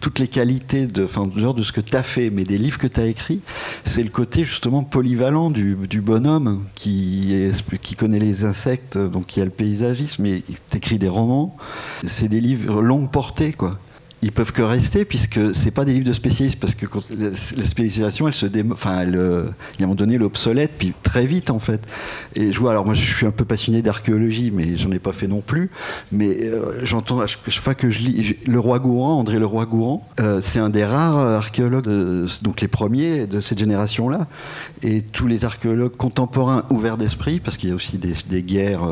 toutes 0.00 0.18
les 0.18 0.28
qualités 0.28 0.86
de, 0.86 1.02
de 1.04 1.62
ce 1.62 1.72
que 1.72 1.80
tu 1.80 1.96
as 1.96 2.02
fait, 2.02 2.30
mais 2.30 2.44
des 2.44 2.58
livres 2.58 2.78
que 2.78 2.86
tu 2.86 3.00
as 3.00 3.06
écrits, 3.06 3.40
c'est 3.84 4.02
le 4.02 4.10
côté 4.10 4.44
justement 4.44 4.82
polyvalent 4.82 5.50
du, 5.50 5.76
bonhomme 6.00 6.64
qui, 6.74 7.34
connaît 7.98 8.18
les 8.18 8.44
insectes, 8.44 8.96
donc 8.96 9.26
qui 9.26 9.40
a 9.40 9.44
le 9.44 9.50
paysagisme, 9.50 10.24
et 10.26 10.44
t'écris 10.70 10.98
des 10.98 11.08
romans. 11.08 11.56
C'est 12.04 12.28
des 12.28 12.40
livres 12.40 12.80
longue 12.82 13.10
portée, 13.10 13.52
quoi 13.52 13.72
ils 14.22 14.30
peuvent 14.30 14.52
que 14.52 14.62
rester 14.62 15.04
puisque 15.04 15.52
c'est 15.52 15.72
pas 15.72 15.84
des 15.84 15.92
livres 15.92 16.06
de 16.06 16.12
spécialistes 16.12 16.60
parce 16.60 16.76
que 16.76 16.86
la 17.18 17.34
spécialisation 17.34 18.28
elle 18.28 18.34
se 18.34 18.46
dé... 18.46 18.64
enfin 18.70 19.00
elle, 19.00 19.16
euh, 19.16 19.46
il 19.74 19.80
y 19.80 19.82
a 19.82 19.84
un 19.84 19.88
moment 19.88 19.96
donné 19.96 20.16
l'obsolète 20.16 20.70
puis 20.78 20.92
très 21.02 21.26
vite 21.26 21.50
en 21.50 21.58
fait. 21.58 21.80
Et 22.36 22.52
je 22.52 22.58
vois 22.60 22.70
alors 22.70 22.84
moi 22.84 22.94
je 22.94 23.02
suis 23.02 23.26
un 23.26 23.32
peu 23.32 23.44
passionné 23.44 23.82
d'archéologie 23.82 24.52
mais 24.52 24.76
j'en 24.76 24.92
ai 24.92 25.00
pas 25.00 25.12
fait 25.12 25.26
non 25.26 25.40
plus 25.40 25.70
mais 26.12 26.38
euh, 26.40 26.84
j'entends 26.84 27.20
à 27.20 27.26
chaque 27.26 27.50
fois 27.50 27.74
que 27.74 27.90
je 27.90 27.98
lis 27.98 28.36
le 28.46 28.60
roi 28.60 28.78
Gourand 28.78 29.18
André 29.18 29.40
le 29.40 29.46
roi 29.46 29.66
Gourand 29.66 30.08
euh, 30.20 30.40
c'est 30.40 30.60
un 30.60 30.70
des 30.70 30.84
rares 30.84 31.18
archéologues 31.18 31.84
de, 31.84 32.26
donc 32.42 32.60
les 32.60 32.68
premiers 32.68 33.26
de 33.26 33.40
cette 33.40 33.58
génération 33.58 34.08
là 34.08 34.28
et 34.82 35.02
tous 35.02 35.26
les 35.26 35.44
archéologues 35.44 35.96
contemporains 35.96 36.62
ouverts 36.70 36.96
d'esprit 36.96 37.40
parce 37.40 37.56
qu'il 37.56 37.70
y 37.70 37.72
a 37.72 37.74
aussi 37.74 37.98
des, 37.98 38.42
guerres 38.42 38.82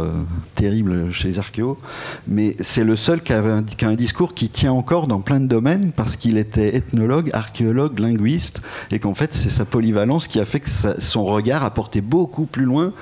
terribles 0.57 1.13
chez 1.13 1.29
les 1.29 1.39
archéologues 1.39 1.79
mais 2.27 2.57
c'est 2.59 2.85
le 2.85 2.97
seul 2.97 3.23
qui, 3.23 3.33
avait 3.33 3.63
qui 3.65 3.85
a 3.85 3.89
un 3.89 3.95
discours 3.95 4.35
qui 4.35 4.49
tient 4.49 4.73
encore 4.73 5.07
dans 5.07 5.20
plein 5.21 5.41
de 5.41 5.47
domaines 5.47 5.93
parce 5.93 6.17
qu'il 6.17 6.39
était 6.39 6.77
ethnologue, 6.77 7.31
archéologue, 7.33 7.99
linguiste, 7.99 8.63
et 8.91 8.99
qu'en 8.99 9.15
fait 9.15 9.35
c'est 9.35 9.51
sa 9.51 9.65
polyvalence 9.65 10.29
qui 10.29 10.41
a 10.41 10.45
fait 10.45 10.61
que 10.61 10.71
son 10.99 11.25
regard 11.25 11.65
a 11.65 11.71
porté 11.71 12.01
beaucoup 12.01 12.47
plus 12.47 12.65
loin 12.65 12.93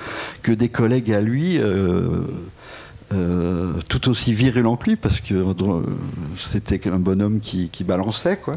que 0.41 0.51
des 0.51 0.69
collègues 0.69 1.11
à 1.11 1.21
lui. 1.21 1.57
Euh, 1.59 2.21
euh, 3.11 3.73
tout 3.87 4.09
aussi 4.09 4.33
virulent 4.33 4.75
que 4.75 4.91
lui, 4.91 4.95
parce 4.95 5.19
que 5.19 5.33
euh, 5.33 5.81
c'était 6.35 6.87
un 6.89 6.99
bonhomme 6.99 7.39
qui, 7.39 7.69
balançait, 7.83 8.37
quoi. 8.37 8.55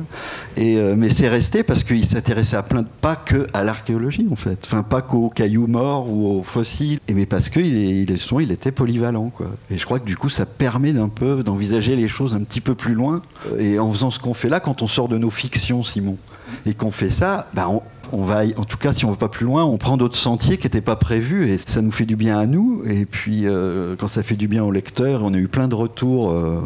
Et, 0.56 0.76
euh, 0.76 0.94
mais 0.96 1.08
c'est 1.10 1.28
resté 1.28 1.62
parce 1.62 1.84
qu'il 1.84 2.04
s'intéressait 2.04 2.56
à 2.56 2.62
plein 2.62 2.82
de, 2.82 2.88
pas 3.00 3.16
que 3.16 3.46
à 3.54 3.64
l'archéologie, 3.64 4.26
en 4.30 4.36
fait. 4.36 4.58
Enfin, 4.64 4.82
pas 4.82 5.00
qu'aux 5.00 5.30
cailloux 5.30 5.66
morts 5.66 6.10
ou 6.10 6.38
aux 6.38 6.42
fossiles, 6.42 6.98
et 7.08 7.14
mais 7.14 7.24
parce 7.24 7.48
qu'il 7.48 7.66
il, 7.66 8.10
il 8.10 8.52
était 8.52 8.72
polyvalent, 8.72 9.30
quoi. 9.30 9.46
Et 9.70 9.78
je 9.78 9.84
crois 9.84 10.00
que 10.00 10.06
du 10.06 10.16
coup, 10.16 10.28
ça 10.28 10.44
permet 10.44 10.92
d'un 10.92 11.08
peu 11.08 11.42
d'envisager 11.42 11.96
les 11.96 12.08
choses 12.08 12.34
un 12.34 12.42
petit 12.42 12.60
peu 12.60 12.74
plus 12.74 12.94
loin. 12.94 13.22
Et 13.58 13.78
en 13.78 13.90
faisant 13.90 14.10
ce 14.10 14.18
qu'on 14.18 14.34
fait 14.34 14.48
là, 14.48 14.60
quand 14.60 14.82
on 14.82 14.86
sort 14.86 15.08
de 15.08 15.16
nos 15.16 15.30
fictions, 15.30 15.82
Simon, 15.82 16.18
et 16.66 16.74
qu'on 16.74 16.90
fait 16.90 17.10
ça, 17.10 17.48
bah 17.54 17.68
on, 17.70 17.82
on 18.12 18.24
va, 18.24 18.42
en 18.56 18.64
tout 18.64 18.76
cas, 18.76 18.92
si 18.92 19.04
on 19.04 19.08
ne 19.08 19.14
va 19.14 19.18
pas 19.18 19.28
plus 19.28 19.46
loin, 19.46 19.64
on 19.64 19.78
prend 19.78 19.96
d'autres 19.96 20.16
sentiers 20.16 20.58
qui 20.58 20.66
n'étaient 20.66 20.80
pas 20.80 20.96
prévus 20.96 21.50
et 21.50 21.58
ça 21.58 21.80
nous 21.80 21.90
fait 21.90 22.04
du 22.04 22.16
bien 22.16 22.38
à 22.38 22.46
nous. 22.46 22.82
Et 22.86 23.06
puis, 23.06 23.46
euh, 23.46 23.96
quand 23.96 24.08
ça 24.08 24.22
fait 24.22 24.36
du 24.36 24.48
bien 24.48 24.62
au 24.62 24.70
lecteur, 24.70 25.22
on 25.24 25.34
a 25.34 25.38
eu 25.38 25.48
plein 25.48 25.68
de 25.68 25.74
retours. 25.74 26.30
Euh, 26.30 26.60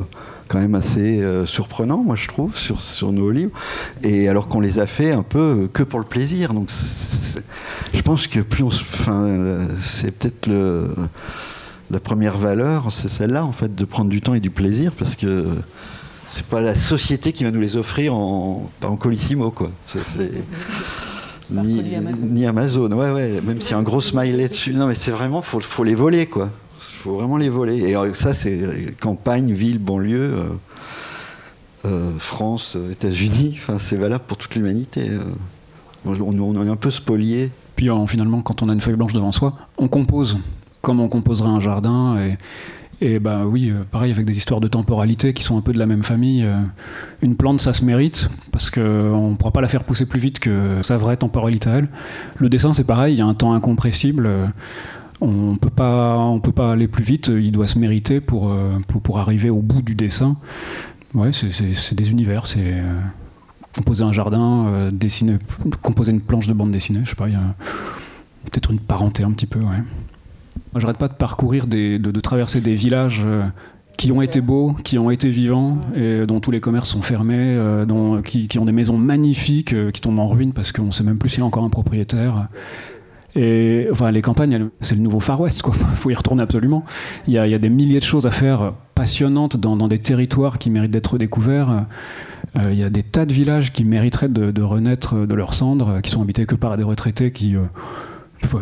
quand 0.48 0.60
même 0.60 0.76
assez 0.76 1.20
euh, 1.22 1.44
surprenants, 1.44 2.04
moi 2.04 2.14
je 2.14 2.28
trouve, 2.28 2.56
sur, 2.56 3.10
nos 3.10 3.32
livres. 3.32 3.50
Et 4.04 4.28
alors 4.28 4.46
qu'on 4.46 4.60
les 4.60 4.78
a 4.78 4.86
fait 4.86 5.10
un 5.10 5.24
peu 5.24 5.68
que 5.72 5.82
pour 5.82 5.98
le 5.98 6.04
plaisir. 6.04 6.54
Donc 6.54 6.70
je 7.92 8.00
pense 8.02 8.28
que 8.28 8.38
plus 8.38 8.62
on. 8.62 8.68
Enfin, 8.68 9.26
c'est 9.80 10.12
peut-être 10.12 10.48
la 11.90 12.00
première 12.00 12.36
valeur, 12.36 12.92
c'est 12.92 13.08
celle-là, 13.08 13.44
en 13.44 13.52
fait, 13.52 13.74
de 13.74 13.84
prendre 13.84 14.10
du 14.10 14.20
temps 14.20 14.34
et 14.34 14.40
du 14.40 14.50
plaisir, 14.50 14.92
parce 14.96 15.16
que 15.16 15.46
c'est 16.26 16.46
pas 16.46 16.60
la 16.60 16.74
société 16.74 17.32
qui 17.32 17.44
va 17.44 17.50
nous 17.50 17.60
les 17.60 17.76
offrir 17.76 18.14
en, 18.14 18.70
colissimo, 18.98 19.50
quoi. 19.50 19.70
Ni, 21.50 22.46
Amazon. 22.46 22.90
ouais, 22.92 23.12
ouais, 23.12 23.40
même 23.40 23.60
s'il 23.60 23.72
y 23.72 23.74
a 23.74 23.78
un 23.78 23.82
gros 23.82 24.00
smiley 24.00 24.48
dessus. 24.48 24.72
Non, 24.72 24.86
mais 24.86 24.94
c'est 24.94 25.10
vraiment, 25.10 25.42
faut, 25.42 25.60
faut 25.60 25.84
les 25.84 25.94
voler, 25.94 26.26
quoi. 26.26 26.50
faut 26.78 27.16
vraiment 27.16 27.36
les 27.36 27.48
voler. 27.48 27.76
Et 27.76 27.96
euh, 27.96 28.12
ça, 28.14 28.32
c'est 28.32 28.94
campagne, 29.00 29.52
ville, 29.52 29.78
banlieue, 29.78 30.34
euh, 30.34 30.44
euh, 31.84 32.10
France, 32.18 32.76
États-Unis. 32.90 33.56
Enfin, 33.58 33.78
c'est 33.78 33.96
valable 33.96 34.24
pour 34.26 34.36
toute 34.36 34.54
l'humanité. 34.54 35.10
On, 36.04 36.14
on, 36.20 36.66
est 36.66 36.70
un 36.70 36.76
peu 36.76 36.90
spolié. 36.90 37.50
Puis 37.76 37.90
finalement, 38.08 38.42
quand 38.42 38.62
on 38.62 38.68
a 38.68 38.72
une 38.72 38.80
feuille 38.80 38.96
blanche 38.96 39.12
devant 39.12 39.32
soi, 39.32 39.54
on 39.76 39.88
compose 39.88 40.38
comme 40.80 41.00
on 41.00 41.08
composerait 41.08 41.48
un 41.48 41.60
jardin. 41.60 42.16
Et 42.18 42.38
et 43.00 43.18
bah 43.18 43.42
oui, 43.44 43.70
euh, 43.70 43.84
pareil 43.90 44.10
avec 44.10 44.24
des 44.24 44.36
histoires 44.36 44.60
de 44.60 44.68
temporalité 44.68 45.34
qui 45.34 45.42
sont 45.42 45.58
un 45.58 45.60
peu 45.60 45.72
de 45.72 45.78
la 45.78 45.86
même 45.86 46.02
famille. 46.02 46.44
Euh, 46.44 46.62
une 47.20 47.36
plante, 47.36 47.60
ça 47.60 47.74
se 47.74 47.84
mérite 47.84 48.30
parce 48.52 48.70
qu'on 48.70 49.30
ne 49.30 49.36
pourra 49.36 49.50
pas 49.50 49.60
la 49.60 49.68
faire 49.68 49.84
pousser 49.84 50.06
plus 50.06 50.20
vite 50.20 50.38
que 50.38 50.80
sa 50.82 50.96
vraie 50.96 51.16
temporalité 51.18 51.68
à 51.68 51.74
elle. 51.74 51.88
Le 52.38 52.48
dessin, 52.48 52.72
c'est 52.72 52.86
pareil, 52.86 53.14
il 53.14 53.18
y 53.18 53.20
a 53.20 53.26
un 53.26 53.34
temps 53.34 53.52
incompressible. 53.52 54.26
Euh, 54.26 54.46
on 55.20 55.56
peut 55.56 55.70
pas, 55.70 56.34
peut 56.42 56.52
pas 56.52 56.72
aller 56.72 56.88
plus 56.88 57.04
vite. 57.04 57.28
Il 57.28 57.52
doit 57.52 57.66
se 57.66 57.78
mériter 57.78 58.20
pour 58.20 58.50
arriver 59.18 59.48
au 59.48 59.62
bout 59.62 59.80
du 59.80 59.94
dessin. 59.94 60.36
Ouais, 61.14 61.30
c'est 61.32 61.94
des 61.94 62.10
univers. 62.10 62.46
C'est 62.46 62.74
composer 63.74 64.04
un 64.04 64.12
jardin, 64.12 64.90
dessiner, 64.92 65.38
composer 65.80 66.12
une 66.12 66.20
planche 66.20 66.46
de 66.46 66.52
bande 66.52 66.70
dessinée. 66.70 67.00
Je 67.04 67.10
sais 67.10 67.16
pas, 67.16 67.28
il 67.28 67.32
y 67.32 67.36
a 67.36 67.54
peut-être 68.44 68.70
une 68.70 68.78
parenté 68.78 69.24
un 69.24 69.30
petit 69.30 69.46
peu. 69.46 69.58
Ouais. 69.60 69.82
Moi, 70.72 70.80
j'arrête 70.80 70.98
pas 70.98 71.08
de 71.08 71.14
parcourir, 71.14 71.66
de, 71.66 72.20
traverser 72.20 72.60
des 72.60 72.74
villages 72.74 73.22
euh, 73.24 73.44
qui 73.96 74.12
ont 74.12 74.20
été 74.20 74.40
beaux, 74.40 74.74
qui 74.84 74.98
ont 74.98 75.10
été 75.10 75.30
vivants, 75.30 75.80
et 75.94 76.26
dont 76.26 76.40
tous 76.40 76.50
les 76.50 76.60
commerces 76.60 76.90
sont 76.90 77.02
fermés, 77.02 77.34
euh, 77.38 77.86
dont, 77.86 78.20
qui, 78.22 78.58
ont 78.58 78.64
des 78.64 78.72
maisons 78.72 78.98
magnifiques, 78.98 79.72
euh, 79.72 79.90
qui 79.90 80.00
tombent 80.00 80.18
en 80.18 80.26
ruine 80.26 80.52
parce 80.52 80.72
qu'on 80.72 80.84
ne 80.86 80.90
sait 80.90 81.04
même 81.04 81.18
plus 81.18 81.30
s'il 81.30 81.40
y 81.40 81.42
a 81.42 81.46
encore 81.46 81.64
un 81.64 81.70
propriétaire. 81.70 82.48
Et 83.34 83.88
enfin, 83.92 84.10
les 84.10 84.22
campagnes, 84.22 84.68
c'est 84.80 84.94
le 84.94 85.02
nouveau 85.02 85.20
Far 85.20 85.40
West, 85.40 85.62
quoi. 85.62 85.74
Il 85.78 85.86
faut 85.96 86.10
y 86.10 86.14
retourner 86.14 86.42
absolument. 86.42 86.84
Il 87.26 87.34
y, 87.34 87.38
a, 87.38 87.58
des 87.58 87.68
milliers 87.68 88.00
de 88.00 88.04
choses 88.04 88.26
à 88.26 88.30
faire 88.30 88.72
passionnantes 88.94 89.56
dans, 89.56 89.88
des 89.88 89.98
territoires 89.98 90.58
qui 90.58 90.70
méritent 90.70 90.90
d'être 90.90 91.18
découverts. 91.18 91.86
il 92.64 92.74
y 92.74 92.82
a 92.82 92.88
des 92.88 93.02
tas 93.02 93.26
de 93.26 93.32
villages 93.34 93.72
qui 93.72 93.84
mériteraient 93.84 94.30
de, 94.30 94.50
de, 94.50 94.62
renaître 94.62 95.26
de 95.26 95.34
leurs 95.34 95.52
cendres, 95.52 96.00
qui 96.02 96.10
sont 96.10 96.22
habités 96.22 96.46
que 96.46 96.54
par 96.54 96.78
des 96.78 96.82
retraités 96.82 97.30
qui 97.30 97.56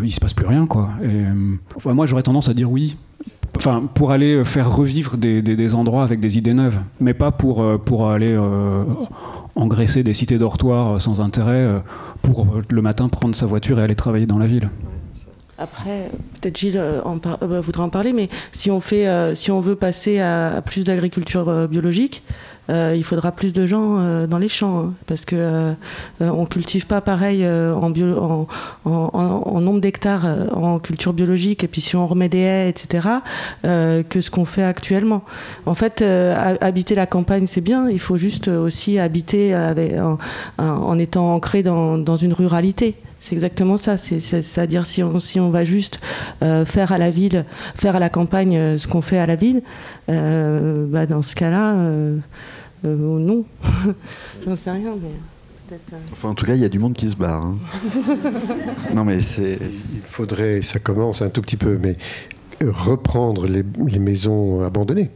il 0.03 0.13
se 0.13 0.21
passe 0.21 0.35
plus 0.35 0.47
rien, 0.47 0.67
quoi. 0.67 0.91
Et, 1.03 1.93
moi, 1.93 2.07
j'aurais 2.07 2.23
tendance 2.23 2.49
à 2.49 2.55
dire 2.55 2.71
oui. 2.71 2.97
Enfin, 3.57 3.81
pour 3.95 4.11
aller 4.11 4.45
faire 4.45 4.71
revivre 4.75 5.17
des, 5.17 5.41
des, 5.41 5.75
endroits 5.75 6.03
avec 6.03 6.21
des 6.21 6.37
idées 6.39 6.55
neuves, 6.55 6.81
mais 7.01 7.15
pas 7.15 7.31
pour, 7.31 7.63
euh, 7.63 7.79
pour 7.79 8.09
aller 8.09 8.35
euh, 8.37 8.83
engraisser 9.55 10.03
des 10.03 10.13
cités 10.13 10.39
dortoirs 10.39 11.01
sans 11.01 11.21
intérêt, 11.21 11.53
euh, 11.53 11.79
pour 12.23 12.47
le 12.69 12.83
matin 12.83 13.09
prendre 13.09 13.35
sa 13.35 13.47
voiture 13.47 13.79
et 13.79 13.83
aller 13.83 13.95
travailler 13.95 14.27
dans 14.27 14.39
la 14.39 14.47
ville. 14.47 14.71
Après, 15.57 16.11
peut-être 16.41 16.59
Gilles 16.59 16.83
en 17.05 17.17
voudra 17.61 17.85
en 17.85 17.89
parler, 17.89 18.13
mais 18.13 18.29
si 18.51 18.73
on, 18.73 18.81
fait, 18.81 19.35
si 19.37 19.53
on 19.53 19.61
veut 19.61 19.77
passer 19.77 20.19
à 20.19 20.61
plus 20.67 20.83
d'agriculture 20.83 21.69
biologique, 21.69 22.25
euh, 22.71 22.95
il 22.97 23.05
faudra 23.05 23.31
plus 23.31 23.53
de 23.53 23.67
gens 23.67 23.99
euh, 23.99 24.27
dans 24.27 24.39
les 24.39 24.49
champs 24.49 24.79
hein, 24.79 24.95
parce 25.07 25.27
que 25.27 25.37
euh, 25.37 25.75
on 26.21 26.47
cultive 26.47 26.87
pas 26.87 27.03
pareil 27.03 27.47
en, 27.47 28.47
nombre 29.61 29.81
d'hectares 29.81 30.27
en 30.53 30.79
culture 30.79 31.13
biologique 31.13 31.63
et 31.65 31.69
puis 31.69 31.81
si 31.81 31.95
on 31.97 32.07
remet 32.07 32.29
des 32.29 32.39
haies 32.39 32.69
etc 32.69 33.09
que 33.63 34.21
ce 34.21 34.31
qu'on 34.31 34.45
fait 34.45 34.63
actuellement. 34.63 35.23
En 35.67 35.75
fait 35.75 36.03
habiter 36.03 36.95
la 36.95 37.07
campagne 37.07 37.47
c'est 37.47 37.61
bien 37.61 37.89
il 37.89 38.01
faut 38.01 38.17
juste 38.17 38.49
aussi 38.49 38.99
habiter 38.99 39.55
en, 40.59 40.99
étant 40.99 41.35
ancré 41.35 41.63
dans 41.63 42.17
une 42.17 42.33
ruralité 42.33 42.97
c'est 43.25 43.35
exactement 43.35 43.77
ça. 43.77 43.97
C'est-à-dire 43.97 44.87
si 44.87 45.03
on, 45.03 45.19
si 45.19 45.41
on 45.41 45.51
va 45.51 45.65
juste 45.65 45.99
faire 46.41 46.93
à 46.93 46.99
la 46.99 47.11
ville, 47.11 47.45
faire 47.75 47.97
à 47.97 48.01
la 48.01 48.11
campagne 48.11 48.77
ce 48.77 48.87
qu'on 48.87 49.01
fait 49.01 49.19
à 49.19 49.27
la 49.27 49.37
ville, 49.37 49.63
bah 50.09 51.07
dans 51.07 51.23
ce 51.23 51.35
cas-là, 51.35 51.75
euh, 52.85 53.19
non, 53.19 53.45
j'en 54.47 54.57
sais 54.57 54.71
rien, 54.71 54.95
mais 55.01 55.09
peut-être. 55.67 55.95
Euh. 55.95 56.13
Enfin, 56.13 56.29
en 56.31 56.35
tout 56.35 56.45
cas, 56.45 56.55
il 56.55 56.61
y 56.61 56.65
a 56.65 56.69
du 56.69 56.79
monde 56.79 56.95
qui 56.95 57.09
se 57.09 57.17
barre. 57.17 57.43
Hein. 57.43 57.57
non, 58.95 59.05
mais 59.05 59.21
c'est. 59.21 59.59
Il 59.95 60.03
faudrait, 60.03 60.61
ça 60.61 60.79
commence 60.79 61.23
un 61.23 61.31
tout 61.31 61.41
petit 61.41 61.57
peu, 61.57 61.79
mais 61.81 61.95
reprendre 62.63 63.47
les 63.47 63.99
maisons 63.99 64.63
abandonnées 64.63 65.11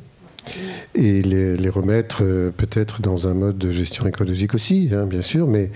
et 0.95 1.23
les, 1.23 1.69
remettre 1.69 2.23
euh, 2.23 2.51
peut-être 2.51 3.03
dans 3.03 3.29
un 3.29 3.35
mode 3.35 3.59
de 3.59 3.71
gestion 3.71 4.07
écologique 4.07 4.55
aussi, 4.55 4.89
hein, 4.93 5.07
bien 5.07 5.23
sûr, 5.23 5.47
mais 5.47 5.71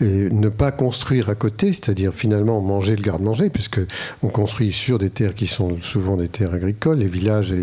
ne 0.00 0.48
pas 0.48 0.72
construire 0.72 1.30
à 1.30 1.34
côté, 1.34 1.72
c'est-à-dire 1.72 2.12
finalement 2.12 2.60
manger 2.60 2.94
le 2.96 3.02
garde-manger, 3.02 3.48
puisque 3.48 3.80
on 4.22 4.28
construit 4.28 4.72
sur 4.72 4.98
des 4.98 5.10
terres 5.10 5.34
qui 5.34 5.46
sont 5.46 5.80
souvent 5.80 6.16
des 6.16 6.28
terres 6.28 6.52
agricoles. 6.52 6.98
Les 6.98 7.08
villages 7.08 7.54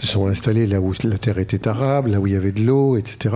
se 0.00 0.06
sont 0.06 0.26
installés 0.26 0.66
là 0.66 0.80
où 0.80 0.92
la 1.04 1.18
terre 1.18 1.38
était 1.38 1.66
arable, 1.66 2.10
là 2.10 2.20
où 2.20 2.26
il 2.26 2.34
y 2.34 2.36
avait 2.36 2.52
de 2.52 2.62
l'eau, 2.62 2.96
etc. 2.96 3.34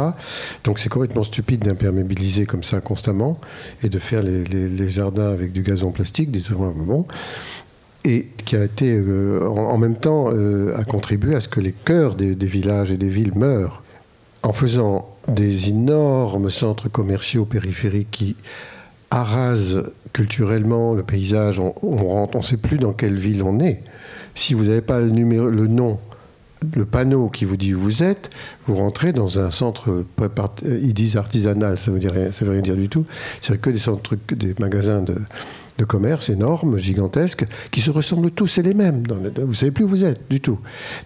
Donc 0.65 0.79
c'est 0.79 0.89
complètement 0.89 1.25
stupide 1.25 1.65
d'imperméabiliser 1.65 2.47
comme 2.47 2.63
ça 2.63 2.81
constamment 2.81 3.41
et 3.83 3.89
de 3.89 3.99
faire 3.99 4.23
les, 4.23 4.91
jardins 4.91 5.31
avec 5.31 5.53
du 5.53 5.63
gazon 5.63 5.91
plastique, 5.91 6.31
des 6.31 6.41
trucs 6.43 6.59
bon 6.59 7.07
et 8.05 8.29
qui 8.45 8.57
a 8.57 8.65
été 8.65 8.95
euh, 8.95 9.49
en, 9.49 9.79
même 9.79 9.97
temps 9.97 10.31
euh, 10.33 10.77
a 10.77 10.85
contribué 10.85 11.35
à 11.35 11.41
ce 11.41 11.49
que 11.49 11.61
les 11.61 11.73
cœurs 11.73 12.15
des, 12.15 12.35
villages 12.35 12.93
et 12.93 12.97
des 12.97 13.09
villes 13.09 13.33
meurent 13.35 13.83
en 14.43 14.53
faisant 14.53 15.09
des 15.27 15.71
énormes 15.71 16.51
centres 16.51 16.91
commerciaux 16.91 17.47
périphériques 17.47 18.11
qui 18.11 18.37
arrasent 19.11 19.91
culturellement 20.13 20.93
le 20.93 21.03
paysage. 21.03 21.59
On 21.59 22.29
ne 22.35 22.43
sait 22.43 22.59
plus 22.59 22.77
dans 22.77 22.93
quelle 22.93 23.17
ville 23.17 23.43
on 23.43 23.59
est. 23.59 23.81
Si 24.35 24.53
vous 24.53 24.65
n'avez 24.65 24.83
pas 24.83 25.01
le, 25.01 25.09
numéro, 25.09 25.49
le 25.49 25.67
nom, 25.67 25.99
le 26.77 26.85
panneau 26.85 27.31
qui 27.31 27.47
vous 27.47 27.57
dit 27.57 27.73
où 27.73 27.81
vous 27.81 28.03
êtes, 28.03 28.31
vous 28.67 28.77
rentrez 28.77 29.15
dans 29.15 29.39
un 29.39 29.51
centre, 29.51 30.05
ils 30.63 30.93
disent 30.93 31.17
artisanal, 31.17 31.79
ça 31.79 31.91
ne 31.91 31.99
veut, 31.99 32.11
veut 32.11 32.51
rien 32.51 32.61
dire 32.61 32.77
du 32.77 32.91
tout. 32.91 33.07
C'est 33.41 33.59
que 33.59 33.71
des 33.71 33.79
centres, 33.79 34.17
des 34.29 34.55
magasins 34.59 35.01
de, 35.01 35.15
de 35.79 35.85
commerce 35.85 36.31
énormes, 36.31 36.79
gigantesques, 36.79 37.47
qui 37.71 37.81
se 37.81 37.91
ressemblent 37.91 38.31
tous, 38.31 38.47
c'est 38.47 38.63
les 38.63 38.75
mêmes. 38.75 39.03
vous 39.09 39.47
ne 39.47 39.53
savez 39.53 39.73
plus 39.73 39.85
où 39.85 39.89
vous 39.89 40.05
êtes 40.05 40.29
du 40.31 40.41
tout. 40.41 40.59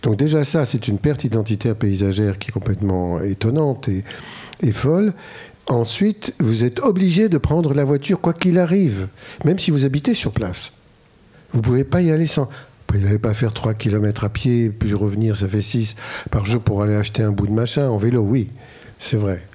Donc 0.02 0.16
déjà 0.16 0.44
ça, 0.44 0.64
c'est 0.64 0.88
une 0.88 0.98
perte 0.98 1.24
identitaire 1.24 1.74
paysagère 1.74 2.38
qui 2.38 2.50
est 2.50 2.52
complètement 2.52 3.20
étonnante 3.20 3.88
et, 3.88 4.72
folle. 4.72 5.14
Ensuite, 5.68 6.34
vous 6.40 6.64
êtes 6.64 6.80
obligé 6.80 7.28
de 7.28 7.38
prendre 7.38 7.74
la 7.74 7.84
voiture 7.84 8.20
quoi 8.20 8.32
qu'il 8.32 8.58
arrive, 8.58 9.08
même 9.44 9.58
si 9.58 9.70
vous 9.70 9.84
habitez 9.84 10.14
sur 10.14 10.32
place. 10.32 10.72
Vous 11.52 11.58
ne 11.58 11.64
pouvez 11.64 11.84
pas 11.84 12.02
y 12.02 12.10
aller 12.10 12.26
sans... 12.26 12.44
Vous 12.90 12.98
pouvez 12.98 13.18
pas 13.18 13.34
faire 13.34 13.52
3 13.52 13.74
km 13.74 14.24
à 14.24 14.30
pied, 14.30 14.70
puis 14.70 14.94
revenir, 14.94 15.36
ça 15.36 15.46
fait 15.46 15.60
6 15.60 15.94
par 16.30 16.46
jour 16.46 16.62
pour 16.62 16.82
aller 16.82 16.94
acheter 16.94 17.22
un 17.22 17.32
bout 17.32 17.46
de 17.46 17.52
machin. 17.52 17.86
En 17.86 17.98
vélo, 17.98 18.22
oui, 18.22 18.48
c'est 18.98 19.18
vrai. 19.18 19.47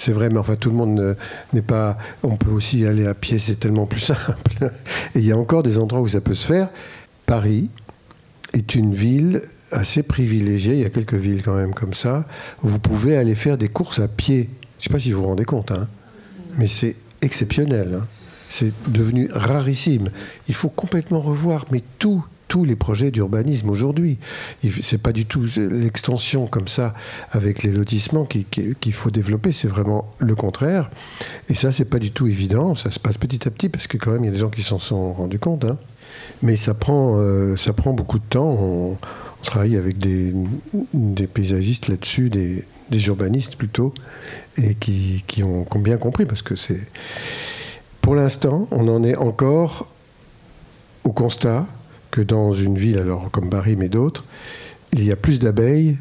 C'est 0.00 0.12
vrai, 0.12 0.30
mais 0.30 0.38
enfin, 0.38 0.56
tout 0.56 0.70
le 0.70 0.76
monde 0.76 1.14
n'est 1.52 1.60
pas. 1.60 1.98
On 2.22 2.36
peut 2.36 2.50
aussi 2.50 2.86
aller 2.86 3.06
à 3.06 3.12
pied, 3.12 3.38
c'est 3.38 3.60
tellement 3.60 3.84
plus 3.84 4.00
simple. 4.00 4.72
Et 5.14 5.18
il 5.18 5.26
y 5.26 5.30
a 5.30 5.36
encore 5.36 5.62
des 5.62 5.76
endroits 5.76 6.00
où 6.00 6.08
ça 6.08 6.22
peut 6.22 6.32
se 6.32 6.46
faire. 6.46 6.70
Paris 7.26 7.68
est 8.54 8.74
une 8.74 8.94
ville 8.94 9.42
assez 9.72 10.02
privilégiée. 10.02 10.72
Il 10.72 10.80
y 10.80 10.86
a 10.86 10.88
quelques 10.88 11.12
villes 11.12 11.42
quand 11.42 11.54
même 11.54 11.74
comme 11.74 11.92
ça 11.92 12.24
vous 12.62 12.78
pouvez 12.78 13.18
aller 13.18 13.34
faire 13.34 13.58
des 13.58 13.68
courses 13.68 13.98
à 13.98 14.08
pied. 14.08 14.48
Je 14.78 14.78
ne 14.78 14.82
sais 14.84 14.90
pas 14.90 14.98
si 14.98 15.12
vous 15.12 15.20
vous 15.20 15.28
rendez 15.28 15.44
compte, 15.44 15.70
hein, 15.70 15.86
mais 16.56 16.66
c'est 16.66 16.96
exceptionnel. 17.20 17.98
Hein. 18.00 18.06
C'est 18.48 18.72
devenu 18.88 19.28
rarissime. 19.30 20.08
Il 20.48 20.54
faut 20.54 20.70
complètement 20.70 21.20
revoir, 21.20 21.66
mais 21.70 21.82
tout, 21.98 22.24
tous 22.50 22.64
les 22.64 22.74
projets 22.74 23.12
d'urbanisme 23.12 23.70
aujourd'hui. 23.70 24.18
C'est 24.82 25.00
pas 25.00 25.12
du 25.12 25.24
tout 25.24 25.46
l'extension 25.56 26.48
comme 26.48 26.66
ça 26.66 26.94
avec 27.30 27.62
les 27.62 27.70
lotissements 27.70 28.24
qu'il 28.24 28.92
faut 28.92 29.12
développer, 29.12 29.52
c'est 29.52 29.68
vraiment 29.68 30.10
le 30.18 30.34
contraire. 30.34 30.90
Et 31.48 31.54
ça, 31.54 31.70
c'est 31.70 31.84
pas 31.84 32.00
du 32.00 32.10
tout 32.10 32.26
évident. 32.26 32.74
Ça 32.74 32.90
se 32.90 32.98
passe 32.98 33.18
petit 33.18 33.46
à 33.46 33.52
petit 33.52 33.68
parce 33.68 33.86
que 33.86 33.96
quand 33.96 34.10
même, 34.10 34.24
il 34.24 34.26
y 34.26 34.30
a 34.30 34.32
des 34.32 34.38
gens 34.40 34.50
qui 34.50 34.62
s'en 34.62 34.80
sont 34.80 35.12
rendus 35.12 35.38
compte. 35.38 35.64
Hein. 35.64 35.78
Mais 36.42 36.56
ça 36.56 36.74
prend, 36.74 37.18
euh, 37.18 37.56
ça 37.56 37.72
prend 37.72 37.92
beaucoup 37.92 38.18
de 38.18 38.24
temps. 38.28 38.50
On, 38.50 38.96
travaille 39.44 39.76
avec 39.76 39.96
des, 39.96 40.34
paysagistes 41.32 41.88
là-dessus, 41.88 42.30
des, 42.30 42.64
des, 42.90 43.06
urbanistes 43.06 43.56
plutôt, 43.56 43.94
et 44.58 44.74
qui, 44.74 45.24
qui 45.26 45.42
ont 45.42 45.66
bien 45.76 45.96
compris 45.96 46.26
parce 46.26 46.42
que 46.42 46.56
c'est. 46.56 46.80
Pour 48.02 48.16
l'instant, 48.16 48.68
on 48.70 48.86
en 48.88 49.02
est 49.02 49.16
encore 49.16 49.86
au 51.04 51.12
constat 51.12 51.66
que 52.10 52.20
dans 52.20 52.52
une 52.52 52.76
ville, 52.76 52.98
alors 52.98 53.30
comme 53.30 53.50
Paris 53.50 53.76
mais 53.76 53.88
d'autres, 53.88 54.24
il 54.92 55.04
y 55.04 55.12
a 55.12 55.16
plus 55.16 55.38
d'abeilles 55.38 55.98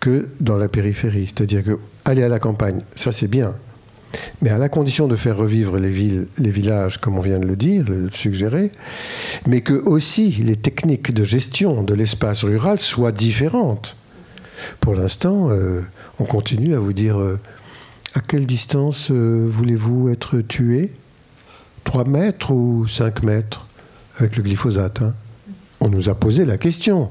que 0.00 0.28
dans 0.40 0.56
la 0.56 0.68
périphérie. 0.68 1.26
C'est-à-dire 1.26 1.64
que 1.64 1.78
aller 2.04 2.22
à 2.22 2.28
la 2.28 2.38
campagne, 2.38 2.80
ça 2.94 3.12
c'est 3.12 3.28
bien. 3.28 3.54
Mais 4.40 4.50
à 4.50 4.58
la 4.58 4.68
condition 4.68 5.06
de 5.06 5.16
faire 5.16 5.36
revivre 5.36 5.78
les 5.78 5.90
villes, 5.90 6.28
les 6.38 6.50
villages, 6.50 6.98
comme 6.98 7.18
on 7.18 7.20
vient 7.20 7.38
de 7.38 7.46
le 7.46 7.56
dire, 7.56 7.84
le 7.88 8.08
suggérer, 8.10 8.72
mais 9.46 9.60
que 9.60 9.74
aussi 9.74 10.30
les 10.30 10.56
techniques 10.56 11.12
de 11.12 11.24
gestion 11.24 11.82
de 11.82 11.94
l'espace 11.94 12.44
rural 12.44 12.78
soient 12.78 13.12
différentes. 13.12 13.96
Pour 14.80 14.94
l'instant, 14.94 15.50
euh, 15.50 15.82
on 16.18 16.24
continue 16.24 16.74
à 16.74 16.78
vous 16.78 16.92
dire 16.92 17.18
euh, 17.18 17.38
à 18.14 18.20
quelle 18.20 18.46
distance 18.46 19.08
euh, 19.10 19.46
voulez-vous 19.48 20.08
être 20.08 20.40
tué 20.40 20.92
3 21.84 22.04
mètres 22.04 22.50
ou 22.50 22.86
5 22.86 23.22
mètres? 23.22 23.66
Avec 24.18 24.36
le 24.36 24.42
glyphosate 24.42 25.02
hein 25.02 25.14
On 25.80 25.88
nous 25.88 26.08
a 26.08 26.14
posé 26.14 26.44
la 26.44 26.58
question. 26.58 27.10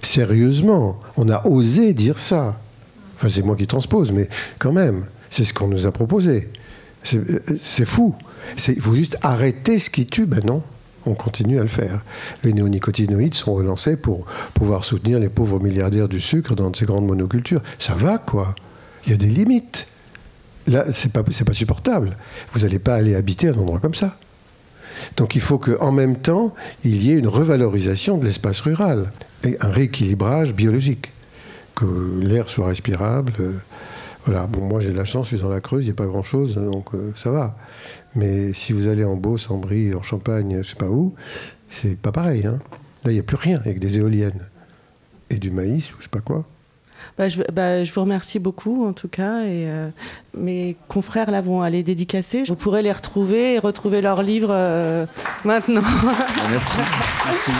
Sérieusement, 0.00 0.98
on 1.16 1.28
a 1.28 1.46
osé 1.46 1.92
dire 1.94 2.18
ça. 2.18 2.58
Enfin, 3.16 3.28
c'est 3.28 3.42
moi 3.42 3.54
qui 3.56 3.66
transpose, 3.66 4.10
mais 4.10 4.28
quand 4.58 4.72
même, 4.72 5.04
c'est 5.30 5.44
ce 5.44 5.54
qu'on 5.54 5.68
nous 5.68 5.86
a 5.86 5.92
proposé. 5.92 6.50
C'est 7.04 7.84
fou. 7.84 8.14
Il 8.68 8.80
faut 8.80 8.94
juste 8.94 9.18
arrêter 9.22 9.78
ce 9.78 9.90
qui 9.90 10.06
tue. 10.06 10.26
Ben 10.26 10.40
non, 10.44 10.62
on 11.06 11.14
continue 11.14 11.58
à 11.58 11.62
le 11.62 11.68
faire. 11.68 12.00
Les 12.44 12.52
néonicotinoïdes 12.52 13.34
sont 13.34 13.54
relancés 13.54 13.96
pour 13.96 14.24
pouvoir 14.54 14.84
soutenir 14.84 15.18
les 15.18 15.28
pauvres 15.28 15.60
milliardaires 15.60 16.08
du 16.08 16.20
sucre 16.20 16.54
dans 16.54 16.72
ces 16.74 16.84
grandes 16.84 17.06
monocultures. 17.06 17.62
Ça 17.78 17.94
va, 17.94 18.18
quoi. 18.18 18.54
Il 19.06 19.10
y 19.10 19.14
a 19.14 19.18
des 19.18 19.26
limites. 19.26 19.88
Là, 20.68 20.84
c'est 20.92 21.12
pas, 21.12 21.24
pas 21.24 21.52
supportable. 21.52 22.16
Vous 22.52 22.60
n'allez 22.60 22.78
pas 22.78 22.94
aller 22.94 23.16
habiter 23.16 23.48
un 23.48 23.54
endroit 23.54 23.80
comme 23.80 23.94
ça. 23.94 24.16
Donc 25.16 25.34
il 25.34 25.40
faut 25.40 25.58
qu'en 25.58 25.92
même 25.92 26.16
temps, 26.16 26.54
il 26.84 27.02
y 27.02 27.12
ait 27.12 27.18
une 27.18 27.28
revalorisation 27.28 28.18
de 28.18 28.24
l'espace 28.24 28.60
rural 28.60 29.12
et 29.44 29.56
un 29.60 29.70
rééquilibrage 29.70 30.54
biologique, 30.54 31.10
que 31.74 31.86
l'air 32.20 32.48
soit 32.48 32.66
respirable. 32.66 33.32
Euh, 33.40 33.52
voilà, 34.24 34.46
bon, 34.46 34.60
moi 34.60 34.80
j'ai 34.80 34.90
de 34.90 34.96
la 34.96 35.04
chance, 35.04 35.28
je 35.30 35.36
suis 35.36 35.44
dans 35.44 35.50
la 35.50 35.60
Creuse, 35.60 35.84
il 35.84 35.88
n'y 35.88 35.92
a 35.92 35.94
pas 35.94 36.06
grand-chose, 36.06 36.54
donc 36.54 36.94
euh, 36.94 37.12
ça 37.16 37.30
va. 37.30 37.56
Mais 38.14 38.52
si 38.52 38.72
vous 38.72 38.86
allez 38.86 39.04
en 39.04 39.16
Beauce, 39.16 39.50
en 39.50 39.58
Brie, 39.58 39.94
en 39.94 40.02
Champagne, 40.02 40.58
je 40.62 40.70
sais 40.70 40.76
pas 40.76 40.88
où, 40.88 41.14
c'est 41.68 41.96
pas 41.96 42.12
pareil. 42.12 42.46
Hein. 42.46 42.60
Là, 43.04 43.10
il 43.10 43.14
n'y 43.14 43.20
a 43.20 43.24
plus 43.24 43.36
rien 43.36 43.58
avec 43.58 43.80
des 43.80 43.98
éoliennes 43.98 44.48
et 45.30 45.36
du 45.36 45.50
maïs 45.50 45.92
ou 45.92 45.96
je 45.98 46.04
sais 46.04 46.10
pas 46.10 46.20
quoi. 46.20 46.46
Bah, 47.18 47.28
je, 47.28 47.42
bah, 47.52 47.84
je, 47.84 47.92
vous 47.92 48.00
remercie 48.00 48.38
beaucoup 48.38 48.86
en 48.86 48.92
tout 48.92 49.08
cas. 49.08 49.42
Et, 49.42 49.68
euh, 49.68 49.88
mes 50.34 50.76
confrères 50.88 51.30
là 51.30 51.40
vont 51.40 51.62
aller 51.62 51.82
dédicacer. 51.82 52.44
Vous 52.44 52.56
pourrez 52.56 52.82
les 52.82 52.92
retrouver 52.92 53.54
et 53.54 53.58
retrouver 53.58 54.00
leurs 54.00 54.22
livres 54.22 54.52
euh, 54.52 55.06
maintenant. 55.44 55.82
Merci. 56.50 56.78
Merci. 57.26 57.50